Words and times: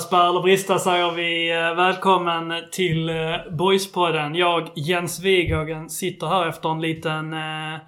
Spärr 0.00 0.28
eller 0.28 0.40
Brista 0.40 0.78
säger 0.78 1.10
vi 1.10 1.50
eh, 1.50 1.74
välkommen 1.74 2.52
till 2.72 3.08
eh, 3.08 3.16
Boyspodden. 3.50 4.34
Jag, 4.34 4.68
Jens 4.74 5.20
Wighagen, 5.20 5.90
sitter 5.90 6.26
här 6.26 6.48
efter 6.48 6.68
en 6.68 6.80
liten... 6.80 7.32
Eh, 7.32 7.78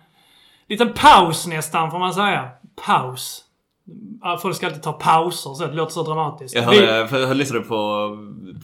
liten 0.69 0.93
paus 0.93 1.47
nästan, 1.47 1.91
får 1.91 1.99
man 1.99 2.15
säga. 2.15 2.49
Paus. 2.87 3.42
Folk 4.43 4.57
ska 4.57 4.67
alltid 4.67 4.83
ta 4.83 4.93
pauser, 4.93 5.55
så 5.55 5.67
det 5.67 5.73
låter 5.73 5.93
så 5.93 6.03
dramatiskt. 6.03 6.55
Jag 6.55 6.63
hörde, 6.63 7.19
jag 7.21 7.37
lyssnade 7.37 7.65
på 7.65 8.09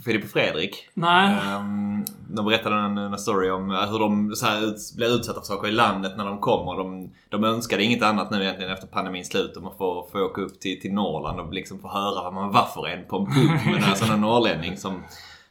Filip 0.04 0.24
och 0.24 0.30
Fredrik. 0.30 0.88
Nej. 0.94 1.36
Ehm, 1.46 2.04
de 2.30 2.44
berättade 2.46 2.77
en, 2.77 2.98
en 2.98 3.18
story 3.18 3.50
om 3.50 3.70
hur 3.91 3.98
de 3.98 4.32
så 4.36 4.46
här, 4.46 4.64
ut, 4.66 4.77
blir 4.96 5.14
utsatta 5.16 5.41
för 5.41 5.46
saker 5.46 5.69
i 5.69 5.72
landet 5.72 6.12
när 6.16 6.24
de 6.24 6.39
kommer. 6.39 6.77
De, 6.77 7.11
de 7.28 7.44
önskade 7.44 7.83
inget 7.83 8.02
annat 8.02 8.30
nu 8.30 8.42
egentligen 8.42 8.72
efter 8.72 8.86
pandemins 8.86 9.28
slut 9.28 9.56
om 9.56 9.66
att 9.66 9.78
få, 9.78 10.08
få 10.12 10.20
åka 10.20 10.41
upp 10.41 10.61
till, 10.61 10.80
till 10.80 10.92
Norrland 10.92 11.41
och 11.41 11.52
liksom 11.52 11.78
få 11.78 11.89
höra 11.89 12.22
vad 12.24 12.34
man 12.34 12.52
var 12.52 12.64
för 12.74 12.86
en 12.89 13.05
på 13.08 13.16
en 13.16 13.27
pub 13.27 13.72
med 13.72 13.89
en 13.91 13.96
sån 13.96 14.08
här 14.08 14.16
norrlänning 14.16 14.77
som, 14.77 15.02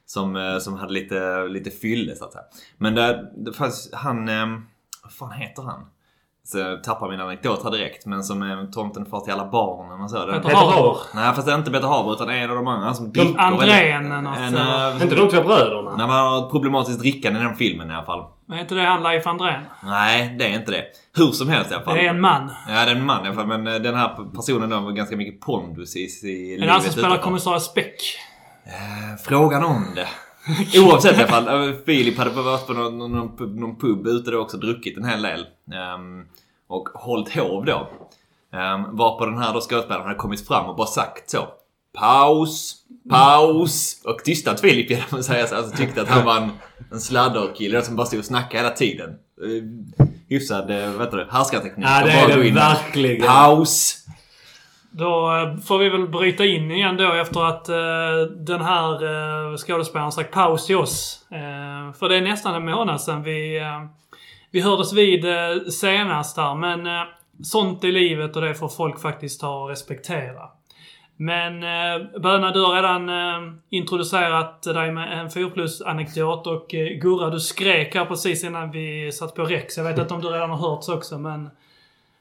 som, 0.05 0.35
eh, 0.35 0.57
som 0.59 0.73
hade 0.73 0.93
lite, 0.93 1.47
lite 1.47 1.69
fylle 1.71 2.15
så 2.15 2.25
att 2.25 2.31
säga. 2.31 2.43
Men 2.77 2.95
det, 2.95 3.31
det 3.35 3.53
fanns 3.53 3.89
han... 3.93 4.29
ehm, 4.29 4.65
Vad 5.03 5.13
fan 5.13 5.31
heter 5.31 5.63
han? 5.63 5.85
Så 6.49 6.57
jag 6.57 6.83
tappar 6.83 7.09
min 7.09 7.21
anekdot 7.21 7.63
här 7.63 7.71
direkt. 7.71 8.05
Men 8.05 8.23
som 8.23 8.41
är 8.41 8.71
tomten 8.71 9.05
far 9.05 9.19
till 9.19 9.33
alla 9.33 9.45
barnen 9.51 10.01
och 10.01 10.09
så. 10.09 10.17
Peter 10.17 10.55
Haber. 10.55 10.97
Nej 11.15 11.33
fast 11.35 11.45
det 11.47 11.53
är 11.53 11.57
inte 11.57 11.71
Peter 11.71 11.87
Haber 11.87 12.13
utan 12.13 12.29
en 12.29 12.49
av 12.49 12.55
de 12.55 12.67
andra 12.67 12.93
som 12.93 13.11
dricker 13.11 13.39
Andrén 13.39 13.69
väldigt- 14.09 14.23
något, 14.23 14.37
en, 14.37 14.55
eller? 14.55 14.95
eh, 14.95 15.01
Inte 15.03 15.15
de 15.15 15.29
två 15.29 15.41
bröderna? 15.41 15.95
Nej, 15.97 16.07
man 16.07 16.15
har 16.27 16.45
ett 16.45 16.51
problematiskt 16.51 16.99
drickande 16.99 17.39
i 17.39 17.43
den 17.43 17.55
filmen 17.55 17.91
i 17.91 17.93
alla 17.93 18.05
fall. 18.05 18.25
Är 18.51 18.59
inte 18.59 18.75
det 18.75 18.81
han 18.85 19.03
Leif 19.03 19.27
Andrén? 19.27 19.61
Nej, 19.83 20.35
det 20.39 20.45
är 20.45 20.59
inte 20.59 20.71
det. 20.71 20.83
Hur 21.17 21.31
som 21.31 21.49
helst 21.49 21.71
i 21.71 21.73
alla 21.73 21.83
fall. 21.83 21.95
Det 21.95 22.05
är 22.05 22.09
en 22.09 22.21
man. 22.21 22.51
Ja, 22.67 22.73
det 22.85 22.91
är 22.91 22.95
en 22.95 23.05
man 23.05 23.23
i 23.25 23.27
alla 23.27 23.35
fall. 23.35 23.47
Men 23.47 23.67
eh, 23.67 23.73
den 23.75 23.95
här 23.95 24.09
personen 24.35 24.69
då 24.69 24.75
har 24.77 24.91
ganska 24.91 25.15
mycket 25.17 25.41
pondus 25.41 25.95
i, 25.95 25.99
i 25.99 26.55
Är 26.61 26.65
det 26.65 26.71
han 26.71 26.81
som 26.81 26.91
spelar 26.91 27.17
kommissarie 27.17 27.59
Speck? 27.59 28.01
Eh, 28.65 28.71
Frågan 29.23 29.63
om 29.63 29.85
det. 29.95 30.07
Oavsett 30.79 31.17
i 31.17 31.21
alla 31.21 31.27
fall. 31.27 31.69
eh, 31.69 31.75
Filip 31.85 32.17
hade 32.17 32.29
varit 32.29 32.67
på 32.67 32.73
någon, 32.73 32.97
någon, 32.97 33.11
någon, 33.59 33.75
pub, 33.75 34.07
ute 34.07 34.31
då 34.31 34.39
också 34.39 34.57
druckit 34.57 34.97
en 34.97 35.05
hel 35.05 35.21
del. 35.21 35.45
Ehm, 35.73 36.25
och 36.67 36.89
hållit 36.93 37.35
hov 37.35 37.65
då. 37.65 37.89
Um, 38.53 38.97
varpå 38.97 39.25
den 39.25 39.37
här 39.37 39.53
då 39.53 39.61
skådespelaren 39.61 40.07
hade 40.07 40.15
kommit 40.15 40.47
fram 40.47 40.65
och 40.65 40.75
bara 40.75 40.87
sagt 40.87 41.29
så. 41.29 41.47
Paus, 41.93 42.75
paus. 43.09 44.01
Och 44.05 44.23
tystat 44.23 44.59
Filip 44.59 44.89
genom 44.89 45.05
att 45.11 45.25
säga 45.25 45.47
så. 45.47 45.55
Alltså 45.55 45.77
tyckte 45.77 46.01
att 46.01 46.07
han 46.07 46.25
var 46.25 46.37
en, 46.37 46.49
en 46.91 46.99
sladderkille 46.99 47.81
som 47.81 47.95
bara 47.95 48.07
stod 48.07 48.19
och 48.19 48.25
snackade 48.25 48.63
hela 48.63 48.75
tiden. 48.75 49.09
Uh, 49.43 49.63
hyfsad, 50.29 50.71
uh, 50.71 50.91
vad 50.91 51.05
heter 51.05 51.17
det, 51.17 51.27
härskarteknik. 51.31 51.85
Ja, 51.89 52.05
det 52.05 52.11
är 52.11 52.37
det 52.37 52.51
verkligen. 52.51 53.27
Paus. 53.27 54.06
Då 54.97 55.35
eh, 55.35 55.57
får 55.57 55.77
vi 55.77 55.89
väl 55.89 56.07
bryta 56.07 56.45
in 56.45 56.71
igen 56.71 56.97
då 56.97 57.13
efter 57.13 57.47
att 57.47 57.69
eh, 57.69 58.31
den 58.35 58.61
här 58.61 59.03
eh, 59.03 59.57
skådespelaren 59.57 60.11
sagt 60.11 60.31
paus 60.31 60.65
till 60.65 60.77
oss. 60.77 61.27
Eh, 61.31 61.93
för 61.99 62.09
det 62.09 62.15
är 62.15 62.21
nästan 62.21 62.55
en 62.55 62.65
månad 62.65 63.01
sedan 63.01 63.23
vi, 63.23 63.57
eh, 63.57 63.85
vi 64.51 64.61
hördes 64.61 64.93
vid 64.93 65.25
eh, 65.25 65.65
senast 65.71 66.37
här. 66.37 66.55
Men 66.55 66.87
eh, 66.87 67.03
sånt 67.43 67.83
i 67.83 67.91
livet 67.91 68.35
och 68.35 68.41
det 68.41 68.55
får 68.55 68.69
folk 68.69 68.99
faktiskt 68.99 69.41
ta 69.41 69.63
och 69.63 69.69
respektera. 69.69 70.49
Men 71.17 71.63
eh, 71.63 72.19
Böna, 72.21 72.51
du 72.51 72.65
har 72.65 72.75
redan 72.75 73.09
eh, 73.09 73.53
introducerat 73.69 74.63
dig 74.63 74.91
med 74.91 75.19
en 75.19 75.31
4 75.31 75.49
plus-anekdot 75.49 76.47
och 76.47 76.73
eh, 76.73 76.87
Gurra, 76.87 77.29
du 77.29 77.39
skrek 77.39 77.95
här 77.95 78.05
precis 78.05 78.43
innan 78.43 78.71
vi 78.71 79.11
satt 79.11 79.35
på 79.35 79.45
Rex. 79.45 79.77
Jag 79.77 79.83
vet 79.83 79.97
inte 79.97 80.13
om 80.13 80.21
du 80.21 80.27
redan 80.27 80.49
har 80.49 80.69
hörts 80.69 80.89
också, 80.89 81.17
men 81.17 81.49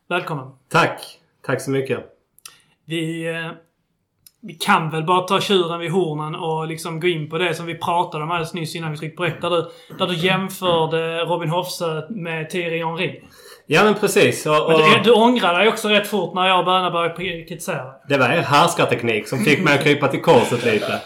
välkommen. 0.09 0.51
Tack. 0.69 1.01
Tack 1.43 1.61
så 1.61 1.71
mycket. 1.71 2.16
Vi, 2.87 3.29
eh, 3.29 3.51
vi 4.43 4.55
kan 4.55 4.91
väl 4.91 5.05
bara 5.05 5.21
ta 5.21 5.41
tjuren 5.41 5.81
vid 5.81 5.91
hornen 5.91 6.35
och 6.35 6.67
liksom 6.67 7.01
gå 7.01 7.07
in 7.09 7.31
på 7.31 7.39
det 7.39 7.55
som 7.55 7.67
vi 7.67 7.75
pratade 7.75 8.25
om 8.25 8.31
alldeles 8.31 8.55
nyss 8.55 8.77
innan 8.77 8.91
vi 8.91 8.99
tryckte 8.99 9.17
på 9.17 9.23
räck. 9.23 9.41
Där 9.41 9.51
du, 9.51 9.71
där 9.99 10.07
du 10.07 10.15
jämförde 10.15 11.19
Robin 11.19 11.51
Hoffsö 11.51 12.03
med 12.11 12.51
Thierry 12.51 12.79
Henry. 12.79 13.21
Ja 13.69 13.85
men 13.85 13.95
precis. 13.95 14.47
Och, 14.47 14.65
och 14.65 14.71
Men 14.71 15.03
du, 15.03 15.03
du 15.05 15.13
ångrar 15.13 15.59
dig 15.59 15.69
också 15.69 15.89
rätt 15.89 16.07
fort 16.07 16.35
när 16.35 16.49
jag 16.49 16.59
och 16.59 16.65
Böna 16.65 16.91
började 16.91 17.15
kritisera. 17.15 17.85
det 18.09 18.19
var 18.19 18.29
er 18.29 18.43
härskarteknik 18.43 19.29
som 19.29 19.39
fick 19.39 19.65
mig 19.65 19.75
att 19.75 19.83
krypa 19.83 20.09
till 20.09 20.23
korset 20.23 20.65
lite. 20.65 21.01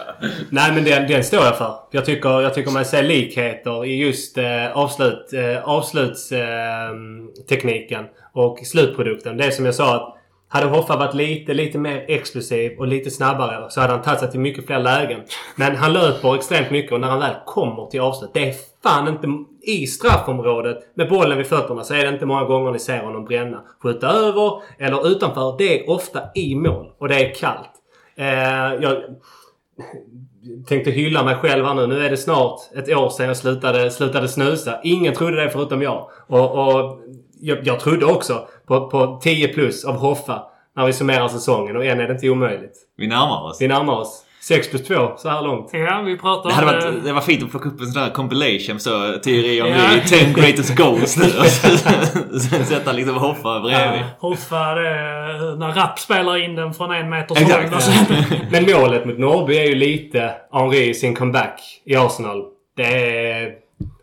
Nej 0.50 0.72
men 0.72 0.84
den, 0.84 1.08
den 1.08 1.24
står 1.24 1.44
jag 1.44 1.58
för. 1.58 1.74
Jag 1.90 2.04
tycker, 2.04 2.40
jag 2.40 2.54
tycker 2.54 2.70
man 2.70 2.84
ser 2.84 3.02
likheter 3.02 3.84
i 3.84 3.96
just 3.96 4.38
eh, 4.38 4.72
avslut, 4.74 5.32
eh, 5.32 5.68
avslutstekniken 5.68 7.24
eh, 7.38 7.44
tekniken 7.48 8.04
och 8.32 8.58
slutprodukten. 8.58 9.36
Det 9.36 9.44
är 9.44 9.50
som 9.50 9.64
jag 9.64 9.74
sa 9.74 9.96
att 9.96 10.19
hade 10.52 10.66
Hoffa 10.66 10.96
varit 10.96 11.14
lite, 11.14 11.54
lite 11.54 11.78
mer 11.78 12.04
explosiv 12.08 12.78
och 12.78 12.86
lite 12.86 13.10
snabbare 13.10 13.70
så 13.70 13.80
hade 13.80 13.92
han 13.92 14.02
tagit 14.02 14.20
sig 14.20 14.30
till 14.30 14.40
mycket 14.40 14.66
fler 14.66 14.78
lägen. 14.78 15.20
Men 15.56 15.76
han 15.76 15.92
löper 15.92 16.34
extremt 16.34 16.70
mycket 16.70 16.92
och 16.92 17.00
när 17.00 17.08
han 17.08 17.20
väl 17.20 17.34
kommer 17.46 17.86
till 17.86 18.00
avslut. 18.00 18.30
Det 18.34 18.48
är 18.48 18.54
fan 18.82 19.08
inte... 19.08 19.28
I 19.62 19.86
straffområdet 19.86 20.76
med 20.94 21.08
bollen 21.08 21.38
vid 21.38 21.46
fötterna 21.46 21.84
så 21.84 21.94
är 21.94 22.04
det 22.04 22.08
inte 22.08 22.26
många 22.26 22.44
gånger 22.44 22.72
ni 22.72 22.78
ser 22.78 23.02
honom 23.02 23.24
bränna. 23.24 23.62
Skjuta 23.82 24.08
över 24.08 24.62
eller 24.78 25.08
utanför. 25.08 25.54
Det 25.58 25.80
är 25.80 25.90
ofta 25.90 26.20
i 26.34 26.54
mål. 26.54 26.92
Och 26.98 27.08
det 27.08 27.14
är 27.14 27.34
kallt. 27.34 27.70
Eh, 28.16 28.26
jag 28.82 28.96
tänkte 30.66 30.90
hylla 30.90 31.24
mig 31.24 31.34
själv 31.34 31.64
här 31.64 31.74
nu. 31.74 31.86
Nu 31.86 32.06
är 32.06 32.10
det 32.10 32.16
snart 32.16 32.60
ett 32.76 32.88
år 32.88 33.08
sedan 33.08 33.26
jag 33.26 33.36
slutade, 33.36 33.90
slutade 33.90 34.28
snusa. 34.28 34.80
Ingen 34.82 35.14
trodde 35.14 35.44
det 35.44 35.50
förutom 35.50 35.82
jag. 35.82 36.10
Och, 36.26 36.50
och 36.50 37.00
jag, 37.40 37.58
jag 37.66 37.80
trodde 37.80 38.06
också 38.06 38.48
på, 38.70 38.90
på 38.90 39.20
10 39.22 39.48
plus 39.48 39.84
av 39.84 39.96
Hoffa 39.96 40.42
när 40.76 40.86
vi 40.86 40.92
summerar 40.92 41.28
säsongen 41.28 41.76
och 41.76 41.84
än 41.84 42.00
är 42.00 42.06
det 42.06 42.12
inte 42.12 42.28
omöjligt. 42.30 42.72
Vi 42.96 43.06
närmar 43.06 43.42
oss. 43.44 43.60
Vi 43.60 43.68
närmar 43.68 43.94
oss. 43.94 44.24
6 44.42 44.70
plus 44.70 44.86
2 44.86 45.12
så 45.16 45.28
här 45.28 45.42
långt. 45.42 45.70
Ja, 45.72 46.02
vi 46.06 46.16
pratar 46.18 46.48
Det 46.50 46.54
hade 46.54 46.66
om 46.86 46.92
varit, 46.92 47.04
det 47.04 47.12
var 47.12 47.20
fint 47.20 47.42
att 47.42 47.50
plocka 47.50 47.68
upp 47.68 47.80
en 47.80 47.86
sån 47.86 48.02
där 48.02 48.10
compilation 48.10 48.80
så 48.80 48.90
Thierry 49.22 49.58
Ja. 49.58 49.66
Henry, 49.66 50.00
10 50.06 50.32
greatest 50.34 50.76
goals 50.76 51.16
nu. 51.16 51.24
Och 51.40 51.46
så- 51.46 51.78
Sen 52.38 52.64
sätta 52.66 52.92
liksom 52.92 53.16
Hoffa 53.16 53.60
bredvid. 53.60 54.02
Hoffa, 54.18 54.74
det 54.74 54.88
är 54.88 55.56
när 55.56 55.72
Rapp 55.72 55.98
spelar 55.98 56.44
in 56.44 56.54
den 56.54 56.74
från 56.74 56.90
en 56.90 57.12
Exakt. 57.12 57.72
håll. 57.72 57.80
sen- 57.80 58.38
Men 58.50 58.66
målet 58.80 59.06
mot 59.06 59.18
Norrby 59.18 59.58
är 59.58 59.64
ju 59.66 59.74
lite 59.74 60.32
Henri 60.52 60.88
i 60.88 60.94
sin 60.94 61.14
comeback 61.14 61.60
i 61.84 61.96
Arsenal. 61.96 62.42
Det 62.76 62.84
är... 62.84 63.52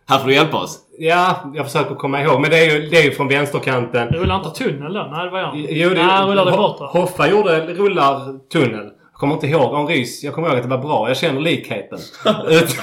Här 0.08 0.20
får 0.20 0.28
du 0.28 0.34
hjälpa 0.34 0.58
oss. 0.58 0.80
Ja, 1.00 1.52
jag 1.56 1.66
försöker 1.66 1.96
komma 1.96 2.22
ihåg. 2.22 2.42
Men 2.42 2.50
det 2.52 2.58
är 2.58 2.72
ju, 2.80 2.90
det 2.90 2.98
är 2.98 3.04
ju 3.04 3.12
från 3.12 3.28
vänsterkanten. 3.28 4.08
Rullar 4.10 4.36
inte 4.36 4.50
tunnel 4.50 4.94
då? 4.94 5.08
Nej, 5.12 5.26
det 5.26 5.32
var 5.32 5.40
jag. 5.40 5.56
Jo, 5.56 5.90
Nej, 5.96 6.26
rullar 6.26 6.46
det 6.46 6.52
Ho- 6.52 6.58
bort 6.58 6.80
då? 6.80 6.86
Hoffa 6.86 7.28
gjorde 7.30 7.66
rullar 7.66 8.40
tunnel. 8.50 8.86
Jag 9.12 9.20
kommer 9.20 9.34
inte 9.34 9.48
ihåg 9.48 9.76
Henrys. 9.78 10.24
Jag 10.24 10.34
kommer 10.34 10.48
ihåg 10.48 10.58
att 10.58 10.64
det 10.64 10.70
var 10.70 10.78
bra. 10.78 11.08
Jag 11.08 11.18
känner 11.18 11.42
likheten. 11.42 12.00
Ut, 12.50 12.78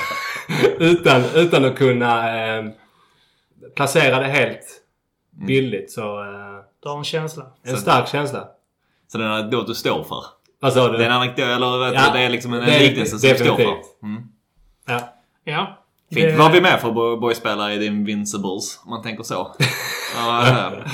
utan, 0.78 1.22
utan 1.34 1.64
att 1.64 1.76
kunna 1.78 2.38
eh, 2.58 2.64
placera 3.76 4.18
det 4.20 4.26
helt 4.26 4.60
billigt. 5.46 5.92
Så 5.92 6.00
eh, 6.22 6.26
Du 6.82 6.88
har 6.88 6.98
en 6.98 7.04
känsla. 7.04 7.44
en 7.66 7.76
stark 7.76 8.08
känsla. 8.08 8.44
Så 9.12 9.18
den 9.18 9.26
är 9.26 9.30
anekdot 9.38 9.66
du 9.66 9.74
står 9.74 10.02
för. 10.04 10.24
Vad 10.60 10.72
sa 10.72 10.88
du? 10.88 10.98
Det 10.98 11.04
är 11.04 11.08
en 11.08 11.16
anekdot, 11.16 11.44
eller 11.46 11.94
Ja, 11.94 12.02
det 12.12 12.20
är 12.20 12.28
liksom 12.30 12.52
en, 12.54 12.60
en 12.60 12.66
det 12.66 12.76
är 12.76 12.80
liknelse 12.80 13.18
som 13.18 13.28
du 13.30 13.34
står 13.34 13.44
för. 13.44 13.50
definitivt. 13.56 14.02
Mm. 14.02 14.22
Ja. 14.86 15.00
Ja. 15.44 15.78
Fint. 16.14 16.26
Det- 16.28 16.36
Vad 16.36 16.46
har 16.46 16.52
vi 16.52 16.60
med 16.60 16.80
för 16.80 16.92
bo- 16.92 17.16
boyspelare 17.16 17.74
i 17.74 17.78
The 17.78 17.86
Invincibles? 17.86 18.80
Om 18.84 18.90
man 18.90 19.02
tänker 19.02 19.22
så. 19.22 19.34
ja, 20.16 20.44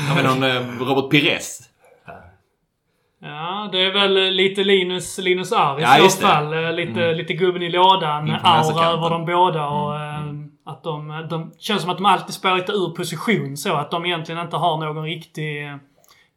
har 0.08 0.16
vi 0.16 0.22
någon 0.28 0.42
eh, 0.42 0.78
Robert 0.88 1.10
Pires? 1.10 1.60
Ja, 3.22 3.68
det 3.72 3.78
är 3.84 3.92
väl 3.92 4.34
lite 4.34 4.64
Linus, 4.64 5.18
Linus 5.18 5.52
R 5.52 5.78
i 5.78 5.82
Ja, 5.82 6.08
så 6.08 6.26
fall. 6.26 6.52
Eh, 6.64 6.72
Lite, 6.72 7.12
lite 7.12 7.32
gubben 7.34 7.62
i 7.62 7.68
lådan. 7.70 8.30
Aura 8.42 8.86
över 8.86 9.10
dem 9.10 9.24
båda. 9.26 9.66
Och, 9.68 9.94
eh, 9.96 10.20
att 10.66 10.82
de, 10.82 11.26
de 11.30 11.52
känns 11.58 11.82
som 11.82 11.90
att 11.90 11.96
de 11.96 12.06
alltid 12.06 12.34
spelar 12.34 12.56
lite 12.56 12.72
ur 12.72 12.88
position 12.96 13.56
så. 13.56 13.74
Att 13.74 13.90
de 13.90 14.06
egentligen 14.06 14.40
inte 14.40 14.56
har 14.56 14.76
någon 14.76 15.04
riktig 15.04 15.66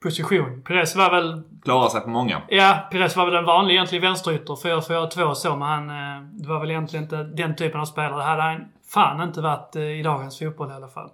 position. 0.04 0.62
Pires 0.68 0.96
var 0.96 1.12
väl... 1.12 1.42
Klarar 1.64 1.90
sig 1.90 2.02
på 2.02 2.10
många. 2.10 2.42
Ja, 2.48 2.88
Pires 2.92 3.16
var 3.16 3.26
väl 3.26 3.36
en 3.36 3.46
vanlig 3.46 3.74
egentligen 3.74 4.02
vänsterytter. 4.02 4.54
4-4-2 4.54 5.34
så. 5.34 5.56
Men 5.56 5.68
han... 5.68 5.90
eh, 5.90 6.24
Det 6.32 6.48
var 6.48 6.60
väl 6.60 6.72
egentligen 6.72 7.04
inte 7.04 7.24
den 7.24 7.56
typen 7.56 7.82
av 7.82 7.86
spelare. 7.86 8.18
Det 8.18 8.24
hade 8.24 8.42
han 8.42 8.66
fan 8.94 9.22
inte 9.22 9.42
varit 9.42 9.76
eh, 9.76 9.82
i 9.82 10.04
dagens 10.04 10.40
fotboll 10.40 10.72
i 10.72 10.74
alla 10.74 10.88
fall. 10.88 11.10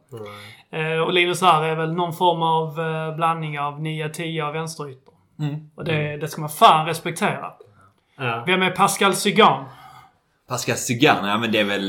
Eh, 0.72 1.00
Och 1.02 1.14
Linus 1.14 1.44
R 1.44 1.64
är 1.64 1.76
väl 1.76 1.94
någon 1.94 2.14
form 2.14 2.42
av 2.44 2.76
blandning 3.16 3.60
av 3.60 3.80
9-10 3.80 4.48
och 4.50 4.56
vänsterytter. 4.56 5.14
Mm. 5.40 5.70
Och 5.76 5.84
det, 5.86 6.18
det 6.18 6.28
ska 6.28 6.42
man 6.42 6.50
fan 6.50 6.86
respektera. 6.86 7.54
Ja. 8.18 8.44
Vem 8.48 8.62
är 8.62 8.72
Pascal 8.72 9.14
Cygan? 9.16 9.66
Pascal 10.48 10.76
Sugan, 10.76 11.28
ja 11.28 11.38
men 11.38 11.52
det 11.52 11.60
är 11.60 11.64
väl... 11.66 11.88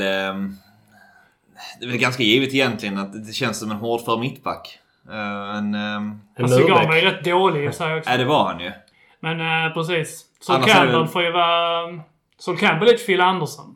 det 1.79 1.85
är 1.85 1.87
väl 1.87 1.97
ganska 1.97 2.23
givet 2.23 2.53
egentligen 2.53 2.97
att 2.97 3.25
det 3.27 3.33
känns 3.33 3.59
som 3.59 3.71
en 3.71 3.77
hårdför 3.77 4.17
mittback. 4.17 4.79
Uh, 5.09 5.57
en... 5.57 5.75
Um, 5.75 6.21
En 6.35 6.49
Cygan 6.49 6.87
var 6.87 6.95
ju 6.95 7.01
rätt 7.01 7.23
dålig 7.25 7.65
i 7.65 7.71
sig 7.71 7.97
också. 7.97 8.09
ja, 8.09 8.17
det 8.17 8.25
var 8.25 8.45
han 8.45 8.59
ju. 8.59 8.71
Men 9.19 9.65
eh, 9.65 9.73
precis. 9.73 10.25
Sol 10.39 10.55
är 10.55 10.67
Campbell 10.67 11.07
får 11.07 11.23
ju 11.23 11.31
vara... 11.31 11.99
Sol 12.37 12.57
Campbell 12.57 12.87
är 12.87 12.91
lite 12.91 13.05
Phil 13.05 13.21
Andersson. 13.21 13.75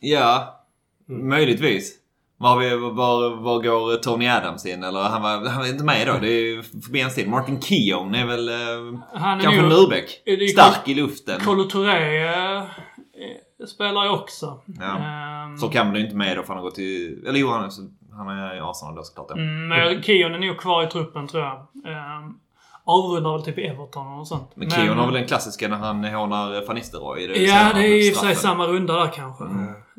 Ja, 0.00 0.60
möjligtvis. 1.06 1.94
Var, 2.40 2.48
har 2.48 2.58
vi, 2.58 2.76
var, 2.76 3.36
var 3.36 3.62
går 3.62 3.96
Tony 3.96 4.28
Adams 4.28 4.66
in? 4.66 4.84
Eller 4.84 5.00
han 5.00 5.22
var, 5.22 5.48
han 5.48 5.60
var 5.60 5.68
inte 5.68 5.84
med 5.84 6.06
då. 6.06 6.18
Det 6.20 6.28
är 6.28 6.62
förbi 6.62 7.00
hans 7.00 7.14
tid. 7.14 7.28
Martin 7.28 7.60
Keown 7.60 8.14
är 8.14 8.26
väl 8.26 8.48
eh, 8.48 8.54
Han 9.14 9.38
är 9.38 9.42
kanske 9.42 9.60
är 9.60 10.36
ju 10.36 10.48
Stark 10.48 10.88
i 10.88 10.94
luften. 10.94 11.40
Kolo 11.40 11.64
Touré 11.64 12.26
eh, 12.26 12.56
eh, 12.58 13.66
spelar 13.66 14.04
ju 14.04 14.10
också. 14.10 14.60
Ja. 14.66 14.98
Ehm, 14.98 15.58
Så 15.58 15.68
kan 15.68 15.92
du 15.92 16.00
inte 16.00 16.16
med 16.16 16.36
då 16.36 16.42
för 16.42 16.48
han 16.48 16.56
har 16.56 16.64
gått 16.64 16.74
till... 16.74 17.24
Eller 17.26 17.38
jo, 17.38 17.48
han 18.18 18.28
är, 18.28 18.56
i 18.56 18.60
Arsenal 18.60 18.94
då 18.94 19.02
såklart. 19.02 19.26
Ja. 19.28 19.36
Mm, 19.36 19.68
men 19.68 20.02
Keon 20.02 20.34
är 20.34 20.38
nog 20.38 20.58
kvar 20.58 20.84
i 20.84 20.86
truppen 20.86 21.28
tror 21.28 21.42
jag. 21.42 21.54
Um, 21.54 22.38
avrundar 22.84 23.32
väl 23.32 23.42
typ 23.42 23.58
Everton 23.58 24.18
och 24.20 24.28
sånt. 24.28 24.50
Men 24.54 24.70
Keown 24.70 24.98
har 24.98 25.06
väl 25.06 25.14
den 25.14 25.26
klassiska 25.26 25.68
när 25.68 25.76
han 25.76 26.04
hånar 26.04 26.66
Van 26.66 26.76
Nistelrooy. 26.76 27.46
Ja, 27.46 27.70
det 27.74 27.80
är 27.80 28.08
i 28.08 28.12
och 28.12 28.16
för 28.16 28.26
sig 28.26 28.34
samma 28.34 28.66
runda 28.66 28.96
där 28.96 29.12
kanske. 29.12 29.44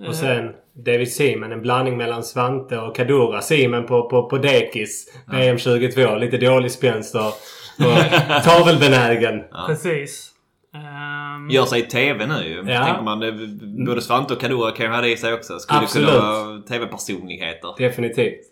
Och 0.08 0.16
sen 0.16 0.54
David 0.74 1.14
Seaman, 1.14 1.52
en 1.52 1.62
blandning 1.62 1.98
mellan 1.98 2.24
Svante 2.24 2.78
och 2.78 2.96
Kadura. 2.96 3.42
Seaman 3.42 3.86
på, 3.86 4.10
på, 4.10 4.30
på 4.30 4.38
dekis. 4.38 5.06
VM 5.28 5.58
22. 5.58 6.16
Lite 6.16 6.38
dålig 6.38 6.72
spänst 6.72 7.16
och, 7.16 7.28
och 7.28 8.44
tavelbenägen. 8.44 9.44
Precis. 9.68 10.32
Ehm, 10.74 11.50
Gör 11.50 11.66
sig 11.66 11.80
i 11.80 11.86
TV 11.86 12.26
nu 12.26 12.44
ju. 12.48 12.72
Ja. 12.72 12.86
Tänker 12.86 13.02
man, 13.02 13.86
både 13.86 14.02
Svante 14.02 14.34
och 14.34 14.42
Kadura 14.42 14.72
kan 14.72 14.86
ju 14.86 14.92
ha 14.92 15.02
det 15.02 15.12
i 15.12 15.18
sig 15.18 15.34
också. 15.34 15.60
Skulle 15.60 15.80
Absolut. 15.80 16.10
kunna 16.10 16.22
vara 16.22 16.62
TV-personligheter. 16.62 17.76
Definitivt. 17.78 18.46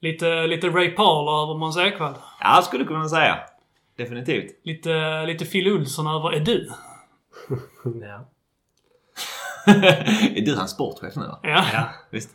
lite, 0.00 0.46
lite 0.46 0.68
Ray 0.68 0.90
Parler 0.90 1.42
över 1.42 1.58
Måns 1.58 1.76
Ekvall. 1.78 2.14
Ja, 2.40 2.62
skulle 2.62 2.84
kunna 2.84 3.08
säga. 3.08 3.38
Definitivt. 3.96 4.60
Lite, 4.64 5.26
lite 5.26 5.44
Phil 5.44 5.72
Olsson 5.72 6.06
över 6.06 6.32
Är 6.36 6.40
du? 6.40 6.70
Ja. 7.84 8.28
är 10.36 10.40
du 10.46 10.54
hans 10.56 10.70
sportchef 10.70 11.16
nu? 11.16 11.24
Ja. 11.42 11.64
ja. 11.72 11.88
Visst. 12.10 12.30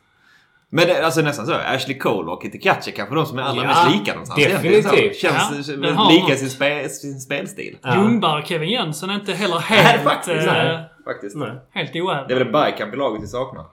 Men 0.70 0.88
det, 0.88 1.06
alltså 1.06 1.22
nästan 1.22 1.46
så. 1.46 1.54
Ashley 1.54 1.98
Cole 1.98 2.32
och 2.32 2.42
Kitty 2.44 2.60
Katcher 2.60 2.92
kanske 2.92 3.16
de 3.16 3.26
som 3.26 3.40
är 3.40 3.44
allra 3.44 3.62
Ja, 3.64 3.68
mest 3.68 3.92
lika 4.00 4.12
någonstans. 4.12 4.44
definitivt. 4.44 5.16
Känns 5.18 5.70
Ja, 5.70 6.10
lika 6.12 6.36
sin, 6.36 6.50
spe, 6.50 6.90
sin 6.90 7.20
spelstil. 7.20 7.78
Ja. 7.82 7.96
Ljungberg 7.96 8.42
och 8.42 8.48
Kevin 8.48 8.70
Jönsson 8.70 9.10
är 9.10 9.16
inte 9.16 9.34
heller 9.34 9.56
Nej, 9.70 9.80
helt, 9.80 10.04
faktiskt. 10.04 10.48
eh, 10.48 10.54
Nej. 10.54 10.86
Faktiskt. 11.06 11.36
Nej. 11.36 11.52
helt 11.74 11.94
Det 11.94 12.00
är 12.00 12.04
oävda. 12.06 12.36
väl 12.36 12.52
Bergkamp 12.52 12.94
i 12.94 12.98
laget 12.98 13.24
vi 13.24 13.28
saknar. 13.28 13.66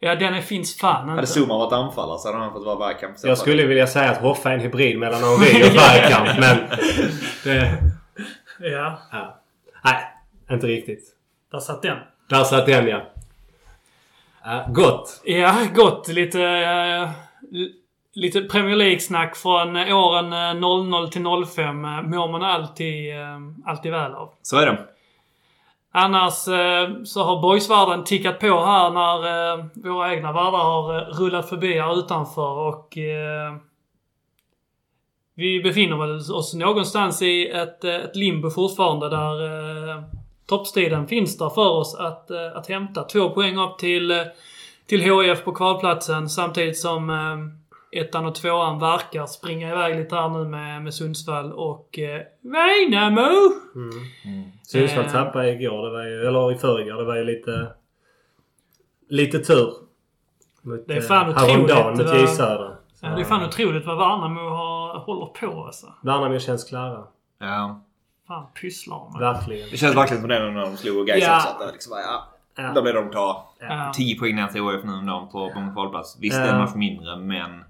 Ja, 0.00 0.14
den 0.14 0.34
är, 0.34 0.40
finns 0.40 0.78
fan 0.78 1.08
Hade 1.08 1.20
inte. 1.20 1.32
Zuma 1.40 1.58
varit 1.58 1.72
anfallare 1.72 2.18
så 2.18 2.28
hade 2.28 2.38
han 2.40 2.52
fått 2.52 2.64
vara 2.66 2.76
Bergkamp. 2.76 3.16
Jag 3.22 3.38
skulle 3.38 3.66
vilja 3.66 3.86
säga 3.86 4.10
att 4.10 4.18
Hoffa 4.20 4.50
är 4.50 4.54
en 4.54 4.60
hybrid 4.60 4.98
mellan 4.98 5.20
Henri 5.22 5.62
och 5.68 5.74
Bergkamp, 5.74 6.38
men... 6.40 6.56
Det, 7.44 7.78
Ja, 8.58 8.98
ja. 9.12 9.40
Nej, 9.84 9.94
inte 10.50 10.66
riktigt. 10.66 11.04
där 11.52 11.58
satt 11.58 11.82
den. 11.82 11.96
Där 12.28 12.44
satt 12.44 12.66
den 12.66 12.88
ja. 12.88 13.11
Gott. 14.68 15.20
Ja, 15.24 15.54
gott. 15.74 16.08
Lite, 16.08 16.42
eh, 16.42 17.10
lite 18.14 18.42
Premier 18.42 18.76
League-snack 18.76 19.36
från 19.36 19.76
åren 19.76 20.32
eh, 20.32 20.54
00 20.54 21.08
till 21.08 21.24
05 21.54 21.84
eh, 21.84 22.02
mår 22.02 22.28
man 22.28 22.42
alltid, 22.42 23.14
eh, 23.14 23.38
alltid 23.64 23.92
väl 23.92 24.14
av. 24.14 24.30
Så 24.42 24.56
är 24.56 24.66
det. 24.66 24.78
Annars 25.94 26.48
eh, 26.48 27.02
så 27.04 27.22
har 27.22 27.42
boysvärlden 27.42 28.04
tickat 28.04 28.38
på 28.38 28.64
här 28.64 28.90
när 28.90 29.52
eh, 29.58 29.64
våra 29.74 30.14
egna 30.14 30.32
värdar 30.32 30.58
har 30.58 30.96
eh, 30.96 31.06
rullat 31.18 31.48
förbi 31.48 31.78
här 31.78 31.98
utanför 31.98 32.58
och 32.58 32.98
eh, 32.98 33.56
vi 35.34 35.60
befinner 35.62 35.96
väl 35.96 36.16
oss 36.16 36.54
någonstans 36.54 37.22
i 37.22 37.48
ett, 37.48 37.84
eh, 37.84 37.94
ett 37.94 38.16
limbo 38.16 38.50
fortfarande 38.50 39.08
där 39.08 39.44
eh, 39.44 40.02
toppstriden 40.46 41.06
finns 41.06 41.38
där 41.38 41.48
för 41.50 41.70
oss 41.70 41.94
att, 41.94 42.30
eh, 42.30 42.56
att 42.56 42.66
hämta. 42.68 43.04
Två 43.04 43.30
poäng 43.30 43.56
upp 43.58 43.78
till, 43.78 44.10
eh, 44.10 44.16
till 44.86 45.00
HIF 45.00 45.44
på 45.44 45.52
kvalplatsen 45.52 46.28
samtidigt 46.28 46.78
som 46.78 47.10
eh, 47.10 48.00
ettan 48.00 48.26
och 48.26 48.34
tvåan 48.34 48.78
verkar 48.78 49.26
springa 49.26 49.70
iväg 49.72 49.96
lite 49.96 50.14
här 50.16 50.28
nu 50.28 50.44
med, 50.44 50.82
med 50.82 50.94
Sundsvall 50.94 51.52
och 51.52 51.98
eh, 51.98 52.20
Värnamo. 52.40 53.30
Sundsvall 54.62 55.04
Eh. 55.04 55.12
tappade 55.12 55.50
igår, 55.52 55.86
det 55.86 55.90
var 55.92 56.04
ju, 56.04 56.26
eller 56.26 56.52
i 56.52 56.58
förrgår. 56.58 56.96
Det 56.96 57.04
var 57.04 57.16
ju 57.16 57.24
lite... 57.24 57.72
Lite 59.08 59.38
tur. 59.38 59.72
Mot, 60.62 60.86
Det 60.88 60.94
är 60.94 61.00
fan 61.00 61.30
eh, 61.30 61.36
otroligt 61.36 61.58
mot 61.98 62.06
vad- 62.06 62.20
J. 62.20 62.26
Ja, 63.04 63.08
det 63.08 63.20
är 63.20 63.24
fan 63.24 63.44
otroligt 63.46 63.86
vad 63.86 63.98
Värnamo 63.98 64.40
har, 64.48 64.98
håller 64.98 65.26
på 65.26 65.64
alltså. 65.64 65.86
Värnamo 66.02 66.38
känns 66.38 66.64
klara. 66.64 67.04
Ja. 67.38 67.80
Fan 68.28 68.46
pysslar 68.60 69.10
med. 69.12 69.20
Verkligen. 69.20 69.70
Det 69.70 69.76
känns 69.76 69.96
verkligen 69.96 70.20
som 70.20 70.28
det 70.28 70.38
när 70.50 70.60
de 70.60 70.76
slog 70.76 71.06
Gais 71.06 71.24
Ja. 71.24 71.36
också. 71.36 71.64
Att 71.64 71.72
liksom, 71.72 71.90
bara, 71.90 72.00
ja, 72.00 72.28
Ja. 72.54 72.72
Då 72.74 72.82
blir 72.82 72.92
de 72.94 73.10
klara. 73.10 73.36
Ja. 73.60 73.92
10 73.94 74.18
poäng 74.18 74.36
ner 74.36 74.46
till 74.46 74.60
HF 74.62 74.84
nu 74.84 74.92
om 74.92 75.06
dagen 75.06 75.28
på, 75.28 75.50
på 75.52 75.58
en 75.58 75.72
kvalplats. 75.74 76.16
Visst, 76.20 76.36
Ja. 76.38 76.44
en 76.44 76.58
match 76.58 76.74
mindre, 76.74 77.16
men... 77.16 77.64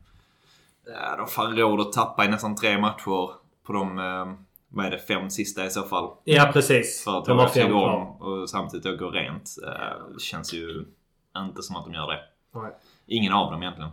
Ja, 0.86 1.16
de 1.16 1.26
får 1.28 1.46
råd 1.56 1.80
att 1.80 1.92
tappa 1.92 2.24
i 2.24 2.28
nästan 2.28 2.56
tre 2.56 2.78
matcher 2.78 3.30
på 3.66 3.72
de... 3.72 3.98
Eh, 3.98 4.32
vad 4.68 4.86
är 4.86 4.90
det? 4.90 4.98
Fem 4.98 5.30
sista 5.30 5.64
i 5.66 5.70
så 5.70 5.82
fall. 5.82 6.10
Ja, 6.24 6.50
precis. 6.52 7.04
För 7.04 7.18
att 7.18 7.24
De 7.24 7.38
har 7.38 7.48
fem 7.48 7.68
kvar. 7.70 8.16
och 8.22 8.50
samtidigt 8.50 8.84
då 8.84 8.96
går 8.96 9.10
rent. 9.12 9.50
Eh, 9.66 10.12
det 10.14 10.20
känns 10.20 10.52
ju 10.54 10.84
inte 11.36 11.62
som 11.62 11.76
att 11.76 11.84
de 11.84 11.94
gör 11.94 12.06
det. 12.10 12.20
Nej. 12.54 12.70
Ingen 13.06 13.32
av 13.32 13.50
dem 13.52 13.62
egentligen. 13.62 13.90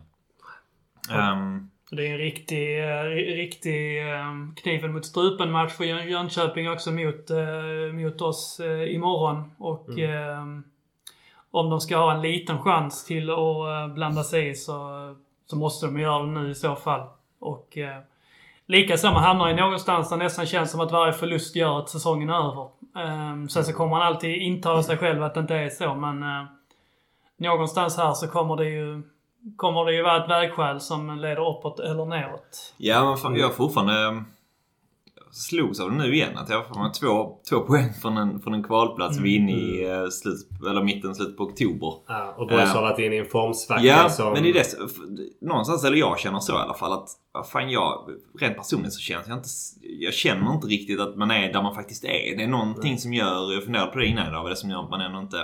Ehm, 1.11 1.69
Det 1.91 2.07
är 2.07 2.11
en 2.11 2.17
riktig, 2.17 2.79
eh, 2.83 3.03
riktig 3.35 4.09
eh, 4.09 4.25
kniven 4.55 4.93
mot 4.93 5.05
strupen 5.05 5.51
match 5.51 5.73
för 5.73 5.83
Jön- 5.83 6.09
Jönköping 6.09 6.69
också 6.71 6.91
mot, 6.91 7.29
eh, 7.29 7.93
mot 7.93 8.21
oss 8.21 8.61
imorgon. 8.87 9.51
Och 9.57 9.99
eh, 9.99 10.43
om 11.51 11.69
de 11.69 11.81
ska 11.81 11.97
ha 11.97 12.13
en 12.13 12.21
liten 12.21 12.59
chans 12.59 13.05
till 13.05 13.29
att 13.29 13.91
blanda 13.95 14.23
sig 14.23 14.49
i 14.49 14.55
så, 14.55 14.89
så 15.45 15.55
måste 15.55 15.85
de 15.85 15.99
göra 15.99 16.23
det 16.23 16.31
nu 16.31 16.49
i 16.49 16.55
så 16.55 16.75
fall. 16.75 17.07
Och 17.39 17.77
likaså 18.65 19.11
man 19.11 19.23
hamnar 19.23 19.49
i 19.49 19.53
någonstans 19.53 20.09
där 20.09 20.17
nästan 20.17 20.45
känns 20.45 20.71
som 20.71 20.79
att 20.81 20.91
varje 20.91 21.13
förlust 21.13 21.55
gör 21.55 21.79
att 21.79 21.89
säsongen 21.89 22.29
är 22.29 22.49
över. 22.51 22.67
Eh, 22.95 23.47
sen 23.47 23.65
så 23.65 23.73
kommer 23.73 23.89
man 23.89 24.01
alltid 24.01 24.41
intala 24.41 24.83
sig 24.83 24.97
själv 24.97 25.23
att 25.23 25.33
det 25.33 25.39
inte 25.39 25.55
är 25.55 25.69
så 25.69 25.95
men 25.95 26.25
någonstans 27.37 27.97
här 27.97 28.13
så 28.13 28.27
kommer 28.27 28.55
det 28.55 28.65
ju 28.69 29.01
kommer 29.55 29.85
det 29.85 29.93
ju 29.93 30.01
vara 30.03 30.23
ett 30.23 30.29
vägskäl 30.29 30.79
som 30.79 31.19
leder 31.19 31.49
uppåt 31.57 31.79
eller 31.79 32.05
neråt. 32.05 32.73
ja, 32.77 33.05
men 33.05 33.17
fan, 33.17 33.35
jag 33.35 33.47
har 33.47 33.53
fortfarande... 33.53 34.05
eh, 34.05 34.21
slogs 35.31 35.79
av 35.79 35.91
det 35.91 35.97
nu 35.97 36.13
igen. 36.13 36.37
Att 36.37 36.49
jag 36.49 36.63
har 36.63 36.93
två, 36.93 37.37
två 37.49 37.59
poäng 37.59 37.93
från 38.01 38.17
en, 38.17 38.39
från 38.41 38.53
en 38.53 38.63
kvalplats. 38.63 39.19
Vi 39.19 39.35
är 39.35 39.39
inne 39.39 39.51
i 39.51 39.89
eh, 39.91 40.07
slut, 40.09 40.49
eller 40.69 40.83
mitten, 40.83 41.15
slutet 41.15 41.37
på 41.37 41.43
oktober. 41.43 41.93
Ja, 42.07 42.33
och 42.37 42.51
Ja. 42.51 42.65
har 42.65 42.81
varit 42.81 42.99
inne 42.99 43.15
i 43.15 43.19
en 43.19 43.25
formsvacka 43.25 43.83
Ja, 43.83 44.09
som... 44.09 44.33
men 44.33 44.43
det 44.43 44.49
är 44.49 44.53
det. 44.53 44.65
Någonstans, 45.47 45.83
eller 45.83 45.97
jag 45.97 46.19
känner 46.19 46.39
så 46.39 46.53
i 46.53 46.55
alla 46.55 46.73
fall. 46.73 46.93
att 46.93 47.47
fan 47.47 47.69
jag, 47.69 48.09
Rent 48.39 48.57
personligt 48.57 48.93
så 48.93 48.99
känns 48.99 49.27
jag 49.27 49.37
inte... 49.37 49.49
Jag 49.81 50.13
känner 50.13 50.53
inte 50.53 50.67
riktigt 50.67 50.99
att 50.99 51.15
man 51.15 51.31
är 51.31 51.53
där 51.53 51.61
man 51.63 51.75
faktiskt 51.75 52.03
är. 52.03 52.37
Det 52.37 52.43
är 52.43 52.47
någonting 52.47 52.97
som 52.97 53.13
gör... 53.13 53.53
Jag 53.53 53.63
funderade 53.63 53.91
på 53.91 53.99
det 53.99 54.05
innan 54.05 54.27
idag. 54.27 54.43
Vad 54.43 54.51
det 54.51 54.55
som 54.55 54.69
gör 54.69 54.83
att 54.83 54.89
man 54.89 55.01
ändå 55.01 55.19
inte... 55.19 55.37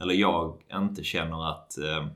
Eller 0.00 0.14
jag 0.14 0.54
inte 0.72 1.04
känner 1.04 1.50
att... 1.50 1.78
Eh, 1.78 2.06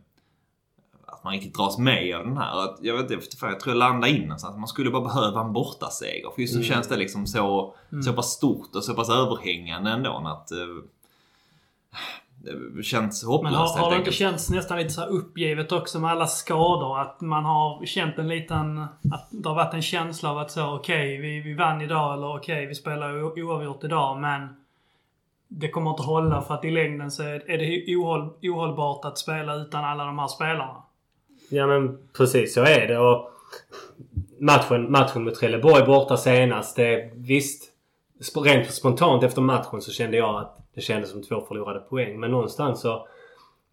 att 1.20 1.24
man 1.24 1.32
riktigt 1.32 1.54
dras 1.54 1.78
med 1.78 2.16
av 2.16 2.24
den 2.24 2.36
här. 2.36 2.64
Att, 2.64 2.78
jag 2.82 2.94
vet 2.94 3.10
inte, 3.10 3.26
jag 3.40 3.60
tror 3.60 3.74
jag 3.74 3.78
landar 3.78 4.08
in 4.08 4.22
någonstans. 4.22 4.56
Man 4.56 4.68
skulle 4.68 4.90
bara 4.90 5.02
behöva 5.02 5.40
en 5.40 5.52
bortaseger. 5.52 6.30
För 6.34 6.42
just 6.42 6.56
nu 6.56 6.62
känns 6.62 6.88
det 6.88 6.96
liksom 6.96 7.26
så, 7.26 7.74
så 8.04 8.12
pass 8.12 8.30
stort 8.30 8.74
och 8.74 8.84
så 8.84 8.94
pass 8.94 9.10
överhängande 9.10 9.90
ändå. 9.90 10.22
Att, 10.26 10.50
eh, 10.50 10.58
det 12.76 12.82
känns 12.82 13.24
hopplöst 13.24 13.52
Men 13.52 13.60
har, 13.60 13.78
har 13.78 13.90
det 13.90 13.96
inte 13.96 14.12
känts 14.12 14.50
nästan 14.50 14.78
lite 14.78 14.90
så 14.90 15.04
uppgivet 15.04 15.72
också 15.72 16.00
med 16.00 16.10
alla 16.10 16.26
skador? 16.26 17.00
Att 17.00 17.20
man 17.20 17.44
har 17.44 17.86
känt 17.86 18.18
en 18.18 18.28
liten... 18.28 18.78
Att 19.12 19.28
det 19.30 19.48
har 19.48 19.56
varit 19.56 19.74
en 19.74 19.82
känsla 19.82 20.30
av 20.30 20.38
att 20.38 20.50
så 20.50 20.74
okej, 20.74 21.18
vi, 21.18 21.40
vi 21.40 21.54
vann 21.54 21.80
idag 21.80 22.14
eller 22.14 22.36
okej, 22.36 22.66
vi 22.66 22.74
spelar 22.74 23.22
oavgjort 23.22 23.84
idag 23.84 24.18
men 24.18 24.48
det 25.48 25.68
kommer 25.68 25.90
inte 25.90 26.02
hålla 26.02 26.42
för 26.42 26.54
att 26.54 26.64
i 26.64 26.70
längden 26.70 27.10
så 27.10 27.22
är 27.22 27.50
är 27.50 27.58
det 27.58 27.96
ohåll, 27.96 28.30
ohållbart 28.42 29.04
att 29.04 29.18
spela 29.18 29.54
utan 29.54 29.84
alla 29.84 30.04
de 30.04 30.18
här 30.18 30.28
spelarna. 30.28 30.82
Ja 31.50 31.66
men 31.66 31.98
precis 32.16 32.54
så 32.54 32.60
är 32.60 32.86
det. 32.86 32.98
Och 32.98 33.30
matchen, 34.38 34.92
matchen 34.92 35.24
mot 35.24 35.34
Trelleborg 35.34 35.84
borta 35.86 36.16
senast. 36.16 36.76
Det, 36.76 37.10
visst, 37.14 37.72
rent 38.44 38.70
spontant 38.70 39.22
efter 39.22 39.42
matchen 39.42 39.80
så 39.80 39.92
kände 39.92 40.16
jag 40.16 40.40
att 40.40 40.56
det 40.74 40.80
kändes 40.80 41.10
som 41.10 41.22
två 41.22 41.40
förlorade 41.40 41.80
poäng. 41.80 42.20
Men 42.20 42.30
någonstans 42.30 42.80
så... 42.80 43.06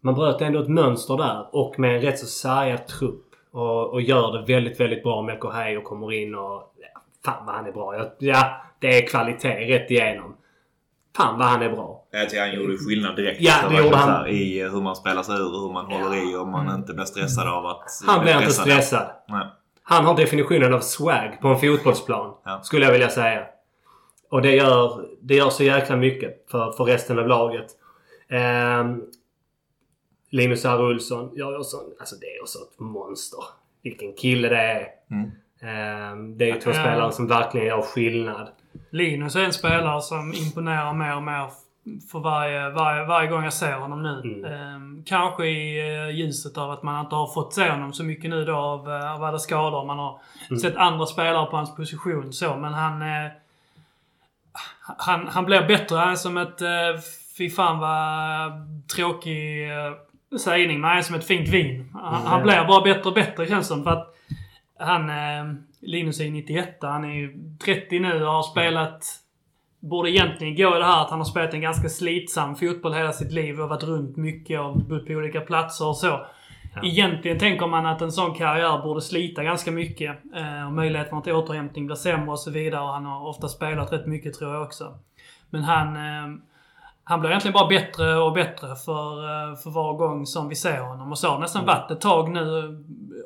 Man 0.00 0.14
bröt 0.14 0.40
ändå 0.40 0.62
ett 0.62 0.68
mönster 0.68 1.16
där 1.16 1.46
och 1.52 1.78
med 1.78 1.96
en 1.96 2.02
rätt 2.02 2.18
så 2.18 2.26
sargad 2.26 2.86
trupp. 2.86 3.24
Och, 3.50 3.92
och 3.92 4.00
gör 4.00 4.32
det 4.32 4.54
väldigt, 4.54 4.80
väldigt 4.80 5.02
bra 5.02 5.22
med 5.22 5.38
och 5.78 5.84
kommer 5.84 6.12
in 6.12 6.34
och... 6.34 6.74
Ja, 6.76 7.00
fan 7.24 7.46
vad 7.46 7.54
han 7.54 7.66
är 7.66 7.72
bra. 7.72 8.10
Ja, 8.18 8.60
det 8.80 8.98
är 8.98 9.06
kvalitet 9.06 9.48
rätt 9.48 9.90
igenom. 9.90 10.36
Fan 11.18 11.38
vad 11.38 11.48
han 11.48 11.62
är 11.62 11.70
bra. 11.70 12.04
Jag 12.10 12.30
tycker 12.30 12.40
han 12.40 12.54
gjorde 12.54 12.78
skillnad 12.78 13.16
direkt. 13.16 13.40
Ja, 13.40 13.54
det 13.70 13.82
gjorde 13.82 13.96
han. 13.96 14.08
här 14.08 14.28
I 14.28 14.62
hur 14.62 14.80
man 14.80 14.96
spelar 14.96 15.22
sig 15.22 15.34
ur 15.36 15.54
och 15.54 15.60
hur 15.60 15.72
man 15.72 15.86
håller 15.86 16.32
i 16.32 16.36
och 16.36 16.48
man 16.48 16.74
inte 16.74 16.94
blir 16.94 17.04
stressad 17.04 17.48
av 17.48 17.66
att... 17.66 17.84
Han 18.06 18.20
blir 18.22 18.40
inte 18.40 18.52
stressad. 18.52 19.06
Nej. 19.28 19.46
Han 19.82 20.04
har 20.04 20.16
definitionen 20.16 20.74
av 20.74 20.80
swag 20.80 21.38
på 21.40 21.48
en 21.48 21.58
fotbollsplan. 21.58 22.34
Ja. 22.44 22.60
Skulle 22.62 22.84
jag 22.84 22.92
vilja 22.92 23.08
säga. 23.08 23.46
Och 24.30 24.42
det 24.42 24.56
gör, 24.56 25.06
det 25.20 25.34
gör 25.34 25.50
så 25.50 25.64
jäkla 25.64 25.96
mycket 25.96 26.50
för, 26.50 26.72
för 26.72 26.84
resten 26.84 27.18
av 27.18 27.28
laget. 27.28 27.66
Ehm, 28.28 29.02
Linus 30.30 30.64
R. 30.64 30.80
Olsson 30.82 31.34
gör 31.34 31.58
också, 31.58 31.76
alltså 32.00 32.16
det 32.16 32.26
är 32.26 32.42
också 32.42 32.58
ett 32.58 32.80
monster. 32.80 33.44
Vilken 33.82 34.12
kille 34.12 34.48
det 34.48 34.56
är. 34.56 34.86
Mm. 35.10 35.30
Ehm, 35.60 36.38
det 36.38 36.50
är 36.50 36.54
ju 36.54 36.60
två 36.60 36.72
spelare 36.72 37.12
som 37.12 37.26
verkligen 37.26 37.66
gör 37.66 37.82
skillnad. 37.82 38.48
Linus 38.90 39.36
är 39.36 39.44
en 39.44 39.52
spelare 39.52 40.02
som 40.02 40.32
imponerar 40.34 40.92
mer 40.92 41.16
och 41.16 41.22
mer 41.22 41.46
för 42.12 42.18
varje, 42.18 42.70
varje, 42.70 43.04
varje 43.04 43.28
gång 43.28 43.44
jag 43.44 43.52
ser 43.52 43.72
honom 43.72 44.02
nu. 44.02 44.20
Mm. 44.24 44.44
Ehm, 44.52 45.04
kanske 45.06 45.46
i 45.46 45.78
eh, 45.94 46.10
ljuset 46.16 46.58
av 46.58 46.70
att 46.70 46.82
man 46.82 47.00
inte 47.04 47.14
har 47.16 47.26
fått 47.34 47.54
se 47.54 47.70
honom 47.70 47.92
så 47.92 48.04
mycket 48.04 48.30
nu 48.30 48.44
då 48.44 48.56
av, 48.56 48.90
eh, 48.92 49.14
av 49.14 49.24
alla 49.24 49.38
skador. 49.38 49.84
Man 49.84 49.98
har 49.98 50.20
Mm. 50.50 50.60
sett 50.60 50.76
andra 50.76 51.06
spelare 51.06 51.46
på 51.46 51.56
hans 51.56 51.76
position 51.76 52.32
så, 52.32 52.56
men 52.56 52.74
han... 52.74 53.02
Eh, 53.02 53.30
han, 54.98 55.26
han 55.28 55.44
blir 55.44 55.66
bättre. 55.68 55.96
Han 55.96 56.08
är 56.10 56.14
som 56.14 56.36
ett... 56.36 56.62
Eh, 56.62 56.68
fy 57.38 57.50
fan 57.50 57.78
vad 57.78 58.52
tråkig 58.96 59.70
eh, 59.70 60.38
sägning, 60.38 60.80
men 60.80 60.88
han 60.90 60.98
är 60.98 61.02
som 61.02 61.14
ett 61.14 61.26
fint 61.26 61.48
vin. 61.48 61.90
Han, 61.94 62.14
Mm. 62.14 62.26
han 62.26 62.42
blir 62.42 62.64
bara 62.68 62.80
bättre 62.80 63.08
och 63.08 63.14
bättre 63.14 63.46
känns 63.46 63.68
det 63.68 63.74
som. 63.74 63.84
För 63.84 63.90
att 63.90 64.14
han... 64.78 65.10
Eh, 65.10 65.54
Linus 65.80 66.20
är 66.20 66.24
ju 66.24 66.30
91 66.30 66.78
Han 66.80 67.04
är 67.04 67.14
ju 67.14 67.56
30 67.64 67.98
nu 67.98 68.24
och 68.24 68.32
har 68.32 68.42
spelat... 68.42 69.04
Borde 69.80 70.10
egentligen 70.10 70.56
gå 70.56 70.76
i 70.76 70.78
det 70.78 70.84
här 70.84 71.02
att 71.02 71.10
han 71.10 71.18
har 71.18 71.24
spelat 71.24 71.54
en 71.54 71.60
ganska 71.60 71.88
slitsam 71.88 72.56
fotboll 72.56 72.94
hela 72.94 73.12
sitt 73.12 73.32
liv 73.32 73.60
och 73.60 73.68
varit 73.68 73.82
runt 73.82 74.16
mycket 74.16 74.60
och 74.60 74.76
bott 74.76 75.06
på 75.06 75.12
olika 75.12 75.40
platser 75.40 75.86
och 75.86 75.96
så. 75.96 76.26
Egentligen 76.82 77.38
tänker 77.38 77.66
man 77.66 77.86
att 77.86 78.02
en 78.02 78.12
sån 78.12 78.34
karriär 78.34 78.82
borde 78.82 79.00
slita 79.00 79.42
ganska 79.42 79.70
mycket. 79.70 80.16
Eh, 80.34 80.66
och 80.66 80.72
möjligheterna 80.72 81.20
till 81.20 81.32
återhämtning 81.32 81.86
blir 81.86 81.96
sämre 81.96 82.30
och 82.30 82.40
så 82.40 82.50
vidare. 82.50 82.82
Och 82.82 82.88
han 82.88 83.04
har 83.04 83.28
ofta 83.28 83.48
spelat 83.48 83.92
rätt 83.92 84.06
mycket 84.06 84.34
tror 84.34 84.54
jag 84.54 84.62
också. 84.62 84.98
Men 85.50 85.62
han... 85.62 85.96
Eh, 85.96 86.38
han 87.04 87.20
blir 87.20 87.30
egentligen 87.30 87.52
bara 87.52 87.68
bättre 87.68 88.16
och 88.16 88.32
bättre 88.32 88.76
för, 88.76 89.24
eh, 89.24 89.56
för 89.56 89.70
var 89.70 89.94
gång 89.94 90.26
som 90.26 90.48
vi 90.48 90.54
ser 90.54 90.80
honom. 90.80 91.10
Och 91.10 91.18
så 91.18 91.28
har 91.28 91.38
nästan 91.38 91.66
varit 91.66 91.90
ett 91.90 92.00
tag 92.00 92.30
nu. 92.30 92.78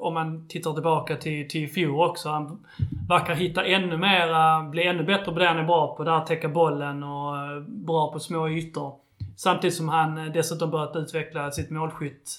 Eh, 0.03 0.07
Om 0.07 0.15
man 0.15 0.49
tittar 0.49 0.73
tillbaka 0.73 1.17
till, 1.17 1.49
till 1.49 1.69
fjol 1.69 2.01
också. 2.11 2.29
Han 2.29 2.65
verkar 3.09 3.35
hitta 3.35 3.65
ännu 3.65 3.97
mera, 3.97 4.63
bli 4.63 4.83
ännu 4.87 5.03
bättre 5.03 5.33
på 5.33 5.39
det 5.39 5.47
han 5.49 5.59
är 5.59 5.65
bra 5.65 5.97
på. 5.97 6.05
Där 6.05 6.21
täcka 6.21 6.49
bollen 6.49 7.03
och 7.03 7.37
eh, 7.37 7.61
bra 7.61 8.13
på 8.13 8.21
små 8.21 8.49
ytor. 8.49 8.95
Samtidigt 9.37 9.77
som 9.77 9.89
han 9.89 10.19
eh, 10.19 10.33
dessutom 10.33 10.71
börjat 10.71 10.97
utveckla 10.97 11.51
sitt 11.51 11.71
målskytt. 11.71 12.39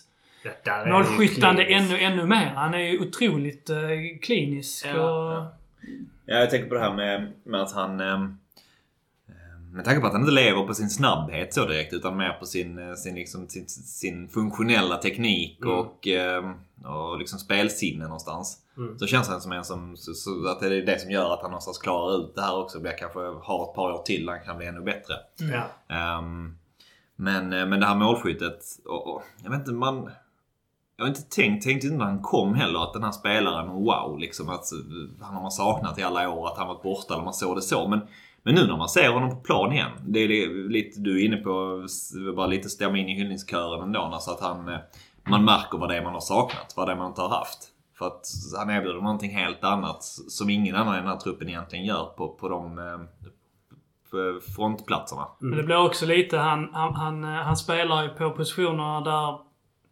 Målskyttande 0.88 1.64
ännu, 1.64 1.98
ännu 2.00 2.26
mer. 2.26 2.52
Han 2.56 2.74
är 2.74 2.78
ju 2.80 3.00
otroligt 3.08 3.70
eh, 3.70 3.78
klinisk. 4.22 4.86
Ja, 4.86 5.38
och, 5.40 5.46
Ja, 6.26 6.36
jag 6.36 6.50
tänker 6.50 6.68
på 6.70 6.76
det 6.76 6.82
här 6.82 6.94
med, 6.94 7.32
med 7.44 7.62
att 7.62 7.72
han... 7.74 8.00
ehm, 8.00 8.38
med 9.74 9.86
tanke 9.86 10.02
på 10.02 10.08
att 10.08 10.14
han 10.14 10.22
inte 10.22 10.34
lever 10.34 10.68
på 10.68 10.74
sin 10.74 10.90
snabbhet 10.90 11.54
så 11.54 11.66
direkt 11.66 11.94
utan 11.94 12.18
mer 12.18 12.30
på 12.40 12.46
sin, 12.46 12.90
eh, 12.90 12.94
sin, 12.96 13.16
liksom, 13.16 13.48
sin, 13.48 13.68
sin 13.68 14.28
funktionella 14.28 14.98
teknik 14.98 15.60
Mm. 15.62 15.74
och, 15.76 16.08
ehm, 16.08 16.54
och 16.86 17.20
liksom 17.20 17.40
spelsinne 17.40 18.04
någonstans. 18.04 18.58
Mm. 18.78 19.00
Så 19.00 19.08
känns 19.08 19.30
han 19.30 19.42
som 19.42 19.52
en 19.52 19.66
som... 19.66 19.98
Så, 19.98 20.14
så 20.14 20.48
att 20.48 20.60
det 20.60 20.66
är 20.66 20.86
det 20.86 21.02
som 21.02 21.12
gör 21.12 21.34
att 21.34 21.42
han 21.42 21.52
någonstans 21.52 21.78
klarar 21.78 22.18
ut 22.18 22.36
det 22.36 22.42
här 22.42 22.58
också. 22.58 22.80
Blir 22.80 22.98
kanske 22.98 23.20
har 23.20 23.70
ett 23.70 23.76
par 23.76 23.92
år 23.92 24.04
till 24.06 24.30
han 24.30 24.44
kan 24.46 24.58
bli 24.58 24.68
ännu 24.68 24.82
bättre. 24.82 25.14
Ja. 25.38 25.96
Ehm, 25.96 26.58
men, 27.16 27.54
eh, 27.54 27.66
men 27.66 27.80
det 27.80 27.86
här 27.86 27.96
målskyttet. 27.96 28.60
Och, 28.86 29.08
och, 29.16 29.22
jag 29.44 29.50
vet 29.50 29.60
inte, 29.60 29.72
man... 29.72 30.12
Jag 30.98 31.04
har 31.06 31.10
inte 31.10 31.22
tänkt, 31.22 31.64
tänkte 31.64 31.88
inte 31.88 31.98
när 31.98 32.06
han 32.06 32.22
kom 32.22 32.54
heller 32.54 32.84
att 32.84 32.94
den 32.94 33.04
här 33.04 33.12
spelaren, 33.12 33.70
wow, 33.70 34.20
liksom 34.20 34.50
att 34.50 34.72
eh, 34.72 35.26
han 35.26 35.36
har 35.36 35.42
man 35.42 35.52
saknat 35.52 36.00
i 36.00 36.04
alla 36.04 36.30
år, 36.30 36.48
att 36.48 36.58
han 36.58 36.68
varit 36.68 36.84
borta 36.84 37.14
eller 37.14 37.24
man 37.24 37.34
såg 37.34 37.58
det 37.58 37.62
så. 37.62 37.88
Men, 37.88 38.02
men 38.44 38.56
nu 38.56 38.68
när 38.68 38.78
man 38.78 38.90
ser 38.90 39.10
honom 39.10 39.30
på 39.30 39.36
plan 39.36 39.74
igen. 39.74 39.92
Det 40.08 40.20
är 40.20 40.28
li- 40.28 40.70
lite 40.70 41.00
du 41.00 41.22
är 41.22 41.26
inne 41.26 41.38
på, 41.38 41.86
bara 42.36 42.48
lite 42.48 42.70
stämma 42.70 42.98
in 42.98 43.10
i 43.10 43.16
hyllningskören 43.16 43.82
ändå. 43.82 44.00
Alltså 44.00 44.32
att 44.32 44.42
han, 44.42 44.70
eh, 44.70 44.80
man 45.24 45.46
märker 45.46 45.78
vad 45.78 45.90
det 45.90 45.98
är 45.98 46.04
man 46.04 46.14
har 46.14 46.22
saknat, 46.22 46.74
vad 46.76 46.88
det 46.88 46.92
är 46.92 46.98
man 46.98 47.08
inte 47.08 47.22
har 47.22 47.30
haft. 47.30 47.70
För 47.98 48.08
att 48.08 48.26
han 48.58 48.70
erbjuder 48.70 49.02
någonting 49.02 49.32
helt 49.32 49.64
annat 49.64 50.04
som 50.04 50.50
ingen 50.50 50.76
annan 50.76 50.96
i 50.96 50.98
den 50.98 51.08
här 51.08 51.18
truppen 51.18 51.50
egentligen 51.50 51.86
gör 51.86 52.06
på, 52.06 52.30
på 52.30 52.50
de 52.50 52.80
eh, 52.80 53.28
på 54.12 54.40
frontplatserna. 54.56 55.28
Men 55.40 55.58
det 55.58 55.64
blir 55.64 55.86
också 55.86 56.06
lite, 56.06 56.38
han, 56.38 56.70
han, 56.74 56.96
han, 56.96 57.24
eh, 57.24 57.30
han 57.30 57.58
spelar 57.58 58.04
ju 58.04 58.10
på 58.10 58.32
positioner 58.32 59.02
där 59.02 59.40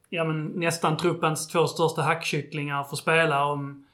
ja, 0.10 0.24
men 0.24 0.46
nästan 0.46 0.98
truppens 0.98 1.48
två 1.48 1.68
största 1.68 2.02
hackkycklingar 2.02 2.84
får 2.84 2.98
spela. 2.98 3.46
Om 3.46 3.86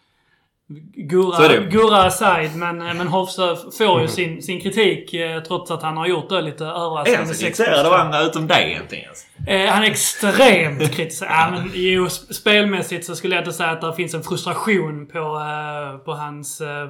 Gurra. 0.96 1.58
Gurra 1.70 2.04
aside, 2.04 2.56
men, 2.56 2.82
eh, 2.82 2.94
men 2.94 3.08
Hofsö 3.08 3.56
får 3.78 4.02
ju 4.02 4.08
sin, 4.08 4.42
sin 4.42 4.62
kritik 4.62 5.14
eh, 5.14 5.44
trots 5.44 5.72
att 5.72 5.82
han 5.84 5.98
har 5.98 6.08
gjort 6.08 6.30
det 6.30 6.42
lite 6.42 6.66
Är 6.66 6.70
han 6.70 6.82
överraskande. 6.82 7.34
så 7.34 7.44
kritiserad 7.44 7.86
av 7.86 7.94
andra 7.94 8.22
utom 8.22 8.48
dig 8.48 8.72
egentligen? 8.72 9.12
Eh, 9.48 9.66
han 9.72 9.84
är 9.84 9.88
extremt 9.88 10.92
kritiserad. 10.96 11.32
Ja, 11.32 11.50
men 11.52 11.72
jo, 11.74 12.06
sp- 12.06 12.34
spelmässigt 12.34 13.06
så 13.06 13.16
skulle 13.16 13.36
jag 13.36 13.42
inte 13.42 13.54
säga 13.54 13.70
att 13.70 13.82
det 13.82 13.94
finns 13.94 14.14
en 14.14 14.24
frustration 14.24 15.08
på, 15.08 15.18
eh, 15.20 15.98
på 15.98 16.14
hans... 16.14 16.62
Eh, 16.62 16.90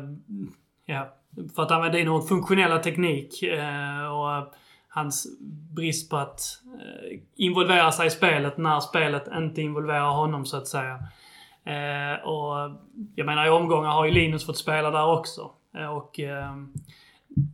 ja, 0.86 1.14
för 1.56 1.64
att 1.64 1.72
använda 1.72 1.98
dina 1.98 2.12
ord, 2.12 2.28
funktionella 2.28 2.80
teknik. 2.80 3.44
Och 4.12 4.54
hans 4.90 5.28
brist 5.76 6.10
på 6.10 6.18
att 6.18 6.40
involvera 7.38 7.92
sig 7.92 8.08
i 8.08 8.10
spelet 8.10 8.58
när 8.58 8.80
spelet 8.80 9.24
inte 9.38 9.62
involverar 9.62 10.10
honom 10.10 10.46
så 10.46 10.58
att 10.58 10.68
säga. 10.68 11.00
Eh, 11.68 12.28
och 12.28 12.72
jag 13.16 13.26
menar 13.26 13.46
i 13.46 13.50
omgångar 13.50 13.90
har 13.90 14.06
ju 14.06 14.12
Linus 14.12 14.46
fått 14.46 14.58
spela 14.58 14.92
där 14.92 15.08
också. 15.08 15.52
Eh, 15.78 15.98
och 15.98 16.20
eh, 16.20 16.52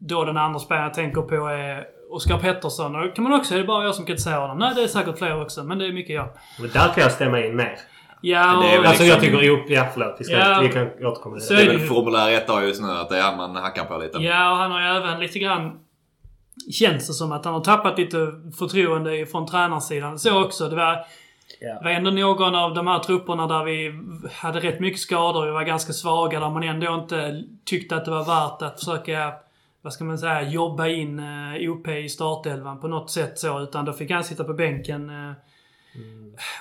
då 0.02 0.24
den 0.26 0.38
andra 0.38 0.60
spelaren 0.60 0.84
jag 0.86 0.94
tänker 0.94 1.22
på 1.22 1.48
är 1.48 1.86
Oskar 2.12 2.38
Pettersson. 2.38 2.96
Och 2.96 3.16
kan 3.16 3.24
man 3.24 3.34
också, 3.34 3.54
är 3.54 3.58
det 3.58 3.64
bara 3.64 3.86
jag 3.86 3.96
som 3.96 4.06
kritiserar 4.06 4.40
honom? 4.42 4.58
Nej, 4.58 4.72
det 4.76 4.84
är 4.84 4.88
säkert 4.88 5.18
fler 5.18 5.42
också, 5.42 5.64
men 5.64 5.78
det 5.80 5.86
är 5.88 5.94
mycket 5.94 6.16
jag. 6.16 6.30
Men 6.60 6.70
där 6.70 6.88
kan 6.94 7.04
jag 7.04 7.12
stämma 7.12 7.40
in 7.46 7.56
mer. 7.56 7.76
Ja, 8.22 8.64
är 8.64 8.80
och, 8.80 8.86
Alltså 8.86 9.04
liksom- 9.04 9.08
jag 9.08 9.20
tycker... 9.20 9.42
Jo, 9.42 9.58
ja 9.68 9.86
förlåt. 9.94 10.16
Vi, 10.20 10.24
ska, 10.26 10.34
Ja. 10.38 10.60
vi 10.62 10.70
kan 10.70 10.88
återkomma 11.06 11.36
till 11.36 11.46
Så 11.48 11.54
det. 11.54 11.60
Det 11.60 11.66
är 11.66 11.74
är 11.74 11.78
väl 11.78 11.88
formulär 11.88 12.32
1 12.32 12.50
har 12.50 12.62
just 12.62 12.82
nu 12.82 12.88
att 12.92 13.10
det 13.10 13.18
är 13.18 13.22
han 13.22 13.38
man 13.38 13.56
hackar 13.56 13.86
på 13.86 13.98
lite. 13.98 14.18
ja, 14.18 14.52
och 14.52 14.58
han 14.58 14.72
har 14.72 14.80
ju 14.82 14.86
även 14.88 15.20
lite 15.20 15.40
grann... 15.40 15.80
Känns 16.72 17.08
det 17.08 17.14
som 17.14 17.32
att 17.32 17.46
han 17.46 17.54
har 17.54 17.62
tappat 17.62 17.98
lite 17.98 18.18
förtroende 18.60 19.26
från 19.26 19.48
tränarsidan. 19.48 20.20
Så 20.20 20.44
också. 20.46 20.70
Det 20.70 20.76
var, 20.76 20.98
Ja. 21.62 21.74
det 21.74 21.84
var 21.84 21.92
ändå 21.92 22.12
någon 22.12 22.56
av 22.56 22.74
de 22.74 22.88
här 22.88 23.00
trupperna 23.00 23.48
där 23.48 23.64
vi 23.64 24.00
hade 24.34 24.60
rätt 24.60 24.80
mycket 24.80 25.00
skador. 25.00 25.46
Vi 25.46 25.52
var 25.52 25.64
ganska 25.64 25.94
svaga. 25.94 26.40
Där 26.40 26.50
man 26.50 26.64
ändå 26.64 26.94
inte 26.94 27.44
tyckte 27.66 27.96
att 27.96 28.06
det 28.06 28.12
var 28.12 28.26
värt 28.26 28.62
att 28.62 28.80
försöka, 28.80 29.34
vad 29.82 29.94
ska 29.94 30.04
man 30.04 30.18
säga, 30.18 30.42
jobba 30.42 30.88
in 30.88 31.20
eh, 31.20 31.72
OP 31.72 31.88
i 31.88 32.10
startelvan 32.10 32.80
på 32.80 32.88
något 32.88 33.12
sätt 33.12 33.40
så. 33.40 33.60
Utan 33.60 33.86
då 33.86 33.94
fick 33.94 34.12
han 34.12 34.24
sitta 34.24 34.44
på 34.44 34.54
bänken. 34.54 35.10
eh. 35.10 35.32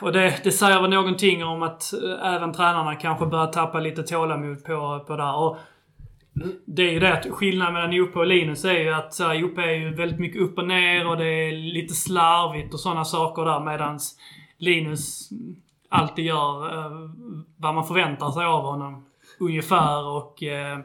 Och 0.01 0.13
det, 0.13 0.41
det 0.45 0.51
säger 0.53 0.81
väl 0.83 0.91
någonting 0.91 1.45
om 1.45 1.63
att 1.63 1.93
eh, 1.93 2.35
även 2.35 2.53
tränarna 2.53 2.95
kanske 2.95 3.27
börjar 3.27 3.47
tappa 3.47 3.81
lite 3.81 4.03
tålamod 4.03 4.65
på, 4.65 5.05
på 5.07 5.17
det 5.17 5.23
här. 5.23 5.37
Och 5.37 5.57
det 6.67 6.83
är 6.83 6.93
ju 6.93 7.01
det 7.01 7.13
att 7.13 7.27
skillnaden 7.31 7.75
mellan 7.75 7.93
Joppe 7.93 8.19
och 8.19 8.27
Linus 8.27 8.65
är 8.65 8.79
ju 8.79 8.93
att 8.95 9.21
Joppe 9.41 9.63
är 9.63 9.75
ju 9.75 9.95
väldigt 9.95 10.21
mycket 10.21 10.43
upp 10.43 10.59
och 10.59 10.67
ner 10.69 11.07
och 11.09 11.17
det 11.17 11.25
är 11.27 11.53
lite 11.53 11.95
slarvigt 11.95 12.75
och 12.75 12.81
sådana 12.81 13.05
saker 13.05 13.45
där 13.45 13.61
medans 13.61 14.19
Linus 14.63 15.29
alltid 15.89 16.25
gör 16.25 16.79
eh, 16.79 17.11
vad 17.57 17.75
man 17.75 17.87
förväntar 17.87 18.31
sig 18.31 18.45
av 18.45 18.63
honom. 18.63 19.07
Ungefär 19.39 20.05
och 20.05 20.43
eh, 20.43 20.79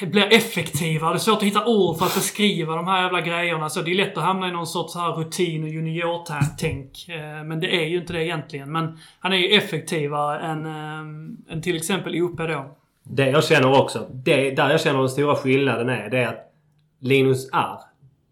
blir 0.00 0.32
effektivare. 0.32 1.12
Det 1.12 1.16
är 1.16 1.18
svårt 1.18 1.36
att 1.36 1.42
hitta 1.42 1.66
ord 1.66 1.98
för 1.98 2.06
att 2.06 2.14
beskriva 2.14 2.76
de 2.76 2.86
här 2.86 3.02
jävla 3.02 3.20
grejerna. 3.20 3.68
Så 3.68 3.82
det 3.82 3.90
är 3.90 3.94
lätt 3.94 4.18
att 4.18 4.24
hamna 4.24 4.48
i 4.48 4.52
någon 4.52 4.66
sorts 4.66 4.94
här 4.94 5.12
rutin 5.12 5.62
och 5.62 5.68
juniortänk. 5.68 7.08
Eh, 7.08 7.44
men 7.44 7.60
det 7.60 7.76
är 7.76 7.86
ju 7.86 7.96
inte 7.96 8.12
det 8.12 8.24
egentligen. 8.24 8.72
Men 8.72 8.98
han 9.20 9.32
är 9.32 9.36
ju 9.36 9.48
effektivare 9.48 10.40
än, 10.40 10.66
eh, 10.66 11.52
än 11.52 11.62
till 11.62 11.76
exempel 11.76 12.22
OP 12.22 12.36
då. 12.36 12.76
Det 13.02 13.30
jag 13.30 13.44
känner 13.44 13.80
också. 13.80 14.06
Det, 14.12 14.50
där 14.50 14.70
jag 14.70 14.80
känner 14.80 14.98
den 14.98 15.08
stora 15.08 15.36
skillnaden 15.36 15.88
är 15.88 16.10
det 16.10 16.18
är 16.18 16.28
att 16.28 16.52
Linus 17.00 17.50
är. 17.52 17.85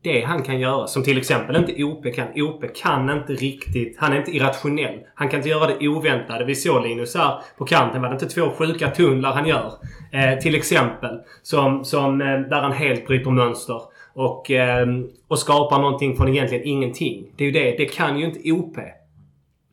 Det 0.05 0.21
han 0.25 0.43
kan 0.43 0.61
göra, 0.61 0.87
som 0.87 1.03
till 1.03 1.19
exempel 1.19 1.57
inte 1.57 1.85
OP 1.85 2.15
kan. 2.15 2.29
OP 2.43 2.75
kan 2.75 3.11
inte 3.11 3.33
riktigt... 3.33 3.97
Han 3.99 4.13
är 4.13 4.17
inte 4.17 4.31
irrationell. 4.31 5.01
Han 5.15 5.29
kan 5.29 5.39
inte 5.41 5.49
göra 5.49 5.67
det 5.67 5.89
oväntade. 5.89 6.45
Vi 6.45 6.55
såg 6.55 6.83
Linus 6.83 7.15
här 7.15 7.39
på 7.59 7.65
kanten. 7.65 8.03
Var 8.03 8.09
det 8.09 8.15
inte 8.15 8.27
två 8.27 8.51
sjuka 8.51 8.91
tunnlar 8.91 9.33
han 9.33 9.47
gör? 9.47 9.73
Eh, 10.13 10.39
till 10.39 10.55
exempel. 10.55 11.19
Som, 11.43 11.85
som, 11.85 12.21
eh, 12.21 12.27
där 12.27 12.61
han 12.61 12.73
helt 12.73 13.07
bryter 13.07 13.31
mönster. 13.31 13.81
Och, 14.15 14.51
eh, 14.51 14.87
och 15.29 15.39
skapar 15.39 15.79
någonting 15.79 16.17
från 16.17 16.29
egentligen 16.29 16.65
ingenting. 16.67 17.27
Det 17.37 17.45
är 17.45 17.47
ju 17.47 17.53
det. 17.53 17.77
Det 17.79 17.87
kan 17.87 18.19
ju 18.19 18.25
inte 18.25 18.53
OP. 18.53 18.77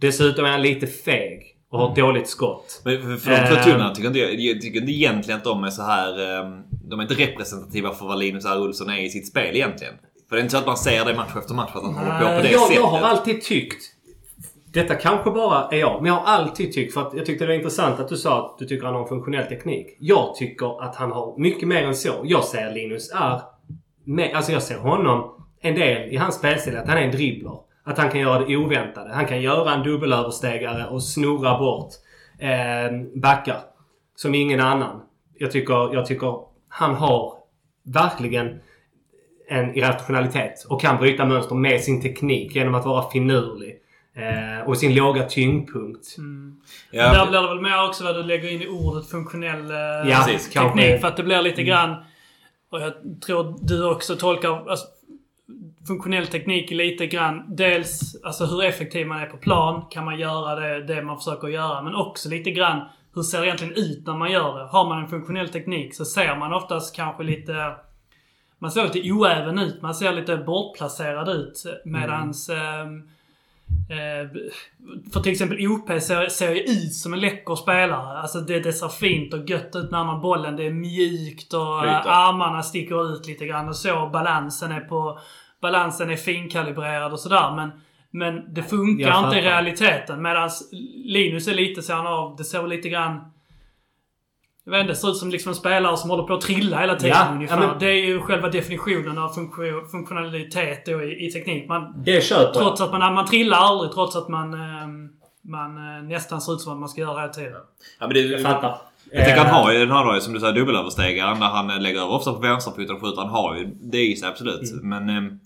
Dessutom 0.02 0.46
är 0.46 0.50
han 0.50 0.62
lite 0.62 0.88
feg. 0.88 1.48
Och 1.72 1.80
har 1.80 1.90
ett 1.90 1.96
dåligt 1.96 2.28
skott. 2.28 2.82
Men 2.86 3.18
för, 3.20 3.48
två 3.48 3.64
tunnorna 3.64 3.96
tycker 3.96 4.08
inte 4.08 4.20
jag, 4.20 4.34
jag 4.40 4.62
tycker 4.62 4.80
inte 4.80 4.92
egentligen 4.92 5.38
att 5.38 5.44
de 5.44 5.64
är 5.64 5.70
så 5.70 5.82
här... 5.84 6.40
ehm, 6.42 6.64
De 6.90 7.00
är 7.00 7.04
inte 7.04 7.14
representativa 7.14 7.92
för 7.92 8.06
vad 8.06 8.20
Linus 8.20 8.46
R. 8.46 8.62
Olsson 8.62 8.90
är 8.90 9.06
i 9.06 9.10
sitt 9.10 9.28
spel 9.28 9.56
egentligen. 9.56 9.94
För 10.32 10.36
det 10.36 10.42
är 10.42 10.44
inte 10.44 10.52
så 10.52 10.58
att 10.58 10.66
man 10.66 10.78
ser 10.78 11.06
det 11.06 11.14
match 11.14 11.36
efter 11.38 11.54
match 11.54 11.72
att 11.74 11.84
han 11.84 11.94
håller 11.94 12.20
på 12.20 12.36
på 12.36 12.42
det 12.42 12.52
jag, 12.52 12.62
sättet. 12.62 12.76
jag 12.76 12.88
har 12.88 13.00
alltid 13.00 13.42
tyckt... 13.42 13.84
Detta 14.74 14.96
kanske 14.96 15.32
bara 15.32 15.68
är 15.72 15.78
jag, 15.80 16.02
men 16.02 16.14
jag 16.14 16.20
har 16.20 16.34
alltid 16.34 16.74
tyckt, 16.74 16.94
för 16.94 17.02
att 17.02 17.14
jag 17.14 17.26
tyckte 17.26 17.44
det 17.44 17.48
var 17.48 17.56
intressant 17.56 18.00
att 18.00 18.10
du 18.10 18.18
sa 18.18 18.46
att 18.46 18.58
du 18.58 18.66
tycker 18.66 18.86
han 18.86 18.96
har 18.96 19.02
en 19.02 19.08
funktionell 19.08 19.46
teknik. 19.46 19.98
Jag 20.00 20.36
tycker 20.36 20.84
att 20.84 20.96
han 20.96 21.12
har 21.12 21.38
mycket 21.38 21.68
mer 21.68 21.84
än 21.84 21.96
så. 21.96 22.12
Jag 22.24 22.44
ser 22.44 22.74
Linus 22.74 23.12
R. 23.16 23.42
Med, 24.04 24.36
alltså 24.36 24.52
jag 24.52 24.64
ser 24.64 24.78
honom, 24.78 25.46
en 25.62 25.76
del 25.76 26.10
i 26.10 26.18
hans 26.18 26.36
spelstil, 26.36 26.78
att 26.78 26.88
han 26.88 26.98
är 26.98 27.02
en 27.02 27.12
dribbler. 27.12 27.58
Att 27.84 27.98
han 27.98 28.10
kan 28.10 28.20
göra 28.20 28.46
det 28.46 28.58
oväntade. 28.58 29.14
Han 29.14 29.26
kan 29.26 29.42
göra 29.42 29.74
en 29.74 29.84
dubbelöverstegare 29.84 30.86
och 30.86 31.04
snurra 31.04 31.58
bort 31.58 31.90
eh, 32.40 33.20
backar. 33.22 33.60
Som 34.16 34.36
ingen 34.36 34.60
annan. 34.60 35.02
Jag 35.34 35.52
tycker, 35.52 35.94
jag 35.94 36.06
tycker 36.06 36.36
han 36.68 36.96
har 36.96 37.34
verkligen 37.84 38.60
en 39.52 39.76
irrationalitet 39.78 40.66
och 40.70 40.82
kan 40.82 40.98
bryta 40.98 41.26
mönster 41.26 41.56
med 41.56 41.82
sin 41.82 42.02
teknik 42.02 42.56
genom 42.56 42.76
att 42.76 42.86
vara 42.86 43.10
finurlig. 43.12 43.78
Eh, 44.16 44.68
och 44.68 44.78
sin 44.78 44.96
låga 44.96 45.24
tyngdpunkt. 45.24 46.08
Ja, 46.92 47.14
Där 47.14 47.28
blir 47.30 47.42
det 47.42 47.48
väl 47.48 47.62
mer 47.62 47.88
också 47.88 48.04
vad 48.04 48.16
du 48.16 48.24
lägger 48.24 48.52
in 48.52 48.62
i 48.62 48.68
ordet 48.68 49.10
funktionell 49.10 49.72
eh, 49.72 49.78
Ja, 49.78 50.24
precis. 50.26 50.50
teknik. 50.50 50.54
kanske. 50.54 51.00
För 51.00 51.08
att 51.08 51.18
det 51.18 51.24
blir 51.24 51.42
lite 51.42 51.64
grann... 51.64 51.96
Och 52.72 52.82
jag 52.82 52.94
tror 53.26 53.56
du 53.62 53.86
också 53.90 54.16
tolkar... 54.16 54.70
Alltså, 54.70 54.86
funktionell 55.88 56.28
teknik 56.28 56.72
är 56.72 56.76
lite 56.76 57.08
grann 57.08 57.56
dels 57.56 58.16
alltså 58.24 58.46
hur 58.46 58.64
effektiv 58.64 59.08
man 59.08 59.22
är 59.22 59.26
på 59.26 59.38
plan. 59.38 59.86
Kan 59.90 60.06
man 60.06 60.20
göra 60.20 60.56
det, 60.56 60.84
det 60.84 61.02
man 61.02 61.18
försöker 61.18 61.48
göra? 61.48 61.82
Men 61.82 61.96
också 61.96 62.30
lite 62.30 62.52
grann 62.52 62.82
hur 63.16 63.22
ser 63.22 63.40
det 63.42 63.46
egentligen 63.48 63.74
ut 63.74 64.08
när 64.08 64.14
man 64.14 64.32
gör 64.32 64.60
det? 64.60 64.66
Har 64.66 64.90
man 64.90 65.04
en 65.04 65.08
funktionell 65.10 65.50
teknik 65.50 65.96
så 65.96 66.06
ser 66.06 66.36
man 66.36 66.54
oftast 66.54 66.96
kanske 66.96 67.24
lite... 67.24 67.54
Man 68.62 68.72
ser 68.72 68.84
lite 68.84 69.12
oäven 69.12 69.60
ut. 69.60 69.82
Man 69.82 69.96
ser 69.96 70.14
lite 70.14 70.38
bortplacerad 70.38 71.30
ut. 71.30 71.64
Medans... 71.86 72.50
ehm, 72.50 73.04
Eh, 73.90 74.30
för 75.14 75.20
till 75.20 75.32
exempel 75.32 75.68
OP 75.68 75.88
ser, 76.02 76.30
ser 76.30 76.56
ju 76.56 76.62
ut 76.62 76.94
som 76.94 77.14
en 77.14 77.20
läcker 77.20 77.56
spelare. 77.56 78.20
Alltså 78.20 78.40
det, 78.40 78.60
det 78.60 78.74
ser 78.74 78.88
fint 78.88 79.34
och 79.34 79.50
gött 79.50 79.76
ut 79.76 79.92
när 79.92 79.98
han 79.98 80.08
har 80.08 80.20
bollen. 80.20 80.56
Det 80.56 80.66
är 80.66 80.72
mjukt 80.72 81.54
och 81.54 81.80
Flyter. 81.82 81.98
eh, 82.10 82.18
armarna 82.18 82.64
sticker 82.64 83.14
ut 83.14 83.28
lite 83.28 83.46
grann 83.46 83.68
och 83.70 83.76
så. 83.76 84.10
Balansen 84.14 84.72
är 84.72 84.80
på... 84.80 85.20
Balansen 85.62 86.10
är 86.10 86.16
finkalibrerad 86.16 87.14
och 87.14 87.20
sådär. 87.20 87.56
Men, 87.56 87.72
men 88.12 88.54
det 88.54 88.64
funkar 88.64 89.26
inte 89.26 89.38
i 89.38 89.42
realiteten. 89.42 90.22
Medan 90.22 90.50
Linus 91.06 91.48
är 91.48 91.54
lite 91.54 91.82
så 91.82 91.94
han 91.94 92.08
av. 92.08 92.36
Det 92.36 92.44
ser 92.44 92.68
lite 92.68 92.90
grann... 92.90 93.20
Jag 94.66 94.72
vet 94.72 94.82
inte, 94.82 94.92
det 94.92 94.96
ser 94.98 95.10
ut 95.10 95.18
som 95.18 95.30
liksom 95.30 95.50
en 95.50 95.56
spelare 95.56 95.98
som 95.98 96.10
håller 96.10 96.24
på 96.24 96.34
att 96.34 96.42
trilla 96.42 96.78
hela 96.80 96.96
tiden 96.96 97.18
Ja, 97.20 97.32
ungefär. 97.34 97.62
ja, 97.62 97.68
men- 97.68 97.80
Det 97.80 97.86
är 97.86 98.06
ju 98.06 98.20
själva 98.20 98.50
definitionen 98.50 99.18
av 99.18 99.30
funktion, 99.30 99.88
funktionalitet 99.92 100.86
då 100.86 101.04
i, 101.04 101.28
i 101.28 101.32
teknik. 101.32 101.68
Man, 101.70 101.94
Det 102.06 102.24
köper. 102.24 102.60
Trots 102.60 102.82
att 102.82 102.92
man, 102.92 103.14
man 103.14 103.26
trillar 103.26 103.58
aldrig, 103.58 103.92
trots 103.92 104.16
att 104.16 104.30
man, 104.30 104.54
eh, 104.54 104.60
man 105.42 105.78
eh, 105.98 106.04
nästan 106.04 106.42
ser 106.42 106.54
ut 106.54 106.62
som 106.62 106.74
att 106.74 106.80
man 106.80 106.90
ska 106.90 107.02
göra 107.02 107.20
hela 107.22 107.34
tiden. 107.34 107.54
ja, 108.00 108.08
men 108.08 108.14
det, 108.14 108.20
Jag 108.20 108.42
fattar. 108.42 108.78
Jag 109.12 109.26
tänker 109.26 109.42
Eh, 109.42 109.48
han 109.48 109.64
har 109.64 109.72
ju, 109.72 109.88
han 109.88 110.06
har 110.08 110.16
ju 110.16 110.22
som 110.22 110.34
du 110.34 110.40
säger 110.40 110.54
dubbelöverstegaren 110.54 111.40
där 111.40 111.48
han 111.48 111.68
lägger 111.84 112.00
över 112.02 112.12
ofta 112.14 112.34
på 112.34 112.40
vänsterfoten 112.40 112.96
och 112.96 113.02
skjuter. 113.02 113.22
Han 113.22 113.30
har 113.30 113.56
ju 113.56 113.66
det 113.82 114.08
i 114.08 114.16
sig 114.16 114.30
absolut. 114.30 114.84
Men 114.84 115.40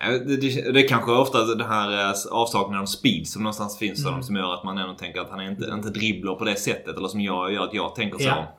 eh, 0.00 0.10
det, 0.26 0.36
det, 0.36 0.72
det 0.72 0.84
är 0.84 0.88
kanske 0.88 1.12
ofta 1.12 1.44
den 1.44 1.66
här 1.66 1.90
eh, 2.10 2.14
avsaknaden 2.30 2.82
av 2.82 2.86
speed 2.86 3.26
som 3.26 3.42
någonstans 3.42 3.78
finns 3.78 4.04
för 4.04 4.10
dem 4.10 4.22
som 4.22 4.36
gör 4.36 4.54
att 4.54 4.64
man 4.64 4.78
ändå 4.78 4.94
tänker 4.94 5.20
att 5.20 5.30
han 5.30 5.40
är 5.40 5.50
inte, 5.50 5.64
inte 5.72 5.90
dribblar 5.90 6.34
på 6.34 6.44
det 6.44 6.54
sättet. 6.56 6.96
Eller 6.96 7.08
som 7.08 7.20
jag 7.20 7.52
gör 7.52 7.64
att 7.64 7.74
jag 7.74 7.94
tänker 7.94 8.18
så. 8.18 8.24
Ja. 8.28 8.58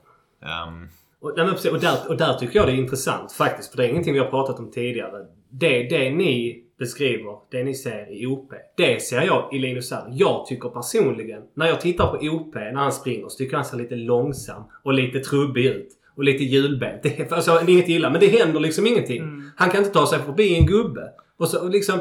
Ehm, 0.68 0.88
Och, 1.22 1.34
nej, 1.38 1.72
och, 1.72 1.80
där, 1.80 1.96
och 2.10 2.18
där 2.18 2.34
tycker 2.34 2.60
jag 2.60 2.68
det 2.68 2.72
är 2.72 2.78
intressant 2.78 3.32
faktiskt. 3.32 3.72
För 3.72 3.78
det 3.78 3.86
är 3.86 3.90
ingenting 3.90 4.14
vi 4.14 4.20
har 4.20 4.28
pratat 4.30 4.60
om 4.60 4.72
tidigare. 4.72 5.26
Det, 5.52 5.84
det 5.84 6.10
ni 6.10 6.64
beskriver, 6.80 7.38
det 7.52 7.64
ni 7.64 7.74
ser 7.76 8.22
i 8.22 8.26
OP. 8.26 8.52
Det 8.78 9.02
ser 9.04 9.22
jag 9.22 9.50
i 9.54 9.60
Linus 9.60 9.92
Alm. 9.92 10.12
Jag 10.14 10.46
tycker 10.46 10.70
personligen, 10.70 11.42
när 11.54 11.68
jag 11.68 11.82
tittar 11.82 12.08
på 12.08 12.18
OP 12.26 12.56
när 12.56 12.74
han 12.74 12.92
springer 12.92 13.28
så 13.28 13.38
tycker 13.38 13.54
jag 13.54 13.60
han 13.60 13.66
ser 13.70 13.78
lite 13.78 13.96
långsam 13.96 14.64
och 14.84 14.94
lite 14.94 15.20
trubbig 15.20 15.66
ut. 15.66 15.88
Och 16.18 16.24
lite 16.24 16.44
hjulbent. 16.44 17.04
Det, 17.04 17.20
är- 17.20 17.34
alltså, 17.34 17.52
det 17.66 17.72
är 17.72 17.74
inget 17.74 17.90
illa, 17.90 18.10
men 18.10 18.20
det 18.22 18.28
händer 18.28 18.60
liksom 18.60 18.88
ingenting. 18.88 19.22
Han 19.58 19.70
kan 19.70 19.80
inte 19.80 19.94
ta 19.94 20.08
sig 20.08 20.20
förbi 20.20 20.56
en 20.60 20.66
gubbe. 20.66 21.02
Och 21.40 21.48
så 21.48 21.62
och 21.64 21.70
liksom... 21.70 22.00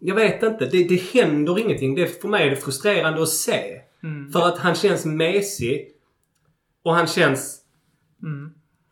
Jag 0.00 0.14
vet 0.14 0.42
inte. 0.42 0.66
Det, 0.66 0.84
det 0.88 1.02
händer 1.12 1.58
ingenting. 1.58 1.94
Det, 1.94 2.20
för 2.20 2.28
mig 2.28 2.46
är 2.46 2.50
det 2.50 2.56
frustrerande 2.56 3.22
att 3.22 3.28
se. 3.28 3.80
För 4.32 4.48
att 4.48 4.58
han 4.58 4.74
känns 4.74 5.04
mesig. 5.04 5.88
Och 6.82 6.94
han 6.94 7.06
känns 7.06 7.60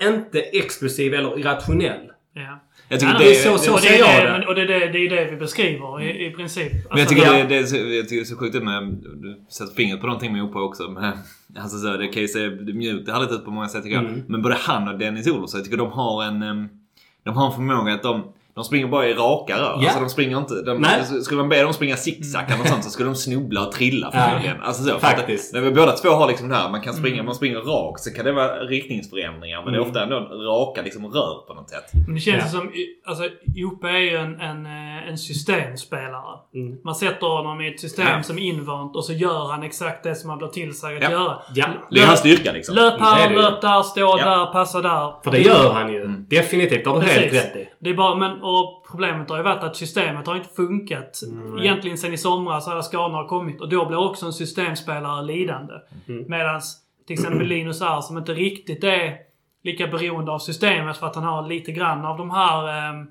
inte 0.03 0.41
explosiv 0.41 1.15
eller 1.15 1.39
irrationell. 1.39 2.11
Ja. 2.35 2.61
jag 2.89 3.01
tycker 3.01 3.13
Ja, 3.13 3.19
det, 3.19 3.25
det 3.25 3.31
är 3.31 3.35
så- 3.43 3.53
det, 3.53 3.59
så 3.59 3.73
och 3.75 3.81
det 3.81 3.87
ser 3.87 3.95
är 3.95 3.99
jag 3.99 4.27
det, 4.27 4.33
men- 4.39 4.49
och 4.49 4.55
det 4.55 4.63
är 4.63 4.67
det, 4.67 4.87
det, 4.93 4.99
är 4.99 5.11
det 5.11 5.31
vi 5.31 5.37
beskriver 5.37 6.03
i, 6.03 6.27
i 6.27 6.31
princip. 6.31 6.73
Alltså, 6.73 6.89
Men 6.91 6.99
jag 6.99 7.09
tycker, 7.09 7.23
ja. 7.27 7.33
det, 7.33 7.45
det, 7.45 7.57
är 7.57 7.65
så- 7.65 7.77
jag 7.77 8.09
tycker 8.09 8.17
det 8.17 8.23
är 8.23 8.25
så 8.25 8.37
sjukt 8.37 8.63
med... 8.63 8.83
Du 9.17 9.45
sätter 9.51 9.75
fingret 9.75 10.01
på 10.01 10.07
någonting 10.07 10.33
med 10.33 10.43
OP 10.43 10.57
också. 10.57 10.91
Men, 10.91 11.13
alltså 11.59 11.79
så, 11.79 11.97
det 11.97 12.09
kan 12.09 12.23
ju 12.23 12.29
se 12.29 12.49
mjukt 12.51 13.11
härligt 13.11 13.33
ut 13.33 13.45
på 13.45 13.51
många 13.51 13.69
sätt 13.69 13.83
tycker 13.83 13.97
jag. 13.97 14.05
Mm. 14.05 14.23
Men 14.29 14.43
både 14.43 14.55
han 14.55 14.89
och 14.89 14.99
Dennis 14.99 15.27
Olsson, 15.27 15.59
jag 15.59 15.65
tycker 15.65 15.79
de 15.79 15.91
har 15.93 16.25
en... 16.25 16.41
De 17.25 17.37
har 17.37 17.47
en 17.47 17.53
förmåga 17.53 17.95
att 17.95 18.03
de... 18.03 18.33
De 18.57 18.65
springer 18.65 18.87
bara 18.87 19.09
i 19.09 19.15
raka 19.15 19.57
rör. 19.57 19.63
Ja. 19.63 19.79
Alltså 19.85 20.01
de 20.01 20.09
springer 20.09 20.39
inte... 20.39 20.55
De, 20.63 20.81
Nej. 20.81 21.05
skulle 21.23 21.39
man 21.41 21.49
be 21.49 21.63
dem 21.63 21.73
springa 21.73 21.97
zigzag 21.97 22.45
sånt 22.67 22.85
så 22.85 22.91
skulle 22.91 23.09
de 23.09 23.15
snubbla 23.15 23.67
och 23.67 23.73
trilla 23.73 24.11
Ja. 24.13 24.21
förmodligen. 24.21 24.61
Alltså 24.63 24.83
så, 24.83 24.89
för 24.89 24.95
att 24.97 25.01
Faktiskt. 25.03 25.55
när 25.55 25.61
vi 25.61 25.71
båda 25.71 25.93
två 25.93 26.09
har 26.09 26.29
liksom 26.29 26.49
det 26.49 26.55
här, 26.55 26.71
man 26.71 26.81
kan 26.81 26.95
springa, 26.95 27.23
man 27.23 27.35
springer 27.35 27.59
rakt 27.59 28.01
så 28.03 28.11
kan 28.15 28.25
det 28.25 28.33
vara 28.33 28.59
riktningsförändringar. 28.59 29.63
Men 29.65 29.73
det 29.73 29.79
är 29.79 29.81
Mm. 29.83 29.89
ofta 29.89 30.03
ändå 30.03 30.17
raka 30.53 30.83
liksom 30.83 31.07
rör 31.07 31.47
på 31.47 31.55
något 31.55 31.71
sätt. 31.71 31.85
Men 32.07 32.15
det 32.15 32.21
känns 32.21 32.43
Ja. 32.45 32.49
som... 32.61 32.73
Alltså, 33.07 33.25
Jope 33.55 33.89
är 33.89 33.99
ju 33.99 34.17
en, 34.17 34.41
en, 34.41 34.67
eh, 34.67 35.09
en 35.09 35.19
systemspelare. 35.19 36.39
Mm. 36.55 36.79
Man 36.85 36.95
sätter 36.95 37.27
honom 37.27 37.61
i 37.61 37.69
ett 37.75 37.81
system 37.81 38.07
Ja. 38.17 38.23
som 38.23 38.39
är 38.39 38.43
invant 38.43 38.97
och 38.97 39.05
så 39.05 39.13
gör 39.13 39.51
han 39.51 39.63
exakt 39.63 40.03
det 40.03 40.15
som 40.15 40.31
han 40.31 40.39
blir 40.39 40.49
tillsagd 40.49 40.97
att 40.97 41.03
Ja. 41.03 41.11
göra. 41.11 41.39
Ja. 41.55 41.67
Det 41.91 42.01
är 42.01 42.07
hans 42.07 42.19
styrka 42.21 42.53
liksom. 42.53 42.75
Löp 42.75 43.01
här, 43.01 43.31
löp 43.35 43.61
där, 43.61 43.83
stå 43.83 44.01
Ja. 44.01 44.17
där, 44.25 44.47
passa 44.53 44.81
där. 44.81 45.23
För 45.25 45.31
det 45.31 45.39
gör 45.41 45.73
han 45.73 45.93
ju. 45.93 46.07
Definitivt. 46.09 46.85
Det 46.85 46.91
har 46.91 47.01
du 47.01 47.07
helt 47.07 47.33
rätt 47.35 47.57
i. 47.57 47.69
Det 47.87 47.91
är 47.91 47.95
bara, 47.95 48.15
men, 48.15 48.43
och 48.43 48.87
problemet 48.91 49.31
har 49.31 49.37
ju 49.37 49.43
varit 49.43 49.63
att 49.63 49.77
systemet 49.77 50.27
har 50.27 50.37
inte 50.37 50.55
funkat. 50.55 51.21
Egentligen 51.61 51.99
sen 51.99 52.13
i 52.13 52.17
somras 52.17 52.69
alla 52.69 52.83
skadorna 52.83 53.17
har 53.17 53.29
kommit. 53.29 53.61
Och 53.61 53.69
då 53.69 53.87
blir 53.87 53.99
också 53.99 54.27
en 54.27 54.33
systemspelare 54.33 55.25
lidande. 55.25 55.75
Medan 56.29 56.61
till 57.07 57.15
exempel 57.15 57.47
Linus 57.47 57.83
R 57.83 58.01
som 58.01 58.19
inte 58.19 58.35
riktigt 58.35 58.85
är 58.85 59.17
lika 59.65 59.87
beroende 59.87 60.33
av 60.33 60.39
systemet 60.39 60.97
för 60.97 61.07
att 61.07 61.15
han 61.15 61.25
har 61.25 61.49
lite 61.49 61.73
grann 61.73 62.05
av 62.05 62.19
de 62.19 62.31
här... 62.31 62.89
ehm, 62.91 63.07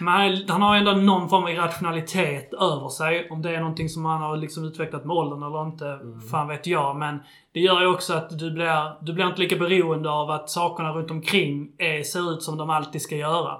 men 0.00 0.48
han 0.48 0.62
har 0.62 0.76
ändå 0.76 0.92
någon 0.92 1.28
form 1.28 1.42
av 1.42 1.50
irrationalitet 1.50 2.54
över 2.54 2.88
sig. 2.88 3.30
Om 3.30 3.42
det 3.42 3.54
är 3.54 3.60
någonting 3.60 3.88
som 3.88 4.04
han 4.04 4.20
har 4.20 4.36
liksom 4.36 4.64
utvecklat 4.64 5.04
med 5.04 5.16
åldern 5.16 5.42
eller 5.42 5.66
inte, 5.66 6.00
fan 6.30 6.48
vet 6.48 6.66
jag. 6.66 6.96
Men 6.96 7.18
det 7.52 7.60
gör 7.60 7.80
ju 7.80 7.86
också 7.86 8.14
att 8.14 8.38
du 8.38 8.50
blir, 8.50 9.04
du 9.04 9.12
blir 9.12 9.26
inte 9.26 9.40
lika 9.40 9.56
beroende 9.56 10.10
av 10.10 10.30
att 10.30 10.50
sakerna 10.50 10.92
runt 10.92 11.10
omkring 11.10 11.72
är, 11.78 12.02
ser 12.02 12.32
ut 12.32 12.42
som 12.42 12.56
de 12.56 12.70
alltid 12.70 13.02
ska 13.02 13.16
göra. 13.16 13.58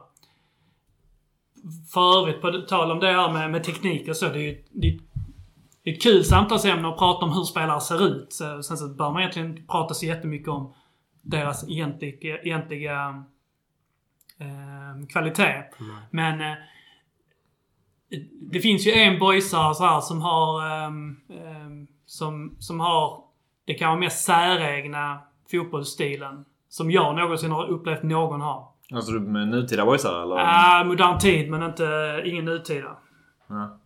För 1.92 2.18
övrigt, 2.18 2.40
på 2.40 2.52
tal 2.68 2.90
om 2.90 3.00
det 3.00 3.12
här 3.12 3.32
med, 3.32 3.50
med 3.50 3.64
teknik 3.64 4.08
och 4.08 4.16
så. 4.16 4.28
Det 4.28 4.38
är 4.38 4.42
ju 4.42 4.64
det 4.72 4.88
är, 4.88 4.98
det 5.84 5.90
är 5.90 5.94
ett 5.94 6.02
kul 6.02 6.24
samtalsämne 6.24 6.88
att 6.88 6.98
prata 6.98 7.24
om 7.24 7.32
hur 7.32 7.44
spelare 7.44 7.80
ser 7.80 8.06
ut. 8.06 8.32
Så, 8.32 8.62
sen 8.62 8.76
så 8.76 8.88
bör 8.88 9.10
man 9.10 9.20
egentligen 9.20 9.50
inte 9.50 9.62
prata 9.62 9.94
så 9.94 10.06
jättemycket 10.06 10.48
om 10.48 10.74
deras 11.22 11.68
egentliga, 11.68 12.38
egentliga 12.38 13.24
eh, 14.40 15.06
kvalitet. 15.08 15.64
Men 16.10 16.40
eh, 16.40 16.56
det 18.52 18.60
finns 18.60 18.86
ju 18.86 18.92
en 18.92 19.18
boysare 19.18 19.74
så 19.74 19.84
här 19.84 20.00
som 20.00 20.22
har 20.22 20.66
ehm, 20.70 21.16
ehm, 21.30 21.86
som, 22.06 22.56
som 22.58 22.80
har 22.80 23.24
det 23.64 23.74
kan 23.74 23.88
vara 23.88 24.00
mest 24.00 24.24
säregna 24.24 25.18
fotbollsstilen 25.50 26.44
som 26.68 26.90
jag 26.90 27.16
någonsin 27.16 27.52
har 27.52 27.66
upplevt 27.66 28.02
någon 28.02 28.40
ha. 28.40 28.74
Alltså 28.92 29.12
med 29.12 29.48
nutida 29.48 29.84
boysar 29.84 30.22
eller? 30.22 30.36
Ah, 30.38 30.84
modern 30.84 31.18
tid 31.18 31.50
men 31.50 31.62
inte, 31.62 32.22
ingen 32.24 32.44
nutida. 32.44 32.96
Ja. 33.48 33.78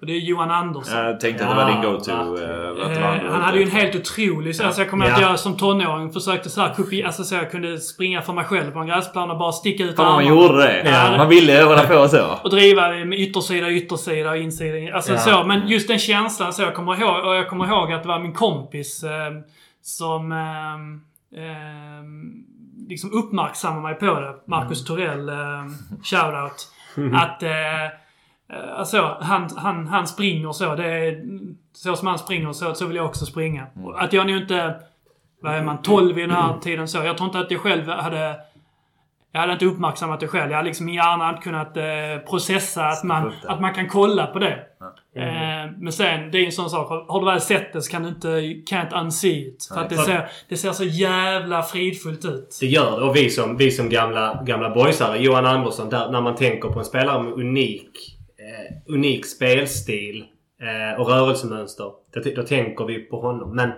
Och 0.00 0.06
det 0.06 0.12
är 0.12 0.18
Johan 0.18 0.50
Andersson. 0.50 0.98
Jag 0.98 1.20
tänkte 1.20 1.44
att 1.46 1.50
det 1.50 1.56
var 1.64 1.70
din 1.70 1.82
Ja, 1.82 1.90
go-to. 1.92 2.10
eh, 2.12 2.86
att 2.86 2.96
Eh, 2.96 3.30
han 3.30 3.40
hade 3.42 3.58
ju 3.58 3.64
en 3.64 3.70
helt 3.70 3.94
otrolig... 3.96 4.56
Så, 4.56 4.64
alltså 4.66 4.80
jag 4.80 4.90
kommer 4.90 5.06
Ja. 5.08 5.14
att 5.14 5.20
jag 5.20 5.38
som 5.38 5.56
tonåring 5.56 6.12
försökte 6.12 6.50
så 6.50 6.60
här, 6.60 6.74
kopi, 6.74 7.02
alltså 7.04 7.24
så 7.24 7.34
jag 7.34 7.50
kunde 7.50 7.78
springa 7.78 8.22
för 8.22 8.32
mig 8.32 8.44
själv 8.44 8.70
på 8.70 8.78
en 8.78 8.86
gräsplan 8.86 9.30
och 9.30 9.38
bara 9.38 9.52
sticka 9.52 9.84
ut 9.84 9.98
vad 9.98 10.06
man 10.06 10.18
armarna. 10.18 10.36
gjorde 10.42 10.58
det. 10.62 10.90
Ja. 10.90 11.16
Man 11.16 11.28
ville 11.28 11.62
hålla 11.62 11.82
på 11.82 12.08
så. 12.08 12.38
Och 12.44 12.50
driva 12.50 12.88
med 12.88 13.18
yttersida, 13.20 13.70
yttersida 13.70 14.30
och 14.30 14.36
insida. 14.36 14.78
in- 14.78 14.94
Alltså 14.94 15.12
Ja. 15.12 15.18
så. 15.18 15.44
Men 15.44 15.68
just 15.68 15.88
den 15.88 15.98
känslan 15.98 16.52
så. 16.52 16.62
Jag 16.62 16.74
kommer 16.74 17.00
ihåg, 17.00 17.24
och 17.26 17.34
jag 17.34 17.48
kommer 17.48 17.66
ihåg 17.66 17.92
att 17.92 18.02
det 18.02 18.08
var 18.08 18.18
min 18.18 18.32
kompis 18.32 19.02
eh, 19.04 19.10
som 19.82 20.32
eh, 20.32 20.74
eh, 21.42 22.02
liksom 22.88 23.12
uppmärksammade 23.12 23.82
mig 23.82 23.94
på 23.94 24.20
det. 24.20 24.34
Marcus 24.46 24.84
Torell, 24.84 25.28
eh, 25.28 25.34
shoutout. 26.04 26.68
Att 27.14 27.42
eh, 27.42 27.50
eh, 27.50 27.90
alltså, 28.76 29.16
han, 29.20 29.48
han, 29.56 29.86
han 29.86 30.06
springer 30.06 30.52
så. 30.52 30.74
Det 30.74 30.86
är, 30.86 31.22
så 31.72 31.96
som 31.96 32.08
han 32.08 32.18
springer 32.18 32.52
så, 32.52 32.74
så 32.74 32.86
vill 32.86 32.96
jag 32.96 33.06
också 33.06 33.26
springa. 33.26 33.66
Och 33.84 34.02
Att 34.02 34.12
jag 34.12 34.26
nu 34.26 34.36
inte... 34.36 34.74
Vad 35.42 35.54
är 35.54 35.62
man? 35.62 35.82
12 35.82 36.18
i 36.18 36.22
den 36.22 36.30
här 36.30 36.58
tiden 36.58 36.88
så. 36.88 36.98
Jag 37.04 37.16
tror 37.16 37.26
inte 37.26 37.38
att 37.38 37.50
jag 37.50 37.60
själv 37.60 37.88
hade... 37.88 38.36
Jag 39.32 39.40
hade 39.40 39.52
inte 39.52 39.64
uppmärksammat 39.64 40.20
det 40.20 40.28
själv. 40.28 40.50
Jag 40.50 40.56
hade 40.56 40.68
liksom 40.68 40.88
i 40.88 40.94
hjärnan 40.94 41.30
inte 41.30 41.42
kunnat 41.42 41.76
eh, 41.76 41.84
processa 42.30 42.84
att 42.84 43.04
man, 43.04 43.32
att 43.46 43.60
man 43.60 43.74
kan 43.74 43.88
kolla 43.88 44.26
på 44.26 44.38
det. 44.38 44.58
Eh, 45.16 45.70
men 45.78 45.92
sen, 45.92 46.30
det 46.30 46.38
är 46.38 46.40
ju 46.40 46.46
en 46.46 46.52
sån 46.52 46.70
sak. 46.70 46.88
Har- 46.88 47.20
du 47.20 47.26
väl 47.26 47.40
sett 47.40 47.72
det 47.72 47.82
så 47.82 47.90
kan 47.90 48.02
du 48.02 48.08
inte, 48.08 48.28
can't 48.74 49.00
unsee 49.00 49.48
it. 49.48 49.68
För 49.74 49.80
att 49.80 49.90
det 49.90 49.96
ser, 49.96 50.28
det 50.48 50.56
ser 50.56 50.72
så 50.72 50.84
jävla 50.84 51.62
fridfullt 51.62 52.24
ut. 52.24 52.56
Det 52.60 52.66
gör 52.66 53.00
det. 53.00 53.06
Och 53.06 53.16
vi 53.16 53.30
som, 53.30 53.56
vi 53.56 53.70
som 53.70 53.88
gamla, 53.88 54.42
gamla 54.46 54.70
boysare, 54.70 55.18
Johan 55.18 55.46
Andersson, 55.46 55.90
där, 55.90 56.10
när 56.10 56.20
man 56.20 56.34
tänker 56.34 56.68
på 56.68 56.78
en 56.78 56.84
spelare 56.84 57.22
med 57.22 57.32
unik 57.32 58.18
unik 58.88 59.26
spelstil 59.26 60.24
eh, 60.62 61.00
och 61.00 61.08
rörelsemönster. 61.08 61.84
Då, 62.14 62.20
då 62.36 62.42
tänker 62.42 62.84
vi 62.84 62.98
på 62.98 63.20
honom. 63.20 63.56
Men 63.56 63.70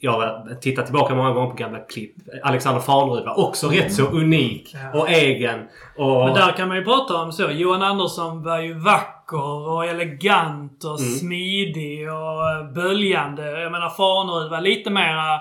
jag 0.00 0.12
har 0.12 0.54
tittat 0.60 0.84
tillbaka 0.86 1.14
många 1.14 1.30
gånger 1.32 1.50
på 1.50 1.56
gamla 1.56 1.78
klipp. 1.78 2.14
Alexander 2.42 2.80
Farnerud 2.80 3.24
var 3.24 3.46
också 3.48 3.68
rätt 3.68 3.92
så 3.94 4.06
unik 4.06 4.74
Ja. 4.92 5.00
och 5.00 5.10
egen. 5.10 5.60
Och, 5.96 6.24
Men 6.24 6.34
där 6.34 6.52
kan 6.56 6.68
man 6.68 6.76
ju 6.76 6.84
prata 6.84 7.16
om 7.22 7.32
så. 7.32 7.50
Johan 7.50 7.82
Andersson 7.82 8.42
var 8.42 8.60
ju 8.60 8.74
vacker 8.74 9.68
och 9.68 9.84
elegant 9.86 10.84
och 10.84 11.00
Mm. 11.00 11.12
smidig 11.12 12.12
och 12.12 12.50
eh, 12.50 12.72
böljande. 12.74 13.60
Jag 13.60 13.72
menar 13.72 13.88
Farnerud 13.90 14.50
var 14.50 14.60
lite 14.60 14.90
mera... 14.90 15.40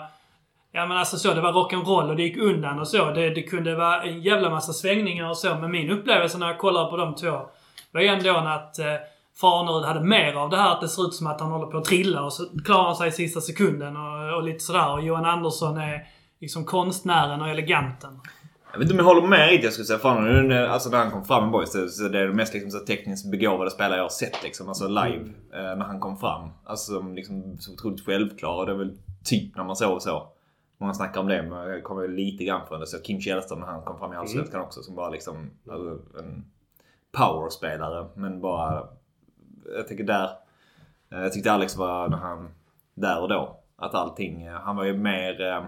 Ja 0.71 0.86
men 0.86 0.97
alltså 0.97 1.17
så, 1.17 1.34
det 1.34 1.41
var 1.41 1.52
rock'n'roll 1.54 2.10
och 2.10 2.15
det 2.15 2.23
gick 2.23 2.38
undan 2.38 2.80
och 2.80 2.88
så. 2.88 3.12
Det, 3.12 3.30
det 3.30 3.41
kunde 3.41 3.76
vara 3.76 4.04
en 4.04 4.21
jävla 4.21 4.50
massa 4.50 4.73
svängningar 4.73 5.30
och 5.30 5.38
så. 5.38 5.56
Men 5.56 5.71
min 5.71 5.89
upplevelse 5.91 6.38
när 6.38 6.47
jag 6.47 6.58
kollar 6.58 6.89
på 6.89 6.97
de 6.97 7.15
två 7.15 7.39
var 7.91 8.02
ju 8.02 8.08
ändå 8.08 8.32
att 8.38 8.80
eh, 8.80 8.86
Farnerud 9.41 9.86
hade 9.86 10.04
mer 10.04 10.34
av 10.34 10.50
det 10.50 10.58
här 10.58 10.71
att 10.71 10.82
det 10.82 10.88
ser 10.88 11.08
ut 11.08 11.13
som 11.13 11.28
att 11.28 11.41
han 11.41 11.52
håller 11.52 11.65
på 11.67 11.78
att 11.78 11.86
trilla 11.86 12.23
och 12.23 12.34
så 12.34 12.43
klarar 12.65 12.84
han 12.86 12.95
sig 12.95 13.08
i 13.08 13.12
sista 13.12 13.41
sekunden 13.41 13.97
och, 13.97 14.36
och 14.38 14.43
lite 14.43 14.60
sådär. 14.60 14.91
Och 14.93 15.02
Johan 15.02 15.26
Andersson 15.26 15.78
är 15.78 16.08
liksom 16.39 16.65
konstnären 16.65 17.41
och 17.41 17.50
eleganten. 17.50 18.19
Jag 18.71 18.80
vet 18.80 18.91
inte 18.91 18.93
om 19.02 19.08
jag 19.08 19.15
håller 19.15 19.28
med 19.28 19.47
riktigt. 19.50 19.63
Jag 19.63 19.73
skulle 19.73 19.86
säga 19.86 20.00
fan, 20.00 20.47
när- 20.47 20.67
alltså 20.67 20.89
när 20.89 20.97
han 20.97 21.12
kom 21.12 21.26
fram 21.26 21.47
i 21.50 21.52
Boys. 21.52 21.71
så- 21.97 22.08
det 22.08 22.19
är 22.19 22.28
det 22.28 22.34
mest 22.34 22.54
liksom, 22.54 22.71
så 22.71 22.80
tekniskt 22.80 23.32
begåvade 23.32 23.71
spelare 23.71 23.95
jag 23.97 24.04
har 24.04 24.10
sett 24.10 24.43
liksom. 24.43 24.67
Alltså 24.67 24.88
live. 24.88 25.26
Eh, 25.54 25.76
när 25.78 25.86
han 25.86 26.00
kom 26.00 26.17
fram. 26.17 26.50
Alltså 26.65 26.91
som 26.93 27.15
liksom 27.15 27.58
så 27.60 27.73
otroligt 27.73 28.06
självklar. 28.06 28.56
Och 28.56 28.65
det 28.65 28.71
är 28.71 28.76
väl 28.78 28.97
typ 29.23 29.56
när 29.56 29.63
man 29.63 29.76
såg 29.76 30.02
så. 30.02 30.28
Många 30.80 30.93
snackar 30.93 31.21
om 31.21 31.28
det 31.28 31.41
men 31.43 31.69
jag 31.69 31.84
kommer 31.84 32.08
lite 32.08 32.43
grann 32.43 32.67
från 32.67 32.80
det. 32.80 32.88
Så 32.88 32.97
Kim 33.00 33.21
Källström 33.21 33.60
när 33.60 33.67
han 33.67 33.82
kom 33.82 33.97
fram 34.00 34.13
i 34.13 34.15
Allsvenskan 34.15 34.62
också. 34.62 34.84
Som 34.84 34.95
bara 34.95 35.10
liksom 35.10 35.50
alltså, 35.71 36.19
en 36.19 36.45
powerspelare. 37.17 38.08
Men 38.15 38.41
bara... 38.41 38.84
Jag 39.75 39.88
tycker 39.88 40.03
där... 40.03 40.30
eh, 41.12 41.19
Jag 41.19 41.34
tyckte 41.34 41.51
Alex 41.51 41.75
var 41.77 42.08
när 42.10 42.17
han... 42.17 42.49
Där 42.93 43.21
och 43.21 43.30
då. 43.30 43.60
Att 43.77 43.93
allting... 43.95 44.43
eh, 44.45 44.53
Han 44.53 44.75
var 44.75 44.84
ju 44.84 44.97
mer... 44.97 45.41
eh, 45.41 45.63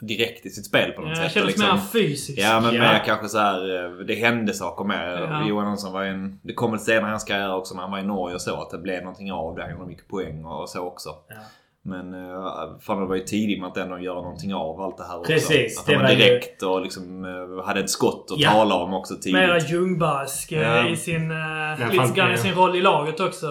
Direkt 0.00 0.46
i 0.46 0.50
sitt 0.50 0.66
spel 0.66 0.92
på 0.92 1.00
något 1.00 1.10
Ja, 1.10 1.14
sätt. 1.16 1.24
det 1.24 1.30
kändes 1.30 1.56
liksom- 1.56 1.76
mer 1.76 1.82
fysiskt. 1.82 2.38
Ja 2.38 2.60
men 2.60 2.74
Ja. 2.74 2.80
mer 2.80 3.02
kanske 3.06 3.28
så 3.28 3.38
här. 3.38 3.60
Det 4.04 4.14
hände 4.14 4.54
saker 4.54 4.84
med 4.84 5.18
Ja. 5.22 5.48
Johan 5.48 5.66
Andersson 5.66 5.92
var 5.92 6.04
en... 6.04 6.40
Det 6.42 6.54
kom 6.54 6.72
lite 6.72 6.84
senare 6.84 7.06
i 7.06 7.10
hans 7.10 7.24
karriär 7.24 7.54
också 7.54 7.74
när 7.74 7.82
han 7.82 7.90
var 7.90 7.98
i 7.98 8.02
Norge 8.02 8.34
och 8.34 8.40
så. 8.40 8.62
Att 8.62 8.70
det 8.70 8.78
blev 8.78 9.02
någonting 9.02 9.32
av 9.32 9.54
det. 9.54 9.62
Han 9.62 9.70
gjorde 9.72 9.86
mycket 9.86 10.08
poäng 10.08 10.44
och 10.44 10.68
så 10.68 10.80
också. 10.80 11.08
Ja. 11.28 11.34
Men 11.84 12.14
uh, 12.14 12.78
fan 12.80 13.00
det 13.00 13.06
var 13.06 13.14
ju 13.16 13.22
tidigt 13.22 13.60
med 13.60 13.68
att 13.68 13.76
ändå 13.76 13.98
göra 13.98 14.22
någonting 14.22 14.54
av 14.54 14.80
allt 14.80 14.96
det 14.98 15.04
här 15.04 15.24
Precis, 15.24 15.78
också. 15.78 15.80
Att 15.80 15.86
det 15.86 15.96
var 15.96 16.02
var 16.02 16.10
ju- 16.10 16.16
direkt 16.16 16.62
och 16.62 16.82
liksom 16.82 17.24
eh, 17.24 17.64
hade 17.66 17.80
ett 17.80 17.90
skott 17.90 18.28
att 18.32 18.38
Ja. 18.40 18.50
tala 18.50 18.74
om 18.74 18.94
också 18.94 19.14
tidigt. 19.14 19.32
Mera 19.32 19.58
Ljungbarsk 19.58 20.52
eh, 20.52 20.60
Ja. 20.60 20.88
i 20.88 20.96
sin... 20.96 21.30
Uh, 21.30 21.90
lite 21.90 21.96
grann 21.96 22.28
ja. 22.28 22.34
i 22.34 22.38
sin 22.38 22.54
roll 22.54 22.76
i 22.76 22.80
laget 22.80 23.20
också. 23.20 23.46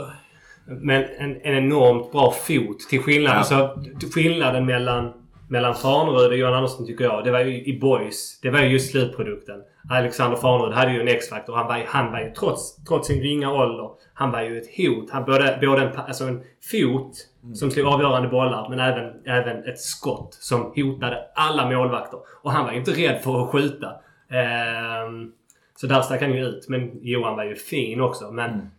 Men 0.65 1.03
en, 1.19 1.41
en 1.43 1.55
enormt 1.57 2.11
bra 2.11 2.31
fot. 2.31 2.79
Till 2.89 3.01
skillnad, 3.01 3.31
Ja. 3.33 3.37
alltså, 3.37 3.69
skillnaden 4.13 4.65
mellan, 4.65 5.13
mellan 5.51 5.75
Farnerud 5.75 6.27
och 6.27 6.37
Johan 6.37 6.53
Andersson 6.53 6.85
tycker 6.85 7.03
jag. 7.03 7.23
Det 7.23 7.31
var 7.31 7.39
ju 7.39 7.63
i 7.63 7.79
Boys. 7.79 8.39
Det 8.41 8.49
var 8.49 8.59
ju 8.59 8.67
just 8.67 8.91
slutprodukten. 8.91 9.61
Alexander 9.89 10.37
Farnerud 10.37 10.73
hade 10.73 10.91
ju 10.91 11.01
en 11.01 11.07
X-faktor. 11.07 11.55
Han 11.55 11.67
var 11.67 11.77
ju, 11.77 11.83
han 11.87 12.11
var 12.11 12.19
ju 12.19 12.31
trots, 12.31 12.83
trots 12.83 13.07
sin 13.07 13.21
ringa 13.21 13.53
ålder. 13.53 13.89
Han 14.13 14.31
var 14.31 14.41
ju 14.41 14.57
ett 14.57 14.77
hot. 14.77 15.09
Han 15.11 15.25
både, 15.25 15.57
både 15.61 15.81
en, 15.81 15.95
alltså 15.95 16.23
en 16.23 16.43
fot 16.71 17.13
som 17.53 17.71
slog 17.71 17.87
avgörande 17.87 18.29
bollar 18.29 18.69
men 18.69 18.79
även, 18.79 19.13
även 19.25 19.63
ett 19.63 19.79
skott 19.79 20.33
som 20.33 20.73
hotade 20.75 21.17
alla 21.35 21.69
målvakter. 21.69 22.19
Och 22.41 22.51
han 22.51 22.65
var 22.65 22.71
ju 22.71 22.79
inte 22.79 22.91
rädd 22.91 23.21
för 23.23 23.43
att 23.43 23.49
skjuta. 23.49 23.87
Ehm, 24.29 25.31
så 25.75 25.87
där 25.87 26.01
stack 26.01 26.21
han 26.21 26.33
ju 26.33 26.45
ut. 26.45 26.69
Men 26.69 26.99
Johan 27.01 27.35
var 27.35 27.43
ju 27.43 27.55
fin 27.55 28.01
också. 28.01 28.31
Men 28.31 28.71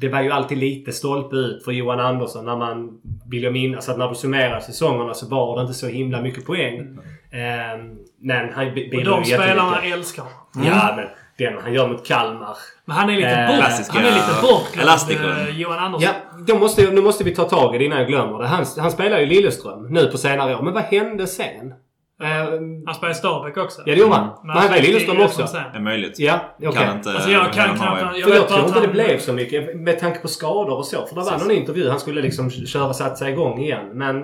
det 0.00 0.08
var 0.08 0.20
ju 0.22 0.30
alltid 0.30 0.58
lite 0.58 0.92
stolpe 0.92 1.36
ut 1.36 1.64
för 1.64 1.72
Johan 1.72 2.00
Andersson 2.00 2.44
när 2.44 2.56
man 2.56 3.00
vill 3.30 3.42
jag 3.42 3.52
minnas 3.52 3.88
att 3.88 3.98
när 3.98 4.08
du 4.08 4.14
summerar 4.14 4.60
säsongerna 4.60 5.14
så 5.14 5.26
var 5.26 5.56
det 5.56 5.62
inte 5.62 5.74
så 5.74 5.86
himla 5.86 6.22
mycket 6.22 6.46
poäng. 6.46 6.98
Ehm, 7.32 7.96
men 8.20 8.52
han 8.54 8.74
bi- 8.74 8.86
Och 8.86 8.90
bidrog 8.90 9.18
de 9.18 9.24
spelarna 9.24 9.82
älskar 9.82 10.22
honom. 10.22 10.68
Ja, 10.72 10.92
men 10.96 11.06
den 11.38 11.58
han 11.62 11.72
gör 11.74 11.88
mot 11.88 12.06
Kalmar. 12.06 12.56
Men 12.84 12.96
han 12.96 13.10
är 13.10 13.16
lite 13.16 13.28
Eh, 13.28 13.46
bort. 13.48 13.88
Han 13.88 14.04
är 14.04 14.10
lite 14.10 14.42
bortglömd, 14.42 15.48
eh, 15.48 15.60
Johan 15.60 15.78
Andersson. 15.78 16.14
Ja, 16.36 16.38
då 16.46 16.58
måste, 16.58 16.90
nu 16.90 17.00
måste 17.02 17.24
vi 17.24 17.34
ta 17.34 17.44
tag 17.44 17.74
i 17.74 17.78
det 17.78 17.84
innan 17.84 17.98
jag 17.98 18.06
glömmer 18.08 18.38
det. 18.38 18.46
Han, 18.46 18.64
han 18.78 18.90
spelar 18.90 19.18
ju 19.20 19.26
Lilleström 19.26 19.86
nu 19.90 20.06
på 20.06 20.18
senare 20.18 20.56
år. 20.56 20.62
Men 20.62 20.72
vad 20.74 20.82
hände 20.82 21.26
sen? 21.26 21.74
Ehm, 22.20 22.82
Han 22.86 22.94
spelar 22.94 23.10
i 23.10 23.14
Stabäck 23.14 23.56
också. 23.56 23.82
ja, 23.86 23.94
det 23.94 24.00
gjorde 24.00 24.14
han. 24.14 24.28
Men 24.44 24.56
han 24.56 24.68
var 24.70 24.76
i 24.76 24.82
Lilleström 24.82 25.20
också. 25.20 25.42
Det 25.72 25.78
är 25.78 25.80
möjligt. 25.80 26.18
Ja, 26.18 26.40
okej. 26.58 26.72
Kan 26.72 26.96
inte... 26.96 27.10
Alltså 27.10 27.30
jag 27.30 27.52
kan 27.52 27.64
redan 27.64 27.78
ha- 27.78 27.96
knappt... 27.98 28.12
För 28.12 28.20
jag 28.20 28.26
vet 28.28 28.48
tror 28.48 28.60
inte 28.60 28.72
att 28.72 28.74
det 28.74 28.80
han- 28.86 28.92
blev 28.92 29.18
så 29.18 29.32
mycket 29.32 29.76
med 29.76 29.98
tanke 29.98 30.18
på 30.18 30.28
skador 30.28 30.76
och 30.76 30.86
så. 30.86 31.06
För 31.06 31.14
det 31.14 31.22
var 31.22 31.38
någon 31.38 31.50
intervju. 31.50 31.88
Han 31.88 32.00
skulle 32.00 32.22
liksom 32.22 32.50
köra, 32.50 32.92
satsa 32.92 33.30
igång 33.30 33.60
igen. 33.60 33.86
Men 33.92 34.22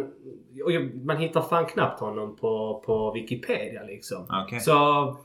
och 0.65 0.73
jag- 0.73 1.05
man 1.07 1.17
hittar 1.17 1.43
fan 1.43 1.67
knappt 1.67 2.01
honom 2.01 2.37
på, 2.37 2.83
på 2.87 3.13
Wikipedia 3.13 3.83
liksom. 3.83 4.27
Okej. 4.47 4.61
Så 4.61 5.17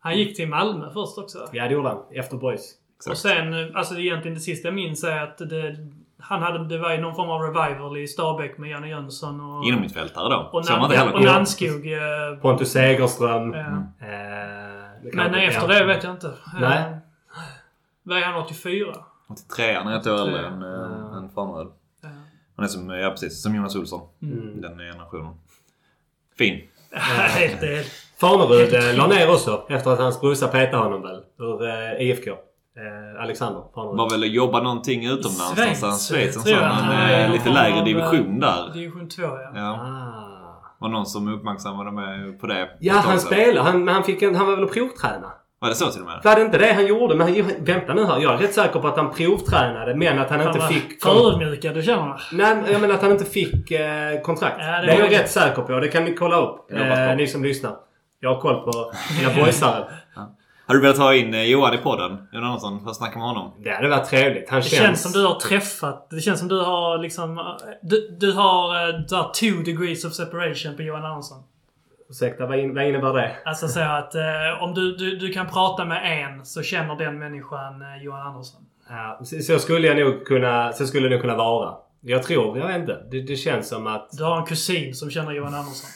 Han 0.00 0.18
gick 0.18 0.36
till 0.36 0.48
Malmö 0.48 0.90
först 0.94 1.18
också. 1.18 1.38
ja, 1.52 1.64
det 1.68 1.72
gjorde 1.74 1.88
han. 1.88 1.98
Efter 2.12 2.36
Boys. 2.36 2.72
Och 3.06 3.12
Exakt. 3.12 3.18
sen, 3.18 3.52
eh, 3.52 3.66
alltså 3.74 3.94
egentligen 3.98 4.34
det 4.34 4.40
sista 4.40 4.68
jag 4.68 4.74
minns 4.74 5.04
är 5.04 5.22
att 5.22 5.38
det, 5.38 5.76
han 6.28 6.42
hade, 6.42 6.68
det 6.68 6.78
var 6.78 6.92
ju 6.92 7.00
någon 7.00 7.14
form 7.14 7.30
av 7.30 7.40
revival 7.40 7.96
i 7.96 8.08
Stabäck 8.08 8.58
med 8.58 8.70
Janne 8.70 8.88
Jönsson 8.88 9.40
och... 9.40 9.64
Inomhittfältare 9.64 10.28
då. 10.28 10.50
och, 10.52 10.62
Nan- 10.62 10.86
och 11.10 11.14
ihåg. 11.14 11.24
Nannskog. 11.24 11.92
eh, 11.92 12.38
Pontus 12.42 12.72
Segerström. 12.72 13.52
ja. 13.52 13.60
Eh, 13.60 15.10
kan 15.12 15.30
Men 15.30 15.34
efter 15.34 15.68
det 15.68 15.84
vet 15.84 16.04
jag 16.04 16.12
inte. 16.12 16.30
Nej. 16.60 16.78
Eh, 16.78 16.96
Vad 18.02 18.18
är 18.18 18.22
han? 18.22 18.42
84? 18.42 18.94
83 19.28 19.72
han 19.74 19.92
är 19.92 19.96
ett 20.00 20.06
år 20.06 20.18
äldre 20.20 20.46
än, 20.46 20.62
äh, 20.62 21.16
än 21.16 21.30
Farnerud. 21.34 21.68
Ja. 22.02 22.08
Han 22.56 22.64
är 22.64 22.68
som, 22.68 22.90
ja 22.90 23.10
precis, 23.10 23.42
som 23.42 23.54
Jonas 23.54 23.76
Olsson. 23.76 24.00
Mm. 24.22 24.60
Den 24.60 24.78
generationen. 24.78 25.34
Fin. 26.38 26.60
Helt. 26.92 27.90
Farnerud 28.20 28.74
eh, 28.74 28.96
la 28.96 29.06
ner 29.06 29.30
också 29.30 29.66
efter 29.68 29.90
att 29.90 29.98
hans 29.98 30.20
brorsa 30.20 30.48
petade 30.48 30.82
honom 30.82 31.02
väl. 31.02 31.22
Ur 31.38 31.68
eh, 31.68 32.02
IFK. 32.10 32.30
Eh, 32.76 33.22
Alexander. 33.22 33.62
Var 33.74 34.10
väl 34.10 34.22
att 34.22 34.30
jobba 34.30 34.62
någonting 34.62 35.06
utomlands 35.06 35.54
Schweiz, 35.54 35.82
någonstans. 35.82 36.08
Schweiz 36.08 36.44
tror 36.44 36.56
jag. 36.56 36.62
Han 36.62 36.88
Men 36.88 37.10
är 37.10 37.24
eh, 37.24 37.32
lite 37.32 37.50
lägre 37.50 37.84
division 37.84 38.40
där. 38.40 38.72
Division 38.74 39.08
2 39.08 39.22
ja. 39.22 39.52
Ja. 39.54 39.70
Ah. 39.70 40.34
Var 40.80 40.88
någon 40.88 41.06
som 41.06 41.34
uppmärksammade 41.34 41.92
mig 41.92 42.38
på 42.38 42.46
det. 42.46 42.68
Ja, 42.80 42.94
han 42.94 43.20
spelar. 43.20 43.62
Han, 43.62 43.84
men 43.84 43.94
han, 43.94 44.04
fick 44.04 44.22
en, 44.22 44.34
han 44.34 44.46
var 44.46 44.54
väl 44.54 44.64
och 44.64 44.72
provträna. 44.72 45.32
Var 45.60 45.68
det 45.68 45.74
så 45.74 45.90
till 45.90 46.00
och 46.00 46.06
med? 46.06 46.20
Var 46.24 46.36
det 46.36 46.42
inte 46.42 46.58
det 46.58 46.72
han 46.72 46.86
gjorde? 46.86 47.14
Men 47.14 47.26
han, 47.26 47.50
vänta 47.58 47.94
nu 47.94 48.04
här. 48.04 48.18
Jag 48.18 48.34
är 48.34 48.38
rätt 48.38 48.54
säker 48.54 48.80
på 48.80 48.88
att 48.88 48.96
han 48.96 49.10
provtränade 49.12 49.94
men 49.94 50.18
att 50.18 50.30
han 50.30 50.40
inte 50.40 50.58
var 50.58 50.68
fick... 50.68 51.02
Förödmjukad, 51.02 51.74
du 51.74 51.82
känner 51.82 52.22
Nej, 52.32 52.56
jag 52.72 52.80
menar 52.80 52.94
att 52.94 53.02
han 53.02 53.10
inte 53.10 53.24
fick 53.24 53.70
eh, 53.70 54.20
kontrakt. 54.22 54.56
Ja, 54.58 54.80
det 54.80 54.86
det, 54.86 54.92
är 54.92 54.98
jag 54.98 55.12
rätt 55.12 55.30
säker 55.30 55.62
på. 55.62 55.80
Det 55.80 55.88
kan 55.88 56.04
ni 56.04 56.14
kolla 56.14 56.36
upp. 56.36 56.66
Jag. 56.68 57.10
Eh, 57.10 57.16
ni 57.16 57.26
som 57.26 57.44
lyssnar. 57.44 57.72
Jag 58.20 58.34
har 58.34 58.40
koll 58.40 58.64
på 58.64 58.92
mina 59.20 59.44
boysare. 59.44 59.84
Har 60.66 60.74
du 60.74 60.80
velat 60.80 60.98
ha 60.98 61.14
in 61.14 61.34
eh, 61.34 61.42
Johan 61.42 61.74
i 61.74 61.78
podden? 61.78 62.28
Johan 62.32 62.44
Andersson? 62.44 62.82
För 62.82 62.90
att 62.90 62.96
snacka 62.96 63.18
med 63.18 63.28
honom? 63.28 63.52
Det 63.64 63.70
hade 63.70 63.88
varit 63.88 64.08
trevligt. 64.08 64.50
Han 64.50 64.60
Det 64.60 64.68
känns... 64.68 64.82
känns 64.82 65.02
som 65.02 65.12
du 65.12 65.26
har 65.26 65.34
träffat... 65.34 66.10
Det 66.10 66.20
känns 66.20 66.38
som 66.38 66.48
du 66.48 66.60
har 66.60 66.98
liksom... 66.98 67.38
eh, 67.38 67.44
Du, 67.82 68.16
du 68.20 68.32
har 68.32 68.88
uh, 68.88 69.00
där 69.00 69.32
two 69.32 69.62
degrees 69.64 70.04
of 70.04 70.12
separation 70.12 70.76
på 70.76 70.82
Johan 70.82 71.04
Andersson. 71.04 71.42
Ursäkta, 72.10 72.46
vad, 72.46 72.58
in, 72.58 72.74
vad 72.74 72.84
innebär 72.88 73.12
det? 73.12 73.36
Alltså 73.44 73.68
så 73.68 73.80
att 73.80 74.14
eh, 74.14 74.62
om 74.62 74.74
du, 74.74 74.96
du, 74.96 75.16
du 75.16 75.32
kan 75.32 75.46
prata 75.46 75.84
med 75.84 76.22
en 76.24 76.44
så 76.46 76.62
känner 76.62 76.96
den 76.96 77.18
människan 77.18 77.82
eh, 77.82 78.02
Johan 78.04 78.26
Andersson. 78.26 78.60
Ja, 78.88 79.20
så, 79.24 79.38
så 79.40 79.58
skulle 79.58 79.86
jag 79.86 79.96
nog 79.98 80.26
kunna... 80.26 80.72
Så 80.72 80.86
skulle 80.86 81.08
det 81.08 81.14
nog 81.14 81.20
kunna 81.20 81.36
vara. 81.36 81.74
Jag 82.00 82.22
tror, 82.22 82.58
jag 82.58 82.66
vet 82.66 82.76
inte. 82.76 83.02
Det, 83.10 83.20
det 83.20 83.36
känns 83.36 83.68
som 83.68 83.86
att... 83.86 84.08
Du 84.12 84.24
har 84.24 84.36
en 84.38 84.44
kusin 84.46 84.94
som 84.94 85.10
känner 85.10 85.32
Johan 85.32 85.54
Andersson. 85.54 85.90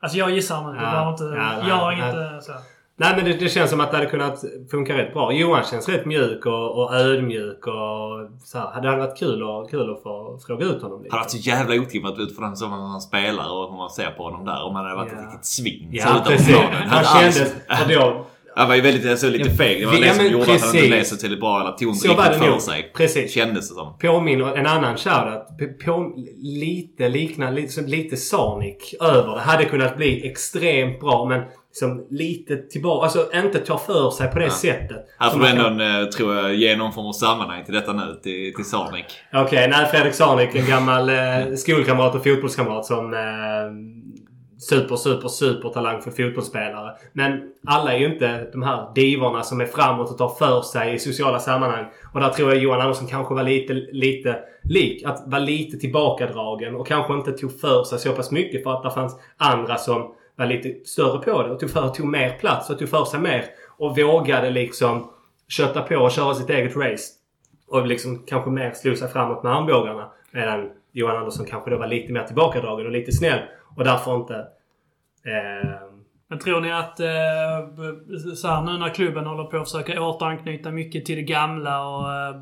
Alltså 0.00 0.18
jag 0.18 0.30
gissar 0.30 0.72
nu. 0.72 0.78
Ja, 0.82 1.10
inte... 1.10 1.24
ja, 1.24 1.68
jag 1.68 1.74
har 1.74 1.92
ja, 1.92 2.08
inte 2.08 2.44
så. 2.44 2.52
Nej 3.00 3.12
men 3.16 3.24
det, 3.24 3.32
det 3.32 3.48
känns 3.48 3.70
som 3.70 3.80
att 3.80 3.90
det 3.90 3.96
hade 3.96 4.10
kunnat 4.10 4.44
funka 4.70 4.98
rätt 4.98 5.12
bra. 5.12 5.32
Johan 5.32 5.64
känns 5.64 5.88
rätt 5.88 6.06
mjuk 6.06 6.46
och, 6.46 6.78
och 6.78 6.94
ödmjuk 6.94 7.66
och 7.66 8.28
så 8.44 8.58
här. 8.58 8.80
Det 8.82 8.88
hade 8.88 9.00
varit 9.00 9.18
kul, 9.18 9.42
och, 9.42 9.70
kul 9.70 9.92
att 9.92 10.02
få 10.02 10.38
fråga 10.46 10.66
ut 10.66 10.82
honom 10.82 11.02
lite. 11.02 11.14
Han 11.14 11.18
har 11.18 11.24
varit 11.24 11.30
så 11.30 11.36
jävla 11.36 11.74
otippat 11.74 12.18
utifrån 12.18 12.56
som 12.56 12.72
han 12.72 13.00
spelar 13.00 13.52
och 13.52 13.70
hur 13.70 13.76
man 13.76 13.90
ser 13.90 14.10
på 14.10 14.22
honom 14.22 14.44
där. 14.44 14.62
Om 14.64 14.74
han 14.74 14.84
hade 14.84 14.96
varit 14.96 15.12
Ja. 15.12 15.18
ett 15.18 15.24
riktigt 15.24 15.46
svin. 15.46 15.90
så 15.92 16.08
Ja 16.08 16.22
precis. 16.26 16.56
Han 16.56 16.88
hade 16.88 17.04
kändes... 17.04 17.54
Och 17.68 17.88
då, 17.88 18.26
Han 18.58 18.68
var 18.68 18.74
ju 18.74 18.80
väldigt, 18.80 19.10
alltså, 19.10 19.28
lite 19.28 19.50
feg. 19.50 19.80
Det 19.80 19.86
var 19.86 19.94
Ja, 19.94 20.00
det 20.00 20.14
som 20.14 20.26
gjorde 20.26 20.42
att 20.54 20.60
han 20.60 20.76
inte 20.76 21.04
så 21.04 21.16
tillräckligt 21.16 21.40
bra 21.40 21.60
eller 21.60 21.72
tog 21.72 21.94
inte 21.94 22.08
riktigt 22.08 22.36
för 22.44 22.58
sig. 22.58 22.92
Precis. 22.96 23.32
Kändes 23.32 23.68
det 23.68 23.74
som. 23.74 23.98
påminner 23.98 24.56
en 24.56 24.66
annan 24.66 24.96
shoutout. 24.96 25.42
På, 25.84 26.12
lite 26.42 27.08
liknande, 27.08 27.60
lite, 27.60 27.80
lite 27.80 28.16
Sonic 28.16 28.94
över 29.00 29.34
det. 29.34 29.40
Hade 29.40 29.64
kunnat 29.64 29.96
bli 29.96 30.26
extremt 30.30 31.00
bra 31.00 31.24
men 31.24 31.42
som 31.72 32.06
lite 32.10 32.56
tillbaka. 32.56 33.04
Alltså 33.04 33.28
inte 33.34 33.58
ta 33.58 33.78
för 33.78 34.10
sig 34.10 34.30
på 34.30 34.38
det 34.38 34.50
sättet. 34.50 35.06
Här 35.18 35.30
får 35.30 35.38
du 35.38 35.46
kan- 35.46 35.56
ändå, 35.58 35.84
en, 35.84 36.02
eh, 36.02 36.08
tror 36.08 36.34
jag, 36.36 36.54
ge 36.54 36.76
någon 36.76 36.92
form 36.92 37.06
av 37.06 37.12
sammanhang 37.12 37.64
till 37.64 37.74
detta 37.74 37.92
nu. 37.92 38.20
Till, 38.22 38.54
till 38.54 38.64
Sonic. 38.64 39.04
Okej, 39.32 39.68
nej 39.70 39.86
Fredrik 39.86 40.14
Sarnik, 40.14 40.54
en 40.54 40.66
gammal 40.66 41.08
eh, 41.08 41.54
skolkamrat 41.56 42.14
och 42.14 42.24
fotbollskamrat 42.24 42.84
som... 42.86 43.14
Eh, 43.14 43.18
super, 44.58 44.96
super, 44.96 45.28
super 45.28 45.68
talang 45.68 46.02
för 46.02 46.10
fotbollsspelare. 46.10 46.92
Men 47.12 47.52
alla 47.66 47.92
är 47.94 47.98
ju 47.98 48.12
inte 48.12 48.50
de 48.52 48.62
här 48.62 48.94
divorna 48.94 49.42
som 49.42 49.60
är 49.60 49.66
framåt 49.66 50.10
och 50.10 50.18
tar 50.18 50.28
för 50.28 50.60
sig 50.60 50.94
i 50.94 50.98
sociala 50.98 51.38
sammanhang. 51.38 51.86
Och 52.12 52.20
där 52.20 52.28
tror 52.28 52.52
jag 52.52 52.62
Johan 52.62 52.80
Andersson 52.80 53.06
kanske 53.06 53.34
var 53.34 53.42
lite, 53.42 53.72
lite 53.74 54.38
lik. 54.62 55.04
Att 55.04 55.22
vara 55.26 55.40
lite 55.40 55.76
tillbakadragen 55.76 56.74
och 56.74 56.86
kanske 56.86 57.14
inte 57.14 57.32
tog 57.32 57.60
för 57.60 57.84
sig 57.84 57.98
så 57.98 58.12
pass 58.12 58.30
mycket 58.30 58.62
för 58.62 58.72
att 58.72 58.82
det 58.82 58.90
fanns 58.90 59.16
andra 59.36 59.76
som 59.76 60.14
var 60.36 60.46
lite 60.46 60.88
större 60.88 61.18
på 61.18 61.42
det 61.42 61.50
och 61.50 61.60
tog, 61.60 61.70
för, 61.70 61.88
tog 61.88 62.06
mer 62.06 62.30
plats 62.30 62.70
och 62.70 62.78
tog 62.78 62.88
för 62.88 63.04
sig 63.04 63.20
mer. 63.20 63.44
Och 63.78 63.98
vågade 63.98 64.50
liksom 64.50 65.10
kötta 65.48 65.82
på 65.82 65.96
och 65.96 66.10
köra 66.10 66.34
sitt 66.34 66.50
eget 66.50 66.76
race. 66.76 67.04
Och 67.68 67.86
liksom 67.86 68.22
kanske 68.26 68.50
mer 68.50 68.70
slog 68.70 68.96
sig 68.96 69.08
framåt 69.08 69.42
med 69.42 69.52
armbågarna. 69.52 70.10
Medan 70.32 70.70
Johan 70.92 71.16
Andersson 71.16 71.46
kanske 71.46 71.70
då 71.70 71.78
var 71.78 71.86
lite 71.86 72.12
mer 72.12 72.24
tillbakadragen 72.24 72.86
och 72.86 72.92
lite 72.92 73.12
snäll. 73.12 73.38
Och 73.76 73.84
därför 73.84 74.16
inte... 74.16 74.34
Eh, 75.24 75.80
Men 76.28 76.38
tror 76.38 76.60
ni 76.60 76.72
att 76.72 77.00
eh, 77.00 78.34
så 78.36 78.48
här, 78.48 78.62
nu 78.62 78.78
när 78.78 78.94
klubben 78.94 79.26
håller 79.26 79.44
på 79.44 79.56
att 79.56 79.70
försöka 79.70 80.02
återanknyta 80.02 80.70
mycket 80.70 81.04
till 81.06 81.16
det 81.16 81.22
gamla 81.22 81.86
och 81.88 82.12
eh, 82.12 82.34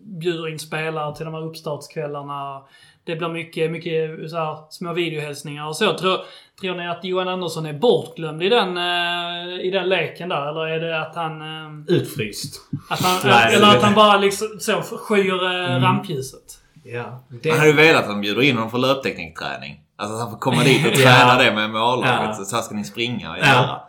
bjuder 0.00 0.48
in 0.48 0.58
spelare 0.58 1.16
till 1.16 1.24
de 1.24 1.34
här 1.34 1.42
uppstartskvällarna. 1.46 2.62
Det 3.04 3.16
blir 3.16 3.28
mycket, 3.28 3.70
mycket 3.70 4.30
så 4.30 4.36
här, 4.36 4.56
små 4.70 4.92
videohälsningar 4.92 5.66
och 5.68 5.76
så. 5.76 5.98
Tror, 5.98 6.18
tror 6.60 6.74
ni 6.74 6.88
att 6.88 7.04
Johan 7.04 7.28
Andersson 7.28 7.66
är 7.66 7.72
bortglömd 7.72 8.42
i 8.42 8.48
den, 8.48 8.76
eh, 8.76 9.60
i 9.60 9.70
den 9.70 9.88
leken 9.88 10.28
där? 10.28 10.48
Eller 10.48 10.66
är 10.66 10.80
det 10.80 11.00
att 11.00 11.14
han... 11.16 11.40
Eh, 11.42 11.94
utfryst. 11.96 12.60
att 12.90 13.00
han 13.00 13.20
Nej, 13.30 13.54
eller 13.54 13.66
det- 13.66 13.72
att 13.76 13.82
han 13.82 13.94
bara 13.94 14.18
liksom 14.18 14.46
så 14.60 14.72
skyr 14.82 15.44
eh, 15.44 15.80
rampljuset? 15.80 16.60
Ja. 16.84 17.20
Han 17.44 17.52
hade 17.58 17.66
ju 17.70 17.76
velat 17.76 18.02
att 18.02 18.08
de 18.08 18.20
bjuder 18.20 18.42
in 18.42 18.54
honom 18.56 18.70
för 18.70 18.78
löpteknikträning. 18.78 19.80
Alltså 20.04 20.14
att 20.16 20.22
han 20.22 20.30
får 20.30 20.38
komma 20.38 20.62
dit 20.62 20.86
och 20.86 20.94
träna 21.02 21.38
det 21.38 21.52
med, 21.54 21.70
med 21.70 21.82
A-laget. 21.82 22.36
Ja. 22.38 22.44
Så 22.44 22.56
här 22.56 22.62
ska 22.62 22.74
ni 22.74 22.84
springa 22.84 23.30
och 23.30 23.36
Ja. 23.38 23.46
göra. 23.46 23.80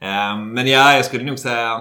Ehm, 0.00 0.50
men 0.52 0.66
ja, 0.66 0.94
jag 0.94 1.04
skulle 1.04 1.24
nog 1.24 1.38
säga... 1.38 1.80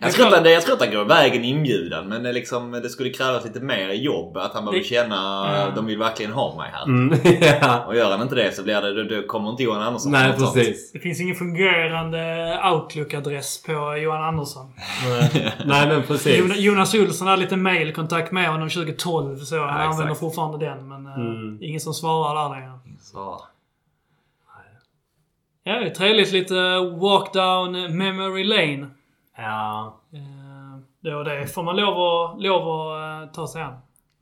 Jag 0.00 0.12
tror, 0.12 0.26
att, 0.34 0.50
jag 0.50 0.62
tror 0.62 0.74
att 0.74 0.80
han 0.80 0.90
går 0.94 1.04
vägen 1.04 1.44
inbjudan 1.44 2.08
men 2.08 2.22
det, 2.22 2.32
liksom, 2.32 2.70
det 2.72 2.88
skulle 2.88 3.10
krävas 3.10 3.44
lite 3.44 3.60
mer 3.60 3.88
jobb. 3.88 4.36
Att 4.36 4.54
han 4.54 4.64
behöver 4.64 4.84
känna 4.84 5.14
Ja. 5.56 5.66
de 5.76 5.86
vill 5.86 5.98
verkligen 5.98 6.32
ha 6.32 6.56
mig 6.56 6.70
här. 6.72 6.84
Mm, 6.84 7.18
ja. 7.60 7.84
Och 7.86 7.96
gör 7.96 8.10
han 8.10 8.22
inte 8.22 8.34
det 8.34 8.52
så 8.56 8.62
blir 8.62 8.80
det, 8.82 9.02
då, 9.04 9.16
då 9.16 9.26
kommer 9.26 9.50
inte 9.50 9.62
Johan 9.62 9.82
Andersson 9.82 10.12
Nej, 10.12 10.32
sånt. 10.38 10.54
precis. 10.54 10.92
Det 10.92 10.98
finns 10.98 11.20
ingen 11.20 11.34
fungerande 11.36 12.18
Outlook-adress 12.64 13.66
på 13.66 13.96
Johan 13.96 14.22
Andersson. 14.24 14.72
Nej, 15.04 15.52
Nej, 15.64 15.88
men 15.88 16.02
precis. 16.02 16.56
Jonas- 16.56 16.94
Olsson 16.94 17.26
hade 17.28 17.42
lite 17.42 17.56
mailkontakt 17.56 18.32
med 18.32 18.48
honom 18.50 18.68
2012 18.70 19.36
så 19.36 19.58
han 19.58 19.68
exakt. 19.70 19.92
använder 19.92 20.14
fortfarande 20.14 20.66
den. 20.66 20.88
Men 20.88 21.06
eh, 21.06 21.14
Mm. 21.14 21.58
ingen 21.62 21.80
som 21.80 21.94
svarar 21.94 22.42
där 22.48 22.56
längre. 22.60 22.79
Så. 23.12 23.40
Ja, 25.64 25.72
det 25.78 25.86
är 25.86 25.90
trevligt. 25.90 26.32
Lite 26.32 26.54
walk 27.00 27.32
down 27.32 27.96
memory 27.98 28.44
lane. 28.44 28.86
Ja, 29.36 30.00
det 31.02 31.14
och 31.14 31.24
det 31.24 31.46
får 31.46 31.62
man 31.62 31.76
lov 31.76 31.88
att, 31.88 32.42
lov 32.42 32.68
att 32.68 33.28
eh, 33.28 33.32
ta 33.34 33.46
sig 33.46 33.62
an. 33.62 33.72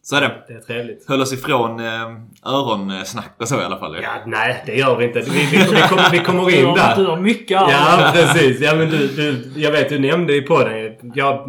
så 0.02 0.16
är 0.16 0.20
det. 0.20 0.44
det 0.48 0.54
är 0.54 0.60
trevligt. 0.60 1.08
Höll 1.08 1.20
oss 1.20 1.32
ifrån 1.32 1.80
eh, 1.80 2.10
öronsnack 2.44 3.34
och 3.40 3.48
så 3.48 3.60
i 3.60 3.64
alla 3.64 3.78
fall. 3.78 3.96
Ja, 4.02 4.10
nej, 4.26 4.62
det 4.66 4.74
gör 4.76 4.96
vi 4.96 5.04
inte. 5.04 5.20
Vi, 5.20 5.30
vi, 5.30 5.56
vi, 5.56 5.82
kommer, 5.88 6.10
vi 6.10 6.18
kommer 6.18 6.44
Du 6.46 6.56
in 6.56 6.66
har, 6.66 6.96
du 6.96 7.02
där. 7.04 7.10
har 7.10 7.16
mycket 7.20 7.60
arv. 7.62 7.70
Ja, 7.70 8.10
precis. 8.14 8.60
Ja, 8.60 8.74
men 8.74 8.90
du, 8.90 9.08
du, 9.08 9.52
jag 9.60 9.70
vet, 9.72 9.88
du 9.88 9.98
nämnde 9.98 10.32
ju 10.32 10.42
på 10.42 10.58
dig. 10.64 11.00
Jag 11.14 11.48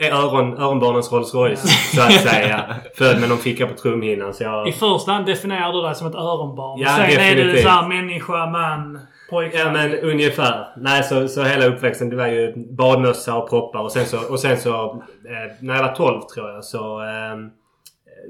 öron, 0.00 0.58
öronbarnens 0.58 1.12
Rolls 1.12 1.34
Royce, 1.34 1.68
så 1.96 2.02
att 2.02 2.12
säga. 2.12 2.74
Född 2.98 3.20
med 3.20 3.28
någon 3.28 3.38
ficka 3.38 3.66
på 3.66 3.74
trumhinnan. 3.74 4.34
Så 4.34 4.42
jag... 4.44 4.68
I 4.68 4.72
första 4.72 5.12
hand 5.12 5.26
definierar 5.26 5.72
du 5.72 5.82
dig 5.82 5.94
som 5.94 6.06
ett 6.06 6.14
öronbarn. 6.14 6.80
Ja, 6.80 6.88
Sen 6.88 7.04
är 7.04 7.08
du 7.08 7.16
definitivt. 7.16 7.62
såhär 7.62 7.88
människa, 7.88 8.46
man, 8.46 8.98
pojke. 9.30 9.58
Ja 9.58 9.70
men 9.72 9.94
ungefär. 9.98 10.66
Nej 10.76 11.02
så, 11.02 11.28
så 11.28 11.42
hela 11.42 11.66
uppväxten 11.66 12.10
det 12.10 12.16
var 12.16 12.26
ju 12.26 12.52
badmössa 12.76 13.36
och 13.36 13.50
proppar 13.50 13.80
och 13.80 13.92
sen 13.92 14.06
så, 14.06 14.32
och 14.32 14.40
sen 14.40 14.56
så 14.56 14.84
eh, 15.04 15.52
när 15.60 15.74
jag 15.74 15.82
var 15.82 15.94
12 15.94 16.20
tror 16.34 16.50
jag 16.50 16.64
så 16.64 17.00
eh, 17.02 17.36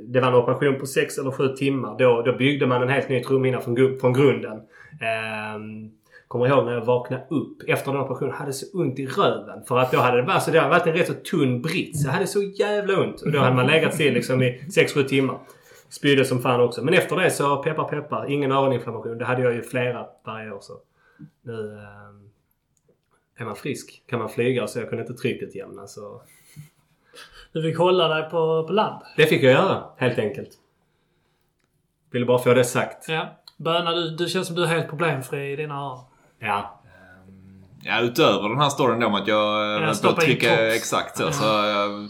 det 0.09 0.21
var 0.21 0.29
en 0.29 0.35
operation 0.35 0.81
på 0.81 0.87
6 0.87 1.19
eller 1.19 1.31
7 1.31 1.49
timmar. 1.49 1.99
Då, 1.99 2.23
då 2.23 2.33
byggde 2.33 2.67
man 2.67 2.83
en 2.83 2.89
helt 2.89 3.09
ny 3.09 3.23
trumhinna 3.23 3.61
från, 3.61 3.99
från 4.01 4.13
grunden. 4.13 4.57
Eh, 5.01 5.57
kommer 6.29 6.47
ihåg 6.47 6.65
när 6.65 6.73
jag 6.73 6.85
vaknade 6.85 7.27
upp 7.31 7.63
efter 7.67 7.93
den 7.93 8.01
operationen. 8.01 8.35
Hade 8.35 8.53
så 8.53 8.79
ont 8.79 8.99
i 8.99 9.07
röven. 9.07 9.65
För 9.65 9.79
att 9.79 9.93
då 9.93 9.99
hade 9.99 10.17
det 10.17 10.23
varit, 10.23 10.43
så 10.43 10.51
det 10.51 10.59
hade 10.59 10.71
varit 10.71 10.87
en 10.87 10.93
rätt 10.93 11.07
så 11.07 11.15
tunn 11.15 11.63
brits. 11.63 12.05
Jag 12.05 12.13
hade 12.13 12.27
så 12.27 12.43
jävla 12.43 13.01
ont. 13.01 13.23
Och 13.23 13.33
då 13.33 13.39
hade 13.39 13.57
man 13.57 13.67
legat 13.67 13.95
still 13.95 14.15
liksom 14.15 14.43
i 14.43 14.61
6-7 14.77 15.03
timmar. 15.03 15.39
Spydde 15.89 16.25
som 16.25 16.43
fan 16.43 16.61
också. 16.61 16.85
Men 16.85 16.95
efter 16.95 17.17
det 17.17 17.31
så 17.31 17.57
peppar 17.57 17.85
peppar. 17.85 18.31
Ingen 18.31 18.53
öroninflammation. 18.53 19.19
Det 19.19 19.25
hade 19.25 19.43
jag 19.43 19.55
ju 19.55 19.63
flera 19.63 20.07
varje 20.25 20.51
år. 20.51 20.61
Så. 20.61 20.73
Nu 21.43 21.73
eh, 21.73 23.43
är 23.43 23.45
man 23.45 23.57
frisk. 23.57 24.03
Kan 24.07 24.19
man 24.19 24.29
flyga 24.29 24.67
så 24.67 24.79
jag 24.79 24.89
kunde 24.89 25.03
inte 25.03 25.15
trycket 25.15 25.55
jämna. 25.55 25.87
Så. 25.87 26.23
Du 27.53 27.63
fick 27.63 27.79
hålla 27.79 28.09
dig 28.09 28.31
på, 28.31 28.65
på 28.67 28.73
land. 28.73 29.03
Det 29.17 29.27
fick 29.27 29.43
jag 29.43 29.53
göra 29.53 29.85
helt 29.97 30.19
enkelt. 30.19 30.51
Ville 32.11 32.27
bara 32.27 32.39
få 32.39 32.55
det 32.55 32.65
sagt. 32.65 33.09
Ja. 33.09 33.43
Böna, 33.57 33.93
du, 33.93 34.11
du 34.11 34.29
känns 34.29 34.47
som 34.47 34.57
du 34.57 34.63
är 34.63 34.67
helt 34.67 34.89
problemfri 34.89 35.53
i 35.53 35.57
dina 35.57 35.75
öron. 35.75 36.05
Ja. 36.39 36.81
Ja, 37.83 38.01
utöver 38.01 38.49
den 38.49 38.59
här 38.59 38.69
storyn 38.69 39.01
då 39.01 39.07
om 39.07 39.15
att 39.15 39.29
jag 39.29 39.77
eh, 39.77 39.83
Ja, 39.83 40.11
in 40.11 40.15
trycka 40.21 40.75
exakt 40.75 41.17
så, 41.17 41.33
så 41.33 41.45
har 41.45 41.67
jag 41.67 42.09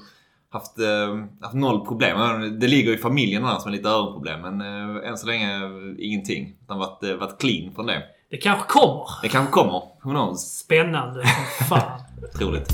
haft, 0.51 0.79
eh, 0.79 1.25
haft 1.43 1.55
noll 1.55 1.87
problem. 1.87 2.19
Det 2.61 2.67
ligger 2.67 2.95
i 2.95 2.99
familjen 2.99 3.45
annars 3.45 3.65
med 3.65 3.73
lite 3.73 3.89
öronproblem 3.89 4.41
men 4.41 4.61
eh, 4.61 5.09
än 5.09 5.19
så 5.19 5.27
länge 5.27 5.57
eh, 5.57 5.71
ingenting. 5.99 6.57
Utan 6.63 6.79
varit, 6.79 7.03
eh, 7.03 7.15
varit 7.15 7.41
clean 7.41 7.75
från 7.75 7.87
det. 7.87 8.03
Det 8.31 8.37
kanske 8.37 8.69
kommer. 8.69 9.05
Det 9.23 9.29
kanske 9.29 9.53
kommer. 9.53 9.83
Who 10.03 10.11
knows? 10.11 10.59
Spännande 10.59 11.23
som 11.59 11.67
fan. 11.69 12.01
Troligt. 12.39 12.71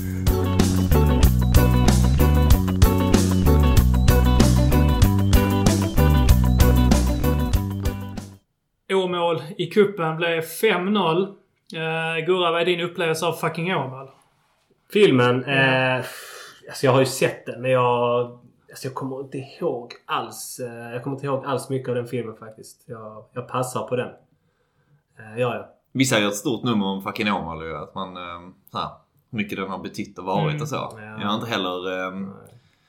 Åmål 8.92 9.42
i 9.58 9.66
kuppen 9.66 10.16
blev 10.16 10.40
5-0. 10.40 11.41
Uh, 11.74 12.26
Gurra, 12.26 12.50
vad 12.52 12.60
är 12.60 12.64
din 12.64 12.80
upplevelse 12.80 13.26
av 13.26 13.32
fucking 13.32 13.74
Åmål? 13.76 14.08
Filmen. 14.92 15.44
Eh, 15.44 15.96
alltså 16.68 16.86
jag 16.86 16.92
har 16.92 17.00
ju 17.00 17.06
sett 17.06 17.46
den 17.46 17.62
men 17.62 17.70
jag... 17.70 18.38
Alltså 18.70 18.86
jag 18.86 18.94
kommer 18.94 19.20
inte 19.20 19.38
ihåg 19.38 19.92
alls. 20.06 20.60
Eh, 20.64 20.92
jag 20.92 21.02
kommer 21.02 21.16
inte 21.16 21.26
ihåg 21.26 21.44
alls 21.46 21.68
mycket 21.70 21.88
av 21.88 21.94
den 21.94 22.06
filmen 22.06 22.36
faktiskt. 22.36 22.84
Jag, 22.86 23.24
jag 23.32 23.48
passar 23.48 23.86
på 23.86 23.96
den. 23.96 24.08
Eh, 25.18 25.40
ja, 25.40 25.54
ja. 25.56 25.68
Vissa 25.92 26.18
gör 26.20 26.28
ett 26.28 26.34
stort 26.36 26.64
nummer 26.64 26.86
om 26.86 27.02
fucking 27.02 27.32
Åmål 27.32 27.64
ju. 27.64 27.76
Att 27.76 27.94
man, 27.94 28.16
eh, 28.16 28.22
så 28.72 28.78
här, 28.78 28.88
hur 29.30 29.38
mycket 29.38 29.58
den 29.58 29.68
har 29.70 29.78
betytt 29.78 30.18
och 30.18 30.24
varit 30.24 30.50
Mm. 30.50 30.62
och 30.62 30.68
så. 30.68 30.76
Ja. 30.76 31.20
Jag 31.20 31.28
har 31.28 31.34
inte 31.34 31.50
heller... 31.50 32.06
Eh, 32.06 32.28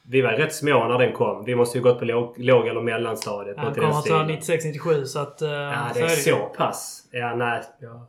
Vi 0.08 0.22
var 0.22 0.32
rätt 0.32 0.56
små 0.56 0.88
när 0.88 0.98
den 0.98 1.14
kom. 1.14 1.46
Vi 1.46 1.56
måste 1.56 1.78
ju 1.78 1.84
gått 1.84 2.00
på 2.00 2.06
låg, 2.06 2.40
låg 2.40 2.68
eller 2.68 2.82
mellanstadiet. 2.82 3.58
I 3.58 3.62
den 3.62 3.74
kommer 3.74 3.88
alltså 3.88 4.02
stilen. 4.02 4.30
96-97 4.30 5.04
så 5.06 5.20
att... 5.20 5.42
Uh, 5.42 5.50
Ja, 5.50 5.76
det 5.94 6.00
är 6.02 6.08
så 6.08 6.38
pass. 6.58 7.08
Ja, 7.12 7.36
nej. 7.36 7.62
Ja. 7.80 8.08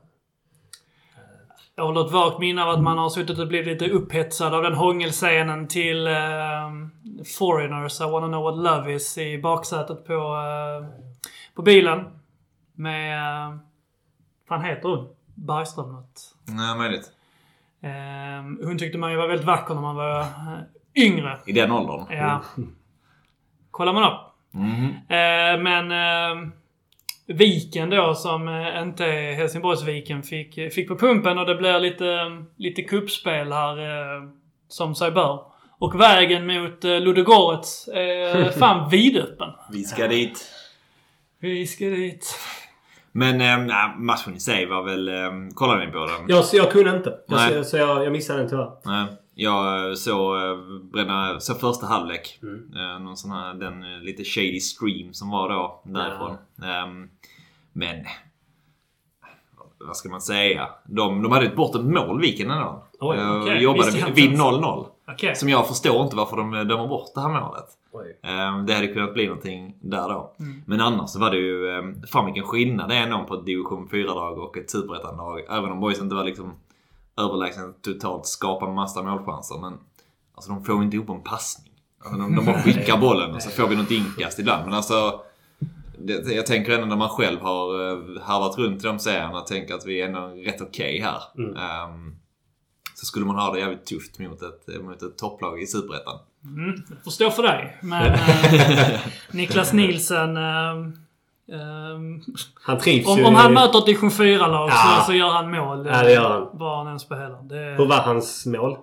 Jag 1.76 1.84
har 1.84 1.92
något 1.92 2.12
vagt 2.12 2.38
minne 2.38 2.62
av 2.62 2.70
att 2.70 2.82
man 2.82 2.98
har 2.98 3.08
suttit 3.08 3.38
och 3.38 3.48
blivit 3.48 3.66
lite 3.66 3.94
upphetsad 3.94 4.54
av 4.54 4.62
den 4.62 4.74
hångelscenen 4.74 5.68
till 5.68 6.06
uh, 6.06 6.70
Foreigners, 7.38 8.00
I 8.00 8.04
wanna 8.04 8.26
know 8.26 8.42
what 8.42 8.56
love 8.56 8.94
is, 8.94 9.18
i 9.18 9.38
baksätet 9.38 10.06
på, 10.06 10.14
uh, 10.14 10.86
på 11.54 11.62
bilen. 11.62 12.04
Med... 12.74 13.18
Uh, 13.18 13.56
fan 14.48 14.64
heter 14.64 14.88
hon? 14.88 15.08
Bergström 15.34 15.92
något. 15.92 16.34
nej, 16.44 16.78
möjligt. 16.78 17.12
Eh, 17.80 18.66
hon 18.66 18.78
tyckte 18.78 18.98
man 18.98 19.10
ju 19.10 19.16
var 19.16 19.28
väldigt 19.28 19.46
vacker 19.46 19.74
när 19.74 19.82
man 19.82 19.96
var 19.96 20.20
eh, 20.20 20.26
yngre. 20.94 21.38
I 21.46 21.52
den 21.52 21.72
åldern. 21.72 22.06
Ja. 22.10 22.42
Kollar 23.70 23.92
man 23.92 24.12
upp. 24.12 24.20
Eh, 25.08 25.62
men 25.62 25.90
eh, 25.90 26.48
Viken 27.26 27.90
då 27.90 28.14
som 28.14 28.48
eh, 28.48 28.82
inte 28.82 29.04
är 29.04 29.32
Helsingborgsviken 29.32 30.22
fick, 30.22 30.72
fick 30.72 30.88
på 30.88 30.96
pumpen 30.96 31.38
och 31.38 31.46
det 31.46 31.54
blir 31.54 31.80
lite, 31.80 32.06
lite 32.56 32.82
kuppspel 32.82 33.52
här 33.52 33.78
eh, 33.78 34.28
som 34.68 34.94
sig 34.94 35.10
bör. 35.10 35.40
Och 35.78 36.00
vägen 36.00 36.46
mot 36.46 36.84
eh, 36.84 37.00
Ludogorets 37.00 37.88
är 37.88 38.50
fan 38.58 38.90
vidöppen. 38.90 39.48
Vi 39.72 39.84
ska 39.84 40.08
dit. 40.08 40.50
Vi 41.38 41.66
ska 41.66 41.84
dit. 41.84 42.38
Men 43.12 43.40
eh, 43.40 43.58
nej, 43.58 43.94
matchen 43.96 44.36
i 44.36 44.40
sig 44.40 44.66
var 44.66 44.82
väl... 44.82 45.08
Eh, 45.08 45.54
kollade 45.54 45.86
ni 45.86 45.92
på 45.92 45.98
den? 45.98 46.28
Jag, 46.28 46.44
jag 46.52 46.70
kunde 46.70 46.96
inte. 46.96 47.14
Jag, 47.26 47.66
så 47.66 47.76
jag, 47.76 48.04
jag 48.04 48.12
missade 48.12 48.38
den 48.38 48.48
tyvärr. 48.48 48.70
Nej, 48.84 49.06
jag 49.34 49.88
eh, 49.88 49.94
såg 49.94 50.36
eh, 50.36 50.56
bränna, 50.92 51.40
så 51.40 51.54
första 51.54 51.86
halvlek. 51.86 52.38
Mm. 52.42 52.70
Eh, 52.76 52.98
någon 52.98 53.16
sån 53.16 53.30
här, 53.30 53.54
den 53.54 54.00
lite 54.00 54.24
shady 54.24 54.60
stream 54.60 55.12
som 55.12 55.30
var 55.30 55.48
då 55.48 55.80
därifrån. 55.84 56.36
Ehm, 56.62 57.08
men... 57.72 58.04
Vad 59.86 59.96
ska 59.96 60.08
man 60.08 60.20
säga? 60.20 60.68
De, 60.84 61.22
de 61.22 61.32
hade 61.32 61.46
ett 61.46 61.56
bortom 61.56 61.92
mål 61.94 62.20
Viken 62.20 62.50
ändå. 62.50 62.84
Oj, 63.00 63.18
okej. 63.42 63.62
Jobbade 63.62 63.90
vid 63.90 64.06
inte 64.06 64.20
ens. 64.20 64.40
0-0. 64.40 64.86
Okej. 65.08 65.34
Som 65.36 65.48
jag 65.48 65.68
förstår 65.68 66.02
inte 66.04 66.16
varför 66.16 66.36
de 66.36 66.50
dömer 66.52 66.86
bort 66.88 67.14
det 67.14 67.20
här 67.20 67.28
målet. 67.28 67.64
Oj. 67.92 68.18
Ehm, 68.22 68.66
Det 68.66 68.74
hade 68.74 68.86
kunnat 68.86 69.14
bli 69.14 69.26
någonting 69.26 69.74
där 69.80 70.08
då. 70.08 70.34
Mm. 70.38 70.62
Men 70.66 70.80
annars 70.80 71.10
så 71.10 71.20
var 71.20 71.30
det 71.30 71.36
ju... 71.36 71.70
ehm, 71.70 72.02
Fan 72.02 72.24
vilken 72.24 72.44
skillnad 72.44 72.88
det 72.88 72.94
är 72.94 73.02
ändå 73.02 73.24
på 73.28 73.34
ett 73.34 73.46
division 73.46 73.88
4-lag 73.88 74.38
och 74.38 74.56
ett 74.58 74.70
superettan-lag. 74.70 75.40
Även 75.48 75.72
om 75.72 75.80
boys 75.80 76.00
inte 76.00 76.14
var 76.14 76.24
liksom 76.24 76.52
överlägset 77.16 77.82
totalt 77.82 78.26
skapar 78.26 78.72
massa 78.72 79.02
målchanser. 79.02 79.58
Men 79.60 79.78
alltså 80.34 80.50
de 80.52 80.64
får 80.64 80.82
inte 80.82 80.96
ihop 80.96 81.08
en 81.08 81.22
passning. 81.22 81.72
Alltså, 82.04 82.20
de, 82.20 82.36
de 82.36 82.44
bara 82.44 82.62
skickar 82.62 82.98
bollen 82.98 83.34
och 83.34 83.42
så 83.42 83.50
får 83.50 83.68
vi 83.68 83.76
något 83.76 83.90
inkast 83.90 84.38
ibland. 84.38 84.64
Men 84.64 84.74
alltså... 84.74 85.20
Det, 85.98 86.32
jag 86.32 86.46
tänker 86.46 86.72
ändå 86.72 86.86
när 86.86 86.96
man 86.96 87.08
själv 87.08 87.40
har 87.40 87.80
uh, 87.80 88.20
harvat 88.22 88.58
runt 88.58 88.84
i 88.84 88.86
de 88.86 88.98
serierna 88.98 89.40
och 89.40 89.46
tänker 89.46 89.74
att 89.74 89.86
vi 89.86 90.00
är 90.00 90.06
ändå 90.06 90.20
rätt 90.20 90.60
okej 90.60 91.00
här. 91.00 91.22
Mm. 91.38 91.56
Ehm, 91.56 92.16
så 92.94 93.06
skulle 93.06 93.26
man 93.26 93.36
ha 93.36 93.52
det 93.52 93.60
jävligt 93.60 93.86
tufft 93.86 94.18
mot 94.18 94.42
ett, 94.42 94.82
mot 94.82 95.02
ett 95.02 95.18
topplag 95.18 95.62
i 95.62 95.66
Superettan. 95.66 96.18
Mm, 96.44 96.82
förstår 97.04 97.30
för 97.30 97.42
dig. 97.42 97.78
Men 97.82 98.12
eh, 98.14 99.00
Niklas 99.30 99.72
Nielsen... 99.72 100.36
Eh, 100.36 101.03
eh, 101.52 102.28
Han 102.62 102.78
trivs 102.78 103.06
om, 103.06 103.18
ju... 103.18 103.24
om 103.24 103.34
han 103.34 103.52
möter 103.52 103.78
ett 103.78 103.86
division 103.86 104.10
4-lag 104.10 104.68
Ja. 104.70 104.96
så, 105.00 105.06
så 105.06 105.12
gör 105.16 105.28
han 105.28 105.50
mål. 105.50 105.86
Ja, 105.92 106.02
det 106.02 106.12
gör 106.12 106.28
han. 106.30 106.48
Var 106.52 106.76
han 106.76 106.86
än 106.86 107.00
spelar. 107.00 107.38
Det, 107.42 107.54
Hur 107.78 107.86
var 107.86 107.96
hans 107.96 108.46
mål? 108.46 108.76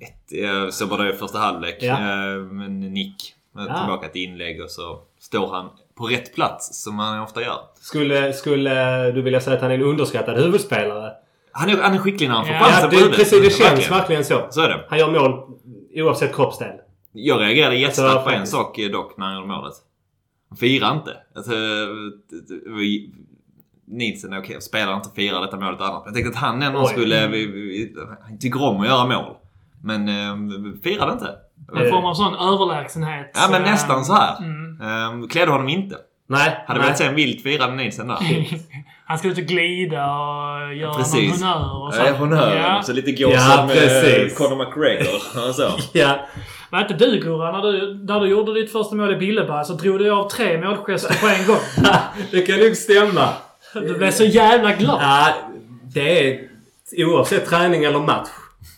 Ett, 0.00 0.26
jag 0.28 0.74
såg 0.74 0.88
bara 0.88 1.02
det 1.02 1.10
i 1.10 1.16
första 1.16 1.38
halvlek. 1.38 1.76
Ja. 1.80 1.92
Eh, 1.94 2.36
Men 2.40 2.80
nick. 2.80 3.34
Ja. 3.56 3.78
Tillbaka 3.78 4.08
till 4.08 4.22
inlägg 4.22 4.62
och 4.62 4.70
så 4.70 4.98
står 5.20 5.48
han 5.54 5.68
på 5.94 6.06
rätt 6.06 6.34
plats 6.34 6.82
som 6.84 6.98
han 6.98 7.20
ofta 7.20 7.42
gör. 7.42 7.58
Skulle, 7.80 8.32
skulle 8.32 9.10
du 9.12 9.22
vilja 9.22 9.40
säga 9.40 9.56
att 9.56 9.62
han 9.62 9.70
är 9.70 9.74
en 9.74 9.82
underskattad 9.82 10.36
huvudspelare? 10.36 11.12
Han 11.52 11.68
är, 11.70 11.76
han 11.82 11.94
är 11.94 11.98
skicklig 11.98 12.28
när 12.28 12.34
han 12.36 12.46
får 12.46 12.54
Ja, 12.54 12.60
chansen 12.60 12.90
Ja, 12.92 12.98
på 13.04 13.10
det, 13.10 13.16
precis. 13.16 13.42
Det 13.42 13.50
känns 13.50 13.60
Verkligen. 13.72 13.90
verkligen 13.98 14.24
så. 14.24 14.46
Så 14.50 14.60
är 14.60 14.68
det. 14.68 14.84
Han 14.88 14.98
gör 14.98 15.10
mål 15.10 15.42
oavsett 15.96 16.34
kroppsdel. 16.34 16.72
Jag 17.12 17.40
reagerade 17.40 17.76
jättestarkt 17.76 18.10
Alltså, 18.14 18.30
på 18.30 18.36
en 18.36 18.46
sak 18.46 18.78
dock 18.92 19.16
när 19.16 19.26
han 19.26 19.34
gjorde 19.34 19.46
målet. 19.48 19.74
Han 20.54 20.58
firar 20.58 20.92
inte. 20.92 21.16
Alltså, 21.36 21.52
vi, 22.66 23.10
Nielsen, 23.86 24.38
okej, 24.38 24.60
spelar 24.60 24.96
inte 24.96 25.10
firar 25.14 25.40
detta 25.40 25.56
målet 25.56 25.80
annat. 25.80 26.02
Jag 26.04 26.14
tänkte 26.14 26.30
att 26.30 26.36
han 26.36 26.62
ändå 26.62 26.80
Oj. 26.80 26.88
skulle... 26.88 27.28
Vi, 27.28 27.46
vi, 27.46 27.94
han 28.22 28.38
tycker 28.38 28.62
om 28.62 28.80
att 28.80 28.86
göra 28.86 29.06
mål. 29.06 29.34
Men 29.82 30.08
eh, 30.08 30.80
firade 30.82 31.12
inte. 31.12 31.30
en 31.76 31.90
form 31.90 32.04
av 32.04 32.14
sån 32.14 32.34
överlägsenhet. 32.34 33.30
Ja 33.34 33.48
men 33.50 33.64
eh, 33.64 33.70
nästan 33.70 34.04
så 34.04 34.14
här. 34.14 34.38
Mm. 34.38 35.22
Eh, 35.22 35.28
klädde 35.28 35.52
honom 35.52 35.68
inte. 35.68 35.96
Nej. 36.26 36.64
Hade 36.66 36.80
nej. 36.80 36.86
velat 36.86 36.98
se 36.98 37.04
en 37.04 37.14
vilt 37.14 37.42
firande 37.42 37.76
Nielsen 37.76 38.08
där. 38.08 38.18
Han 39.06 39.18
ska 39.18 39.28
ut 39.28 39.38
och 39.38 39.44
glida 39.44 40.14
och 40.16 40.74
göra 40.74 40.94
Precis. 40.94 41.40
någon 41.40 41.52
honnör 41.52 41.86
och 41.86 41.94
så. 41.94 42.02
Ja, 42.06 42.12
honnör. 42.12 42.56
Ja. 42.56 42.82
Så 42.82 42.92
lite 42.92 43.12
gå 43.12 43.30
Ja, 43.30 43.68
precis. 43.72 44.38
Conor 44.38 44.56
McGregor. 44.56 45.14
och 45.48 45.54
så. 45.54 45.70
Ja. 45.92 46.18
Var 46.74 46.80
inte 46.80 46.94
du 46.94 47.20
Gurra, 47.20 47.52
när 47.52 47.72
du, 47.72 48.04
när 48.04 48.20
du 48.20 48.26
gjorde 48.26 48.54
ditt 48.54 48.72
första 48.72 48.94
mål 48.96 49.12
i 49.12 49.16
Billeberg 49.16 49.64
så 49.64 49.72
drog 49.72 49.98
du 49.98 50.10
av 50.10 50.28
tre 50.28 50.60
målgester 50.60 51.20
på 51.20 51.26
en 51.26 51.46
gång. 51.46 51.92
det 52.30 52.42
kan 52.42 52.60
nog 52.60 52.76
stämma. 52.76 53.28
Du 53.74 53.98
blev 53.98 54.10
så 54.10 54.24
jävla 54.24 54.72
glad. 54.72 54.98
Ja, 55.02 55.34
det 55.94 56.28
är 56.30 56.48
oavsett 56.98 57.46
träning 57.46 57.84
eller 57.84 57.98
match. 57.98 58.28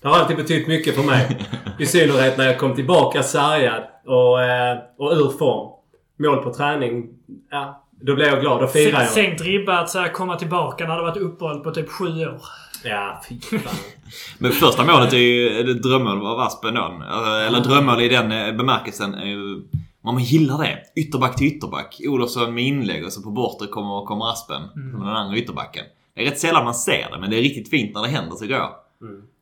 Det 0.02 0.08
har 0.08 0.16
alltid 0.18 0.36
betytt 0.36 0.68
mycket 0.68 0.94
för 0.94 1.02
mig. 1.02 1.46
I 1.78 1.86
synnerhet 1.86 2.38
när 2.38 2.46
jag 2.46 2.58
kom 2.58 2.74
tillbaka 2.74 3.22
sargad 3.22 3.82
och, 4.06 4.42
eh, 4.42 4.78
och 4.98 5.12
ur 5.12 5.38
form. 5.38 5.72
Mål 6.18 6.42
på 6.42 6.54
träning. 6.54 7.08
Ja, 7.50 7.84
då 7.90 8.14
blev 8.14 8.28
jag 8.28 8.40
glad. 8.40 8.60
Då 8.60 8.66
firade 8.66 9.04
jag. 9.04 9.12
Sänkt 9.12 9.40
ribba 9.40 9.78
att 9.78 9.90
så 9.90 10.04
komma 10.12 10.36
tillbaka 10.36 10.86
när 10.86 10.96
det 10.96 11.02
varit 11.02 11.16
uppehåll 11.16 11.60
på 11.60 11.70
typ 11.70 11.88
sju 11.88 12.06
år. 12.06 12.42
Ja, 12.88 13.22
fy 13.28 13.58
fan. 13.58 13.74
Men 14.38 14.52
första 14.52 14.84
målet 14.84 15.12
är 15.12 15.16
ju 15.18 15.48
är 15.48 15.64
det 15.64 15.74
drömmål 15.74 16.26
av 16.26 16.40
Aspen 16.40 16.74
då. 16.74 16.80
Alltså, 17.08 17.30
Eller 17.30 17.60
drömmål 17.60 18.00
i 18.00 18.08
den 18.08 18.32
eh, 18.32 18.52
bemärkelsen 18.52 19.14
är 19.14 19.26
ju... 19.26 19.62
Man 20.04 20.18
gillar 20.18 20.58
det. 20.58 21.00
Ytterback 21.00 21.36
till 21.36 21.46
ytterback. 21.46 22.00
Olofsson 22.08 22.54
med 22.54 22.64
inlägg 22.64 23.04
och 23.04 23.12
så 23.12 23.22
på 23.22 23.30
bortre 23.30 23.66
kommer, 23.66 24.04
kommer 24.06 24.30
Aspen. 24.32 24.62
Som 24.72 25.00
den 25.00 25.16
andra 25.16 25.36
ytterbacken. 25.36 25.84
Det 26.14 26.26
är 26.26 26.30
rätt 26.30 26.38
sällan 26.40 26.64
man 26.64 26.74
ser 26.74 27.10
det 27.12 27.18
men 27.20 27.30
det 27.30 27.36
är 27.38 27.42
riktigt 27.42 27.70
fint 27.70 27.94
när 27.94 28.02
det 28.02 28.08
händer 28.08 28.36
tycker 28.36 28.54
jag. 28.54 28.70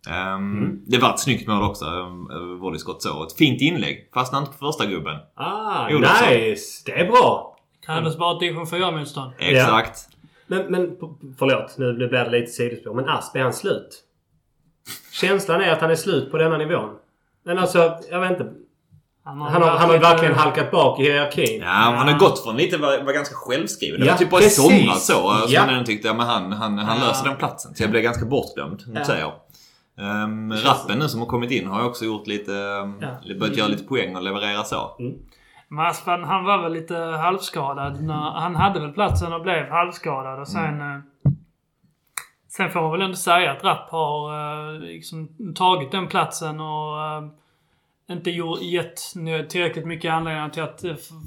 Ehm, 0.09 0.81
Det 0.87 0.99
var 0.99 1.11
ett 1.15 1.21
snyggt 1.21 1.49
mål 1.49 1.63
också. 1.63 1.85
Um, 1.85 2.59
volleyskott 2.61 3.03
så. 3.03 3.25
Ett 3.27 3.33
fint 3.33 3.61
inlägg. 3.61 4.09
Fastnade 4.15 4.47
inte 4.47 4.59
på 4.59 4.67
första 4.73 4.87
gubben. 4.87 5.17
Ah, 5.35 5.89
Olofsson. 5.91 6.29
nice! 6.31 6.83
Det 6.87 6.93
är 6.93 7.07
bra. 7.11 7.57
Krävdes 7.87 8.19
bara 8.19 8.35
ett 8.35 8.41
division 8.41 8.65
4-motstånd. 8.67 9.33
Exakt. 9.39 10.09
Men, 10.47 10.67
men 10.67 10.97
förlåt, 11.39 11.79
nu 11.79 11.93
blir 11.95 12.09
det 12.09 12.31
lite 12.31 12.53
sidospår. 12.53 12.95
Men 12.95 13.09
Asp, 13.09 13.37
är 13.37 13.41
han 13.43 13.53
slut? 13.53 14.01
Känslan 15.13 15.61
är 15.61 15.73
att 15.73 15.81
han 15.81 15.91
är 15.91 15.95
slut 15.95 16.31
på 16.31 16.39
denna 16.39 16.57
nivån. 16.59 16.91
Men 17.45 17.59
alltså, 17.59 17.99
jag 18.11 18.21
vet 18.21 18.31
inte. 18.31 18.53
Han 19.25 19.41
har, 19.41 19.51
han 19.51 19.63
har 19.63 19.89
varit 19.89 20.03
verkligen 20.03 20.33
lite- 20.33 20.43
halkat 20.45 20.71
bak 20.71 21.01
i 21.01 21.03
hierarkin. 21.03 21.61
Ja, 21.61 21.67
han 21.69 22.09
har 22.09 22.19
gått 22.19 22.43
från 22.45 22.57
lite, 22.57 22.77
var, 22.77 23.03
var 23.03 23.13
ganska 23.13 23.35
självskriven. 23.35 24.01
Det 24.01 24.07
Ja, 24.07 24.13
var 24.13 24.19
typ 24.19 24.31
bara 24.31 24.41
precis. 24.41 24.59
i 24.73 24.79
somras 24.81 25.07
så. 25.07 25.29
Alltså, 25.29 25.55
Ja. 25.55 25.67
Ändå 25.67 25.85
tyckte, 25.85 26.09
ja 26.09 26.15
men 26.15 26.27
han, 26.27 26.53
han, 26.53 26.79
han 26.79 26.99
Ja. 27.01 27.07
löser 27.09 27.25
den 27.29 27.37
platsen. 27.37 27.75
Så 27.75 27.83
jag 27.83 27.91
blev 27.91 28.03
ganska 28.03 28.25
bortglömd, 28.27 28.83
Ja. 28.95 29.05
säger 29.05 29.21
jag. 29.21 29.33
Um, 30.25 30.53
rappen 30.53 30.99
nu 30.99 31.09
som 31.09 31.21
har 31.21 31.27
kommit 31.27 31.51
in 31.51 31.67
har 31.67 31.85
också 31.85 32.05
gjort 32.05 32.27
lite, 32.27 32.53
um, 32.53 32.99
Ja. 33.01 33.35
börjat 33.41 33.57
göra 33.57 33.69
lite 33.69 33.85
poäng 33.85 34.17
och 34.17 34.23
leverera 34.23 34.65
så. 34.65 34.97
Men 35.75 35.87
Aspen, 35.87 36.25
han 36.25 36.45
var 36.45 36.63
väl 36.63 36.73
lite 36.73 36.97
halvskadad. 36.97 38.03
När, 38.03 38.31
han 38.31 38.57
hade 38.57 38.81
väl 38.81 38.93
platsen 38.93 39.33
och 39.33 39.43
blev 39.43 39.71
halvskadad 39.71 40.41
och 40.41 40.49
sen... 40.49 40.81
eh, 40.81 41.01
Sen 42.49 42.71
får 42.71 42.83
man 42.83 42.93
väl 42.93 43.03
ändå 43.03 43.17
säga 43.17 43.53
att 43.53 43.65
Rapp 43.65 43.91
har 43.91 44.33
eh, 44.75 44.81
liksom 44.81 45.29
tagit 45.55 45.91
den 45.91 46.07
platsen 46.07 46.61
och 46.61 47.05
eh, 47.05 47.25
inte 48.11 48.31
gjort, 48.31 48.63
gett 48.63 49.01
tillräckligt 49.49 49.87
mycket 49.87 50.13
anledning 50.13 50.51
till 50.51 50.63
att 50.63 50.85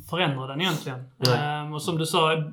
förändra 0.10 0.48
den 0.48 0.62
egentligen. 0.62 1.00
Eh, 1.28 1.74
och 1.74 1.82
som 1.82 1.98
du 1.98 2.06
sa, 2.06 2.44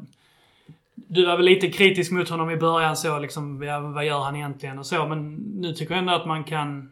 du 0.95 1.27
var 1.27 1.37
väl 1.37 1.47
lite 1.47 1.71
kritisk 1.71 2.13
mot 2.13 2.29
honom 2.29 2.51
i 2.51 2.57
början 2.57 2.97
så 2.97 3.19
liksom, 3.19 3.63
ja, 3.63 3.81
vad 3.81 4.05
gör 4.05 4.21
han 4.21 4.37
egentligen 4.37 4.79
och 4.79 4.87
så. 4.87 5.07
Men 5.07 5.35
nu 5.35 5.73
tycker 5.73 5.95
jag 5.95 5.99
ändå 5.99 6.13
att 6.13 6.27
man 6.27 6.45
kan... 6.45 6.91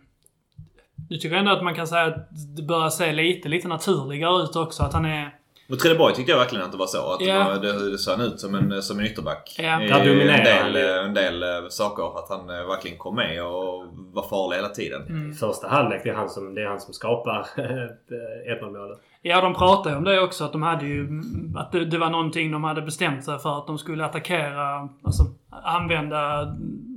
Nu 1.11 1.17
tycker 1.17 1.31
jag 1.31 1.39
ändå 1.39 1.53
att 1.53 1.65
man 1.65 1.75
kan 1.75 1.87
säga 1.87 2.03
att 2.05 2.29
det 2.57 2.63
börjar 2.63 2.89
se 2.91 3.13
lite, 3.13 3.49
lite 3.49 3.69
naturligare 3.69 4.43
ut 4.43 4.57
också. 4.57 4.83
Att 4.83 4.93
han 4.93 5.05
är... 5.05 5.35
Mot 5.69 5.81
Trelleborg 5.81 6.15
tyckte 6.15 6.33
jag 6.33 6.39
verkligen 6.39 6.65
att 6.65 6.73
det 6.73 6.79
var 6.79 6.87
så. 6.87 7.13
Att 7.13 7.21
Ja. 7.21 7.39
det, 7.39 7.45
var, 7.45 7.57
det, 7.81 7.91
det 7.91 7.99
såg 7.99 8.19
han 8.19 8.27
ut 8.27 8.41
som 8.41 8.55
en, 8.55 8.83
som 8.83 8.99
en 8.99 9.07
ytterback. 9.07 9.57
Ja. 9.59 9.83
I 9.83 9.89
Där 9.89 10.05
dominerar 10.07 10.65
en 10.67 10.73
del, 10.73 10.83
ju. 10.83 10.89
en 10.99 11.15
del 11.15 11.43
eh, 11.43 11.69
saker. 11.69 12.19
Att 12.19 12.29
han 12.29 12.51
eh, 12.51 12.67
verkligen 12.67 12.99
kom 12.99 13.15
med 13.17 13.45
och 13.47 13.85
var 14.13 14.29
farlig 14.29 14.57
hela 14.57 14.69
tiden. 14.69 15.03
Mm. 15.09 15.35
Första 15.35 15.69
halvlek, 15.69 16.01
det 16.05 16.11
är 16.11 16.15
han 16.15 16.31
som, 16.31 16.55
det 16.55 16.63
är 16.63 16.67
han 16.67 16.81
som 16.81 16.95
skapar 16.95 17.47
1-0-målet. 18.61 18.99
Ja, 19.23 19.41
de 19.41 19.55
pratade 19.55 19.91
ju 19.91 19.97
om 19.97 20.05
det 20.05 20.21
också. 20.21 20.45
Att 20.45 20.53
de 20.53 20.63
hade 20.63 20.87
ju... 20.87 21.23
Att 21.57 21.73
det, 21.73 21.85
det 21.85 21.99
var 21.99 22.11
någonting 22.11 22.51
de 22.51 22.65
hade 22.65 22.83
bestämt 22.83 23.25
sig 23.25 23.39
för. 23.39 23.59
Att 23.59 23.67
de 23.67 23.79
skulle 23.79 24.05
attackera... 24.05 24.89
Alltså 25.05 25.25
använda 25.51 26.49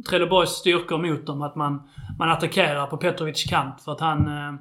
Trelleborgs 0.09 0.49
styrkor 0.49 0.97
mot 0.97 1.25
dem. 1.25 1.41
Att 1.41 1.55
man, 1.55 1.83
man 2.19 2.29
attackerar 2.29 2.87
på 2.87 2.97
Petrovics 2.97 3.43
kant. 3.43 3.81
För 3.81 3.91
att 3.91 3.99
han... 3.99 4.27
Eh, 4.27 4.53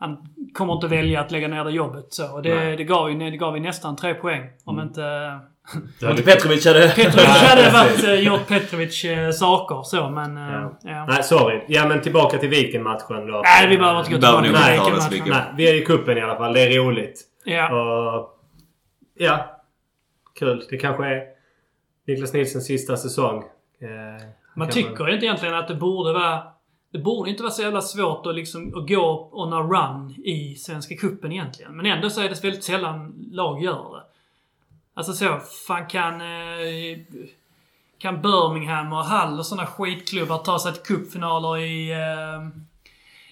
han 0.00 0.16
kommer 0.54 0.74
inte 0.74 0.86
välja 0.86 1.20
att 1.20 1.30
lägga 1.30 1.48
ner 1.48 1.64
det 1.64 1.70
jobbet 1.70 2.06
så. 2.10 2.34
Och 2.34 2.42
det, 2.42 2.76
det, 2.76 2.84
gav 2.84 3.10
ju, 3.10 3.30
det 3.30 3.36
gav 3.36 3.56
ju 3.56 3.62
nästan 3.62 3.96
tre 3.96 4.14
poäng. 4.14 4.42
Om 4.64 4.80
inte... 4.80 5.38
Om 6.02 6.10
inte 6.10 6.22
Petrovic 6.22 6.66
hade... 6.66 6.88
Petrovic 6.88 7.26
hade 7.26 7.70
varit, 7.70 8.04
eh, 8.04 8.14
gjort 8.14 8.48
Petrovic 8.48 9.04
eh, 9.04 9.30
saker 9.30 9.82
så 9.82 10.10
men... 10.10 10.36
eh, 10.36 10.52
Ja. 10.52 10.78
ja. 10.82 11.06
Nej, 11.08 11.22
sorry. 11.22 11.64
Ja, 11.68 11.88
men 11.88 12.00
tillbaka 12.00 12.38
till 12.38 12.48
Viken-matchen 12.48 13.26
då. 13.26 13.42
Nej, 13.44 13.68
vi 13.68 13.78
behöver 13.78 13.98
inte 14.00 14.10
gå 14.12 14.18
tillbaka 14.18 15.08
till. 15.08 15.22
Nej, 15.26 15.44
vi 15.56 15.70
är 15.70 15.74
i 15.74 15.84
kuppen 15.84 16.18
i 16.18 16.20
alla 16.20 16.36
fall. 16.36 16.52
Det 16.52 16.60
är 16.60 16.78
roligt. 16.80 17.20
Ja. 17.44 17.68
Och, 18.18 18.38
ja. 19.14 19.60
Kul. 20.38 20.64
Det 20.70 20.76
kanske 20.76 21.06
är 21.06 21.22
Niklas 22.06 22.32
Nilssons 22.32 22.66
sista 22.66 22.96
säsong. 22.96 23.38
Eh, 23.80 24.26
Man 24.56 24.68
tycker 24.68 25.10
inte 25.10 25.26
egentligen 25.26 25.54
att 25.54 25.68
det 25.68 25.74
borde 25.74 26.12
vara... 26.12 26.42
Det 26.90 26.98
borde 26.98 27.30
inte 27.30 27.42
vara 27.42 27.52
så 27.52 27.62
jävla 27.62 27.80
svårt 27.80 28.26
att, 28.26 28.34
liksom, 28.34 28.78
att 28.78 28.88
gå 28.88 29.28
on 29.32 29.52
a 29.52 29.60
run 29.60 30.10
i 30.24 30.54
Svenska 30.54 30.96
Cupen 30.96 31.32
egentligen. 31.32 31.76
Men 31.76 31.86
ändå 31.86 32.10
så 32.10 32.20
är 32.20 32.28
det 32.28 32.44
väldigt 32.44 32.64
sällan 32.64 33.14
lag 33.30 33.62
gör 33.62 33.96
det. 33.96 34.02
Alltså 34.94 35.12
så, 35.12 35.38
fan 35.66 35.86
kan... 35.86 36.20
Eh, 36.20 36.98
kan 37.98 38.22
Birmingham 38.22 38.92
och 38.92 39.04
Hull 39.04 39.38
och 39.38 39.46
sådana 39.46 39.66
skitklubbar 39.66 40.38
ta 40.38 40.58
sig 40.58 40.72
till 40.72 40.82
cupfinaler 40.82 41.58
i... 41.58 41.90
Eh, 41.90 42.62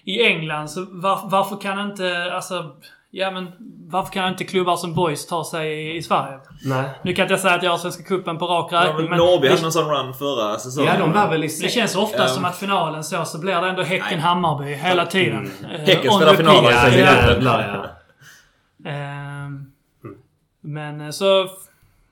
I 0.03 0.23
England. 0.23 0.67
Så 0.67 0.85
var, 0.89 1.29
varför 1.29 1.57
kan 1.57 1.89
inte... 1.89 2.33
Alltså... 2.33 2.75
Ja 3.11 3.31
men 3.31 3.51
varför 3.89 4.11
kan 4.13 4.27
inte 4.27 4.43
klubbar 4.43 4.75
som 4.75 4.93
Boys 4.93 5.27
ta 5.27 5.43
sig 5.43 5.71
i, 5.73 5.97
i 5.97 6.01
Sverige? 6.01 6.39
Nej. 6.65 6.83
Nu 7.03 7.13
kan 7.13 7.23
inte 7.23 7.33
jag 7.33 7.41
säga 7.41 7.53
att 7.55 7.63
jag 7.63 7.71
har 7.71 7.77
Svenska 7.77 8.03
Cupen 8.03 8.37
på 8.37 8.45
rak 8.45 8.73
räkning 8.73 9.09
men... 9.09 9.17
Norrby 9.17 9.47
hade 9.49 9.61
någon 9.61 9.71
sån 9.71 9.89
run 9.89 10.13
förra 10.13 10.59
säsongen. 10.59 10.93
Ja, 10.93 10.99
de 10.99 11.11
var 11.13 11.29
väl 11.29 11.43
i 11.43 11.47
det 11.47 11.69
känns 11.69 11.95
ofta 11.95 12.17
Ja. 12.21 12.27
som 12.27 12.45
att 12.45 12.57
finalen 12.57 13.03
så, 13.03 13.25
så 13.25 13.39
blir 13.39 13.61
det 13.61 13.69
ändå 13.69 13.83
Häcken-Hammarby 13.83 14.73
hela 14.73 15.05
tiden. 15.05 15.51
Eh, 15.63 15.67
Häcken 15.79 16.11
spelar 16.11 16.33
finaler 16.33 16.97
i 16.97 17.01
Ja, 17.01 17.31
Ja, 17.41 17.61
ja. 18.83 18.89
Ehm, 18.89 19.65
Men 20.61 21.01
eh, 21.01 21.09
så... 21.09 21.47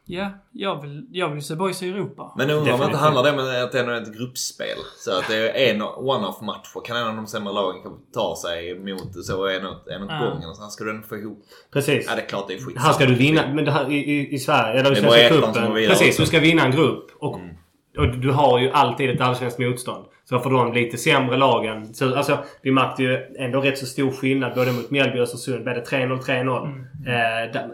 Ja, 0.08 0.30
jag 0.52 0.82
vill, 0.82 1.06
jag 1.12 1.30
vill 1.30 1.44
se 1.44 1.56
boys 1.56 1.84
i 1.84 1.90
Europa. 1.90 2.34
Men 2.38 2.50
undrar 2.50 2.74
om 2.74 2.82
inte 2.84 2.98
handlar 2.98 3.24
det 3.24 3.32
om 3.32 3.40
att 3.40 3.72
det 3.72 3.80
är 3.80 4.02
ett 4.02 4.18
gruppspel. 4.18 4.78
Så 4.98 5.12
att 5.18 5.28
det 5.28 5.50
är 5.70 5.74
en 5.76 5.82
one-off 5.82 6.42
matcher. 6.42 6.86
Kan 6.86 6.98
en 6.98 7.08
av 7.08 7.16
de 7.16 7.28
sämre 7.28 7.54
lagen 7.54 7.82
ta 8.14 8.36
sig 8.42 8.80
mot 8.80 9.26
så 9.26 9.48
en 9.48 9.66
en 9.66 9.66
åt 9.68 9.82
Ja. 9.90 10.20
gången. 10.30 10.50
Och 10.50 10.58
sen 10.58 10.70
ska 10.70 10.84
du 10.84 10.90
ändå 10.90 11.08
få 11.08 11.18
ihop. 11.18 11.46
Precis. 11.74 12.06
Ja, 12.10 12.16
det 12.16 12.22
är 12.22 12.28
klart 12.28 12.48
det 12.48 12.54
är 12.54 12.60
skit. 12.60 12.78
Här 12.80 12.94
ska 12.94 13.06
du 13.06 13.16
vinna, 13.16 13.54
men 13.54 13.66
det 13.66 13.72
här, 13.72 13.92
i, 13.92 13.96
i, 13.96 14.34
i 14.34 14.40
Sverige, 14.40 14.80
eller 14.80 14.92
i 14.92 14.96
Svenska 14.96 15.30
cupen. 15.30 15.74
Precis, 15.74 16.18
du 16.18 16.26
ska 16.26 16.40
vinna 16.40 16.66
en 16.66 16.72
grupp. 16.72 17.12
Och, 17.20 17.36
Mm. 17.40 17.56
Och 17.98 18.08
du 18.08 18.32
har 18.32 18.60
ju 18.60 18.72
alltid 18.72 19.10
ett 19.10 19.22
allsvenskt 19.22 19.60
motstånd. 19.60 20.06
Så 20.30 20.40
för 20.40 20.50
de 20.50 20.74
lite 20.74 20.98
sämre 20.98 21.38
lagen. 21.38 21.94
Så, 21.94 22.16
alltså, 22.16 22.38
vi 22.62 22.72
märkte 22.72 23.04
ju 23.04 23.26
ändå 23.40 23.62
rätt 23.62 23.78
så 23.78 23.86
stor 23.86 24.12
skillnad 24.12 24.56
både 24.56 24.72
mot 24.72 24.92
Mjällby 24.92 25.20
och 25.20 25.24
Östersund. 25.24 25.64
Blev 25.64 25.76
det 25.76 25.82
3-0, 25.82 26.20
3-0. 26.20 26.66
Mm. 26.66 26.86
Eh, 27.08 27.54
där, 27.54 27.70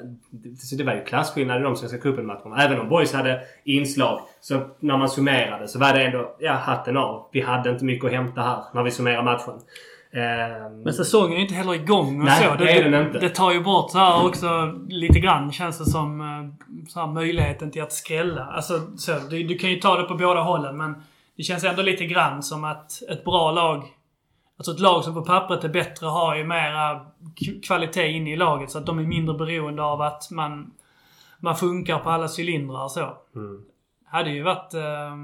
så 0.57 0.75
det 0.75 0.83
var 0.83 0.93
ju 0.93 1.03
klasskillnad 1.03 1.61
i 1.61 1.63
de 1.63 1.75
Svenska 1.75 1.97
cupen-matcherna. 1.97 2.63
Även 2.63 2.79
om 2.79 2.89
Boys 2.89 3.13
hade 3.13 3.41
inslag. 3.63 4.21
Så 4.41 4.61
när 4.79 4.97
man 4.97 5.09
summerade 5.09 5.67
så 5.67 5.79
var 5.79 5.93
det 5.93 6.03
ändå, 6.03 6.35
ja, 6.39 6.53
hatten 6.53 6.97
av. 6.97 7.29
Vi 7.31 7.41
hade 7.41 7.69
inte 7.69 7.85
mycket 7.85 8.05
att 8.05 8.11
hämta 8.11 8.41
här 8.41 8.63
när 8.73 8.83
vi 8.83 8.91
summerar 8.91 9.23
matchen. 9.23 9.59
Eh, 10.13 10.69
Men 10.83 10.93
säsongen 10.93 11.37
är 11.37 11.41
inte 11.41 11.53
heller 11.53 11.73
igång 11.73 12.19
och 12.19 12.25
Nej, 12.25 12.43
så. 12.43 12.55
det 12.55 12.89
den 12.89 13.05
inte. 13.05 13.19
det 13.19 13.29
tar 13.29 13.51
ju 13.51 13.63
bort 13.63 13.91
så 13.91 13.97
här 13.97 14.25
också 14.27 14.79
lite 14.89 15.19
grann 15.19 15.51
känns 15.51 15.77
det 15.77 15.85
som 15.85 16.21
eh, 16.21 16.87
så 16.87 16.99
här, 16.99 17.07
möjligheten 17.07 17.71
till 17.71 17.83
att 17.83 17.93
skrälla. 17.93 18.45
Alltså, 18.45 18.97
så, 18.97 19.11
du, 19.29 19.43
du 19.43 19.57
kan 19.57 19.69
ju 19.69 19.79
ta 19.79 19.97
det 19.97 20.03
på 20.03 20.15
båda 20.15 20.41
hållen 20.41 20.77
men 20.77 20.95
det 21.37 21.43
känns 21.43 21.63
ändå 21.63 21.81
lite 21.81 22.05
grann 22.05 22.43
som 22.43 22.63
att 22.63 23.01
ett 23.09 23.23
bra 23.23 23.51
lag 23.51 23.83
Alltså 24.57 24.71
ett 24.71 24.79
lag 24.79 25.03
som 25.03 25.13
på 25.13 25.21
pappret 25.21 25.63
är 25.63 25.69
bättre 25.69 26.07
har 26.07 26.35
ju 26.35 26.43
mera 26.43 27.05
kvalitet 27.63 28.11
inne 28.11 28.33
i 28.33 28.35
laget 28.35 28.71
så 28.71 28.77
att 28.77 28.85
de 28.85 28.99
är 28.99 29.03
mindre 29.03 29.37
beroende 29.37 29.83
av 29.83 30.01
att 30.01 30.31
man, 30.31 30.71
man 31.39 31.55
funkar 31.55 31.99
på 31.99 32.09
alla 32.09 32.27
cylindrar 32.39 32.83
och 32.83 32.91
så. 32.91 33.17
Mm. 33.35 33.63
Hade 34.05 34.29
ju 34.29 34.43
varit... 34.43 34.73
Eh, 34.73 35.15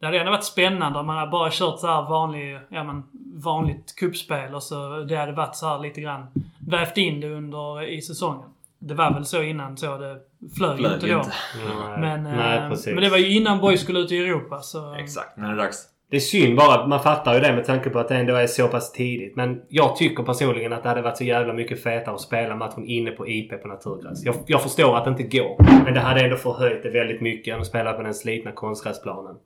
det 0.00 0.06
hade 0.06 0.18
ändå 0.18 0.32
varit 0.32 0.44
spännande 0.44 0.98
om 0.98 1.06
man 1.06 1.16
hade 1.16 1.30
bara 1.30 1.50
kört 1.52 1.78
så 1.78 1.86
här 1.86 2.02
vanlig, 2.02 2.58
ja, 2.68 2.84
men, 2.84 3.02
vanligt 3.42 3.94
kuppspel 3.96 4.54
och 4.54 4.62
så 4.62 4.98
det 4.98 5.16
hade 5.16 5.32
varit 5.32 5.56
så 5.56 5.66
här 5.66 5.78
lite 5.78 6.00
grann 6.00 6.26
vävt 6.68 6.96
in 6.96 7.20
det 7.20 7.28
under 7.28 7.82
i 7.88 8.02
säsongen. 8.02 8.48
Det 8.78 8.94
var 8.94 9.14
väl 9.14 9.24
så 9.24 9.42
innan 9.42 9.76
så 9.76 9.98
det 9.98 10.16
flög, 10.56 10.78
Flög 10.78 10.92
inte 10.92 11.06
då. 11.06 11.18
inte. 11.18 11.32
Nej, 11.66 12.00
Men, 12.00 12.22
nej, 12.22 12.58
eh, 12.58 12.68
precis. 12.68 12.94
men 12.94 13.04
det 13.04 13.10
var 13.10 13.18
ju 13.18 13.36
innan 13.36 13.60
Boys 13.60 13.80
skulle 13.80 13.98
ut 13.98 14.12
i 14.12 14.18
Europa 14.18 14.58
så... 14.60 14.94
Exakt, 14.94 15.36
nu 15.36 15.46
är 15.46 15.50
det 15.50 15.56
dags. 15.56 15.86
Det 16.10 16.16
är 16.16 16.20
synd 16.20 16.56
bara. 16.56 16.86
Man 16.86 17.02
fattar 17.02 17.34
ju 17.34 17.40
det 17.40 17.52
med 17.52 17.64
tanke 17.64 17.90
på 17.90 17.98
att 17.98 18.08
det 18.08 18.16
ändå 18.16 18.34
är 18.34 18.46
så 18.46 18.68
pass 18.68 18.92
tidigt. 18.92 19.36
Men 19.36 19.62
jag 19.68 19.96
tycker 19.96 20.22
personligen 20.22 20.72
att 20.72 20.82
det 20.82 20.88
hade 20.88 21.02
varit 21.02 21.16
så 21.16 21.24
jävla 21.24 21.52
mycket 21.52 21.82
fetare 21.82 22.14
att 22.14 22.20
spela 22.20 22.56
matchen 22.56 22.84
inne 22.84 23.10
på 23.10 23.28
IP 23.28 23.62
på 23.62 23.68
naturgräs. 23.68 24.24
Jag, 24.24 24.34
jag 24.46 24.62
förstår 24.62 24.96
att 24.96 25.04
det 25.04 25.10
inte 25.10 25.38
går. 25.38 25.82
Men 25.84 25.94
det 25.94 26.00
hade 26.00 26.20
ändå 26.20 26.36
förhöjt 26.36 26.82
det 26.82 26.90
väldigt 26.90 27.20
mycket 27.20 27.54
än 27.54 27.60
att 27.60 27.66
spela 27.66 27.92
på 27.92 28.02
den 28.02 28.14
slitna 28.14 28.52
konstgräsplanen. 28.52 29.36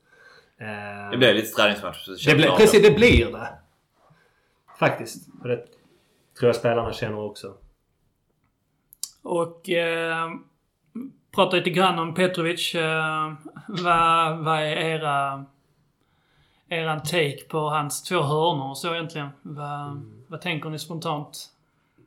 Eh, 0.58 1.10
Det 1.10 1.16
blev 1.16 1.34
lite 1.34 1.48
träningsmatch. 1.56 2.06
det 2.26 2.34
bra. 2.34 2.56
precis, 2.56 2.82
det 2.82 2.90
blir 2.90 3.32
det. 3.32 3.48
Faktiskt. 4.78 5.28
Och 5.42 5.48
det 5.48 5.56
tror 6.38 6.48
jag 6.48 6.56
spelarna 6.56 6.92
känner 6.92 7.18
också. 7.18 7.54
Och 9.22 9.68
eh, 9.70 10.30
prata 11.34 11.56
lite 11.56 11.70
grann 11.70 11.98
om 11.98 12.14
Petrovic. 12.14 12.74
Eh, 12.74 13.32
vad, 13.68 14.38
vad 14.38 14.58
är 14.58 14.66
era, 14.76 15.44
eran 16.68 17.02
take 17.02 17.44
på 17.48 17.58
hans 17.58 18.02
två 18.02 18.22
hörnor 18.22 18.68
och 18.70 18.78
så 18.78 18.94
egentligen? 18.94 19.28
Vad, 19.42 20.02
vad 20.28 20.40
tänker 20.40 20.70
ni 20.70 20.78
spontant? 20.78 21.50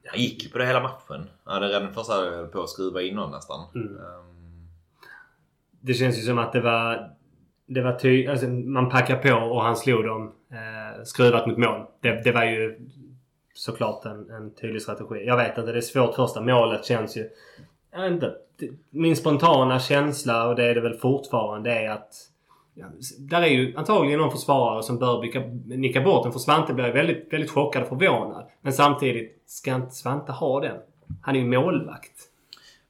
Han 0.09 0.19
gick 0.19 0.51
på 0.51 0.57
det 0.57 0.65
hela 0.65 0.79
matchen. 0.83 1.29
Han 1.43 1.53
hade 1.53 1.67
redan 1.67 1.93
första 1.93 2.13
höll 2.13 2.47
på 2.47 2.61
att 2.63 2.69
skruva 2.69 3.01
in 3.01 3.17
honom 3.17 3.31
nästan. 3.31 3.65
Mm. 3.75 3.97
Ehm, 3.97 4.67
Det 5.81 5.93
känns 5.93 6.17
ju 6.17 6.21
som 6.21 6.37
att 6.37 6.53
det 6.53 6.61
var... 6.61 7.11
Det 7.70 7.82
var 7.82 7.93
ty, 7.93 8.28
alltså 8.28 8.47
man 8.47 8.89
packade 8.89 9.30
på 9.30 9.36
och 9.36 9.61
han 9.61 9.76
slog 9.76 10.05
dem 10.05 10.32
eh, 10.51 11.03
skruvat 11.03 11.47
mot 11.47 11.57
mål. 11.57 11.86
Det, 12.01 12.24
det 12.24 12.32
var 12.32 12.45
ju 12.45 12.80
såklart 13.53 14.05
en, 14.05 14.30
en 14.30 14.53
tydlig 14.53 14.82
strategi. 14.82 15.26
Jag 15.26 15.38
vet 15.38 15.57
inte, 15.57 15.72
det 15.72 15.78
är 15.78 15.82
svårt. 15.82 16.15
Första 16.15 16.41
målet 16.41 16.86
känns 16.86 17.18
ju... 17.18 17.30
Jag 17.91 18.01
vet 18.01 18.11
inte. 18.11 18.34
Min 18.89 19.15
spontana 19.15 19.80
känsla, 19.80 20.47
och 20.47 20.55
det 20.55 20.63
är 20.63 20.76
det 20.76 20.82
väl 20.82 20.93
fortfarande, 20.93 21.72
är 21.72 21.89
att... 21.89 22.13
Ja, 22.74 22.86
där 23.20 23.41
är 23.41 23.47
ju 23.47 23.76
antagligen 23.78 24.20
någon 24.20 24.32
försvarare 24.32 24.84
som 24.84 24.97
bör 24.99 25.22
nicka, 25.22 25.39
nicka 25.65 26.01
bort 26.01 26.24
den. 26.24 26.32
För 26.32 26.39
Svante 26.39 26.74
blir 26.74 26.91
väldigt, 26.91 27.34
väldigt 27.34 27.51
chockad 27.51 27.84
och 27.84 27.89
förvånad. 27.89 28.45
Men 28.61 28.74
samtidigt, 28.74 29.43
ska 29.45 29.76
inte 29.76 29.95
Svante 29.95 30.32
ha 30.32 30.59
den? 30.59 30.78
Han 31.22 31.36
är 31.36 31.39
ju 31.39 31.45
målvakt. 31.45 32.13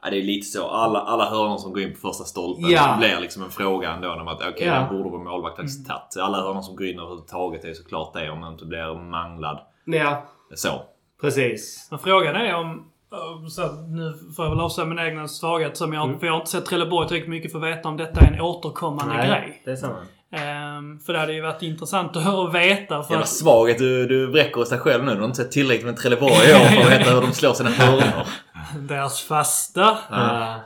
Ja, 0.04 0.10
det 0.10 0.18
är 0.18 0.24
lite 0.24 0.46
så. 0.48 0.68
Alla, 0.68 1.00
alla 1.00 1.30
hörnor 1.30 1.58
som 1.58 1.74
går 1.74 1.82
in 1.84 1.94
på 1.94 2.00
första 2.00 2.24
stolpen 2.24 2.70
Ja. 2.70 2.96
blir 3.00 3.20
liksom 3.20 3.44
en 3.44 3.50
fråga 3.50 3.92
ändå. 3.92 4.12
Om 4.14 4.28
att 4.28 4.42
okej, 4.42 4.68
Ja. 4.68 4.74
den 4.74 4.98
borde 4.98 5.10
vår 5.10 5.24
målvakt 5.24 5.56
faktiskt 5.56 5.88
tagit. 5.88 6.18
Alla 6.28 6.38
hörnor 6.42 6.62
som 6.62 6.76
går 6.76 6.88
in 6.88 7.00
överhuvudtaget 7.00 7.66
är 7.66 7.74
såklart 7.74 8.14
det 8.14 8.30
om 8.32 8.40
man 8.40 8.54
inte 8.54 8.66
blir 8.66 9.10
manglad. 9.10 9.60
Ja, 9.86 10.26
Så. 10.56 10.82
precis. 11.22 11.88
Men 11.92 12.00
frågan 12.00 12.36
är 12.36 12.56
om... 12.56 12.70
eh, 13.14 13.48
Så 13.50 13.62
nu 13.72 14.14
får 14.36 14.46
jag 14.46 14.50
väl 14.50 14.60
avslöja 14.60 14.88
min 14.90 15.00
egna 15.00 15.28
svaghet 15.28 15.78
som 15.78 15.94
jag, 15.94 16.06
Mm. 16.08 16.20
för 16.20 16.26
jag 16.28 16.34
har 16.34 16.40
inte 16.40 16.52
sett 16.52 16.66
Trelleborg 16.66 17.08
tillräckligt 17.08 17.30
mycket 17.30 17.52
för 17.52 17.60
att 17.60 17.78
veta 17.78 17.90
om 17.90 17.98
detta 17.98 18.22
är 18.22 18.32
en 18.34 18.42
återkommande 18.42 19.16
grej. 19.16 19.62
det 19.66 19.72
är 19.72 19.76
sant. 19.76 19.98
Ehm, 20.32 21.00
för 21.00 21.14
det 21.14 21.20
hade 21.20 21.34
ju 21.34 21.42
varit 21.42 21.62
intressant 21.62 22.16
att 22.18 22.24
höra 22.24 22.38
och 22.42 22.56
veta. 22.56 23.04
För 23.04 23.14
Jävla 23.14 23.24
att, 23.24 23.30
svaghet 23.30 23.78
du, 23.78 24.08
du 24.08 24.28
vräcker 24.28 24.62
åt 24.62 24.70
dig 24.70 24.80
själv 24.80 25.04
nu. 25.06 25.12
Du 25.14 25.18
har 25.18 25.26
inte 25.26 25.38
sett 25.38 25.52
tillräckligt 25.52 25.86
med 25.86 25.98
Trelleborg 25.98 26.34
i 26.34 26.54
år 26.54 26.58
för 26.60 26.82
att 26.82 27.00
veta 27.00 27.12
hur 27.12 27.22
de 27.22 27.32
slår 27.34 27.54
sina 27.54 27.70
hörnor. 27.70 28.28
deras 28.76 29.22
fasta. 29.22 29.98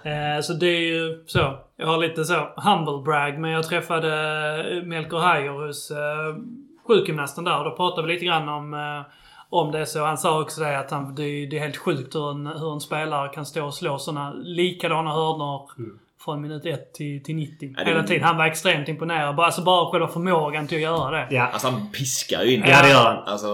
Eh, 0.03 0.41
så 0.41 0.53
det 0.53 0.67
är 0.67 0.93
ju 0.93 1.23
så. 1.27 1.59
Jag 1.75 1.87
har 1.87 1.97
lite 1.97 2.25
så 2.25 2.53
humble 2.55 3.03
brag 3.05 3.39
men 3.39 3.51
jag 3.51 3.67
träffade 3.67 4.13
eh, 4.71 4.83
Melker 4.83 5.17
Heier 5.17 5.67
hos 5.67 5.91
eh, 5.91 6.35
sjukgymnasten 6.87 7.43
där 7.43 7.57
och 7.57 7.65
då 7.65 7.75
pratade 7.75 8.07
vi 8.07 8.13
lite 8.13 8.25
grann 8.25 8.49
om 8.49 8.73
eh, 8.73 9.11
om 9.49 9.71
det 9.71 9.85
så. 9.85 10.05
Han 10.05 10.17
sa 10.17 10.41
också 10.41 10.61
det 10.61 10.79
att 10.79 10.91
han, 10.91 11.15
det, 11.15 11.23
är, 11.23 11.47
det 11.47 11.57
är 11.57 11.61
helt 11.61 11.77
sjukt 11.77 12.15
hur 12.15 12.31
en, 12.31 12.47
hur 12.47 12.73
en 12.73 12.81
spelare 12.81 13.29
kan 13.29 13.45
stå 13.45 13.65
och 13.65 13.73
slå 13.73 13.97
såna 13.97 14.33
likadana 14.33 15.11
hörnor 15.11 15.71
från 16.25 16.41
minut 16.41 16.65
1 16.65 16.93
till, 16.93 17.23
till 17.23 17.35
90. 17.35 17.73
Ja, 17.77 17.83
det- 17.83 17.89
Hela 17.91 18.03
tiden. 18.03 18.23
Han 18.23 18.37
var 18.37 18.45
extremt 18.45 18.87
imponerad. 18.89 19.35
Bara, 19.35 19.45
alltså 19.45 19.61
bara 19.63 19.91
själva 19.91 20.07
förmågan 20.07 20.67
till 20.67 20.77
att 20.77 20.81
göra 20.81 21.11
det. 21.11 21.27
Ja, 21.35 21.47
Alltså 21.47 21.67
han 21.67 21.91
piskar 21.91 22.43
ju 22.43 22.53
in 22.55 22.63
ja 22.67 22.81
det 22.83 22.89
gör 22.89 23.05
han. 23.05 23.23
Alltså, 23.25 23.47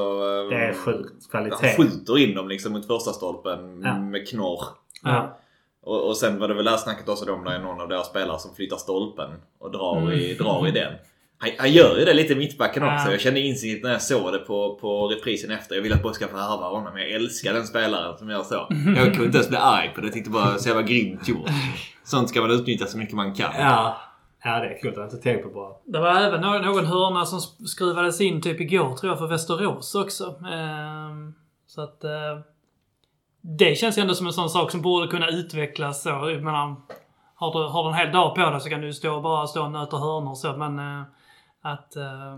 Det 0.49 0.55
är 0.55 0.74
sjukt 0.74 1.09
Han 1.32 1.49
kvalitet. 1.49 1.78
skjuter 1.78 2.18
in 2.20 2.36
dem 2.36 2.47
liksom 2.47 2.74
mot 2.74 2.88
första 2.88 3.11
stolpen 3.13 3.82
Ja. 3.86 3.99
med 3.99 4.28
knorr. 4.28 4.61
Ja. 5.03 5.38
Och, 5.84 6.07
och 6.07 6.18
sen 6.18 6.39
var 6.39 6.47
det 6.47 6.53
väl 6.53 6.65
det 6.65 6.72
här 6.72 6.78
snacket 6.78 7.09
också 7.09 7.34
om 7.34 7.43
det 7.43 7.51
är 7.55 7.59
någon 7.59 7.82
av 7.82 7.88
deras 7.89 8.07
spelare 8.09 8.39
som 8.39 8.55
flyttar 8.55 8.78
stolpen 8.78 9.30
och 9.59 9.72
drar, 9.72 9.97
Mm. 9.97 10.13
i, 10.13 10.34
drar 10.34 10.68
i 10.68 10.72
den. 10.72 10.93
Han, 11.39 11.49
han 11.57 11.71
gör 11.71 11.97
ju 11.97 12.05
det 12.05 12.13
lite 12.13 12.33
i 12.33 12.35
mittbacken 12.35 12.83
också. 12.83 13.05
Ja. 13.05 13.11
Jag 13.11 13.21
kände 13.21 13.39
instinkt 13.39 13.83
när 13.83 13.91
jag 13.91 14.01
såg 14.01 14.31
det 14.33 14.39
på, 14.39 14.77
på 14.81 15.07
reprisen 15.07 15.51
efter. 15.51 15.75
Jag 15.75 15.81
ville 15.81 15.95
att 15.95 16.03
Boys 16.03 16.15
ska 16.15 16.27
få 16.27 16.38
honom. 16.38 16.97
Jag 16.97 17.11
älskar 17.11 17.53
den 17.53 17.67
spelaren 17.67 18.17
som 18.17 18.29
gör 18.29 18.43
så. 18.43 18.67
Jag 18.95 19.03
kunde 19.03 19.25
inte 19.25 19.38
ens 19.38 19.49
bli 19.49 19.57
arg 19.57 19.91
på 19.95 20.01
det. 20.01 20.07
Jag 20.07 20.13
tyckte 20.13 20.29
bara 20.29 20.57
så 20.57 20.69
jävla 20.69 20.83
grymt 20.83 21.27
gjort. 21.27 21.49
Sånt 22.03 22.29
ska 22.29 22.41
man 22.41 22.51
utnyttja 22.51 22.85
så 22.85 22.97
mycket 22.97 23.15
man 23.15 23.33
kan. 23.33 23.51
Ja. 23.57 23.97
ja, 24.43 24.59
det 24.59 24.67
är 24.67 24.81
kul. 24.81 24.91
Det 24.91 24.97
har 24.97 25.03
jag 25.03 25.13
inte 25.13 25.23
tänkt 25.23 25.43
på 25.43 25.49
bara. 25.49 25.73
Det 25.85 25.99
var 25.99 26.21
även 26.21 26.41
någon, 26.41 26.61
någon 26.61 26.85
hörna 26.85 27.25
som 27.25 27.39
skruvades 27.67 28.21
in 28.21 28.41
typ 28.41 28.61
igår 28.61 28.95
tror 28.95 29.11
jag 29.11 29.19
för 29.19 29.27
Västerås 29.27 29.95
också. 29.95 30.35
Ehm, 30.51 31.33
så 31.67 31.81
att... 31.81 32.03
Eh, 32.03 32.11
det 33.41 33.77
känns 33.77 33.97
ju 33.97 34.01
ändå 34.01 34.13
som 34.13 34.27
en 34.27 34.33
sån 34.33 34.49
sak 34.49 34.71
som 34.71 34.81
borde 34.81 35.07
kunna 35.07 35.27
utvecklas 35.27 36.03
så. 36.03 36.09
Jag 36.09 36.43
menar, 36.43 36.75
har 37.35 37.53
du, 37.53 37.69
har 37.69 37.83
du 37.83 37.89
en 37.89 37.95
hel 37.95 38.11
dag 38.11 38.35
på 38.35 38.49
dig 38.49 38.61
så 38.61 38.69
kan 38.69 38.81
du 38.81 38.93
stå 38.93 39.15
och 39.15 39.21
bara 39.21 39.47
stå 39.47 39.63
och 39.63 39.71
nöta 39.71 39.97
hörnor 39.97 40.31
och 40.31 40.38
så 40.38 40.57
men... 40.57 40.79
Eh, 40.79 41.05
att... 41.62 41.95
Eh, 41.95 42.38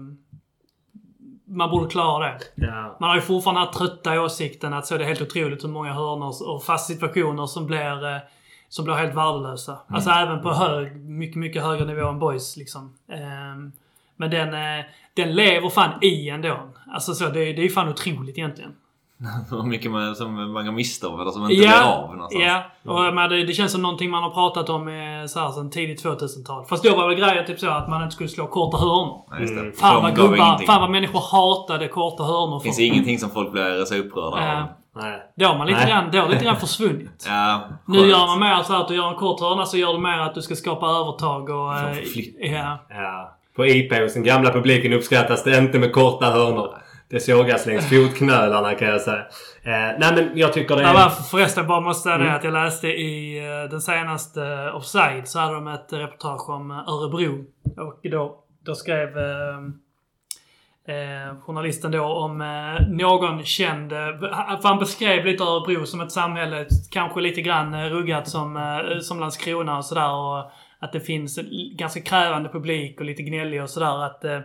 man 1.45 1.69
borde 1.69 1.89
klara 1.89 2.27
det. 2.27 2.39
Ja. 2.55 2.97
Man 2.99 3.09
har 3.09 3.15
ju 3.15 3.21
fortfarande 3.21 3.61
den 3.61 3.67
här 3.67 3.73
trötta 3.73 4.21
åsikten 4.21 4.73
att 4.73 4.87
så 4.87 4.95
är 4.95 4.99
det 4.99 5.05
helt 5.05 5.21
otroligt 5.21 5.63
hur 5.63 5.69
många 5.69 5.93
hörnor 5.93 6.33
och 6.49 6.63
fast 6.63 6.87
situationer 6.87 7.45
som 7.45 7.65
blir, 7.65 8.05
eh, 8.05 8.21
som 8.69 8.85
blir 8.85 8.95
helt 8.95 9.15
värdelösa. 9.15 9.77
Alltså 9.87 10.09
även 10.09 10.41
på 10.41 10.53
hög, 10.53 10.95
mycket, 10.95 11.35
mycket 11.35 11.63
högre 11.63 11.85
nivå 11.85 12.09
än 12.09 12.19
boys 12.19 12.57
liksom. 12.57 12.95
Ehm, 13.11 13.71
men 14.15 14.31
den, 14.31 14.53
eh, 14.53 14.85
den 15.13 15.35
lever 15.35 15.69
fan 15.69 16.03
i 16.03 16.29
ändå. 16.29 16.69
Alltså 16.87 17.13
så, 17.13 17.25
det, 17.25 17.39
det 17.39 17.61
är 17.61 17.63
ju 17.63 17.69
fan 17.69 17.89
otroligt 17.89 18.37
egentligen. 18.37 18.75
Hur 19.49 19.63
mycket 19.63 19.91
man, 19.91 20.15
som 20.15 20.53
man 20.53 20.65
går 20.65 20.71
miste 20.71 21.07
om 21.07 21.19
eller 21.21 21.31
som 21.31 21.41
inte 21.43 21.55
blir 21.55 21.83
av 21.83 22.15
någonstans. 22.15 22.43
ja. 22.45 22.63
Och 22.91 22.99
menar, 23.15 23.29
det, 23.29 23.43
det 23.43 23.53
känns 23.53 23.71
som 23.71 23.81
någonting 23.81 24.09
man 24.09 24.23
har 24.23 24.29
pratat 24.29 24.69
om 24.69 24.87
eh, 24.87 25.25
så 25.27 25.39
här, 25.39 25.49
sedan 25.51 25.69
tidigt 25.69 26.05
2000-tal. 26.05 26.65
Fast 26.65 26.83
då 26.83 26.95
var 26.95 27.07
väl 27.07 27.15
grejen 27.19 27.45
typ 27.45 27.59
så 27.59 27.69
att 27.69 27.89
man 27.89 28.03
inte 28.03 28.15
skulle 28.15 28.29
slå 28.29 28.47
korta 28.47 28.77
hörnor. 28.77 29.25
Ja, 29.29 29.35
det. 29.37 29.51
Mm. 29.59 29.71
Fan 29.73 29.95
De 29.95 30.01
vad 30.03 30.15
gubbar, 30.15 30.65
fan 30.65 30.81
vad 30.81 30.91
människor 30.91 31.19
hatade 31.31 31.87
korta 31.87 32.23
hörnor. 32.23 32.59
Det 32.59 32.63
finns 32.63 32.75
för- 32.75 32.83
ingenting 32.83 33.19
som 33.19 33.29
folk 33.29 33.51
blir 33.51 33.85
så 33.85 33.95
upprörda 33.95 34.37
Ja. 34.47 34.61
av. 34.61 34.67
Nej. 34.95 35.19
Det 35.35 35.45
har 35.45 35.57
man 35.57 35.67
lite 35.67 35.79
Nej. 35.79 35.89
grann, 35.89 36.11
det 36.11 36.17
har 36.17 36.29
lite 36.29 36.43
grann 36.45 36.55
försvunnit. 36.55 37.25
Ja, 37.27 37.61
Nu 37.87 37.97
gör 37.97 38.27
man 38.27 38.39
mer 38.39 38.63
så 38.63 38.73
här 38.73 38.81
att 38.81 38.87
du 38.87 38.95
gör 38.95 39.07
en 39.09 39.15
kort 39.15 39.39
hörna 39.41 39.65
så 39.65 39.77
gör 39.77 39.93
du 39.93 39.99
mer 39.99 40.19
att 40.19 40.35
du 40.35 40.41
ska 40.41 40.55
skapa 40.55 40.85
övertag 40.87 41.49
och... 41.49 41.73
Eh, 41.77 42.51
ja. 42.53 42.77
Ja. 42.89 43.35
På 43.55 43.65
IP 43.65 43.93
hos 44.01 44.13
den 44.13 44.23
gamla 44.23 44.51
publiken 44.51 44.93
uppskattas 44.93 45.43
det 45.43 45.57
inte 45.57 45.79
med 45.79 45.93
korta 45.93 46.25
hörnor. 46.25 46.69
Det 47.09 47.19
sågas 47.19 47.65
längs 47.65 47.89
fotknölarna 47.89 48.73
kan 48.73 48.87
jag 48.87 49.01
säga. 49.01 49.25
Eh, 49.63 49.97
nej 49.99 50.11
men 50.15 50.31
jag 50.35 50.53
tycker 50.53 50.75
det 50.75 50.81
Ja, 50.81 51.05
är... 51.05 51.09
förresten, 51.09 51.67
bara 51.67 51.81
måste 51.81 52.03
säga 52.03 52.15
Mm. 52.15 52.27
det 52.27 52.35
att 52.35 52.43
jag 52.43 52.53
läste 52.53 52.87
i 52.87 53.37
eh, 53.47 53.69
den 53.69 53.81
senaste 53.81 54.43
eh, 54.43 54.75
Offside 54.75 55.27
så 55.27 55.39
hade 55.39 55.53
de 55.53 55.67
ett 55.67 55.93
reportage 55.93 56.49
om 56.49 56.71
eh, 56.71 56.77
Örebro. 56.77 57.45
Och 57.77 57.99
då, 58.11 58.43
då 58.65 58.75
skrev 58.75 59.17
eh, 59.17 59.57
eh, 60.87 61.39
journalisten 61.41 61.91
då 61.91 62.03
om 62.05 62.41
eh, 62.41 62.87
någon 62.89 63.43
känd... 63.43 63.93
Eh, 63.93 63.99
han 64.63 64.79
beskrev 64.79 65.25
lite 65.25 65.43
Örebro 65.43 65.85
som 65.85 66.01
ett 66.01 66.11
samhälle, 66.11 66.65
kanske 66.91 67.21
lite 67.21 67.41
grann 67.41 67.73
eh, 67.73 67.85
ruggat 67.89 68.27
som, 68.29 68.57
eh, 68.57 68.99
som 68.99 69.19
Landskrona 69.19 69.77
och 69.77 69.85
sådär. 69.85 70.11
Och 70.13 70.51
att 70.81 70.91
det 70.93 70.99
finns 70.99 71.39
ganska 71.75 72.01
krävande 72.01 72.49
publik 72.49 72.99
och 72.99 73.05
lite 73.05 73.23
gnällig 73.23 73.63
och 73.63 73.69
sådär. 73.69 74.03
Att 74.05 74.25
eh, 74.25 74.39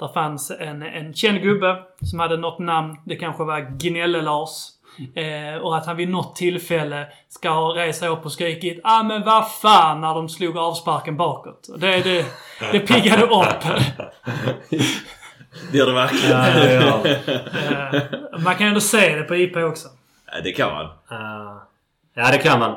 där 0.00 0.08
fanns 0.08 0.50
en, 0.50 0.82
en 0.82 1.14
känd 1.14 1.42
gubbe 1.42 1.76
som 2.02 2.20
hade 2.20 2.36
något 2.36 2.58
namn. 2.58 2.96
Det 3.04 3.16
kanske 3.16 3.44
var 3.44 3.60
Gnälle-Lars. 3.60 4.68
Eh, 5.14 5.62
och 5.62 5.76
att 5.76 5.86
han 5.86 5.96
vid 5.96 6.08
något 6.08 6.36
tillfälle 6.36 7.06
ska 7.28 7.50
ha 7.50 7.92
sig 7.92 8.08
upp 8.08 8.24
och 8.24 8.32
skrikit 8.32 8.80
ah 8.84 9.02
men 9.02 9.24
vad 9.24 9.52
fan 9.52 10.00
när 10.00 10.14
de 10.14 10.28
slog 10.28 10.58
avsparken 10.58 11.16
bakåt. 11.16 11.68
Och 11.68 11.78
Det, 11.78 12.00
det, 12.00 12.26
det 12.72 12.80
piggade 12.80 13.22
upp. 13.22 13.62
Det 15.72 15.78
gör 15.78 15.86
det 15.86 15.92
verkligen. 15.92 16.38
Ja, 16.38 17.00
ja. 17.04 17.10
Eh, 17.92 18.40
man 18.44 18.54
kan 18.54 18.66
ändå 18.66 18.80
se 18.80 19.16
det 19.16 19.22
på 19.22 19.36
IP 19.36 19.56
också. 19.56 19.88
Ja, 20.32 20.40
det 20.44 20.52
kan 20.52 20.72
man. 20.72 20.86
Ah. 20.86 21.66
ja, 22.14 22.30
det 22.32 22.38
kan 22.38 22.58
man. 22.58 22.76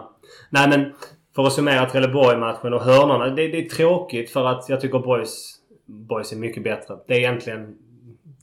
Nej 0.49 0.67
men 0.67 0.93
för 1.35 1.43
att 1.43 1.53
summera 1.53 1.89
Trelleborg-matchen 1.89 2.73
och 2.73 2.81
hörnorna. 2.81 3.25
Det, 3.25 3.47
det 3.47 3.65
är 3.65 3.69
tråkigt 3.69 4.31
för 4.31 4.45
att 4.45 4.69
jag 4.69 4.81
tycker 4.81 4.99
Boys, 4.99 5.52
Boys 5.85 6.31
är 6.31 6.37
mycket 6.37 6.63
bättre. 6.63 6.97
Det 7.07 7.13
är 7.13 7.19
egentligen 7.19 7.77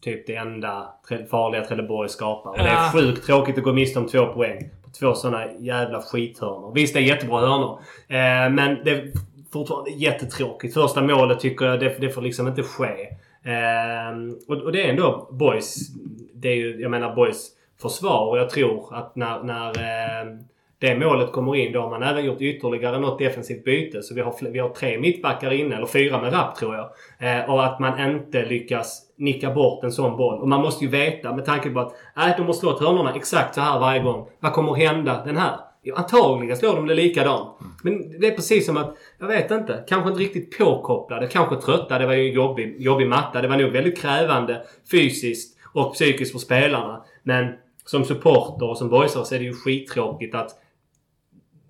typ 0.01 0.27
det 0.27 0.35
enda 0.35 0.89
farliga 1.31 1.65
Trelleborg 1.65 2.09
skapar. 2.09 2.51
Och 2.51 2.59
det 2.59 2.69
är 2.69 2.93
sjukt 2.93 3.27
tråkigt 3.27 3.59
att 3.59 3.65
gå 3.65 3.73
miste 3.73 3.99
om 3.99 4.07
två 4.07 4.27
poäng 4.27 4.71
på 4.85 4.91
två 4.91 5.15
sådana 5.15 5.53
jävla 5.59 6.03
skithörnor. 6.03 6.73
Visst, 6.75 6.95
det 6.95 7.01
är 7.01 7.05
jättebra 7.05 7.41
hörnor. 7.41 7.81
Eh, 8.09 8.53
men 8.53 8.85
det 8.85 8.91
är 8.91 9.13
fortfarande 9.53 9.91
jättetråkigt. 9.91 10.75
Första 10.75 11.03
målet 11.03 11.41
tycker 11.41 11.67
jag 11.67 11.81
det, 11.81 11.97
det 12.01 12.11
får 12.11 12.23
liksom 12.23 12.49
inte 12.49 12.63
ske. 12.63 13.09
Eh, 13.43 14.19
och, 14.49 14.57
och 14.57 14.73
det 14.73 14.87
är 14.87 14.91
ändå 14.91 15.29
Boys. 15.33 15.89
Det 16.35 16.49
är 16.49 16.57
ju, 16.57 16.81
jag 16.81 16.91
menar 16.91 17.15
Boys 17.15 17.51
försvar 17.83 18.27
och 18.27 18.39
jag 18.39 18.51
tror 18.51 18.95
att 18.95 19.17
när, 19.17 19.43
när 19.43 19.69
eh, 19.69 20.37
det 20.81 20.99
målet 20.99 21.33
kommer 21.33 21.57
in 21.57 21.73
då 21.73 21.81
har 21.81 21.91
man 21.91 22.03
även 22.03 22.25
gjort 22.25 22.41
ytterligare 22.41 22.99
något 22.99 23.19
defensivt 23.19 23.65
byte. 23.65 24.03
Så 24.03 24.15
vi 24.15 24.21
har, 24.21 24.51
vi 24.51 24.59
har 24.59 24.69
tre 24.69 24.99
mittbackar 24.99 25.51
inne, 25.51 25.77
eller 25.77 25.87
fyra 25.87 26.23
med 26.23 26.33
rapp 26.33 26.57
tror 26.57 26.75
jag. 26.75 26.91
Eh, 27.19 27.51
och 27.51 27.65
att 27.65 27.79
man 27.79 28.11
inte 28.11 28.45
lyckas 28.45 29.03
nicka 29.17 29.51
bort 29.51 29.85
en 29.85 29.93
sån 29.93 30.17
boll. 30.17 30.41
Och 30.41 30.49
man 30.49 30.61
måste 30.61 30.85
ju 30.85 30.91
veta 30.91 31.35
med 31.35 31.45
tanke 31.45 31.71
på 31.71 31.81
att 31.81 31.93
äh, 32.17 32.37
de 32.37 32.47
har 32.47 32.53
slått 32.53 32.81
hörnorna 32.81 33.15
exakt 33.15 33.55
så 33.55 33.61
här 33.61 33.81
varje 33.81 34.03
gång. 34.03 34.29
Vad 34.41 34.53
kommer 34.53 34.75
hända 34.75 35.23
den 35.25 35.37
här? 35.37 35.57
Jo, 35.83 35.95
antagligen 35.95 36.57
slår 36.57 36.77
de 36.77 36.87
det 36.87 36.95
likadant. 36.95 37.59
Men 37.83 38.21
det 38.21 38.27
är 38.27 38.35
precis 38.35 38.67
som 38.67 38.77
att, 38.77 38.97
jag 39.19 39.27
vet 39.27 39.51
inte, 39.51 39.85
kanske 39.89 40.11
inte 40.11 40.23
riktigt 40.23 40.59
påkopplade, 40.59 41.27
kanske 41.27 41.57
trötta. 41.57 41.99
Det 41.99 42.07
var 42.07 42.15
ju 42.15 42.33
jobbig, 42.33 42.77
jobbig 42.79 43.09
matta. 43.09 43.43
Det 43.43 43.49
var 43.49 43.57
nog 43.57 43.71
väldigt 43.71 44.01
krävande 44.01 44.63
fysiskt 44.91 45.59
och 45.73 45.93
psykiskt 45.95 46.33
för 46.33 46.39
spelarna. 46.39 47.05
Men 47.23 47.53
som 47.85 48.05
supporter 48.05 48.71
och 48.71 48.79
som 48.79 48.89
boysare 48.89 49.25
så 49.25 49.35
är 49.35 49.39
det 49.39 49.45
ju 49.45 49.55
skittråkigt 49.55 50.35
att 50.35 50.60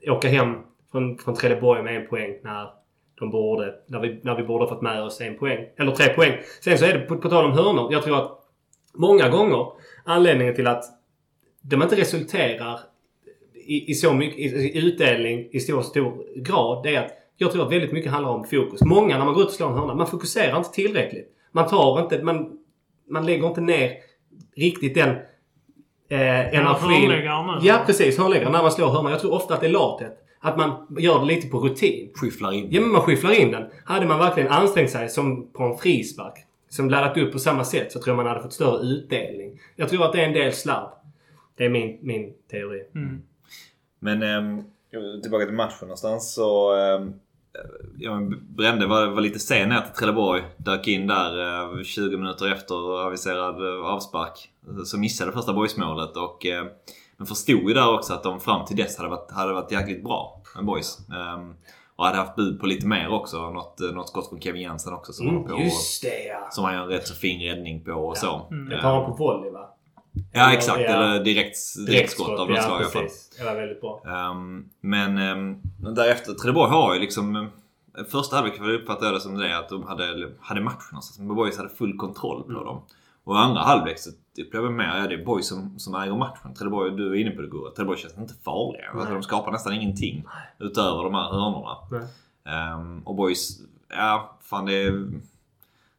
åka 0.06 0.28
hem 0.28 0.54
från, 0.92 1.18
från 1.18 1.34
Trelleborg 1.34 1.82
med 1.82 1.96
en 1.96 2.06
poäng 2.06 2.34
när 2.42 2.70
de 3.14 3.30
borde, 3.30 3.74
när 3.86 4.00
vi, 4.00 4.20
när 4.22 4.36
vi 4.36 4.42
borde 4.42 4.64
ha 4.64 4.68
fått 4.68 4.82
med 4.82 5.02
oss 5.02 5.20
en 5.20 5.38
poäng. 5.38 5.66
Eller 5.76 5.92
tre 5.92 6.08
poäng. 6.08 6.32
Sen 6.60 6.78
så 6.78 6.84
är 6.84 6.92
det 6.92 7.00
på, 7.00 7.16
på 7.16 7.28
tal 7.28 7.44
om 7.44 7.52
hörnor. 7.52 7.92
Jag 7.92 8.02
tror 8.02 8.16
att 8.16 8.38
många 8.94 9.28
gånger 9.28 9.66
anledningen 10.04 10.54
till 10.54 10.66
att 10.66 10.84
de 11.62 11.82
inte 11.82 11.96
resulterar 11.96 12.80
i, 13.54 13.90
i 13.90 13.94
så 13.94 14.12
mycket 14.12 14.38
i, 14.38 14.42
i 14.42 14.86
utdelning 14.86 15.48
i 15.50 15.60
stor, 15.60 15.82
stor 15.82 16.24
grad. 16.36 16.82
Det 16.82 16.94
är 16.94 17.04
att 17.04 17.12
jag 17.36 17.52
tror 17.52 17.66
att 17.66 17.72
väldigt 17.72 17.92
mycket 17.92 18.12
handlar 18.12 18.30
om 18.30 18.44
fokus. 18.44 18.84
Många 18.84 19.18
när 19.18 19.24
man 19.24 19.34
går 19.34 19.42
ut 19.42 19.48
och 19.48 19.54
slår 19.54 19.68
en 19.68 19.78
hörna, 19.78 19.94
man 19.94 20.06
fokuserar 20.06 20.58
inte 20.58 20.70
tillräckligt. 20.70 21.28
Man 21.52 21.68
tar 21.68 22.02
inte, 22.02 22.22
man, 22.22 22.58
man 23.08 23.26
lägger 23.26 23.46
inte 23.46 23.60
ner 23.60 23.92
riktigt 24.56 24.94
den 24.94 25.16
eh, 26.10 26.54
energin. 26.54 27.10
Ja 27.62 27.82
precis, 27.86 28.18
hörnläggaren 28.18 28.52
när 28.52 28.62
man 28.62 28.72
slår 28.72 28.90
hörna. 28.90 29.10
Jag 29.10 29.20
tror 29.20 29.34
ofta 29.34 29.54
att 29.54 29.60
det 29.60 29.66
är 29.66 29.70
lathet. 29.70 30.16
Att 30.40 30.56
man 30.56 30.86
gör 30.98 31.18
det 31.20 31.26
lite 31.26 31.48
på 31.48 31.58
rutin. 31.58 32.10
Skyfflar 32.14 32.52
in. 32.52 32.68
Ja 32.70 32.80
men 32.80 32.90
man 32.90 33.00
skyfflar 33.00 33.40
in 33.40 33.50
den. 33.50 33.64
Hade 33.84 34.06
man 34.06 34.18
verkligen 34.18 34.52
ansträngt 34.52 34.90
sig 34.90 35.08
som 35.08 35.50
på 35.52 35.62
en 35.62 35.78
frispark. 35.78 36.34
Som 36.68 36.90
laddat 36.90 37.16
upp 37.16 37.32
på 37.32 37.38
samma 37.38 37.64
sätt 37.64 37.92
så 37.92 37.98
tror 37.98 38.08
jag 38.10 38.16
man 38.16 38.26
hade 38.26 38.42
fått 38.42 38.52
större 38.52 38.82
utdelning. 38.82 39.60
Jag 39.76 39.88
tror 39.88 40.04
att 40.04 40.12
det 40.12 40.20
är 40.20 40.26
en 40.26 40.32
del 40.32 40.52
slarv. 40.52 40.88
Det 41.56 41.64
är 41.64 41.70
min, 41.70 41.98
min 42.00 42.32
teori. 42.50 42.82
Men 43.98 44.22
ehm, 44.22 44.64
tillbaka 45.22 45.44
till 45.44 45.54
matchen 45.54 45.78
någonstans 45.80 46.34
så... 46.34 46.74
ehm, 46.76 47.14
ja, 47.98 48.20
men 48.20 48.54
Brände 48.56 48.86
var, 48.86 49.06
var 49.06 49.20
lite 49.20 49.38
sen 49.38 49.68
ner 49.68 49.80
till 49.80 49.94
Trelleborg. 49.94 50.42
Dök 50.56 50.88
in 50.88 51.06
där 51.06 51.62
eh, 51.78 51.82
20 51.82 52.16
minuter 52.16 52.52
efter 52.52 53.06
aviserad 53.06 53.66
eh, 53.66 53.84
avspark. 53.84 54.48
Så 54.84 54.98
missade 54.98 55.32
första 55.32 55.52
boysmålet 55.52 56.16
och... 56.16 56.46
Eh, 56.46 56.64
men 57.16 57.26
förstod 57.26 57.68
ju 57.68 57.74
där 57.74 57.94
också 57.94 58.14
att 58.14 58.22
de 58.22 58.40
fram 58.40 58.66
till 58.66 58.76
dess 58.76 58.96
hade 58.98 59.10
varit, 59.10 59.30
hade 59.30 59.52
varit 59.52 59.72
jäkligt 59.72 60.04
bra 60.04 60.42
med 60.56 60.64
boys. 60.64 60.98
Ehm, 60.98 61.54
och 61.96 62.04
hade 62.04 62.18
haft 62.18 62.36
bud 62.36 62.60
på 62.60 62.66
lite 62.66 62.86
mer 62.86 63.08
också. 63.08 63.50
Något, 63.50 63.80
eh, 63.80 63.90
något 63.90 64.08
skott 64.08 64.28
från 64.28 64.40
Kevin 64.40 64.62
Jensen 64.62 64.92
också 64.92 65.12
som 65.12 65.26
var 65.26 65.42
på. 65.42 65.52
Mm, 65.54 65.64
just 65.64 66.02
det 66.02 66.24
ja! 66.28 66.48
Som 66.50 66.64
han 66.64 66.74
gör 66.74 66.82
en 66.82 66.88
rätt 66.88 67.06
så 67.06 67.14
fin 67.14 67.40
räddning 67.40 67.84
på 67.84 67.92
och 67.92 68.16
så. 68.16 68.46
Det 68.70 68.80
tar 68.80 68.94
han 68.94 69.10
på 69.10 69.16
volley 69.16 69.50
va? 69.50 69.74
Ja 70.32 70.52
exakt, 70.52 70.80
Ja. 70.80 70.88
eller 70.88 71.24
direkt, 71.24 71.56
direktskott 71.86 72.40
av 72.40 72.48
något 72.48 72.56
ja, 72.56 72.62
slag 72.62 72.80
i 72.80 72.84
alla 72.84 72.92
fall. 72.92 73.08
Det 73.38 73.44
var 73.44 73.54
väldigt 73.54 73.80
bra. 73.80 74.02
Ehm, 74.06 74.64
men 74.80 75.18
um, 75.18 75.60
därefter, 75.94 76.32
Trelleborg 76.32 76.70
har 76.70 76.94
ju 76.94 77.00
liksom... 77.00 77.36
eh, 77.36 77.44
Första 78.10 78.36
halvlek 78.36 78.60
uppfattade 78.60 79.06
jag 79.06 79.14
det 79.14 79.20
som 79.20 79.38
det 79.38 79.58
att 79.58 79.68
de 79.68 79.82
hade, 79.82 80.30
hade 80.40 80.60
matchen 80.60 80.88
någonstans. 80.92 81.18
Men 81.18 81.36
Boys 81.36 81.56
hade 81.56 81.68
full 81.68 81.96
kontroll 81.96 82.42
på 82.42 82.52
dem. 82.64 82.82
Och 83.24 83.34
i 83.34 83.38
andra 83.38 83.60
halvlek 83.60 83.98
så 83.98 84.10
upplever 84.40 84.66
jag 84.66 84.74
mer 84.74 84.84
att 84.88 85.08
det 85.08 85.14
är 85.14 85.24
Boys 85.24 85.48
som, 85.48 85.78
som 85.78 85.94
äger 85.94 86.16
matchen. 86.16 86.54
Trelleborg, 86.54 86.96
du 86.96 87.10
är 87.12 87.14
inne 87.20 87.30
på 87.30 87.42
det 87.42 87.48
Gurra. 87.48 87.70
Trelleborg 87.70 87.98
känns 87.98 88.18
inte 88.18 88.34
farliga. 88.44 88.90
Alltså, 88.94 89.12
de 89.14 89.22
skapar 89.22 89.52
nästan 89.52 89.72
ingenting 89.72 90.24
utöver 90.58 91.02
de 91.04 91.14
här 91.14 91.30
hörnorna. 91.30 91.76
Ehm, 92.46 93.02
och 93.04 93.14
Boys, 93.14 93.58
ja 93.88 94.38
fan 94.42 94.66
det 94.66 94.72
är 94.82 95.10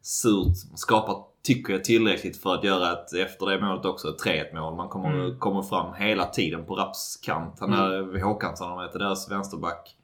surt. 0.01 0.57
Skapar, 0.75 1.15
tycker 1.43 1.73
jag, 1.73 1.83
tillräckligt 1.83 2.41
för 2.41 2.53
att 2.55 2.63
göra 2.63 2.91
ett, 2.91 3.13
efter 3.13 3.45
det 3.45 3.61
målet 3.65 3.85
också, 3.85 4.07
ett 4.09 4.23
3-1 4.25 4.55
mål. 4.61 4.75
Man 4.75 4.89
kommer, 4.89 5.09
Mm. 5.13 5.39
kommer 5.39 5.61
fram 5.61 5.93
hela 5.93 6.25
tiden 6.25 6.65
på 6.65 6.75
Raps 6.75 7.19
kant. 7.25 7.57
Han 7.59 7.73
är 7.73 8.21
Håkansson, 8.23 8.69
han 8.71 8.83
heter 8.83 8.99
deras 8.99 9.31
vänsterback. 9.31 9.95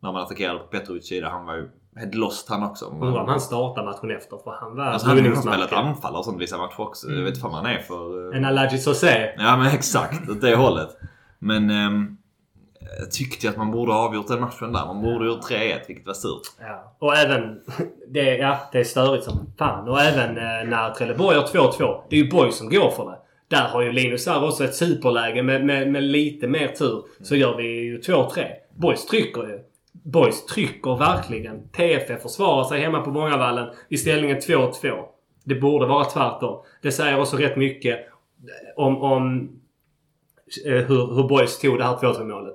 När 0.00 0.12
man 0.12 0.22
attackerade 0.22 0.58
på 0.58 0.66
Petrovic 0.66 1.08
sida, 1.08 1.28
han 1.28 1.46
var 1.46 1.54
ju 1.54 1.68
helt 1.96 2.14
lost 2.14 2.48
han 2.48 2.62
också. 2.62 2.84
Undrar 2.84 3.20
om 3.22 3.28
han 3.28 3.40
startar 3.40 3.84
matchen 3.84 4.10
efter 4.10 4.36
för 4.44 4.50
han 4.60 4.76
var 4.76 4.84
Alltså 4.84 5.08
han 5.08 5.18
har 5.26 5.34
spelat 5.42 5.72
anfallare 5.72 6.18
och 6.18 6.24
sånt 6.24 6.40
vissa 6.42 6.58
matcher 6.58 6.80
också. 6.80 7.08
Jag 7.10 7.22
vet 7.22 7.28
inte 7.28 7.42
vad 7.42 7.52
man 7.52 7.66
är 7.66 7.78
för... 7.78 8.32
eh, 8.32 8.38
En 8.38 8.44
Alaji 8.44 8.78
Sosé. 8.78 9.34
Ja 9.38 9.56
men 9.56 9.66
exakt, 9.74 10.28
åt 10.30 10.40
det 10.40 10.56
hållet. 10.56 10.88
Men 11.38 11.70
ehm, 11.70 12.15
jag 12.98 13.10
tyckte 13.10 13.48
att 13.48 13.56
man 13.56 13.70
borde 13.70 13.92
ha 13.92 13.98
avgjort 13.98 14.28
den 14.28 14.40
matchen 14.40 14.72
där. 14.72 14.86
Man 14.86 15.02
borde 15.02 15.24
ha 15.24 15.34
gjort 15.34 15.50
3-1 15.50 15.80
vilket 15.88 16.06
var 16.06 16.14
surt. 16.14 16.42
Ja. 16.60 16.96
Och 16.98 17.16
även... 17.16 17.60
Det, 18.08 18.36
ja, 18.36 18.58
det 18.72 18.78
är 18.78 18.84
störigt 18.84 19.24
som 19.24 19.52
fan. 19.58 19.88
Och 19.88 20.00
även 20.00 20.36
eh, 20.36 20.68
när 20.68 20.90
Trelleborg 20.90 21.36
har 21.36 21.44
2-2. 21.44 22.02
Det 22.10 22.16
är 22.16 22.20
ju 22.20 22.30
Boys 22.30 22.56
som 22.56 22.70
går 22.70 22.90
för 22.90 23.10
det. 23.10 23.18
Där 23.48 23.68
har 23.68 23.82
ju 23.82 23.92
Linus 23.92 24.26
här 24.26 24.44
också 24.44 24.64
ett 24.64 24.74
superläge 24.74 25.42
med, 25.42 25.64
med, 25.64 25.92
med 25.92 26.02
lite 26.02 26.48
mer 26.48 26.68
tur. 26.68 27.04
Så 27.22 27.36
gör 27.36 27.56
vi 27.56 27.62
ju 27.62 28.00
2-3. 28.00 28.44
Boys 28.74 29.06
trycker 29.06 29.42
ju. 29.42 29.58
Boys 29.92 30.46
trycker 30.46 30.98
verkligen. 30.98 31.68
TFF 31.68 32.22
försvarar 32.22 32.64
sig 32.64 32.80
hemma 32.80 33.00
på 33.00 33.10
Mångavallen 33.10 33.68
i 33.88 33.96
ställningen 33.96 34.36
2-2. 34.36 35.04
Det 35.44 35.54
borde 35.54 35.86
vara 35.86 36.04
tvärtom. 36.04 36.62
Det 36.82 36.92
säger 36.92 37.20
också 37.20 37.36
rätt 37.36 37.56
mycket 37.56 38.00
om, 38.76 39.02
om 39.02 39.50
eh, 40.66 40.72
hur, 40.72 41.14
hur 41.14 41.28
Boys 41.28 41.58
tog 41.58 41.78
det 41.78 41.84
här 41.84 41.96
2-2 41.96 42.24
målet. 42.24 42.54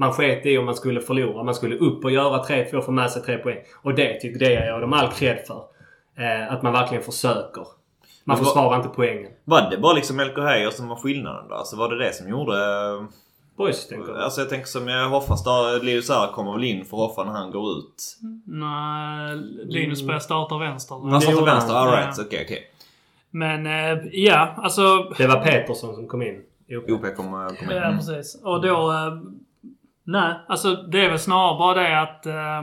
Man 0.00 0.12
sket 0.12 0.46
i 0.46 0.58
om 0.58 0.64
man 0.64 0.74
skulle 0.74 1.00
förlora. 1.00 1.42
Man 1.42 1.54
skulle 1.54 1.76
upp 1.76 2.04
och 2.04 2.10
göra 2.10 2.42
3-2 2.42 2.74
och 2.74 2.84
få 2.84 2.92
med 2.92 3.10
sig 3.10 3.22
3 3.22 3.38
poäng. 3.38 3.58
Och 3.82 3.94
det 3.94 4.20
tycker 4.20 4.38
det 4.38 4.52
jag 4.66 4.80
dem 4.80 4.92
all 4.92 5.12
cred 5.12 5.38
för. 5.46 5.62
Eh, 6.16 6.52
att 6.52 6.62
man 6.62 6.72
verkligen 6.72 7.04
försöker. 7.04 7.66
Man 8.24 8.36
Men 8.36 8.44
försvarar 8.44 8.76
inte 8.76 8.88
poängen. 8.88 9.32
Var 9.44 9.70
det 9.70 9.78
bara 9.78 9.92
liksom 9.92 10.18
Heijer 10.18 10.70
som 10.70 10.88
var 10.88 10.96
skillnaden 10.96 11.48
då? 11.48 11.54
Alltså 11.54 11.76
var 11.76 11.88
det 11.88 12.04
det 12.04 12.12
som 12.12 12.28
gjorde... 12.28 12.54
eh, 12.54 13.04
Boys 13.56 13.88
tänker 13.88 14.12
jag. 14.12 14.20
Alltså 14.20 14.40
jag 14.40 14.50
tänker 14.50 14.66
som 14.66 14.88
jag 14.88 15.08
Hoffas 15.08 15.44
där, 15.44 15.84
Linus 15.84 16.08
här 16.08 16.32
kommer 16.32 16.52
väl 16.52 16.64
in 16.64 16.84
för 16.84 16.96
Hoffa 16.96 17.24
när 17.24 17.32
han 17.32 17.50
går 17.50 17.78
ut. 17.78 18.16
Nej, 18.46 19.36
Linus 19.64 20.02
börjar 20.02 20.20
starta 20.20 20.58
vänster. 20.58 21.10
Han 21.10 21.20
startar 21.20 21.44
vänster, 21.44 21.74
alright, 21.74 22.18
okej 22.18 22.44
okej. 22.44 22.70
Men 23.30 23.66
eh, 23.66 23.98
ja, 24.12 24.54
alltså... 24.56 25.12
Det 25.18 25.26
var 25.26 25.40
Petersson 25.40 25.94
som 25.94 26.08
kom 26.08 26.22
in. 26.22 26.42
Jo. 26.66 26.80
OP 26.88 27.16
kommer 27.16 27.48
kom 27.48 27.70
in. 27.70 27.76
Ja, 27.76 27.92
precis. 27.96 28.40
Och 28.44 28.60
då... 28.62 28.92
Eh, 30.08 30.12
nej, 30.12 30.34
alltså 30.48 30.74
det 30.74 31.04
är 31.04 31.08
väl 31.08 31.18
snarare 31.18 31.58
bara 31.58 31.74
det 31.74 32.00
att... 32.00 32.26
Eh, 32.26 32.62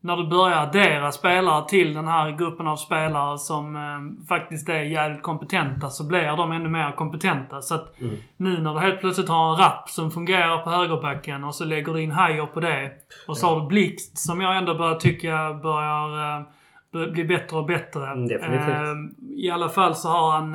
när 0.00 0.16
du 0.16 0.26
börjar 0.26 0.62
addera 0.62 1.12
spelare 1.12 1.68
till 1.68 1.94
den 1.94 2.08
här 2.08 2.30
gruppen 2.30 2.66
av 2.66 2.76
spelare 2.76 3.38
som 3.38 3.76
eh, 3.76 4.26
faktiskt 4.28 4.68
är 4.68 4.82
jävligt 4.82 5.22
kompetenta 5.22 5.90
så 5.90 6.06
blir 6.06 6.36
de 6.36 6.52
ännu 6.52 6.68
mer 6.68 6.92
kompetenta. 6.92 7.62
Så 7.62 7.74
att 7.74 7.94
nu 8.36 8.62
när 8.62 8.74
du 8.74 8.80
helt 8.80 9.00
plötsligt 9.00 9.28
har 9.28 9.52
en 9.52 9.58
rapp 9.58 9.88
som 9.88 10.10
fungerar 10.10 10.58
på 10.58 10.70
högerbacken 10.70 11.44
och 11.44 11.54
så 11.54 11.64
lägger 11.64 11.92
du 11.92 12.02
in 12.02 12.10
Hajer 12.10 12.46
på 12.46 12.60
det. 12.60 12.90
Och 13.28 13.36
så 13.36 13.46
har 13.46 13.60
du 13.60 13.66
Blixt 13.66 14.18
som 14.18 14.40
jag 14.40 14.56
ändå 14.56 14.74
börjar 14.74 14.94
tycka 14.94 15.54
börjar 15.62 16.38
eh, 16.38 17.12
bli 17.12 17.24
bättre 17.24 17.56
och 17.56 17.66
bättre. 17.66 18.06
Mm. 18.10 18.44
Eh, 18.54 18.94
I 19.36 19.50
alla 19.50 19.68
fall 19.68 19.94
så 19.94 20.08
har 20.08 20.32
han... 20.32 20.54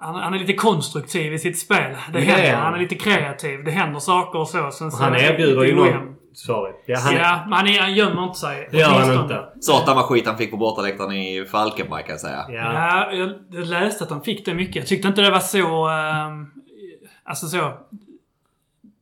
Han, 0.00 0.14
han 0.14 0.34
är 0.34 0.38
lite 0.38 0.52
konstruktiv 0.52 1.32
i 1.32 1.38
sitt 1.38 1.58
spel. 1.58 1.96
Det 2.12 2.18
Det 2.18 2.24
händer. 2.24 2.44
är 2.44 2.54
han. 2.54 2.64
Han 2.64 2.74
är 2.74 2.78
lite 2.78 2.94
kreativ. 2.94 3.64
Det 3.64 3.70
händer 3.70 4.00
saker 4.00 4.38
och 4.38 4.48
så. 4.48 4.70
Sen 4.70 4.90
så 4.90 5.02
Han 5.02 5.16
erbjuder 5.16 5.64
ju 5.64 5.74
någon... 5.74 6.14
Sorry. 6.32 6.72
Ja, 6.86 6.98
han, 6.98 7.14
Ja, 7.14 7.40
men 7.44 7.52
han, 7.52 7.66
är, 7.66 7.80
han 7.80 7.94
gömmer 7.94 8.22
inte 8.24 8.38
sig. 8.38 8.68
Det 8.70 8.78
gör 8.78 8.88
han 8.88 9.22
inte. 9.22 9.44
Satan 9.60 9.96
vad 9.96 10.04
skit 10.04 10.26
han 10.26 10.38
fick 10.38 10.50
på 10.50 10.56
bortaläktaren 10.56 11.12
i 11.12 11.44
Falkenberg 11.50 12.02
kan 12.02 12.10
jag 12.10 12.20
säga. 12.20 12.44
ja. 12.48 12.72
Ja, 12.72 13.12
jag, 13.12 13.66
läste 13.66 14.04
att 14.04 14.10
han 14.10 14.22
fick 14.22 14.44
det 14.44 14.54
mycket. 14.54 14.76
Jag 14.76 14.86
tyckte 14.86 15.08
inte 15.08 15.22
det 15.22 15.30
var 15.30 15.40
så... 15.40 15.88
ehm, 15.88 16.50
alltså 17.24 17.46
så... 17.46 17.72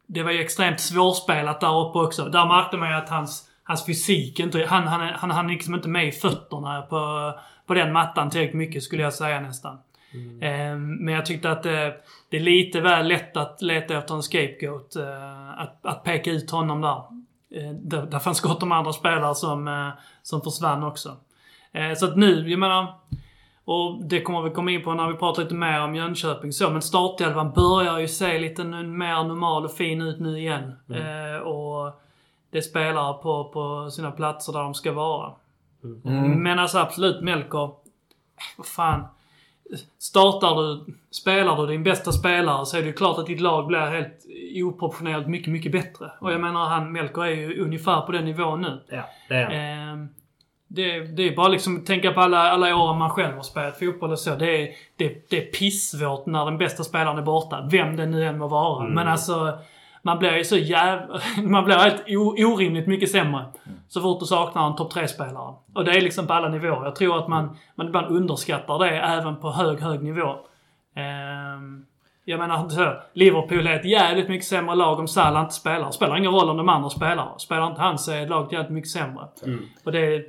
Det 0.06 0.22
var 0.22 0.30
ju 0.30 0.40
extremt 0.40 0.80
svårspelat 0.80 1.60
där 1.60 1.80
uppe 1.88 1.98
också. 1.98 2.24
Där 2.24 2.46
märkte 2.46 2.76
man 2.76 2.88
ju 2.90 2.94
att 2.96 3.08
hans, 3.08 3.44
hans 3.64 3.86
fysik 3.86 4.40
inte... 4.40 4.66
Han, 4.68 4.86
han, 4.86 5.00
han, 5.14 5.30
han 5.30 5.48
liksom 5.48 5.74
inte 5.74 5.88
med 5.88 6.08
i 6.08 6.12
fötterna 6.12 6.82
på, 6.82 7.32
på 7.66 7.74
den 7.74 7.92
mattan 7.92 8.30
tillräckligt 8.30 8.56
mycket 8.56 8.82
skulle 8.82 9.02
jag 9.02 9.14
säga 9.14 9.40
nästan. 9.40 9.78
Ehm, 10.40 10.96
men 10.96 11.14
jag 11.14 11.26
tyckte 11.26 11.50
att 11.50 11.62
det, 11.62 11.96
det 12.28 12.36
är 12.36 12.40
lite 12.40 12.80
väl 12.80 13.08
lätt 13.08 13.36
att 13.36 13.62
leta 13.62 13.98
efter 13.98 14.14
en 14.14 14.22
scapegoat. 14.22 14.96
eh, 14.96 15.60
att, 15.60 15.86
att 15.86 16.04
peka 16.04 16.30
ut 16.30 16.50
honom 16.50 16.80
där. 16.80 17.02
Uh, 17.56 17.72
där, 17.72 18.06
där 18.06 18.18
fanns 18.18 18.40
gott 18.40 18.62
om 18.62 18.72
andra 18.72 18.92
spelare 18.92 19.34
som, 19.34 19.68
eh, 19.68 19.88
som 20.22 20.40
försvann 20.40 20.82
också. 20.84 21.16
Eh, 21.72 21.94
så 21.94 22.06
att 22.06 22.16
nu, 22.16 22.50
jag 22.50 22.58
menar... 22.58 22.94
Och 23.68 24.04
det 24.04 24.20
kommer 24.22 24.42
vi 24.42 24.50
komma 24.50 24.70
in 24.70 24.82
på 24.84 24.94
när 24.94 25.08
vi 25.08 25.14
pratar 25.14 25.42
lite 25.42 25.54
mer 25.54 25.80
om 25.80 25.94
Jönköping 25.94 26.52
så. 26.52 26.70
Men 26.70 26.82
startelvan 26.82 27.52
börjar 27.52 27.98
ju 27.98 28.08
se 28.08 28.38
lite 28.38 28.64
nu, 28.64 28.82
mer 28.86 29.24
normal 29.24 29.64
och 29.64 29.72
fin 29.72 30.02
ut 30.02 30.20
nu 30.20 30.38
igen. 30.38 30.72
Eh, 30.90 31.38
och 31.42 32.00
det 32.50 32.58
är 32.58 32.62
spelare 32.62 33.14
på, 33.22 33.44
på 33.44 33.90
sina 33.90 34.10
platser 34.10 34.52
där 34.52 34.60
de 34.60 34.74
ska 34.74 34.92
vara. 34.92 35.32
Men 36.36 36.58
alltså 36.58 36.78
absolut 36.78 37.20
Melker. 37.22 37.64
eh, 37.64 37.70
Vad 38.56 38.66
fan. 38.66 39.04
Startar 39.98 40.62
du, 40.62 40.94
spelar 41.10 41.56
du 41.56 41.66
din 41.66 41.82
bästa 41.82 42.12
spelare 42.12 42.66
så 42.66 42.76
är 42.76 42.80
det 42.80 42.86
ju 42.86 42.92
klart 42.92 43.18
att 43.18 43.26
ditt 43.26 43.40
lag 43.40 43.66
blir 43.66 43.78
helt 43.78 44.26
oproportionerligt 44.64 45.28
mycket, 45.28 45.52
mycket 45.52 45.72
bättre. 45.72 46.10
Och 46.20 46.32
jag 46.32 46.40
menar 46.40 46.68
han, 46.68 46.92
Melker 46.92 47.22
är 47.22 47.30
ju 47.30 47.62
ungefär 47.62 48.00
på 48.00 48.12
den 48.12 48.24
nivån 48.24 48.60
nu. 48.60 48.80
ja, 48.88 49.04
det 49.28 49.34
är 49.34 49.44
han. 49.44 49.52
Ehm, 49.52 50.08
det, 50.68 51.00
det 51.00 51.22
är 51.22 51.36
bara 51.36 51.48
liksom 51.48 51.76
att 51.76 51.86
tänka 51.86 52.12
på 52.12 52.20
alla, 52.20 52.38
alla 52.38 52.76
år 52.76 52.94
man 52.94 53.10
själv 53.10 53.34
har 53.36 53.42
spelat 53.42 53.78
fotboll 53.78 54.12
och 54.12 54.18
så. 54.18 54.34
Det 54.34 54.62
är, 54.62 54.68
det, 54.96 55.30
det 55.30 55.48
är 55.48 55.52
pissvårt 55.52 56.26
när 56.26 56.44
den 56.44 56.58
bästa 56.58 56.84
spelaren 56.84 57.18
är 57.18 57.22
borta. 57.22 57.68
Vem 57.70 57.96
det 57.96 58.06
nu 58.06 58.24
än 58.24 58.38
må 58.38 58.48
vara. 58.48 58.82
Mm. 58.82 58.94
Men 58.94 59.08
alltså, 59.08 59.58
man 60.06 60.18
blir 60.18 60.36
ju 60.36 60.44
så 60.44 60.56
jävla... 60.56 61.20
Man 61.42 61.64
blir 61.64 61.76
helt 61.76 62.02
orimligt 62.46 62.86
mycket 62.86 63.10
sämre. 63.10 63.44
Så 63.88 64.00
fort 64.00 64.20
du 64.20 64.26
saknar 64.26 64.66
en 64.66 64.76
topp 64.76 64.92
3-spelare. 64.92 65.54
Och 65.74 65.84
det 65.84 65.90
är 65.90 66.00
liksom 66.00 66.26
på 66.26 66.32
alla 66.32 66.48
nivåer. 66.48 66.84
Jag 66.84 66.96
tror 66.96 67.18
att 67.18 67.28
man, 67.28 67.56
man 67.74 67.86
ibland 67.86 68.16
underskattar 68.16 68.78
det 68.78 68.90
även 68.90 69.36
på 69.36 69.50
hög, 69.50 69.80
hög 69.80 70.02
nivå. 70.02 70.36
Ehm, 70.96 71.84
jag 72.24 72.38
menar, 72.38 72.68
så, 72.68 72.94
Liverpool 73.12 73.66
är 73.66 73.74
ett 73.74 73.84
jävligt 73.84 74.28
mycket 74.28 74.46
sämre 74.46 74.74
lag 74.74 74.98
om 74.98 75.08
Salah 75.08 75.42
inte 75.42 75.54
spelar. 75.54 75.90
Spelar 75.90 76.16
ingen 76.16 76.32
roll 76.32 76.50
om 76.50 76.56
de 76.56 76.68
andra 76.68 76.90
spelar. 76.90 77.38
Spelar 77.38 77.66
inte 77.66 77.80
han 77.80 77.98
så 77.98 78.12
är 78.12 78.26
laget 78.26 78.52
jävligt 78.52 78.72
mycket 78.72 78.90
sämre. 78.90 79.28
Och 79.84 79.92
det, 79.92 80.26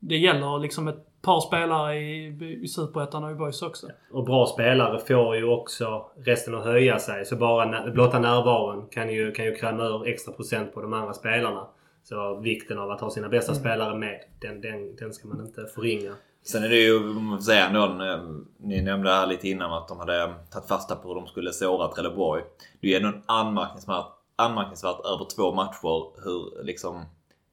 det 0.00 0.16
gäller 0.16 0.58
liksom 0.58 0.88
ett 0.88 1.06
par 1.22 1.40
spelare 1.40 1.96
i, 1.96 2.26
i 2.62 2.68
Superettan 2.68 3.24
och 3.24 3.30
i 3.30 3.34
Boys 3.34 3.62
också. 3.62 3.86
Och 4.12 4.24
bra 4.24 4.46
spelare 4.46 4.98
får 4.98 5.36
ju 5.36 5.44
också 5.44 6.10
resten 6.16 6.54
att 6.54 6.64
höja 6.64 6.98
sig. 6.98 7.24
Så 7.24 7.36
bara 7.36 7.90
blotta 7.90 8.18
närvaron 8.18 8.86
kan 8.90 9.12
ju, 9.12 9.32
kan 9.32 9.44
ju 9.44 9.54
kräma 9.54 9.84
ur 9.84 10.08
extra 10.08 10.32
procent 10.32 10.74
på 10.74 10.82
de 10.82 10.92
andra 10.92 11.12
spelarna. 11.12 11.66
Så 12.02 12.40
vikten 12.40 12.78
av 12.78 12.90
att 12.90 13.00
ha 13.00 13.10
sina 13.10 13.28
bästa 13.28 13.54
spelare 13.54 13.98
med, 13.98 14.20
den, 14.40 14.60
den, 14.60 14.96
den 14.96 15.12
ska 15.12 15.28
man 15.28 15.40
inte 15.40 15.66
förringa. 15.74 16.14
Sen 16.42 16.64
är 16.64 16.68
det 16.68 16.76
ju, 16.76 16.98
om 16.98 17.24
man 17.24 17.38
får 17.38 17.44
säga 17.44 17.66
eh, 17.66 18.22
ni 18.58 18.82
nämnde 18.82 19.10
här 19.10 19.26
lite 19.26 19.48
innan 19.48 19.72
att 19.72 19.88
de 19.88 19.98
hade 19.98 20.34
tagit 20.50 20.68
fasta 20.68 20.96
på 20.96 21.08
hur 21.08 21.14
de 21.14 21.26
skulle 21.26 21.52
såra 21.52 21.88
Trelleborg. 21.88 22.42
Det 22.80 22.86
är 22.86 22.90
ju 22.90 22.96
ändå 22.96 23.08
en 23.08 23.22
anmärkningsvärt, 23.26 24.06
anmärkningsvärt 24.36 25.00
över 25.04 25.26
två 25.36 25.54
matcher 25.54 26.22
hur 26.24 26.64
liksom 26.64 27.04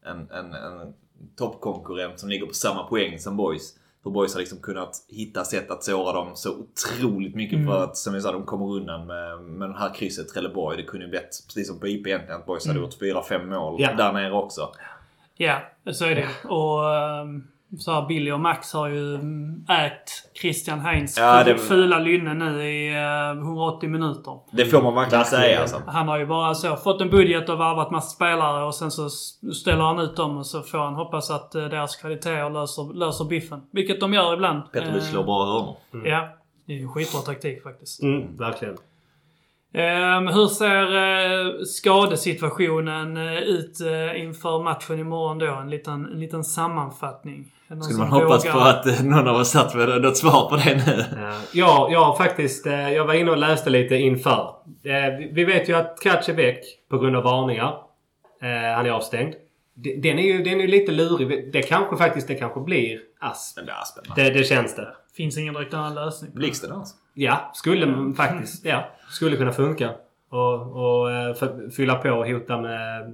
en, 0.05 0.32
en, 0.32 0.53
en 0.53 0.93
toppkonkurrent 1.38 2.20
som 2.20 2.30
ligger 2.30 2.45
på 2.45 2.53
samma 2.53 2.84
poäng 2.84 3.20
som 3.20 3.38
Boys. 3.38 3.74
Hur 4.03 4.11
Boys 4.11 4.34
har 4.34 4.39
liksom 4.39 4.59
kunnat 4.61 4.95
hitta 5.09 5.43
sätt 5.43 5.72
att 5.72 5.84
såra 5.84 6.13
dem 6.13 6.32
så 6.36 6.55
otroligt 6.57 7.36
mycket 7.36 7.65
för 7.65 7.84
att, 7.84 7.97
som 7.97 8.13
jag 8.13 8.24
sa, 8.24 8.32
de 8.32 8.45
kommer 8.45 8.65
undan 8.65 9.07
med, 9.07 9.39
med 9.41 9.70
det 9.70 9.78
här 9.78 9.93
krysset 9.93 10.28
Trelleborg. 10.30 10.78
Det 10.78 10.84
kunde 10.84 11.05
ju 11.05 11.09
blivit, 11.09 11.43
precis 11.47 11.68
som 11.68 11.80
på 11.80 11.88
IP 11.88 12.07
egentligen, 12.07 12.39
att 12.39 12.45
Boys 12.45 12.68
hade 12.68 12.80
gjort 12.80 13.01
4-5 13.01 13.45
mål 13.45 13.76
Ja. 13.82 13.93
där 13.93 14.13
nere 14.13 14.32
också. 14.32 14.70
Ja, 15.36 15.59
så 15.91 16.05
är 16.05 16.15
det. 16.15 16.49
Och 16.49 16.95
ehm, 16.95 17.43
så 17.80 17.91
här, 17.91 18.05
Billy 18.07 18.32
och 18.32 18.39
Max 18.39 18.74
har 18.74 18.88
ju 18.88 19.15
mm, 19.15 19.65
ägt 19.70 20.38
Christian 20.41 20.80
Heinz 20.80 21.18
Ja, 21.18 21.43
det- 21.43 21.57
fula 21.57 21.99
lynne 21.99 22.34
nu 22.34 22.63
i 22.63 22.95
eh, 22.95 23.32
180 23.43 23.89
minuter. 23.89 24.39
Det 24.51 24.65
får 24.65 24.82
man 24.82 24.95
verkligen 24.95 25.26
säga 25.26 25.61
alltså. 25.61 25.82
Han 25.88 26.07
har 26.07 26.18
ju 26.18 26.26
bara 26.26 26.53
så 26.55 26.76
fått 26.76 27.01
en 27.01 27.09
budget 27.09 27.49
och 27.49 27.57
varvat 27.57 27.91
massa 27.91 28.09
spelare 28.09 28.65
och 28.65 28.76
sen 28.76 28.91
så 28.91 29.09
ställer 29.53 29.84
han 29.84 29.99
ut 29.99 30.15
dem 30.15 30.38
och 30.38 30.45
så 30.45 30.61
får 30.61 30.78
han 30.78 30.95
hoppas 30.95 31.32
att 31.32 31.55
eh, 31.55 31.65
deras 31.65 31.95
kvaliteter 31.95 32.49
löser, 32.49 32.93
löser 32.93 33.26
biffen. 33.26 33.61
Vilket 33.72 33.99
de 33.99 34.13
gör 34.13 34.34
ibland. 34.34 34.72
Petrovic 34.72 35.03
Eh, 35.03 35.11
slår 35.11 35.24
bra 35.24 35.45
hörnor. 35.45 36.07
Ja. 36.07 36.30
Det 36.65 36.74
är 36.74 36.78
ju 36.78 36.88
skitbra 36.88 37.22
taktik 37.22 37.63
faktiskt. 37.63 38.03
Mm, 38.03 38.38
verkligen. 38.38 38.78
Ehm, 39.74 40.28
hur 40.28 40.47
ser 40.47 40.95
eh, 40.95 41.63
skadesituationen 41.65 43.18
eh, 43.18 43.38
ut 43.38 43.82
eh, 43.82 44.22
inför 44.24 44.63
matchen 44.63 44.99
imorgon 44.99 45.38
då? 45.39 45.45
En 45.55 45.70
liten, 45.70 46.05
en 46.05 46.20
liten 46.20 46.43
sammanfattning. 46.43 47.53
Det 47.68 47.76
någon 47.76 47.84
Skulle 47.84 47.99
man 47.99 48.07
hoppas 48.07 48.45
vågar? 48.45 48.53
på 48.53 48.59
att 48.59 49.03
någon 49.03 49.28
av 49.28 49.36
oss 49.36 49.49
satt 49.51 49.76
med 49.76 50.01
något 50.01 50.18
svar 50.18 50.49
på 50.49 50.55
det 50.55 50.76
nu. 50.88 51.03
Ja, 51.53 51.89
jag 51.91 52.18
faktiskt... 52.18 52.65
Jag 52.65 53.05
var 53.05 53.13
inne 53.13 53.32
och 53.32 53.38
läste 53.38 53.70
lite 53.70 53.95
inför. 53.95 54.55
Vi- 55.34 55.45
vet 55.45 55.70
ju 55.70 55.74
att 55.74 55.99
Katch 56.03 56.30
är 56.30 56.34
väck 56.34 56.63
på 56.89 56.97
grund 56.97 57.15
av 57.15 57.24
varningar. 57.24 57.74
Han 58.76 58.86
är 58.86 58.89
avstängd. 58.89 59.34
Den 60.01 60.20
är 60.20 60.24
ju 60.24 60.43
den 60.43 60.53
är 60.53 60.61
ju 60.61 60.68
lite 60.68 60.91
lurig. 60.91 61.53
Det 61.53 61.61
kanske 61.61 61.97
faktiskt 61.97 62.28
det 62.28 62.36
kanske 62.36 62.59
blir 62.59 62.99
Asp. 63.20 63.55
Den 63.55 63.65
där 63.65 63.74
Aspen. 63.82 64.03
Det, 64.15 64.30
det 64.30 64.43
känns 64.43 64.76
det. 64.76 64.88
Finns 65.18 65.38
ingen 65.38 65.53
direkt 65.53 65.74
annan 65.74 65.95
lösning. 65.95 66.32
Blixten 66.36 66.72
alltså. 66.72 66.95
Ja, 67.20 67.51
skulle 67.53 67.86
man 67.86 68.13
faktiskt. 68.13 68.65
Ja, 68.65 68.89
skulle 69.09 69.38
kunna 69.38 69.51
funka. 69.51 69.91
Och, 70.30 70.61
och 70.72 71.11
eh, 71.11 71.34
för, 71.34 71.70
fylla 71.70 71.95
på 71.95 72.09
och 72.09 72.28
hota 72.28 72.61
med 72.61 73.01
eh, 73.01 73.07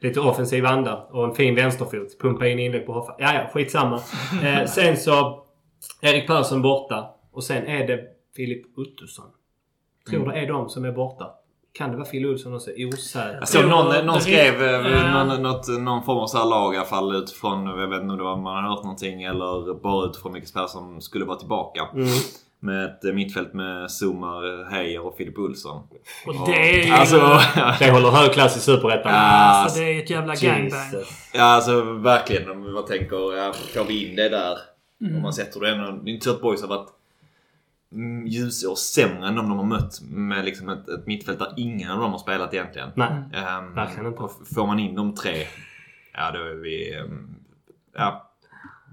lite 0.00 0.20
offensiv 0.20 0.66
anda 0.66 0.96
och 0.96 1.24
en 1.24 1.34
fin 1.34 1.54
vänsterfot. 1.54 2.18
Pumpa 2.20 2.46
in 2.46 2.58
inlägg 2.58 2.86
på 2.86 2.92
Hoffa. 2.92 3.14
Ja, 3.18 3.34
ja, 3.34 3.50
skitsamma. 3.52 4.00
Eh, 4.44 4.66
sen 4.66 4.96
så 4.96 5.44
Erik 6.00 6.26
Persson 6.26 6.62
borta. 6.62 7.10
Och 7.32 7.44
sen 7.44 7.66
är 7.66 7.86
det 7.86 8.04
Filip 8.36 8.78
Ottosson. 8.78 9.30
Tror 10.10 10.32
det 10.32 10.38
är 10.38 10.48
de 10.48 10.68
som 10.68 10.84
är 10.84 10.92
borta. 10.92 11.34
Kan 11.78 11.90
det 11.90 11.96
vara 11.96 12.08
Phil 12.08 12.26
Olsson 12.26 12.54
också? 12.54 12.70
Osäker. 12.70 13.36
Jag 13.40 13.48
såg 13.48 13.64
någon, 13.68 14.06
någon 14.06 14.20
skrev 14.20 14.62
eh, 14.62 14.92
Ja. 14.92 15.24
någon, 15.24 15.42
något, 15.42 15.68
någon 15.68 16.04
form 16.04 16.18
av 16.18 16.26
så 16.26 16.38
här 16.38 16.44
lag 16.44 16.74
i 16.74 16.76
alla 16.76 16.86
fall 16.86 17.16
utifrån, 17.16 17.66
jag 17.66 17.88
vet 17.88 18.00
inte 18.00 18.12
om 18.12 18.18
det 18.18 18.24
var 18.24 18.32
om 18.32 18.42
man 18.42 18.64
har 18.64 18.70
hört 18.70 18.82
någonting 18.82 19.22
eller 19.22 19.82
bara 19.82 20.06
utifrån 20.06 20.32
vilka 20.32 20.46
spelare 20.48 20.68
som 20.68 21.00
skulle 21.00 21.24
vara 21.24 21.38
tillbaka. 21.38 21.88
Mm. 21.94 22.08
Med 22.60 22.84
ett 22.84 23.04
eh, 23.04 23.12
mittfält 23.12 23.54
med 23.54 23.90
Zoomar, 23.90 24.70
Heijer 24.70 25.06
och 25.06 25.16
Filip 25.16 25.38
Olsson. 25.38 25.82
Och 26.26 26.34
det 26.46 26.80
är 26.80 26.86
ju... 26.86 26.92
Alltså, 26.92 27.16
Det 27.78 27.90
håller 27.90 28.10
hög 28.10 28.32
klass 28.32 28.56
i 28.56 28.60
Superettan. 28.60 29.12
Ja. 29.12 29.18
alltså 29.18 29.80
det 29.80 29.84
är 29.94 30.02
ett 30.02 30.10
jävla 30.10 30.34
gangbang. 30.34 30.80
Jesus. 30.92 31.30
ja, 31.34 31.42
alltså 31.44 31.82
verkligen 31.82 32.50
om 32.50 32.64
vi 32.64 32.72
bara 32.72 32.82
tänker, 32.86 33.36
ja, 33.36 33.52
får 33.74 33.84
vi 33.84 34.08
in 34.10 34.16
det 34.16 34.28
där? 34.28 34.58
Om 35.16 35.22
man 35.22 35.32
sätter 35.32 35.60
det 35.60 35.70
ändå. 35.70 35.90
Det 36.04 36.10
är 36.10 36.14
inte 36.14 36.24
så 36.24 36.30
att 36.30 36.40
Boys 36.42 36.60
har 36.60 36.68
varit 36.68 36.88
mm, 36.88 36.90
ljusår 38.26 38.74
sämre 38.74 39.28
än 39.28 39.34
de 39.34 39.48
de 39.48 39.58
har 39.58 39.64
mött 39.64 40.00
med 40.02 40.44
liksom 40.44 40.68
ett, 40.68 40.88
ett 40.88 41.06
mittfält 41.06 41.38
där 41.38 41.52
ingen 41.56 41.90
av 41.90 42.00
dem 42.00 42.10
har 42.10 42.18
spelat 42.18 42.54
egentligen. 42.54 42.90
Nej. 42.94 43.08
Ehm, 43.32 43.74
Verkligen 43.74 44.06
inte. 44.06 44.22
och 44.22 44.32
Får 44.54 44.66
man 44.66 44.78
in 44.78 44.94
de 44.94 45.14
tre, 45.14 45.34
ja 46.14 46.30
då 46.30 46.38
är 46.38 46.54
vi... 46.54 46.94
ehm, 46.94 47.34
Ja. 47.96 48.30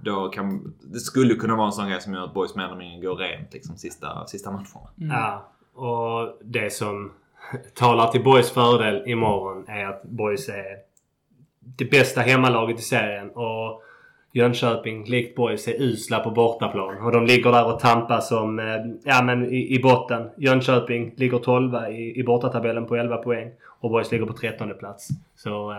Då 0.04 0.30
kan, 0.30 0.74
det 0.82 1.00
skulle 1.00 1.36
kunna 1.36 1.56
vara 1.56 1.66
en 1.68 1.72
sån 1.74 1.90
grej 1.90 2.02
som 2.02 2.14
gör 2.14 2.24
att 2.24 2.34
Boys 2.34 2.56
mer 2.56 2.64
eller 2.66 2.76
mindre 2.76 3.08
går 3.08 3.16
rent 3.16 3.54
liksom 3.54 3.78
sista, 3.78 4.28
sista 4.28 4.52
matcherna. 4.52 4.90
Ja, 4.96 5.52
och 5.82 6.38
det 6.44 6.74
som 6.74 7.12
talar 7.76 8.08
till 8.08 8.24
Boys 8.24 8.52
fördel 8.52 9.04
imorgon 9.08 9.66
är 9.68 9.86
att 9.86 10.04
Boys 10.04 10.50
är 10.50 10.78
det 11.60 11.86
bästa 11.86 12.22
hemmalaget 12.22 12.80
i 12.80 12.82
serien. 12.82 13.30
Och 13.30 13.84
Jönköping, 14.34 15.06
likt 15.06 15.36
Boys, 15.36 15.68
är 15.68 15.82
usla 15.82 16.20
på 16.20 16.32
bortaplan. 16.32 16.98
Och 17.06 17.12
de 17.12 17.26
ligger 17.26 17.52
där 17.52 17.74
och 17.74 17.80
tampas 17.80 18.32
om, 18.32 18.60
eh, 18.60 18.66
ja 19.04 19.22
men 19.24 19.46
i, 19.54 19.76
i 19.76 19.80
botten. 19.80 20.30
Jönköping 20.38 21.14
ligger 21.18 21.38
12 21.38 21.76
i, 21.92 22.20
i 22.20 22.24
bortatabellen 22.24 22.86
på 22.86 22.96
11 22.96 23.18
poäng. 23.18 23.52
Och 23.80 23.90
Boys 23.90 24.12
ligger 24.12 24.26
på 24.26 24.34
13 24.34 24.72
plats. 24.80 25.08
Så... 25.36 25.72
Eh, 25.72 25.78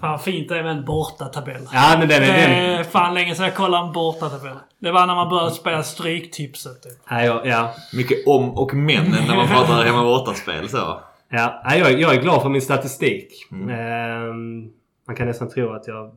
Fan 0.00 0.18
fint 0.18 0.48
det 0.48 0.58
är 0.58 0.62
med 0.62 0.72
en 0.72 0.84
bortatabell. 0.84 1.62
ja 1.72 1.96
men 1.98 2.08
den 2.08 2.20
Det 2.22 2.26
är... 2.26 2.48
Den, 2.48 2.78
är 2.78 2.84
fan 2.84 3.14
länge 3.14 3.34
sedan 3.34 3.44
jag 3.44 3.54
kollade 3.54 3.86
en 3.86 3.92
bortatabell. 3.92 4.56
Det 4.78 4.90
var 4.92 5.06
när 5.06 5.14
man 5.14 5.28
började 5.28 5.50
spela 5.50 5.82
Stryktipset 5.82 6.82
typ. 6.82 6.92
ja, 7.10 7.22
ja, 7.24 7.40
ja. 7.44 7.70
Mycket 7.96 8.26
om 8.26 8.50
och 8.58 8.74
men 8.74 9.04
när 9.28 9.36
man 9.36 9.48
pratar 9.48 9.84
hemma 9.84 10.02
borta-spel 10.02 10.68
så. 10.68 11.00
Ja, 11.30 11.62
jag, 11.76 12.00
jag 12.00 12.14
är 12.14 12.22
glad 12.22 12.42
för 12.42 12.48
min 12.48 12.62
statistik. 12.62 13.28
Ehm, 13.52 14.70
man 15.06 15.16
kan 15.16 15.26
nästan 15.26 15.48
tro 15.48 15.72
att 15.72 15.86
jag... 15.88 16.10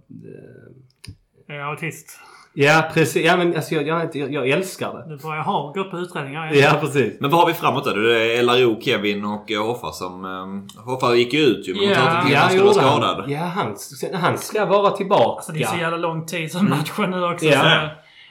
eh, 1.51 1.55
är 1.55 1.63
autist. 1.71 2.19
ja, 2.53 2.83
precis. 2.93 3.25
Ja, 3.25 3.37
men 3.37 3.55
alltså, 3.55 3.75
jag, 3.75 3.87
jag, 3.87 4.15
jag, 4.15 4.31
jag 4.33 4.49
älskar 4.49 4.93
det. 4.93 5.15
Det 5.15 5.23
var 5.23 5.35
jag 5.35 5.43
har 5.43 5.73
gått 5.73 5.91
på 5.91 5.97
utredningar. 5.97 6.51
Ja, 6.53 6.77
precis. 6.81 7.17
Men 7.21 7.29
vad 7.29 7.39
har 7.39 7.47
vi 7.47 7.53
framåt 7.53 7.85
då? 7.85 7.91
Det 7.91 8.37
är 8.37 8.43
LRO, 8.43 8.81
Kevin 8.81 9.25
och 9.25 9.51
eh, 9.51 9.65
Hoffa 9.67 9.91
som... 9.91 10.25
Um, 10.25 10.67
Hoffa 10.85 11.15
gick 11.15 11.33
ju 11.33 11.39
ut 11.39 11.67
ju 11.67 11.73
men 11.75 11.83
Ja. 11.83 11.89
de 11.89 11.95
tar 11.95 12.11
inte 12.11 12.21
till 12.25 12.33
Ja, 12.33 12.39
han 12.39 12.49
skulle 12.49 12.63
vara 12.63 12.73
skadad. 12.73 13.25
Ja, 13.31 13.39
han, 13.39 13.75
han 14.21 14.37
ska 14.37 14.65
vara 14.65 14.89
tillbaka. 14.91 15.35
Alltså 15.35 15.51
det 15.51 15.61
är 15.63 15.67
så 15.67 15.77
jävla 15.77 15.97
lång 15.97 16.25
tid 16.25 16.51
som 16.51 16.69
matchen 16.69 17.11
nu 17.11 17.23
också. 17.23 17.45
Ja. 17.45 17.59
Så, 17.59 17.65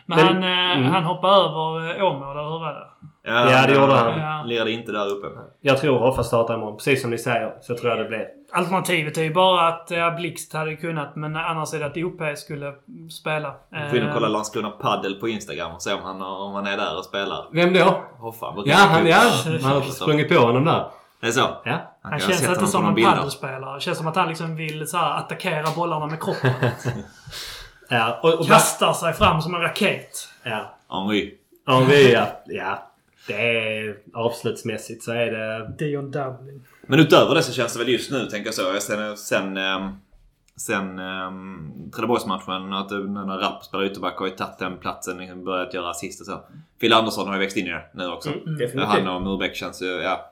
men 0.06 0.18
Men- 0.18 0.26
han, 0.26 0.36
eh, 0.42 0.76
mm. 0.78 0.84
han 0.92 1.04
hoppade 1.04 1.34
över 1.34 1.98
eh, 2.00 2.04
Åmål, 2.06 2.36
eller 2.36 2.50
hur 2.50 2.58
var 2.58 2.72
det? 2.74 3.06
Ja, 3.22 3.66
det 3.66 3.74
gjorde 3.74 3.92
han. 3.94 4.20
Ja. 4.20 4.42
Lirade 4.46 4.70
inte 4.70 4.92
där 4.92 5.06
uppe. 5.06 5.26
Jag 5.60 5.78
tror 5.78 5.98
Hoffa 5.98 6.24
startar 6.24 6.54
imorgon. 6.54 6.76
Precis 6.76 7.00
som 7.02 7.10
ni 7.10 7.18
säger 7.18 7.52
så 7.60 7.76
tror 7.76 7.90
jag 7.90 7.98
det 7.98 8.04
blir. 8.04 8.26
Alternativet 8.52 9.18
är 9.18 9.22
ju 9.22 9.34
bara 9.34 9.68
att 9.68 9.86
ja, 9.90 10.10
Blixt 10.10 10.52
hade 10.52 10.76
kunnat, 10.76 11.16
men 11.16 11.36
annars 11.36 11.74
är 11.74 11.78
det 11.78 11.86
att 11.86 11.96
OP 11.96 12.38
skulle 12.38 12.72
spela. 13.10 13.54
Får 13.90 13.98
in 13.98 14.06
och 14.06 14.14
kolla 14.14 14.26
Eh, 14.26 14.32
Landskrona 14.32 14.70
Paddel 14.70 15.14
på 15.14 15.28
Instagram 15.28 15.72
och 15.72 15.82
se 15.82 15.92
om 15.94 16.02
han, 16.02 16.22
om 16.22 16.54
han 16.54 16.66
är 16.66 16.76
där 16.76 16.98
och 16.98 17.04
spelar. 17.04 17.46
Vem 17.52 17.72
då? 17.72 18.00
Hoffa 18.18 18.54
Ja, 18.64 18.76
han, 18.76 19.06
ja. 19.06 19.22
Man 19.62 19.72
har 19.72 19.80
sprungit 19.80 20.28
på 20.28 20.34
honom 20.34 20.64
där. 20.64 20.84
Det 21.20 21.26
är 21.26 21.30
så? 21.30 21.40
Ja. 21.64 21.98
Han, 22.02 22.12
Han 22.12 22.20
känns 22.20 22.48
inte 22.48 22.66
som 22.66 22.86
en 22.86 23.04
paddelspelare. 23.04 23.74
Det 23.74 23.80
känns 23.80 23.98
som 23.98 24.06
att 24.06 24.16
han 24.16 24.28
liksom 24.28 24.56
vill 24.56 24.86
så 24.88 24.96
här, 24.96 25.18
attackera 25.18 25.66
bollarna 25.76 26.06
med 26.06 26.22
kroppen. 26.22 26.50
Ja, 27.92 28.20
och, 28.22 28.34
och 28.34 28.46
Kastar 28.46 28.92
sig 28.92 29.12
fram 29.12 29.42
som 29.42 29.54
en 29.54 29.60
raket. 29.60 30.28
ja. 30.42 30.74
Henry. 30.90 31.34
Henri, 31.66 32.12
ja. 32.12 32.26
ja. 32.46 32.89
Det 33.26 33.34
är 33.34 33.96
avslutsmässigt 34.14 35.02
så 35.04 35.12
är 35.12 35.26
det... 35.26 35.72
Dion 35.78 36.10
Dublin. 36.10 36.64
Men 36.86 37.00
utöver 37.00 37.34
det 37.34 37.42
så 37.42 37.52
känns 37.52 37.72
det 37.72 37.78
väl 37.78 37.88
just 37.88 38.10
nu, 38.10 38.26
tänker 38.26 38.46
jag 38.46 38.54
så. 38.54 38.80
Sen, 38.80 39.16
sen, 39.16 39.56
ehm, 39.56 39.90
sen 40.56 40.98
um, 40.98 41.90
Trelleborgsmatchen, 41.94 42.72
att 42.72 42.90
när 42.90 43.38
Rapp 43.38 43.64
spelar 43.64 43.84
ytterback 43.84 44.18
har 44.18 44.26
ju 44.26 44.32
tagit 44.32 44.58
den 44.58 44.76
platsen, 44.78 45.18
liksom 45.18 45.44
börjat 45.44 45.74
göra 45.74 45.90
assist 45.90 46.20
och 46.20 46.26
så. 46.26 46.40
Phil 46.80 46.92
Andersson 46.92 47.26
har 47.26 47.34
ju 47.34 47.40
växt 47.40 47.56
in 47.56 47.66
i 47.66 47.70
det 47.70 47.82
nu 47.94 48.06
också. 48.08 48.28
Mm, 48.28 48.58
definitivt. 48.58 48.88
Han 48.88 49.08
och 49.08 49.22
Murbeck 49.22 49.56
känns 49.56 49.82
ju, 49.82 49.86
ja. 49.86 50.26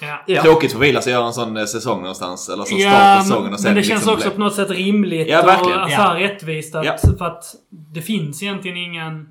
Ja. 0.00 0.22
Ja. 0.26 0.42
Tråkigt 0.42 0.72
för 0.72 0.78
Vilas 0.78 1.06
att 1.06 1.12
göra 1.12 1.26
en 1.26 1.32
sån 1.32 1.56
eh, 1.56 1.64
säsong 1.64 2.00
någonstans. 2.00 2.48
Eller 2.48 2.62
så 2.64 2.68
start 2.68 2.80
Ja, 2.80 3.16
på 3.18 3.24
säsongen 3.24 3.52
och 3.52 3.60
sen 3.60 3.68
men 3.68 3.76
det 3.76 3.82
känns 3.82 4.00
liksom 4.00 4.14
också 4.14 4.28
bli- 4.28 4.34
på 4.36 4.40
något 4.40 4.54
sätt 4.54 4.70
rimligt 4.70 5.28
Ja, 5.28 5.42
verkligen. 5.42 5.80
och 5.82 5.88
så 5.90 5.94
Ja. 5.94 6.02
här 6.02 6.18
rättvist. 6.20 6.74
Att, 6.74 6.84
Ja. 6.84 6.96
För 7.18 7.24
att 7.24 7.44
det 7.70 8.02
finns 8.02 8.42
egentligen 8.42 8.76
ingen... 8.76 9.28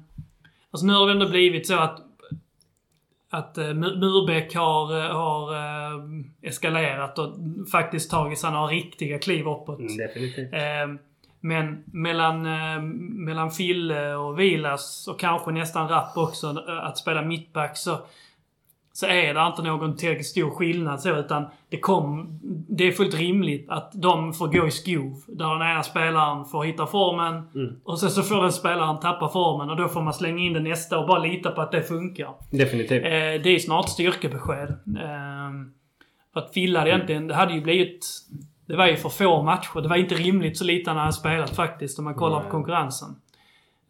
Alltså 0.72 0.86
nu 0.88 0.94
har 0.94 1.06
det 1.08 1.14
ändå 1.14 1.28
blivit 1.30 1.68
så 1.68 1.76
att 1.80 2.00
att 3.34 3.58
uh, 3.58 3.74
Murbeck 3.74 4.56
har, 4.56 4.98
eh, 4.98 5.16
har 5.16 5.54
eh, 5.56 6.02
eskalerat 6.42 7.20
och 7.20 7.36
faktiskt 7.72 8.12
tagit 8.12 8.40
sig 8.40 8.52
några 8.52 8.68
riktiga 8.68 9.20
kliv 9.20 9.48
uppåt. 9.48 9.80
Mm, 9.80 9.98
definitivt. 9.98 10.54
Eh, 10.54 10.96
men 11.40 11.84
mellan, 11.86 12.46
eh, 12.46 12.82
mellan 13.10 13.52
Fille 13.52 14.16
och 14.16 14.40
Vilas 14.40 15.08
och 15.08 15.20
kanske 15.20 15.52
nästan 15.52 15.90
Rapp 15.90 16.18
också, 16.18 16.48
eh, 16.68 16.86
att 16.86 16.98
spela 16.98 17.22
mittback 17.22 17.78
så, 17.78 17.98
så 19.02 19.08
är 19.08 19.34
det 19.34 19.48
inte 19.48 19.62
någon 19.62 19.96
tillräckligt 19.96 20.28
stor 20.28 20.50
skillnad 20.50 21.02
så 21.02 21.16
utan 21.16 21.46
det, 21.70 21.80
kom, 21.80 22.40
det 22.70 22.88
är 22.88 22.92
fullt 22.92 23.16
rimligt 23.16 23.70
att 23.70 23.92
de 23.94 24.34
får 24.34 24.48
gå 24.48 24.68
i 24.68 24.72
skov. 24.72 25.24
Där 25.28 25.60
den 25.60 25.72
ena 25.72 25.84
spelaren 25.84 26.46
får 26.46 26.64
hitta 26.64 26.88
formen 26.88 27.48
och 27.84 28.00
sen 28.00 28.10
så 28.10 28.24
får 28.24 28.42
den 28.42 28.52
spelaren 28.52 29.00
tappa 29.00 29.30
formen 29.30 29.70
och 29.70 29.78
då 29.78 29.88
får 29.88 30.02
man 30.02 30.14
slänga 30.14 30.44
in 30.44 30.54
den 30.54 30.64
nästa 30.64 31.00
och 31.00 31.08
bara 31.08 31.20
lita 31.20 31.52
på 31.52 31.62
att 31.62 31.72
det 31.72 31.84
funkar. 31.84 32.34
Definitivt. 32.50 33.04
Eh, 33.04 33.10
det 33.44 33.50
är 33.50 33.60
snart 33.60 33.90
styrkebesked. 33.90 34.70
Eh, 34.70 35.52
för 36.34 36.40
att 36.40 36.54
Fille 36.54 36.80
hade 36.80 36.92
egentligen, 36.92 37.28
det 37.28 37.36
hade 37.36 37.54
ju 37.54 37.62
blivit... 37.62 38.08
Det 38.66 38.76
var 38.76 38.88
ju 38.88 38.96
för 38.98 39.10
få 39.10 39.44
matcher. 39.44 39.82
Det 39.82 39.88
var 39.88 39.96
inte 39.96 40.16
rimligt 40.16 40.58
så 40.58 40.64
lite 40.64 40.90
han 40.90 40.98
hade 40.98 41.14
spelat 41.14 41.56
faktiskt 41.56 42.00
om 42.00 42.06
man 42.06 42.16
kollar 42.16 42.38
Nej. 42.38 42.46
på 42.46 42.52
konkurrensen. 42.52 43.10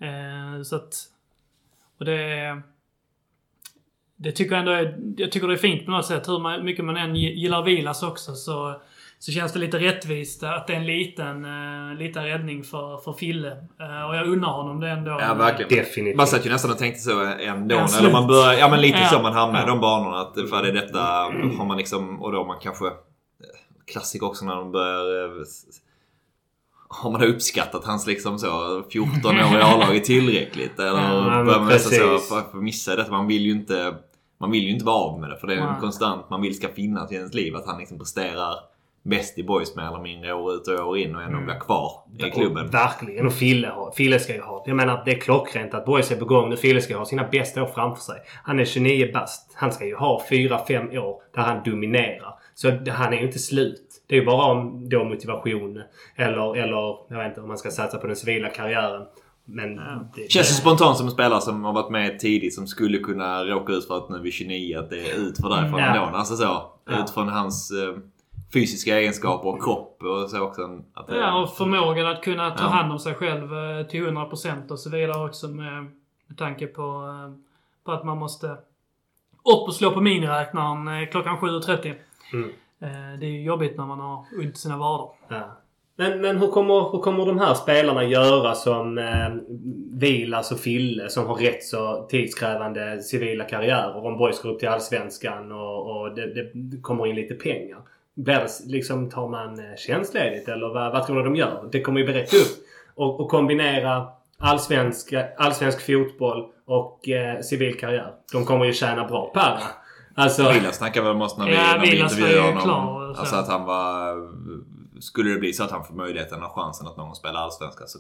Eh, 0.02 0.62
så 0.64 0.76
att... 0.76 0.94
Och 2.00 2.06
det... 2.06 2.62
Det 4.24 4.32
tycker 4.32 4.52
jag 4.56 4.60
ändå 4.60 4.72
är... 4.72 4.98
Jag 5.18 5.32
tycker 5.32 5.48
det 5.48 5.54
är 5.54 5.58
fint 5.58 5.86
på 5.86 5.92
något 5.92 6.06
sätt. 6.06 6.28
Hur 6.30 6.40
man, 6.40 6.66
mycket 6.66 6.86
man 6.86 6.98
än 6.98 7.16
gillar 7.16 7.64
Vilas 7.64 8.04
också 8.04 8.36
så... 8.36 8.82
Så 9.20 9.32
känns 9.32 9.54
det 9.54 9.60
lite 9.60 9.80
rättvist 9.80 10.44
att 10.44 10.68
det 10.68 10.74
är 10.74 10.78
en 10.78 10.86
liten, 10.86 11.46
uh, 11.46 11.96
liten 11.98 12.24
räddning 12.24 12.64
för, 12.64 12.98
för 12.98 13.14
Fille. 13.14 13.52
Eh, 13.52 14.10
och 14.10 14.16
jag 14.16 14.28
unnar 14.28 14.50
honom 14.50 14.80
det 14.80 14.90
ändå. 14.90 15.12
Ja, 15.12 15.34
verkligen. 15.34 15.70
Definitivt. 15.70 16.18
Man 16.18 16.28
satt 16.28 16.46
ju 16.46 16.50
nästan 16.50 16.72
och 16.72 16.78
tänkte 16.78 17.00
så 17.02 17.22
ändå. 17.40 17.76
Ja, 17.76 17.88
Eller 18.00 18.12
man 18.12 18.28
börjar, 18.28 18.54
ja 18.54 18.70
men 18.70 18.82
lite 18.82 19.00
Ja. 19.00 19.08
så 19.08 19.22
man 19.22 19.34
hamnar 19.34 19.64
i 19.64 19.68
de 19.68 19.80
banorna. 19.80 20.18
Att 20.18 20.34
för 20.50 20.64
det 20.64 20.70
är 20.70 20.74
detta 20.74 21.00
har 21.58 21.66
man 21.66 21.78
liksom, 21.78 22.22
och 22.22 22.32
då 22.32 22.38
har 22.38 22.46
man 22.46 22.60
kanske 22.62 22.86
klassiker 23.92 24.26
också 24.26 24.46
när 24.46 24.56
de 24.56 24.72
börjar 24.72 25.26
eh, 25.26 25.46
har 26.90 27.12
man 27.12 27.24
uppskattat 27.24 27.86
hans 27.86 28.08
liksom 28.08 28.40
så 28.40 28.84
14 28.92 29.26
år 29.26 29.60
i 29.60 29.62
A-laget 29.62 30.04
tillräckligt? 30.04 30.80
Eller 30.80 31.02
Ja, 31.02 31.44
börjar 31.46 31.60
man 31.60 31.68
nästan 31.68 31.92
så 31.92 32.08
precis. 32.08 32.30
för, 32.30 32.52
för 32.52 32.58
missa 32.58 32.96
detta? 32.96 33.12
Man 33.12 33.28
vill 33.28 33.42
ju 33.42 33.52
inte 33.52 33.96
man 34.42 34.52
vill 34.52 34.64
ju 34.64 34.70
inte 34.70 34.86
vara 34.86 34.96
av 34.96 35.20
med 35.20 35.30
det 35.30 35.38
för 35.38 35.48
det 35.48 35.54
är 35.54 35.58
en 35.76 35.80
konstant 35.82 36.30
man 36.30 36.42
vill 36.42 36.56
ska 36.56 36.68
finnas 36.68 37.12
i 37.12 37.16
ens 37.16 37.34
liv. 37.34 37.56
Att 37.56 37.66
han 37.66 37.80
liksom 37.80 37.98
presterar 38.00 38.56
bäst 39.04 39.38
i 39.38 39.44
boys 39.44 39.76
mer 39.76 39.84
eller 39.88 40.00
mindre 40.00 40.34
år 40.34 40.54
ut 40.54 40.68
och 40.68 40.88
år 40.88 40.98
in 40.98 41.16
och 41.16 41.22
ändå 41.22 41.40
blir 41.46 41.60
kvar 41.60 41.92
i 42.20 42.32
klubben. 42.32 42.66
Och 42.68 42.74
verkligen. 42.74 43.26
Och 43.28 43.34
Fille, 43.34 43.68
har- 43.68 43.92
Fille 43.92 44.20
ska 44.20 44.34
ju 44.34 44.42
ha. 44.42 44.64
Jag 44.68 44.76
menar 44.76 45.02
det 45.06 45.12
är 45.12 45.20
klockrent 45.20 45.74
att 45.74 45.86
Boys 45.86 46.12
är 46.12 46.16
på 46.16 46.26
gång 46.26 46.50
nu. 46.50 46.58
Fille 46.58 46.82
ska 46.82 46.98
ha 46.98 47.06
sina 47.06 47.24
bästa 47.32 47.64
år 47.64 47.68
framför 47.68 48.02
sig. 48.02 48.16
Han 48.44 48.60
är 48.60 48.66
29 48.66 49.12
bast. 49.14 49.52
Han 49.56 49.72
ska 49.72 49.86
ju 49.86 49.96
ha 49.96 50.22
4-5 50.30 50.98
år 50.98 51.22
där 51.36 51.42
han 51.42 51.64
dominerar. 51.66 52.34
Så 52.54 52.72
han 52.90 53.14
är 53.14 53.18
ju 53.18 53.26
inte 53.26 53.40
slut. 53.40 54.04
Det 54.08 54.16
är 54.16 54.20
ju 54.20 54.26
bara 54.26 54.52
om 54.52 54.90
då 54.90 55.04
motivation 55.04 55.82
eller, 56.16 56.56
eller 56.58 56.96
jag 57.10 57.18
vet 57.18 57.28
inte 57.28 57.42
om 57.42 57.48
man 57.48 57.58
ska 57.58 57.72
satsa 57.72 57.98
på 57.98 58.08
den 58.08 58.16
civila 58.16 58.50
karriären. 58.50 59.02
Men 59.56 59.76
det, 60.16 60.32
Känns 60.32 60.50
ju 60.50 60.54
spontant 60.54 60.98
som 60.98 61.06
en 61.08 61.12
spelare 61.12 61.42
som 61.42 61.64
har 61.64 61.74
varit 61.74 61.90
med 61.92 62.20
tidigt 62.20 62.54
som 62.56 62.68
skulle 62.68 62.98
kunna 62.98 63.44
råka 63.44 63.74
ut 63.74 63.88
för 63.88 63.98
att 63.98 64.10
nu 64.10 64.20
vid 64.20 64.34
29 64.34 64.80
att 64.80 64.90
det 64.90 65.10
är 65.12 65.16
ut 65.20 65.38
för 65.38 65.50
därifrån 65.50 65.80
Ja. 65.80 65.86
ändå. 66.06 66.18
Alltså 66.18 66.36
så. 66.36 66.44
Ja. 66.44 66.78
Utifrån 67.04 67.28
hans 67.28 67.72
eh, 67.72 67.96
fysiska 68.54 68.98
egenskaper 69.00 69.50
och 69.50 69.64
kropp 69.64 70.04
och 70.04 70.30
så 70.30 70.40
också. 70.42 70.62
Att 70.94 71.08
det, 71.08 71.18
Ja, 71.18 71.42
och 71.44 71.50
förmågan 71.54 72.08
att 72.08 72.24
kunna 72.24 72.52
ta 72.52 72.64
Ja. 72.64 72.70
hand 72.70 72.92
om 72.92 73.00
sig 73.00 73.14
själv 73.14 73.54
eh, 73.54 73.86
till 73.88 74.04
100% 74.08 74.72
och 74.72 74.80
så 74.80 74.90
vidare 74.90 75.26
också 75.26 75.48
med, 75.48 75.84
med 76.28 76.38
tanke 76.38 76.68
på, 76.68 76.82
eh, 76.82 77.34
på 77.86 77.92
att 77.92 78.06
man 78.06 78.18
måste 78.18 78.48
upp 79.44 79.68
och 79.68 79.74
slå 79.76 79.92
på 79.92 80.02
miniräknaren 80.02 81.08
klockan 81.08 81.38
7.30. 81.38 81.94
Mm. 82.34 82.50
Det 83.20 83.26
är 83.26 83.30
ju 83.32 83.44
jobbigt 83.44 83.78
när 83.78 83.86
man 83.86 84.00
har 84.00 84.26
ont 84.40 84.56
i 84.56 84.60
sina 84.60 84.78
vader. 84.78 85.08
Ja. 85.28 85.58
Men, 85.96 86.22
men 86.22 86.38
hur, 86.38 86.48
kommer, 86.48 86.92
hur 86.92 87.00
kommer 87.00 87.26
de 87.26 87.40
här 87.40 87.54
spelarna 87.54 88.04
göra 88.04 88.56
som 88.56 88.98
eh, 88.98 89.30
Vilas 89.92 90.52
och 90.52 90.60
Fille 90.60 91.10
som 91.10 91.26
har 91.26 91.36
rätt 91.36 91.64
så 91.64 92.08
tidskrävande 92.10 93.02
civila 93.02 93.44
karriärer 93.44 94.06
om 94.06 94.18
Boys 94.18 94.42
går 94.42 94.50
upp 94.50 94.60
till 94.60 94.70
Allsvenskan 94.70 95.52
och, 95.52 95.92
och 96.02 96.16
det, 96.16 96.52
det 96.54 96.82
kommer 96.82 97.08
in 97.08 97.16
lite 97.16 97.34
pengar? 97.34 97.78
Blir 98.16 98.36
det, 98.36 98.50
liksom, 98.66 99.10
tar 99.10 99.28
man 99.28 99.60
eh, 99.60 99.76
tjänstledigt 99.78 100.48
eller 100.50 100.68
vad, 100.74 100.92
vad 100.92 101.06
tror 101.06 101.18
du 101.18 101.24
de 101.24 101.36
gör? 101.36 101.70
Det 101.72 101.82
kommer 101.82 102.00
ju 102.00 102.06
bli 102.06 102.14
rätt 102.14 102.34
upp. 102.34 102.66
Och, 102.96 103.20
och 103.20 103.30
kombinera 103.30 104.08
allsvensk, 104.40 105.14
allsvensk 105.38 105.86
fotboll 105.86 106.46
och 106.66 107.10
eh, 107.10 107.40
civil 107.42 107.80
karriär. 107.80 108.12
De 108.34 108.46
kommer 108.46 108.66
ju 108.66 108.74
tjäna 108.74 109.08
bra 109.08 109.32
per. 109.34 109.58
Alltså, 110.16 110.52
Villa 110.52 110.72
snackade 110.72 111.06
väl 111.06 111.16
om 111.16 111.22
oss 111.22 111.38
när 111.38 111.46
vi, 111.46 111.54
Ja, 111.54 111.62
när 111.62 111.80
vi 111.80 112.00
intervjuade 112.00 112.34
ju 112.34 112.40
honom. 112.42 112.62
klar. 112.64 113.16
Alltså 113.18 113.36
att 113.36 113.48
han 113.48 113.66
var... 113.66 114.16
Skulle 115.02 115.30
det 115.32 115.40
bli 115.40 115.54
så 115.54 115.64
att 115.64 115.72
han 115.72 115.84
får 115.86 115.94
möjligheten 115.94 116.44
och 116.44 116.52
chansen 116.52 116.88
att 116.88 116.98
någon 116.98 117.06
gång 117.06 117.16
spela 117.16 117.40
Allsvenskan 117.40 117.88
så 117.88 118.00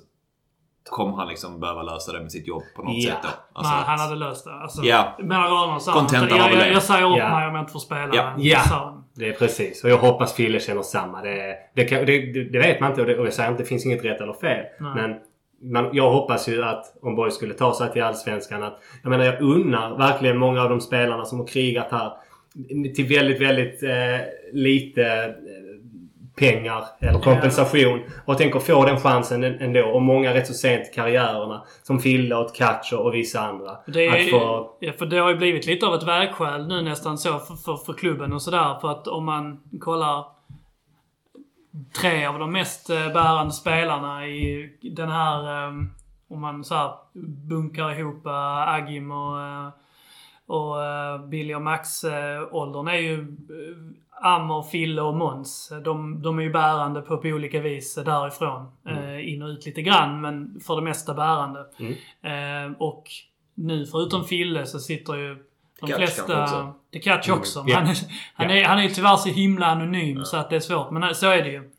kommer 0.90 1.18
han 1.18 1.28
liksom 1.28 1.60
behöva 1.60 1.82
lösa 1.84 2.12
det 2.12 2.20
med 2.20 2.32
sitt 2.32 2.48
jobb 2.48 2.64
på 2.76 2.84
något 2.84 2.94
Ja. 2.98 3.12
sätt 3.12 3.20
då. 3.24 3.30
Alltså 3.54 3.74
Nej, 3.76 3.84
han 3.86 4.00
hade 4.00 4.16
löst 4.16 4.46
det. 4.46 4.54
Alltså, 4.54 4.84
Ja. 4.84 5.18
Mellan 5.20 5.52
raderna 5.52 5.80
sa 5.80 5.92
han 5.92 6.08
jag, 6.30 6.52
jag, 6.54 6.72
jag 6.74 6.84
säger 6.84 7.12
upp 7.12 7.18
Ja. 7.18 7.30
mig 7.40 7.48
om 7.48 7.56
jag 7.56 7.62
inte 7.62 7.72
får 7.72 7.80
spela. 7.80 8.10
Ja. 8.14 8.34
Det 8.38 8.44
Ja. 8.44 8.60
sa 8.60 8.76
han. 8.76 9.04
Det 9.16 9.30
är 9.30 9.34
precis. 9.34 9.84
Och 9.84 9.90
jag 9.90 9.98
hoppas 9.98 10.34
Fille 10.34 10.60
känner 10.60 10.82
samma. 10.82 11.22
Det, 11.22 11.56
det, 11.76 11.84
kan, 11.84 12.06
det, 12.06 12.34
det, 12.52 12.60
vet 12.60 12.80
man 12.80 12.90
inte 12.90 13.02
och, 13.02 13.08
det, 13.08 13.18
och 13.18 13.26
jag 13.26 13.34
säger 13.34 13.50
inte 13.52 13.64
det 13.64 13.68
finns 13.68 13.86
inget 13.86 14.06
rätt 14.06 14.22
eller 14.22 14.34
fel. 14.34 14.66
Nej. 14.80 14.92
Men 14.96 15.16
man, 15.74 15.90
jag 15.94 16.12
hoppas 16.12 16.50
ju 16.50 16.64
att 16.64 16.86
om 17.02 17.16
Borg 17.16 17.32
skulle 17.32 17.54
ta 17.54 17.74
sig 17.76 17.92
till 17.92 18.04
Allsvenskan 18.04 18.64
att... 18.64 18.80
Jag 19.04 19.10
menar 19.10 19.26
jag 19.26 19.42
unnar 19.42 19.98
verkligen 19.98 20.38
många 20.38 20.62
av 20.62 20.70
de 20.70 20.82
spelarna 20.82 21.26
som 21.26 21.40
har 21.40 21.48
krigat 21.48 21.88
här 21.92 22.12
till 22.96 23.08
väldigt, 23.08 23.42
väldigt 23.42 23.84
eh, 23.84 24.20
lite 24.54 25.36
pengar 26.36 26.86
eller 27.00 27.20
kompensation. 27.20 28.02
Och 28.26 28.38
tänker 28.38 28.60
få 28.60 28.86
den 28.86 29.00
chansen 29.00 29.44
ändå. 29.44 29.88
Och 29.88 30.02
många 30.02 30.34
rätt 30.34 30.48
så 30.48 30.54
sent 30.54 30.88
i 30.88 30.96
karriärerna. 30.96 31.64
Som 31.84 32.00
Fille 32.00 32.36
och 32.36 32.56
Katcher 32.56 33.00
och 33.00 33.14
vissa 33.14 33.42
andra. 33.42 33.78
Det, 33.88 34.06
är, 34.06 34.32
få, 34.32 34.72
ja, 34.80 34.94
för 34.94 35.06
det 35.06 35.18
har 35.18 35.30
ju 35.30 35.36
blivit 35.36 35.66
lite 35.66 35.88
av 35.88 35.96
ett 35.96 36.08
vägskäl 36.08 36.68
nu 36.68 36.82
nästan 36.82 37.18
så 37.18 37.40
för, 37.40 37.56
för, 37.56 37.78
för 37.78 37.94
klubben 37.94 38.34
och 38.34 38.42
sådär. 38.42 38.80
För 38.82 38.92
att 38.92 39.08
om 39.08 39.26
man 39.26 39.60
kollar 39.80 40.26
tre 42.02 42.26
av 42.26 42.40
de 42.40 42.52
mest 42.52 42.90
eh, 42.90 43.14
bärande 43.14 43.54
spelarna 43.54 44.28
i 44.28 44.70
den 44.82 45.10
här... 45.10 45.68
eh, 45.68 45.74
Om 46.30 46.42
man 46.42 46.64
så 46.64 46.76
här 46.76 46.92
bunkar 47.50 48.00
ihop 48.00 48.26
eh, 48.26 48.74
Agim 48.74 49.12
och, 49.12 49.42
eh, 49.42 49.70
och 50.48 51.30
Billy 51.30 51.54
och 51.54 51.62
Max-åldern 51.62 52.88
är 52.88 52.98
ju 52.98 53.38
Ammer, 54.22 54.62
Fille 54.62 55.02
och 55.02 55.16
Måns. 55.16 55.74
De, 55.86 56.22
de 56.22 56.40
är 56.40 56.44
ju 56.44 56.50
bärande 56.52 57.02
på, 57.02 57.18
på 57.18 57.28
olika 57.28 57.62
vis 57.62 57.96
därifrån. 57.96 58.72
Eh, 58.88 59.34
in 59.34 59.42
och 59.42 59.48
ut 59.48 59.66
lite 59.66 59.82
grann, 59.82 60.22
men 60.22 60.60
för 60.60 60.76
det 60.76 60.82
mesta 60.82 61.14
bärande. 61.14 61.60
Eh, 62.22 62.72
och 62.78 63.04
nu 63.56 63.86
förutom 63.86 64.24
Fille 64.24 64.66
så 64.66 64.80
sitter 64.80 65.16
ju 65.16 65.36
de 65.82 65.88
Catch 65.88 65.98
flesta... 65.98 66.44
också. 66.44 66.74
Det 66.90 67.00
Catch 67.00 67.30
också. 67.30 67.64
Ja. 67.68 67.76
Han, 67.78 67.88
är, 67.88 67.98
han, 68.34 68.50
är, 68.50 68.66
han 68.66 68.80
är 68.80 68.84
ju 68.84 68.90
tyvärr 68.90 69.16
så 69.16 69.30
himla 69.30 69.66
anonym 69.66 70.26
så 70.26 70.38
att 70.38 70.50
det 70.50 70.56
är 70.56 70.60
svårt. 70.60 70.92
Men 70.92 71.16
så 71.16 71.28
är 71.30 71.44
det 71.44 71.50
ju. 71.52 71.72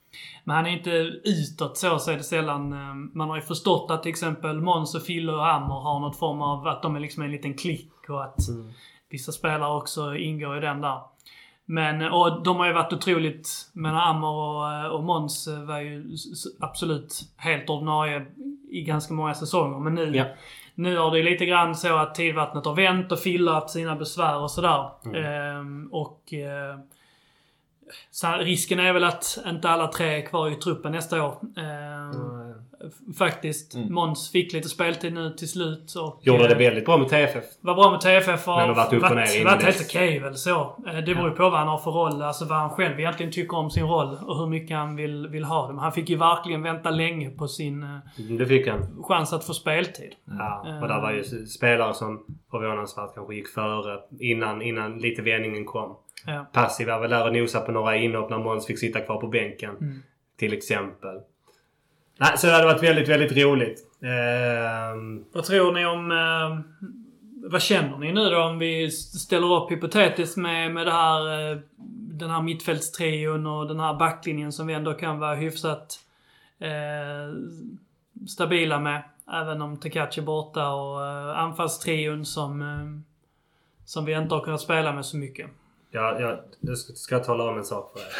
Men 0.44 0.56
han 0.56 0.66
är 0.66 0.70
inte 0.70 0.90
utåt 1.24 1.76
så, 1.78 1.98
så 1.98 2.10
är 2.10 2.16
det 2.16 2.22
sällan. 2.22 2.72
eh, 2.72 2.94
Man 3.14 3.28
har 3.28 3.36
ju 3.36 3.42
förstått 3.42 3.90
att 3.90 4.02
till 4.02 4.10
exempel 4.10 4.60
Måns 4.60 4.94
och 4.94 5.02
Fille 5.02 5.32
och 5.32 5.42
Hammer 5.42 5.74
har 5.74 6.00
något 6.00 6.18
form 6.18 6.42
av 6.42 6.66
att 6.66 6.82
de 6.82 6.96
är 6.96 7.00
liksom 7.00 7.22
en 7.22 7.30
liten 7.30 7.54
klick 7.54 7.92
och 8.08 8.24
att 8.24 8.36
vissa 9.10 9.32
spelare 9.32 9.74
också 9.76 10.16
ingår 10.16 10.56
i 10.56 10.60
den 10.60 10.80
där. 10.80 11.00
Men, 11.66 12.02
och 12.12 12.42
de 12.42 12.56
har 12.56 12.66
ju 12.66 12.72
varit 12.72 12.92
otroligt, 12.92 13.48
men 13.72 13.94
Ammer 13.94 14.28
och, 14.28 14.94
och 14.94 15.04
Måns 15.04 15.48
var 15.68 15.80
ju 15.80 16.16
absolut 16.60 17.20
helt 17.36 17.70
ordinarie 17.70 18.26
i 18.70 18.82
ganska 18.82 19.14
många 19.14 19.34
säsonger. 19.34 19.78
Men 19.78 19.94
nu, 19.94 20.16
Ja. 20.16 20.24
nu 20.74 20.96
har 20.98 21.10
det 21.10 21.18
ju 21.18 21.24
lite 21.30 21.46
grann 21.46 21.74
så 21.74 21.96
att 21.96 22.14
tidvattnet 22.14 22.66
har 22.66 22.74
vänt 22.74 23.12
och 23.12 23.18
Fille 23.18 23.50
haft 23.50 23.70
sina 23.70 23.96
besvär 23.96 24.38
och 24.38 24.50
sådär. 24.50 24.90
Ehm, 25.16 25.88
och 25.92 26.32
eh, 26.34 26.78
så 28.10 28.32
risken 28.32 28.78
är 28.80 28.92
väl 28.92 29.04
att 29.04 29.38
inte 29.46 29.68
alla 29.70 29.86
tre 29.86 30.06
är 30.22 30.26
kvar 30.26 30.48
i 30.50 30.54
truppen 30.54 30.92
nästa 30.92 31.24
år. 31.24 31.34
Ehm, 31.56 32.10
f- 32.86 33.16
Faktiskt. 33.18 33.74
Måns 33.74 34.30
fick 34.32 34.52
lite 34.52 34.68
speltid 34.68 35.12
nu 35.12 35.30
till 35.30 35.48
slut. 35.48 35.94
Och, 35.94 36.18
gjorde 36.22 36.48
det 36.48 36.52
eh, 36.52 36.58
väldigt 36.58 36.84
bra 36.84 36.96
med 36.96 37.08
TFF. 37.08 37.44
var 37.60 37.74
bra 37.74 37.90
med 37.90 38.00
TFF 38.00 38.48
och 38.48 38.56
Men 38.56 38.68
har 38.68 38.74
varit 38.74 38.92
upp 38.92 39.02
och 39.02 39.16
ner 39.16 39.44
varit 39.44 39.62
helt 39.62 39.80
okej 39.88 40.18
väl 40.18 40.34
så. 40.36 40.60
Eh, 40.86 40.94
Det 41.06 41.14
beror 41.14 41.28
ju 41.28 41.34
på 41.36 41.42
vad 41.50 41.58
han 41.58 41.68
har 41.68 41.78
för 41.78 41.90
roll. 41.90 42.22
Alltså 42.22 42.44
vad 42.44 42.58
han 42.58 42.70
själv 42.70 43.00
egentligen 43.00 43.32
tycker 43.32 43.56
om 43.56 43.70
sin 43.70 43.84
roll 43.84 44.18
och 44.26 44.38
hur 44.38 44.46
mycket 44.46 44.76
han 44.76 44.96
vill, 44.96 45.28
vill 45.28 45.44
ha 45.44 45.66
det. 45.66 45.72
Men 45.72 45.82
han 45.82 45.92
fick 45.92 46.08
ju 46.10 46.16
verkligen 46.16 46.62
vänta 46.62 46.90
länge 46.90 47.30
på 47.30 47.48
sin 47.48 47.82
eh, 47.82 47.98
Det 48.38 48.46
fick 48.46 48.68
han. 48.68 49.02
chans 49.08 49.32
att 49.32 49.44
få 49.44 49.54
speltid. 49.54 50.12
Ja, 50.38 50.78
och 50.82 50.88
där 50.88 51.00
var 51.00 51.12
ju 51.12 51.46
spelare 51.46 51.94
som 51.94 52.24
förvånansvärt 52.50 53.14
kanske 53.14 53.34
gick 53.34 53.48
före 53.48 53.98
innan, 54.20 54.62
innan 54.62 54.98
lite 54.98 55.22
vändningen 55.22 55.64
kom. 55.64 55.96
Ja. 56.26 56.46
Passiv 56.52 56.86
var 56.86 57.00
väl 57.00 57.10
där 57.10 57.26
och 57.26 57.32
nosade 57.32 57.66
på 57.66 57.72
några 57.72 57.96
inhopp 57.96 58.30
när 58.30 58.38
Måns 58.38 58.66
fick 58.66 58.78
sitta 58.78 59.00
kvar 59.00 59.20
på 59.20 59.26
bänken. 59.28 59.76
Mm. 59.80 60.02
Till 60.36 60.52
exempel. 60.52 61.20
Nej, 62.18 62.38
så 62.38 62.46
det 62.46 62.52
hade 62.52 62.64
varit 62.66 62.82
väldigt, 62.82 63.08
väldigt 63.08 63.36
roligt. 63.36 63.80
Ehm, 64.02 65.24
Vad 65.32 65.44
tror 65.44 65.72
ni 65.72 65.86
om... 65.86 66.10
Eh, 66.10 66.82
vad 67.44 67.62
känner 67.62 67.98
ni 67.98 68.12
nu 68.12 68.30
då 68.30 68.42
om 68.42 68.58
vi 68.58 68.90
ställer 68.90 69.52
upp 69.54 69.70
hypotetiskt 69.70 70.36
med, 70.36 70.74
med 70.74 70.86
det 70.86 70.92
här, 70.92 71.50
eh, 71.52 71.58
den 72.18 72.30
här 72.30 72.42
mittfältstrion 72.42 73.46
och 73.46 73.68
den 73.68 73.80
här 73.80 73.94
backlinjen 73.94 74.52
som 74.52 74.66
vi 74.66 74.74
ändå 74.74 74.94
kan 74.94 75.18
vara 75.18 75.34
hyfsat 75.34 76.00
eh, 76.58 77.34
stabila 78.28 78.78
med. 78.78 79.02
Även 79.32 79.62
om 79.62 79.76
Tekachi 79.76 80.20
är 80.20 80.24
borta 80.24 80.68
och 80.68 81.06
eh, 81.06 81.38
anfallstrion 81.38 82.24
som, 82.24 82.62
eh, 82.62 83.12
som 83.84 84.04
vi 84.04 84.12
inte 84.12 84.34
har 84.34 84.44
kunnat 84.44 84.60
spela 84.60 84.92
med 84.92 85.04
så 85.06 85.16
mycket. 85.16 85.50
Ja, 85.94 86.20
ja, 86.20 86.44
nu 86.60 86.76
ska, 86.76 87.14
jag 87.14 87.24
tala 87.24 87.44
om 87.44 87.58
en 87.58 87.64
sak 87.64 87.92
för 87.92 88.00
er. 88.00 88.12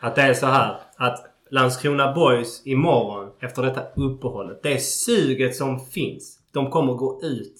Att 0.00 0.14
det 0.14 0.22
är 0.22 0.34
så 0.34 0.46
här 0.46 0.76
att 0.96 1.24
Landskrona 1.50 2.12
Boys 2.12 2.66
imorgon 2.66 3.30
efter 3.40 3.62
detta 3.62 3.82
uppehållet. 3.96 4.62
Det 4.62 4.78
suget 4.78 5.56
som 5.56 5.80
finns. 5.80 6.38
De 6.52 6.70
kommer 6.70 6.92
gå 6.92 7.20
ut 7.22 7.54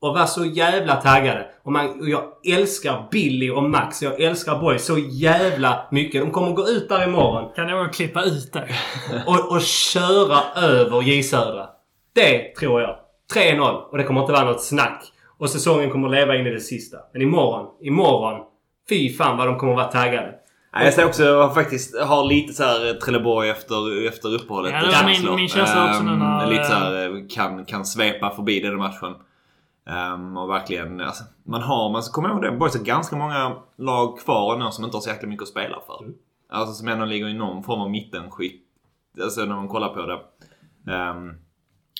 och 0.00 0.14
vara 0.14 0.26
så 0.26 0.44
jävla 0.44 0.96
taggade. 0.96 1.46
Och, 1.62 1.72
man, 1.72 2.00
och 2.00 2.08
jag 2.08 2.24
älskar 2.46 3.08
Billy 3.10 3.50
och 3.50 3.62
Max. 3.62 4.02
Jag 4.02 4.20
älskar 4.20 4.58
Boys 4.58 4.84
så 4.84 4.98
jävla 4.98 5.86
mycket. 5.90 6.22
De 6.22 6.30
kommer 6.30 6.52
gå 6.52 6.68
ut 6.68 6.88
där 6.88 7.08
imorgon 7.08 7.52
Kan 7.56 7.66
någon 7.66 7.90
klippa 7.90 8.22
ut 8.24 8.52
det? 8.52 8.68
och, 9.26 9.52
och 9.52 9.60
köra 9.62 10.38
över 10.56 11.02
J 11.02 11.22
Södra. 11.22 11.68
Det 12.12 12.54
tror 12.54 12.80
jag. 12.80 12.96
3-0 13.34 13.74
och 13.74 13.98
det 13.98 14.04
kommer 14.04 14.20
inte 14.20 14.32
vara 14.32 14.44
något 14.44 14.64
snack. 14.64 15.12
Och 15.38 15.50
säsongen 15.50 15.90
kommer 15.90 16.08
leva 16.08 16.36
in 16.36 16.46
i 16.46 16.50
det 16.50 16.60
sista. 16.60 16.96
Men 17.12 17.22
imorgon, 17.22 17.66
imorgon. 17.80 18.51
Fy 18.88 19.12
fan 19.14 19.36
vad 19.38 19.46
de 19.46 19.58
kommer 19.58 19.72
att 19.72 19.76
vara 19.76 20.04
taggade. 20.04 20.34
Nej, 20.74 20.84
jag 20.84 20.94
ser 20.94 21.04
också 21.06 21.22
jag 21.24 21.54
faktiskt 21.54 21.98
har 22.00 22.24
lite 22.24 22.52
så 22.52 22.62
här 22.64 22.94
Trelleborg 22.94 23.48
efter, 23.50 24.06
efter 24.08 24.34
uppehållet. 24.34 24.72
Ja, 24.72 24.80
det 24.80 24.86
var 24.86 25.04
min- 25.28 25.36
min 25.36 25.48
känsla 25.48 25.88
också 25.90 26.02
nu 26.02 26.12
Ehm, 26.12 26.18
när- 26.18 26.46
Lite 26.50 26.64
så 26.64 26.72
här, 26.72 27.08
eh, 27.08 27.26
kan, 27.28 27.64
kan 27.64 27.84
svepa 27.84 28.30
förbi 28.30 28.60
den 28.60 28.76
matchen. 28.76 29.14
Ehm, 29.86 30.36
och 30.36 30.50
verkligen, 30.50 31.00
alltså, 31.00 31.24
man 31.44 31.62
har, 31.62 31.90
man 31.90 32.02
ska 32.02 32.12
komma 32.12 32.28
ihåg 32.28 32.42
det, 32.42 32.50
Boys 32.52 32.76
har 32.76 32.84
ganska 32.84 33.16
många 33.16 33.56
lag 33.78 34.18
kvar 34.20 34.56
nu 34.56 34.70
som 34.70 34.84
inte 34.84 34.96
har 34.96 35.00
så 35.02 35.10
jäkla 35.10 35.28
mycket 35.28 35.42
att 35.42 35.48
spela 35.48 35.78
för. 35.86 36.06
Alltså 36.50 36.74
som 36.74 36.88
ändå 36.88 37.04
ligger 37.04 37.28
i 37.28 37.34
någon 37.34 37.62
form 37.62 37.80
av 37.80 37.90
mittenskikt. 37.90 38.64
Alltså 39.22 39.40
när 39.44 39.54
man 39.54 39.68
kollar 39.68 39.88
på 39.88 40.06
det. 40.06 40.20
Um, 40.92 41.34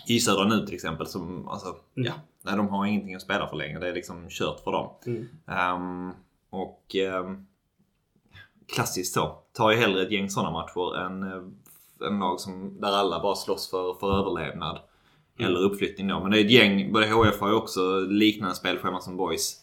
I 0.08 0.20
Södra 0.20 0.44
nu 0.44 0.66
till 0.66 0.74
exempel 0.74 1.06
som, 1.06 1.48
alltså, 1.48 1.66
ja. 1.94 2.12
Nej, 2.44 2.56
de 2.56 2.68
har 2.68 2.86
ingenting 2.86 3.14
att 3.14 3.22
spela 3.22 3.46
för 3.46 3.56
längre. 3.56 3.78
Det 3.80 3.88
är 3.88 3.92
liksom 3.94 4.26
kört 4.30 4.60
för 4.64 4.72
dem. 4.72 4.90
Ehm, 5.48 6.12
och 6.53 6.94
ehm, 6.96 7.46
klassiskt 8.74 9.14
så. 9.14 9.38
Tar 9.53 9.70
ju 9.70 9.76
hellre 9.76 10.03
ett 10.03 10.12
gäng 10.12 10.30
sådana 10.30 10.50
matcher 10.50 10.96
än 10.98 11.22
eh, 11.22 12.09
en 12.09 12.18
lag 12.18 12.40
som, 12.40 12.80
där 12.80 12.92
alla 12.92 13.20
bara 13.22 13.34
slåss 13.34 13.70
för, 13.70 13.94
för 13.94 14.18
överlevnad. 14.18 14.78
Eller 15.38 15.61
uppflyttning 15.61 16.09
då. 16.09 16.20
Men 16.20 16.30
det 16.30 16.40
är 16.40 16.44
ett 16.44 16.50
gäng, 16.50 16.92
både 16.92 17.07
HF 17.07 17.40
har 17.40 17.48
ju 17.48 17.55
också 17.55 17.80
liknande 18.00 18.55
spelschema 18.55 19.00
som 19.00 19.16
Boys. 19.16 19.57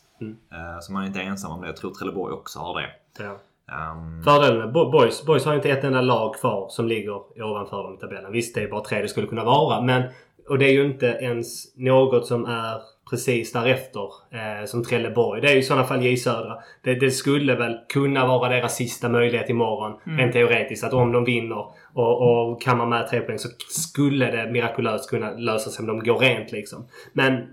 Eh, 0.52 0.80
så 0.82 0.92
man 0.94 1.04
är 1.04 1.08
inte 1.08 1.22
ensam 1.22 1.52
om 1.52 1.62
det. 1.62 1.68
Jag 1.68 1.78
tror 1.78 1.92
Trelleborg 1.92 2.34
också 2.34 2.60
har 2.60 2.82
det. 2.82 2.90
Ja. 3.24 3.38
Ehm, 3.76 4.24
Fördelen 4.24 4.58
med 4.58 4.72
Bo- 4.74 4.92
Boys, 4.92 5.26
Boys 5.26 5.46
har 5.46 5.56
inte 5.56 5.70
ett 5.70 5.84
enda 5.84 6.02
lag 6.02 6.36
kvar 6.36 6.68
som 6.70 6.88
ligger 6.88 7.44
ovanför 7.44 7.84
dem 7.84 7.94
i 7.94 7.98
tabellen. 7.98 8.32
Visst, 8.32 8.56
det 8.56 8.62
är 8.64 8.68
bara 8.68 8.84
tre 8.84 9.02
det 9.02 9.08
skulle 9.08 9.28
kunna 9.28 9.44
vara. 9.44 9.82
Men, 9.82 10.04
och 10.50 10.60
det 10.60 10.66
är 10.66 10.72
ju 10.74 10.86
inte 10.86 11.06
ens 11.06 11.78
något 11.78 12.28
som 12.28 12.46
är 12.46 12.82
precis 13.10 13.52
därefter 13.52 14.10
eh, 14.32 14.66
som 14.66 14.84
Trelleborg. 14.84 15.42
Det 15.42 15.48
är 15.48 15.54
ju 15.54 15.60
i 15.60 15.64
sådana 15.64 15.86
fall 15.86 16.06
J 16.06 16.18
Södra. 16.18 16.58
Det, 16.82 16.96
det 16.96 17.12
skulle 17.12 17.56
väl 17.56 17.78
kunna 17.94 18.28
vara 18.28 18.50
deras 18.50 18.76
sista 18.76 19.10
möjlighet 19.10 19.50
imorgon. 19.50 20.00
Rent 20.04 20.34
teoretiskt. 20.34 20.84
Att 20.84 20.94
om 20.94 21.12
de 21.12 21.26
vinner 21.26 21.66
och, 21.94 22.50
och 22.52 22.62
kammar 22.62 22.86
med 22.86 23.08
tre 23.08 23.20
poäng 23.20 23.40
så 23.40 23.50
skulle 23.70 24.32
det 24.32 24.52
mirakulöst 24.52 25.10
kunna 25.10 25.32
lösa 25.32 25.70
sig 25.70 25.84
om 25.84 25.88
de 25.88 26.00
går 26.00 26.18
rent 26.18 26.52
liksom. 26.52 26.88
Men 27.14 27.48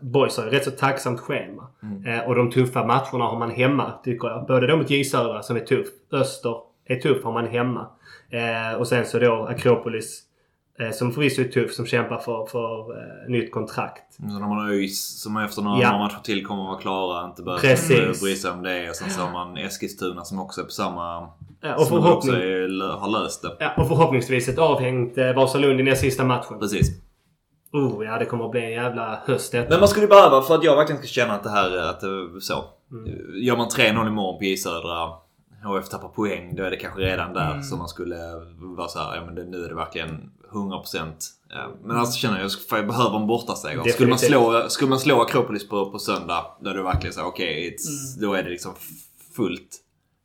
Boys 0.00 0.36
har 0.36 0.44
ju 0.44 0.50
rätt 0.50 0.64
så 0.64 0.70
tacksamt 0.70 1.20
schema. 1.20 1.68
Eh, 2.06 2.28
och 2.28 2.34
de 2.34 2.50
tuffa 2.50 2.86
matcherna 2.86 3.24
har 3.24 3.38
man 3.38 3.50
hemma, 3.50 3.92
tycker 4.04 4.28
jag. 4.28 4.46
Både 4.46 4.66
då 4.66 4.76
mot 4.76 4.90
J 4.90 5.04
Södra 5.04 5.42
som 5.42 5.56
är 5.56 5.60
tuff. 5.60 5.86
Öster 6.12 6.56
är 6.84 6.96
tuff, 6.96 7.24
har 7.24 7.32
man 7.32 7.46
hemma. 7.46 7.86
Eh, 8.30 8.78
och 8.78 8.88
sen 8.88 9.06
så 9.06 9.18
då 9.18 9.46
Akropolis 9.50 10.22
som 10.92 11.12
förvisso 11.12 11.42
är 11.42 11.48
tuff, 11.48 11.74
som 11.74 11.86
kämpar 11.86 12.18
för, 12.18 12.46
för 12.46 12.98
eh, 12.98 13.28
nytt 13.28 13.52
kontrakt. 13.52 14.14
Så 14.14 14.22
när 14.22 14.40
man 14.40 14.58
har 14.58 14.70
ÖIS 14.70 15.22
som 15.22 15.36
efter 15.36 15.62
några 15.62 15.82
Ja. 15.82 15.98
matcher 15.98 16.20
till 16.24 16.46
kommer 16.46 16.62
att 16.62 16.68
vara 16.68 16.80
klara. 16.80 17.26
Inte 17.26 17.42
behöver 17.42 18.20
bry 18.22 18.36
sig 18.36 18.50
om 18.50 18.62
det. 18.62 18.90
Och 18.90 18.96
sen 18.96 19.10
så 19.10 19.20
har 19.20 19.32
man 19.32 19.56
Eskilstuna 19.56 20.24
som 20.24 20.40
också 20.40 20.60
är 20.60 20.64
på 20.64 20.70
samma... 20.70 21.28
Ja, 21.60 21.74
och, 21.76 21.86
som 21.86 22.06
också 22.06 22.32
är, 22.32 22.98
har 22.98 23.22
löst 23.22 23.42
det. 23.42 23.56
ja, 23.60 23.74
och 23.76 23.88
förhoppningsvis 23.88 24.48
ett 24.48 24.58
avhängt 24.58 25.18
eh, 25.18 25.32
Vasalund 25.32 25.80
i 25.80 25.82
näst 25.82 26.00
sista 26.00 26.24
matchen. 26.24 26.58
Precis. 26.60 26.88
Oh, 27.72 28.04
ja, 28.04 28.18
det 28.18 28.24
kommer 28.24 28.44
att 28.44 28.50
bli 28.50 28.64
en 28.64 28.70
jävla 28.70 29.18
höst 29.26 29.52
detta. 29.52 29.70
Men 29.70 29.78
man 29.80 29.88
skulle 29.88 30.06
behöva, 30.06 30.42
för 30.42 30.54
att 30.54 30.64
jag 30.64 30.76
verkligen 30.76 30.98
ska 31.02 31.08
känna 31.08 31.32
att 31.34 31.42
det 31.42 31.50
här 31.50 31.70
är 31.70 31.90
att 31.90 32.00
det 32.00 32.40
så. 32.40 32.64
Mm. 32.92 33.10
Gör 33.42 33.56
man 33.56 33.68
3-0 33.68 34.06
imorgon 34.06 34.38
på 34.38 34.44
J 34.44 34.56
Södra 34.56 35.08
HF 35.64 35.88
tappar 35.88 36.08
poäng, 36.08 36.54
då 36.56 36.62
är 36.62 36.70
det 36.70 36.76
kanske 36.76 37.00
redan 37.00 37.32
där 37.32 37.60
som 37.60 37.78
man 37.78 37.88
skulle 37.88 38.16
vara 38.76 38.88
så 38.88 38.98
här, 38.98 39.16
ja 39.16 39.24
men 39.24 39.34
det, 39.34 39.44
nu 39.44 39.64
är 39.64 39.68
det 39.68 39.74
verkligen 39.74 40.30
100%. 40.52 41.12
Ja, 41.48 41.68
men 41.84 41.96
alltså 41.96 42.18
känner 42.18 42.40
jag, 42.40 42.50
jag 42.70 42.86
behöver 42.86 43.16
en 43.16 43.26
bortaseger. 43.26 43.82
Skulle 43.84 44.08
man, 44.08 44.18
slå, 44.18 44.64
skulle 44.68 44.90
man 44.90 44.98
slå 44.98 45.20
Akropolis 45.22 45.68
på, 45.68 45.90
på 45.90 45.98
söndag, 45.98 46.46
då 46.60 46.70
är 46.70 46.74
det 46.74 46.82
verkligen 46.82 47.12
så 47.14 47.22
okej, 47.24 47.76
it's- 47.76 48.20
då 48.20 48.34
är 48.34 48.42
det 48.42 48.50
liksom 48.50 48.72
fullt, 49.36 49.68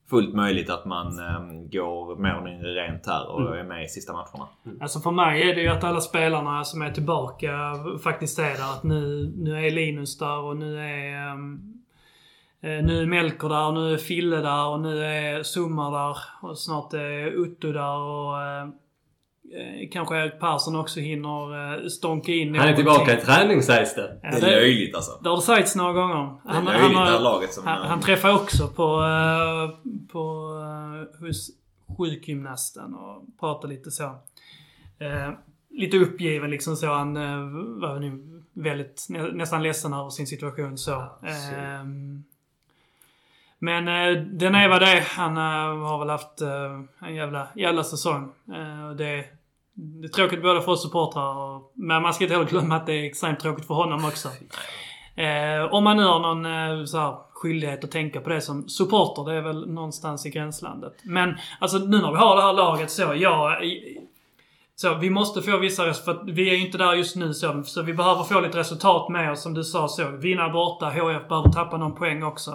fullt 0.09 0.35
möjligt 0.35 0.69
att 0.69 0.85
man 0.85 1.07
um, 1.19 1.69
går 1.69 2.15
mer 2.15 2.29
eller 2.29 2.43
mindre 2.43 2.67
rent 2.69 3.05
här 3.07 3.27
och 3.29 3.57
är 3.57 3.63
med 3.63 3.85
i 3.85 3.87
sista 3.87 4.13
matcherna. 4.13 4.47
Alltså 4.81 4.99
för 4.99 5.11
mig 5.11 5.49
är 5.49 5.55
det 5.55 5.61
ju 5.61 5.67
att 5.67 5.83
alla 5.83 6.01
spelarna 6.01 6.63
som 6.63 6.81
är 6.81 6.91
tillbaka 6.91 7.51
faktiskt 8.03 8.39
är 8.39 8.43
där. 8.43 8.73
Att 8.73 8.83
nu, 8.83 9.33
nu 9.37 9.67
är 9.67 9.71
Linus 9.71 10.17
där 10.17 10.37
och 10.37 10.57
nu 10.57 10.79
är... 10.79 11.31
ehm, 11.31 11.77
Eh, 12.63 12.83
nu 12.83 13.01
är 13.01 13.05
Melker 13.05 13.49
där, 13.49 13.67
och 13.67 13.73
nu 13.73 13.93
är 13.93 13.97
Fille 13.97 14.35
där 14.35 14.67
och 14.67 14.79
nu 14.79 15.03
är 15.05 15.43
Summar 15.43 15.91
där. 15.91 16.17
Och 16.41 16.57
snart 16.57 16.93
är 16.93 17.39
Otto 17.41 17.71
där 17.71 17.97
och 17.97 18.41
eh, 18.41 18.61
eh, 18.63 18.67
kanske 19.91 20.17
Erik 20.17 20.39
Persson 20.39 20.75
också 20.75 20.99
hinner 20.99 21.73
eh, 21.83 21.87
stånka 21.87 22.31
in 22.31 22.55
Han 22.55 22.67
är 22.67 22.75
tillbaka 22.75 23.17
i 23.17 23.21
träning 23.21 23.63
sägs 23.63 23.95
det. 23.95 24.19
Ja, 24.23 24.29
Det 24.31 24.37
är 24.37 24.41
det, 24.41 24.47
löjligt 24.47 24.95
alltså. 24.95 25.19
det 25.23 25.29
har 25.29 25.35
det 25.35 25.41
sagts 25.41 25.75
några 25.75 25.93
gånger. 25.93 26.35
Det 26.43 26.51
är 26.51 26.61
löjligt 26.61 26.97
det 26.97 26.99
här 26.99 27.19
laget 27.19 27.53
som... 27.53 27.67
han, 27.67 27.87
han 27.87 28.01
träffar 28.01 28.35
också 28.35 28.67
på, 28.67 28.83
eh, 28.83 29.91
på 30.11 30.53
eh, 31.19 31.25
hos 31.27 31.49
sjukgymnasten 31.97 32.93
och 32.93 33.23
pratar 33.39 33.67
lite 33.67 33.91
så. 33.91 34.03
Eh, 34.99 35.31
lite 35.69 35.97
uppgiven 35.97 36.49
liksom 36.49 36.75
så. 36.75 36.93
Han 36.93 37.17
eh, 37.17 37.39
var 37.81 37.99
nu 37.99 38.41
väldigt, 38.53 39.05
nä, 39.09 39.21
nästan 39.31 39.63
ledsen 39.63 39.93
över 39.93 40.09
sin 40.09 40.27
situation 40.27 40.77
så. 40.77 41.05
så. 41.21 41.55
Ehm, 41.55 42.23
men 43.59 43.87
eh, 43.87 44.23
den 44.23 44.55
är 44.55 44.69
vad 44.69 44.81
det 44.81 44.87
är. 44.87 45.01
Han 45.01 45.37
eh, 45.37 45.87
har 45.87 45.99
väl 45.99 46.09
haft 46.09 46.41
eh, 46.41 47.07
en 47.07 47.15
jävla, 47.15 47.47
jävla 47.55 47.83
säsong. 47.83 48.31
Eh, 48.53 48.89
och 48.89 48.95
det, 48.95 49.25
det 49.73 50.07
är 50.07 50.09
tråkigt 50.09 50.41
både 50.41 50.61
för 50.61 50.71
oss 50.71 50.83
supportrar 50.83 51.37
och, 51.37 51.73
Men 51.75 52.01
man 52.01 52.13
ska 52.13 52.23
inte 52.23 52.33
heller 52.33 52.49
glömma 52.49 52.75
att 52.75 52.85
det 52.85 52.93
är 52.93 53.03
extremt 53.03 53.39
tråkigt 53.39 53.67
för 53.67 53.73
honom 53.73 54.05
också. 54.05 54.29
Eh, 55.15 55.73
om 55.73 55.83
man 55.83 55.97
nu 55.97 56.03
har 56.03 56.19
någon 56.19 56.45
eh, 56.45 56.85
så 56.85 56.97
här, 56.97 57.15
skyldighet 57.33 57.83
att 57.83 57.91
tänka 57.91 58.21
på 58.21 58.29
det 58.29 58.41
som 58.41 58.69
supporter, 58.69 59.31
det 59.31 59.37
är 59.37 59.41
väl 59.41 59.69
någonstans 59.69 60.25
i 60.25 60.29
gränslandet. 60.29 60.93
Men 61.03 61.37
alltså 61.59 61.77
nu 61.77 62.01
när 62.01 62.11
vi 62.11 62.17
har 62.17 62.35
det 62.35 62.41
här 62.41 62.53
laget 62.53 62.91
så, 62.91 63.13
ja... 63.15 63.57
Så 64.75 64.93
vi 64.93 65.09
måste 65.09 65.41
få 65.41 65.57
vissa 65.57 65.87
resultat, 65.87 66.15
för 66.15 66.23
att 66.23 66.35
vi 66.35 66.49
är 66.49 66.53
ju 66.53 66.65
inte 66.65 66.77
där 66.77 66.93
just 66.93 67.15
nu 67.15 67.33
så. 67.33 67.63
Så 67.63 67.81
vi 67.81 67.93
behöver 67.93 68.23
få 68.23 68.39
lite 68.39 68.57
resultat 68.57 69.09
med 69.09 69.31
oss 69.31 69.41
som 69.41 69.53
du 69.53 69.63
sa 69.63 69.87
så. 69.87 70.09
Vinna 70.09 70.49
borta, 70.49 70.85
HF 70.85 71.27
behöver 71.27 71.51
tappa 71.51 71.77
någon 71.77 71.95
poäng 71.95 72.23
också. 72.23 72.51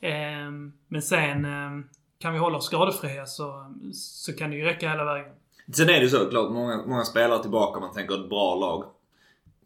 Eh, 0.00 0.50
men 0.88 1.02
sen 1.02 1.44
eh, 1.44 1.84
kan 2.18 2.32
vi 2.32 2.38
hålla 2.38 2.56
oss 2.56 2.66
skadefria 2.66 3.26
så, 3.26 3.74
så 3.92 4.32
kan 4.32 4.50
det 4.50 4.56
ju 4.56 4.64
räcka 4.64 4.90
hela 4.90 5.04
vägen. 5.04 5.32
Sen 5.76 5.88
är 5.90 6.00
det 6.00 6.08
så 6.08 6.30
klart, 6.30 6.52
många, 6.52 6.82
många 6.86 7.04
spelare 7.04 7.42
tillbaka 7.42 7.78
om 7.78 7.84
man 7.84 7.94
tänker 7.94 8.14
ett 8.14 8.28
bra 8.28 8.54
lag. 8.54 8.84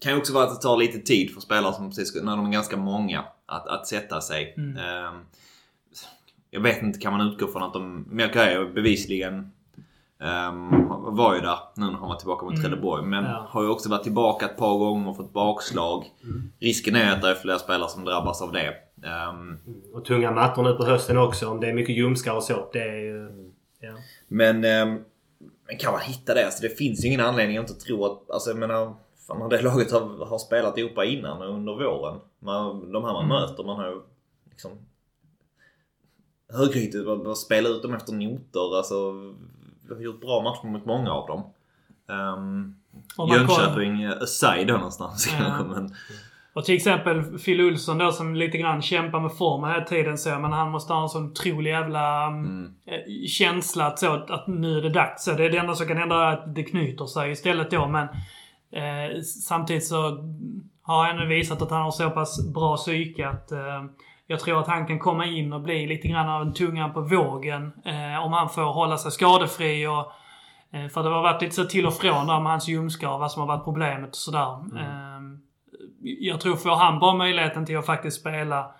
kan 0.01 0.13
ju 0.13 0.19
också 0.19 0.33
vara 0.33 0.45
att 0.45 0.55
det 0.55 0.63
tar 0.63 0.77
lite 0.77 0.99
tid 0.99 1.31
för 1.35 1.41
spelare 1.41 1.73
som 1.75 1.89
precis, 1.91 2.23
när 2.23 2.37
de 2.37 2.47
är 2.47 2.53
ganska 2.53 2.77
många, 2.77 3.25
att, 3.47 3.69
att 3.69 3.87
sätta 3.87 4.21
sig. 4.21 4.55
Mm. 4.57 4.77
Ehm, 4.77 5.15
jag 6.51 6.61
vet 6.61 6.83
inte, 6.83 6.99
kan 6.99 7.13
man 7.13 7.29
utgå 7.29 7.47
från 7.47 7.63
att 7.63 7.73
de... 7.73 8.07
Ju 8.37 8.73
bevisligen 8.73 9.53
Um, 10.19 10.89
var 11.17 11.35
ju 11.35 11.41
där 11.41 11.59
nu 11.75 11.87
när 11.87 11.93
han 11.93 12.09
var 12.09 12.17
tillbaka 12.17 12.45
mot 12.45 12.55
Mm. 12.55 12.65
Trelleborg. 12.65 13.07
Men 13.07 13.25
Ja. 13.25 13.47
har 13.51 13.63
ju 13.63 13.69
också 13.69 13.89
varit 13.89 14.03
tillbaka 14.03 14.45
ett 14.47 14.57
par 14.57 14.79
gånger 14.79 15.09
och 15.11 15.17
fått 15.17 15.33
bakslag. 15.33 16.05
Risken 16.61 16.97
är 16.97 17.13
att 17.13 17.23
det 17.23 17.31
är 17.31 17.35
fler 17.35 17.59
spelare 17.59 17.89
som 17.89 18.05
drabbas 18.05 18.43
av 18.43 18.53
det. 18.53 18.75
Ehm, 19.09 19.59
Och 19.95 20.05
tunga 20.05 20.31
mattor 20.31 20.63
nu 20.63 20.73
på 20.73 20.85
hösten 20.85 21.19
också. 21.19 21.49
Om 21.49 21.61
det 21.61 21.69
är 21.69 21.75
mycket 21.75 21.97
ljumskar 21.97 22.35
och 22.35 22.43
så. 22.43 22.69
Det 22.73 22.83
är 22.83 22.97
ju... 22.97 23.29
Ja. 23.81 23.93
Men, 24.29 24.65
ehm, 24.65 24.99
men 25.67 25.79
kan 25.79 25.93
man 25.93 26.01
hitta 26.01 26.35
det? 26.35 26.45
Alltså, 26.45 26.63
det 26.63 26.69
finns 26.69 27.05
ju 27.05 27.09
ingen 27.09 27.21
anledning 27.21 27.59
att 27.59 27.71
inte 27.71 27.85
tro 27.85 28.05
att... 28.05 28.31
Alltså 28.31 28.51
jag 28.51 28.59
menar, 28.59 28.95
fan, 29.27 29.49
det 29.49 29.63
laget 29.63 29.93
har, 29.93 30.27
har 30.27 30.39
spelat 30.39 30.79
ihop 30.79 31.05
innan 31.05 31.43
under 31.43 31.73
våren. 31.73 32.21
Man, 32.39 32.93
de 32.93 33.05
här 33.05 33.13
man 33.13 33.25
Mm. 33.25 33.41
möter, 33.41 33.65
man 33.65 33.77
har 33.77 33.87
ju 33.89 34.01
liksom... 34.51 34.71
Högrytet, 36.53 37.07
bara- 37.07 37.17
bara 37.17 37.35
spela 37.35 37.69
ut 37.69 37.83
dem 37.83 37.95
efter 37.95 38.13
noter. 38.13 38.77
Alltså, 38.77 39.13
vi 39.89 39.95
har 39.95 40.01
gjort 40.01 40.21
bra 40.21 40.43
matcher 40.43 40.67
mot 40.67 40.85
många 40.87 41.11
av 41.13 41.27
dem. 41.27 41.43
Um, 42.09 42.77
man 43.19 43.29
Jönköping 43.29 44.03
eh, 44.03 44.23
aside 44.23 44.67
då 44.67 44.75
någonstans 44.75 45.29
Ja. 45.33 45.39
kanske. 45.39 45.65
Men, 45.81 45.95
Och 46.57 46.65
till 46.65 46.75
exempel 46.75 47.39
Phil 47.39 47.61
Olsson 47.61 47.99
då 47.99 48.13
som 48.13 48.35
lite 48.35 48.59
grann 48.59 48.83
kämpar 48.83 49.21
med 49.21 49.33
formen 49.33 49.71
hela 49.71 49.85
tiden 49.85 50.19
så. 50.19 50.39
Men 50.39 50.53
han 50.53 50.71
måste 50.71 50.93
ha 50.93 51.03
en 51.03 51.09
sån 51.09 51.31
otrolig 51.31 51.71
jävla 51.71 52.27
mm. 52.27 52.75
eh, 52.87 53.27
känsla 53.29 53.87
att, 53.87 53.99
så, 53.99 54.13
att 54.13 54.47
nu 54.47 54.79
är 54.79 54.83
det 54.83 54.91
dags. 54.91 55.25
Så 55.25 55.33
det 55.33 55.45
är 55.45 55.51
det 55.51 55.59
enda 55.59 55.75
som 55.75 55.87
kan 55.87 55.97
hända 55.97 56.17
är 56.17 56.33
att 56.33 56.55
det 56.55 56.63
knyter 56.63 57.07
sig 57.07 57.31
istället 57.31 57.71
då. 57.71 57.87
Men 57.87 58.09
eh, 58.73 59.21
samtidigt 59.21 59.87
så 59.87 59.97
har 60.83 61.07
han 61.07 61.17
nu 61.17 61.27
visat 61.27 61.63
att 61.63 61.71
han 61.71 61.83
har 61.83 61.91
så 61.91 62.11
pass 62.11 62.53
bra 62.55 62.77
psyke 62.77 63.29
att 63.29 63.53
eh, 63.53 63.85
jag 64.27 64.41
tror 64.41 64.61
att 64.61 64.69
han 64.69 64.87
kan 64.87 64.99
komma 64.99 65.27
in 65.27 65.53
och 65.53 65.61
bli 65.61 65.87
lite 65.87 66.09
grann 66.09 66.29
av 66.29 66.43
en 66.43 66.55
tungan 66.55 66.93
på 66.93 67.01
vågen. 67.01 67.73
Eh, 67.85 68.25
om 68.25 68.33
han 68.33 68.49
får 68.49 68.63
hålla 68.63 68.97
sig 68.97 69.11
skadefri 69.11 69.87
och 69.87 70.13
eh, 70.79 70.89
för 70.89 71.03
det 71.03 71.09
har 71.09 71.23
varit 71.23 71.43
lite 71.43 71.55
så 71.55 71.65
till 71.65 71.87
och 71.87 71.95
från 71.95 72.27
där 72.27 72.41
med 72.41 72.53
hans 72.53 72.69
ljumskar 72.69 73.19
vad 73.19 73.33
som 73.33 73.41
har 73.41 73.49
varit 73.49 73.65
problemet 73.65 74.11
och 74.11 74.17
sådär. 74.17 74.53
Eh, 74.81 75.17
jag 76.07 76.41
tror 76.41 76.57
får 76.57 76.77
han 76.77 76.99
bara 76.99 77.15
möjligheten 77.15 77.67
till 77.67 77.79
att 77.79 77.87
faktiskt 77.87 78.21
spela 78.21 78.71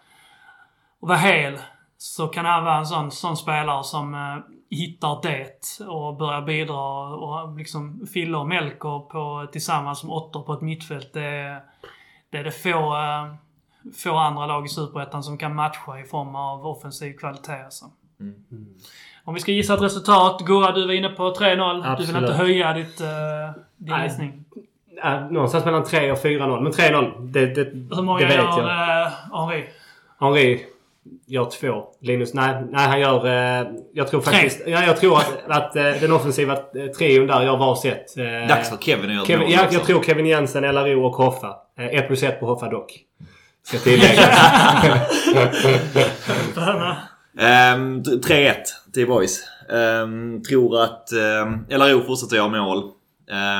och 1.01 1.09
vara 1.09 1.19
hel 1.19 1.59
så 1.99 2.29
kan 2.29 2.45
han 2.45 2.65
vara 2.65 2.77
en 2.77 2.87
sån, 2.87 3.11
sån 3.11 3.37
spelare 3.37 3.85
som 3.85 4.15
eh, 4.15 4.39
hittar 4.71 5.23
det 5.23 5.85
och 5.87 6.17
börjar 6.17 6.43
bidra 6.43 6.79
och, 6.79 7.43
och 7.43 7.57
liksom 7.59 8.07
Fille 8.13 8.37
och 8.37 8.49
Melker 8.49 8.99
på, 8.99 9.47
tillsammans 9.53 10.01
som 10.01 10.11
åttor 10.11 10.43
på 10.43 10.53
ett 10.53 10.61
mittfält. 10.61 11.13
Det, 11.13 11.63
det 12.31 12.39
är 12.39 12.45
det 12.45 12.53
få, 12.53 12.97
eh, 12.97 13.35
få 13.95 14.17
andra 14.17 14.47
lag 14.47 14.67
i 14.67 14.69
Superettan 14.69 15.23
som 15.23 15.39
kan 15.39 15.55
matcha 15.55 16.01
i 16.01 16.05
form 16.05 16.37
av 16.37 16.67
offensiv 16.67 17.13
kvalitet. 17.13 17.65
Alltså. 17.65 17.85
Om 19.25 19.35
vi 19.35 19.41
ska 19.41 19.53
gissa 19.53 19.75
ett 19.75 19.83
resultat. 19.83 20.41
Gurra, 20.47 20.73
du 20.73 20.87
var 20.87 20.93
inne 20.93 21.09
på 21.09 21.35
3-0. 21.35 21.97
Du 21.97 22.07
vill 22.07 22.17
inte 22.17 22.33
höja 22.33 22.73
ditt, 22.73 23.01
uh, 23.01 23.63
din 23.77 24.03
gissning. 24.03 24.45
Ja, 25.03 25.29
någonstans 25.31 25.65
mellan 25.65 25.85
3 25.85 26.13
och 26.13 26.19
4-0. 26.19 26.61
Men 26.61 26.73
3-0, 26.73 27.27
det, 27.27 27.47
det, 27.47 27.65
Hur 27.97 28.03
många 28.03 28.19
det 28.19 28.27
vet 28.27 28.37
gör 28.37 28.69
jag. 28.69 29.07
uh, 29.07 29.13
Henri? 29.33 29.65
Henri 30.21 30.67
gör 31.27 31.45
två. 31.45 31.85
Linus, 32.01 32.35
nej, 32.35 32.63
nej 32.71 32.87
han 32.87 33.01
gör... 33.01 33.27
Eh, 33.27 33.67
jag 33.93 34.09
tror 34.09 34.21
faktiskt... 34.21 34.61
Ja, 34.67 34.85
jag 34.85 34.97
tror 34.97 35.17
att, 35.17 35.43
att 35.49 35.77
eh, 35.77 35.83
den 36.01 36.13
offensiva 36.13 36.53
eh, 36.53 36.87
trion 36.99 37.27
där 37.27 37.43
gör 37.43 37.57
varsitt. 37.57 38.15
Eh, 38.17 38.49
dags 38.49 38.71
för 38.71 38.77
Kevin 38.77 39.11
att 39.11 39.17
göra 39.17 39.27
Kevin, 39.27 39.43
mål 39.43 39.53
ja, 39.53 39.65
också. 39.65 39.75
jag 39.75 39.85
tror 39.85 40.03
Kevin 40.03 40.27
Jensen, 40.27 40.63
LRO 40.63 41.07
och 41.07 41.13
Hoffa. 41.13 41.57
Eh, 41.79 41.87
1 41.87 42.07
plus 42.07 42.23
1 42.23 42.41
på 42.41 42.47
Hoffa 42.47 42.69
dock. 42.69 42.99
Ska 43.63 43.79
tilläggas. 43.79 44.29
Ehm, 47.39 48.03
3-1 48.03 48.55
till 48.95 49.07
Boys. 49.07 49.45
Um, 49.69 50.43
tror 50.43 50.83
att 50.83 51.09
um, 51.43 51.67
LRO 51.69 52.03
fortsätter 52.03 52.37
göra 52.37 52.49
mål. 52.49 52.79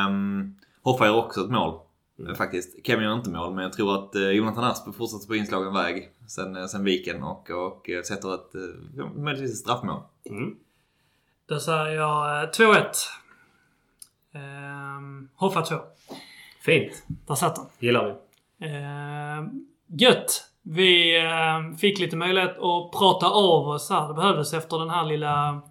Um, 0.09 0.56
Hoffa 0.87 1.07
gör 1.07 1.17
också 1.17 1.41
ett 1.41 1.51
mål. 1.51 1.81
eh, 2.29 2.35
Faktiskt. 2.35 2.87
Kevin 2.87 3.05
gör 3.05 3.15
inte 3.15 3.31
mål 3.31 3.55
men 3.55 3.63
jag 3.65 3.73
tror 3.73 3.95
att 3.95 4.17
uh, 4.17 4.31
Jonathan 4.31 4.65
Asp 4.65 4.85
fortsätter 4.85 5.27
på 5.27 5.37
inslagen 5.37 5.75
väg 5.75 6.11
sen, 6.29 6.57
uh, 6.57 6.67
sen 6.67 6.85
viken 6.85 7.23
och, 7.23 7.51
och 7.51 7.89
uh, 7.89 8.03
sätter 8.03 8.35
ett, 8.35 8.53
möjligtvis 9.17 9.51
ett 9.51 9.57
straffmål. 9.57 10.01
Då 11.49 11.59
säger 11.61 11.87
jag 11.95 12.43
eh, 12.43 12.49
2-1. 12.49 12.85
Ehm, 14.35 15.29
Hoffa 15.35 15.63
2. 15.63 15.77
Fint. 16.61 17.05
Där 17.27 17.35
satt 17.35 17.57
den. 17.57 17.65
Gillar 17.79 18.05
vi. 18.07 18.15
Ehm, 18.67 19.67
gött! 19.87 20.43
Vi 20.63 21.19
eh, 21.25 21.77
fick 21.79 21.99
lite 21.99 22.17
möjlighet 22.17 22.59
att 22.59 22.93
prata 22.93 23.27
av 23.27 23.69
oss 23.69 23.91
här. 23.91 24.09
Det 24.09 24.15
behövdes 24.15 24.55
efter 24.55 24.79
den 24.79 24.91
här 24.91 25.05
lilla 25.05 25.63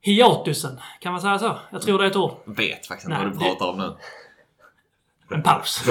hiatusen. 0.00 0.80
Kan 1.00 1.12
man 1.12 1.20
säga 1.20 1.38
så? 1.38 1.58
Jag 1.70 1.82
tror 1.82 1.98
det 1.98 2.04
är 2.04 2.08
ett 2.10 2.16
ord. 2.16 2.32
Vet 2.44 2.86
faktiskt 2.86 3.08
inte 3.08 3.18
Nej, 3.22 3.26
vad 3.26 3.34
du 3.34 3.38
det- 3.38 3.44
pratar 3.44 3.66
om 3.68 3.78
nu. 3.78 3.96
En 5.34 5.42
paus. 5.42 5.84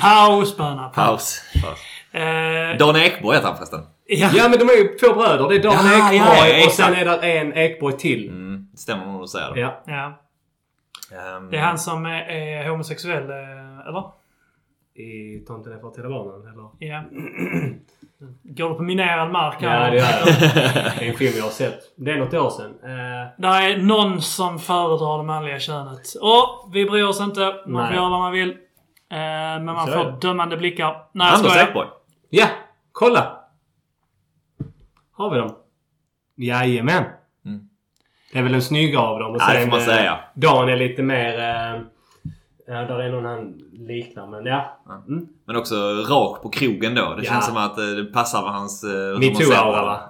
paus, 0.00 0.56
böna. 0.56 0.88
Paus. 0.94 1.42
Paus. 1.62 1.78
Eh, 2.22 2.76
Dan 2.78 2.96
Ekborg 2.96 3.36
heter 3.36 3.48
han 3.48 3.56
förresten. 3.56 3.80
ja. 4.06 4.30
Ja, 4.34 4.48
men 4.48 4.58
de 4.58 4.64
är 4.68 4.76
ju 4.76 4.98
två 4.98 5.14
bröder. 5.14 5.48
Det 5.48 5.54
är 5.54 5.62
Dan 5.62 5.72
Ja, 5.86 6.12
Ekborg 6.12 6.16
ja, 6.16 6.46
ja, 6.58 6.66
och 6.66 6.72
sen 6.72 6.94
är 6.94 7.04
det 7.04 7.16
en 7.38 7.52
Ekborg 7.56 7.96
till. 7.98 8.28
Mm, 8.28 8.68
det 8.72 8.78
stämmer 8.78 9.06
nog 9.06 9.14
att 9.14 9.22
du 9.22 9.28
säger 9.28 9.54
det. 9.54 9.60
Ja. 9.60 9.82
ja. 9.86 10.18
Ehm, 11.36 11.50
Det 11.50 11.56
är 11.56 11.62
han 11.62 11.78
som 11.78 12.06
är, 12.06 12.22
är 12.30 12.68
homosexuell, 12.68 13.30
eh, 13.30 13.88
eller? 13.88 14.21
I 14.94 15.38
Tomten 15.46 15.72
är 15.72 15.78
för 15.78 15.90
till 15.90 16.02
barnen, 16.02 16.52
eller? 16.52 16.68
Ja. 16.78 17.02
Går 18.42 18.68
du 18.68 18.74
på 18.74 18.82
minerad 18.82 19.30
mark 19.30 19.56
Ja, 19.60 19.68
här? 19.68 19.90
det 19.90 19.96
gör 19.96 20.04
jag. 20.04 20.26
Det 20.98 21.04
är 21.06 21.08
en 21.10 21.14
film 21.16 21.32
jag 21.36 21.44
har 21.44 21.50
sett. 21.50 21.78
Det 21.96 22.10
är 22.12 22.18
något 22.18 22.34
år 22.34 22.50
sedan. 22.50 22.70
Eh, 22.82 23.28
Det 23.38 23.46
är 23.48 23.76
någon 23.82 24.22
som 24.22 24.58
föredrar 24.58 25.18
det 25.18 25.24
manliga 25.24 25.58
könet. 25.60 26.00
Och 26.20 26.70
vi 26.74 26.84
bryr 26.84 27.04
oss 27.04 27.20
inte. 27.20 27.40
Man 27.66 27.82
Nej. 27.82 27.86
får 27.86 27.96
göra 27.96 28.08
vad 28.10 28.20
man 28.20 28.32
vill. 28.32 28.50
Eh, 28.50 28.56
men 29.10 29.64
man 29.64 29.86
Så 29.86 29.92
får 29.92 30.20
dömande 30.20 30.56
blickar. 30.56 31.04
Nej, 31.12 31.28
jag 31.30 31.38
skojar. 31.38 31.88
Ja, 32.30 32.46
kolla! 32.92 33.38
Har 35.12 35.30
vi 35.30 35.38
dem? 35.38 35.54
Jajamän. 36.36 37.04
Mm. 37.44 37.68
Det 38.32 38.38
är 38.38 38.42
väl 38.42 38.52
den 38.52 38.62
snygga 38.62 39.00
av 39.00 39.18
dem. 39.18 39.30
Och 39.30 39.36
Ja, 39.40 39.52
det 39.54 39.60
får 39.60 39.70
man 39.70 39.78
eh, 39.78 39.84
säga. 39.84 40.18
Dan 40.34 40.68
är 40.68 40.76
lite 40.76 41.02
mer... 41.02 41.38
Eh, 41.38 41.80
ja, 42.72 42.84
där 42.84 42.98
är 42.98 43.10
någon 43.12 43.24
han 43.24 43.54
liknar, 43.72 44.26
men 44.26 44.46
ja. 44.46 44.78
Mm. 45.08 45.26
Men 45.46 45.56
också 45.56 45.74
rak 46.08 46.42
på 46.42 46.48
krogen 46.50 46.94
då. 46.94 47.14
Det 47.14 47.22
Ja. 47.24 47.32
känns 47.32 47.46
som 47.46 47.56
att 47.56 47.78
eh, 47.78 47.84
det 47.84 48.04
passar 48.04 48.42
med 48.42 48.52
hans... 48.52 48.84
eh, 48.84 49.18
Metoo-aura 49.18 49.80
det. 49.80 49.86
va? 49.86 50.00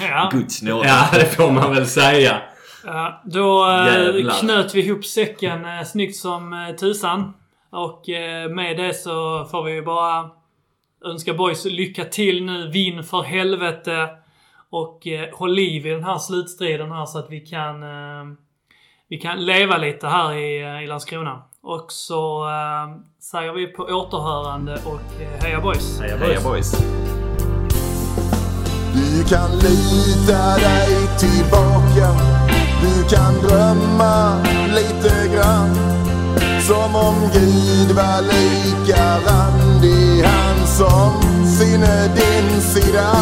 Ja. 0.10 0.30
Guds 0.32 0.62
nåde. 0.62 0.88
Ja, 0.88 1.06
det 1.12 1.24
får 1.36 1.50
man 1.52 1.74
väl 1.74 1.86
säga. 1.86 2.40
Ja, 2.84 3.22
då 3.24 3.70
eh, 3.70 3.86
Jävlar. 3.86 4.34
knöt 4.34 4.74
vi 4.74 4.86
ihop 4.86 5.04
säcken 5.04 5.64
eh, 5.64 5.82
snyggt 5.84 6.16
som 6.16 6.52
eh, 6.52 6.74
tusan. 6.76 7.32
Och 7.70 8.08
eh, 8.08 8.50
med 8.50 8.76
det 8.76 8.94
så 8.94 9.44
får 9.50 9.62
vi 9.64 9.72
ju 9.72 9.82
bara 9.82 10.30
önska 11.04 11.34
boys 11.34 11.64
lycka 11.64 12.04
till 12.04 12.44
nu. 12.44 12.68
Vinn 12.70 13.02
för 13.04 13.22
helvete. 13.22 14.08
Och 14.70 15.06
eh, 15.06 15.28
håll 15.36 15.54
liv 15.54 15.86
i 15.86 15.90
den 15.90 16.04
här 16.04 16.18
slutstriden 16.18 16.92
här 16.92 17.06
så 17.06 17.18
att 17.18 17.30
vi 17.30 17.40
kan, 17.40 17.82
eh, 17.82 18.24
vi 19.08 19.16
kan 19.18 19.44
leva 19.46 19.76
lite 19.76 20.06
här 20.08 20.32
i, 20.34 20.62
eh, 20.62 20.82
i 20.82 20.86
Landskrona. 20.86 21.42
Och 21.68 21.92
så 21.92 22.48
eh, 22.48 22.96
säger 23.22 23.52
vi 23.52 23.66
på 23.66 23.82
återhörande 23.82 24.78
och 24.84 25.22
eh, 25.22 25.42
heja 25.44 25.60
boys! 25.60 26.00
Heja 26.00 26.16
Heja 26.16 26.40
boys. 26.40 26.72
boys. 26.72 26.82
Du 28.94 29.24
kan 29.24 29.50
lita 29.50 30.56
dig 30.56 31.08
tillbaka 31.18 32.08
Du 32.82 33.16
kan 33.16 33.34
drömma 33.34 34.42
lite 34.74 35.34
grann 35.34 35.74
Som 36.60 36.96
om 36.96 37.30
Gud 37.32 37.96
var 37.96 38.22
lika 38.22 39.18
randig 39.18 40.24
Han 40.24 40.66
som 40.66 41.46
sinne 41.46 42.08
din 42.14 42.60
sida 42.60 43.12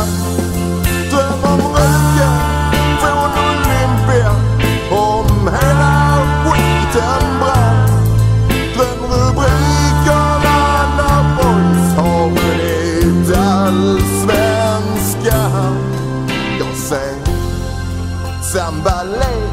Dröm 1.10 1.52
om 1.52 1.60
röken 1.72 2.98
från 3.00 3.30
Olympia 3.44 4.30
Om 4.90 5.48
hela 5.48 6.18
skiten 6.44 7.33
allsvenskan. 13.94 15.76
Jag 16.58 16.76
ser 16.76 17.14
sambalek 18.42 19.52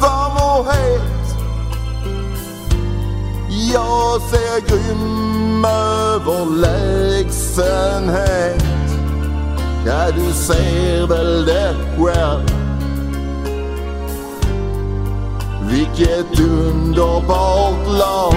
Varm 0.00 0.58
och 0.58 0.66
het. 0.72 1.02
Jag 3.72 4.22
ser 4.22 4.60
grym 4.68 5.64
överlägsenhet. 5.64 8.64
Ja, 9.86 10.10
du 10.16 10.32
ser 10.32 11.06
väl 11.06 11.46
det 11.46 11.74
själv. 11.98 12.48
Vilket 15.70 16.40
underbart 16.40 17.86
lag. 17.98 18.34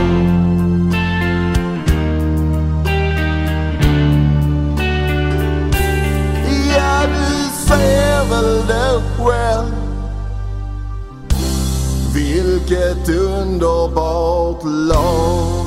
Du 7.08 7.50
ser 7.68 8.30
väl 8.30 8.68
det 8.68 9.02
själv. 9.18 9.76
Vilket 12.14 13.10
underbart 13.10 14.64
lag. 14.64 15.65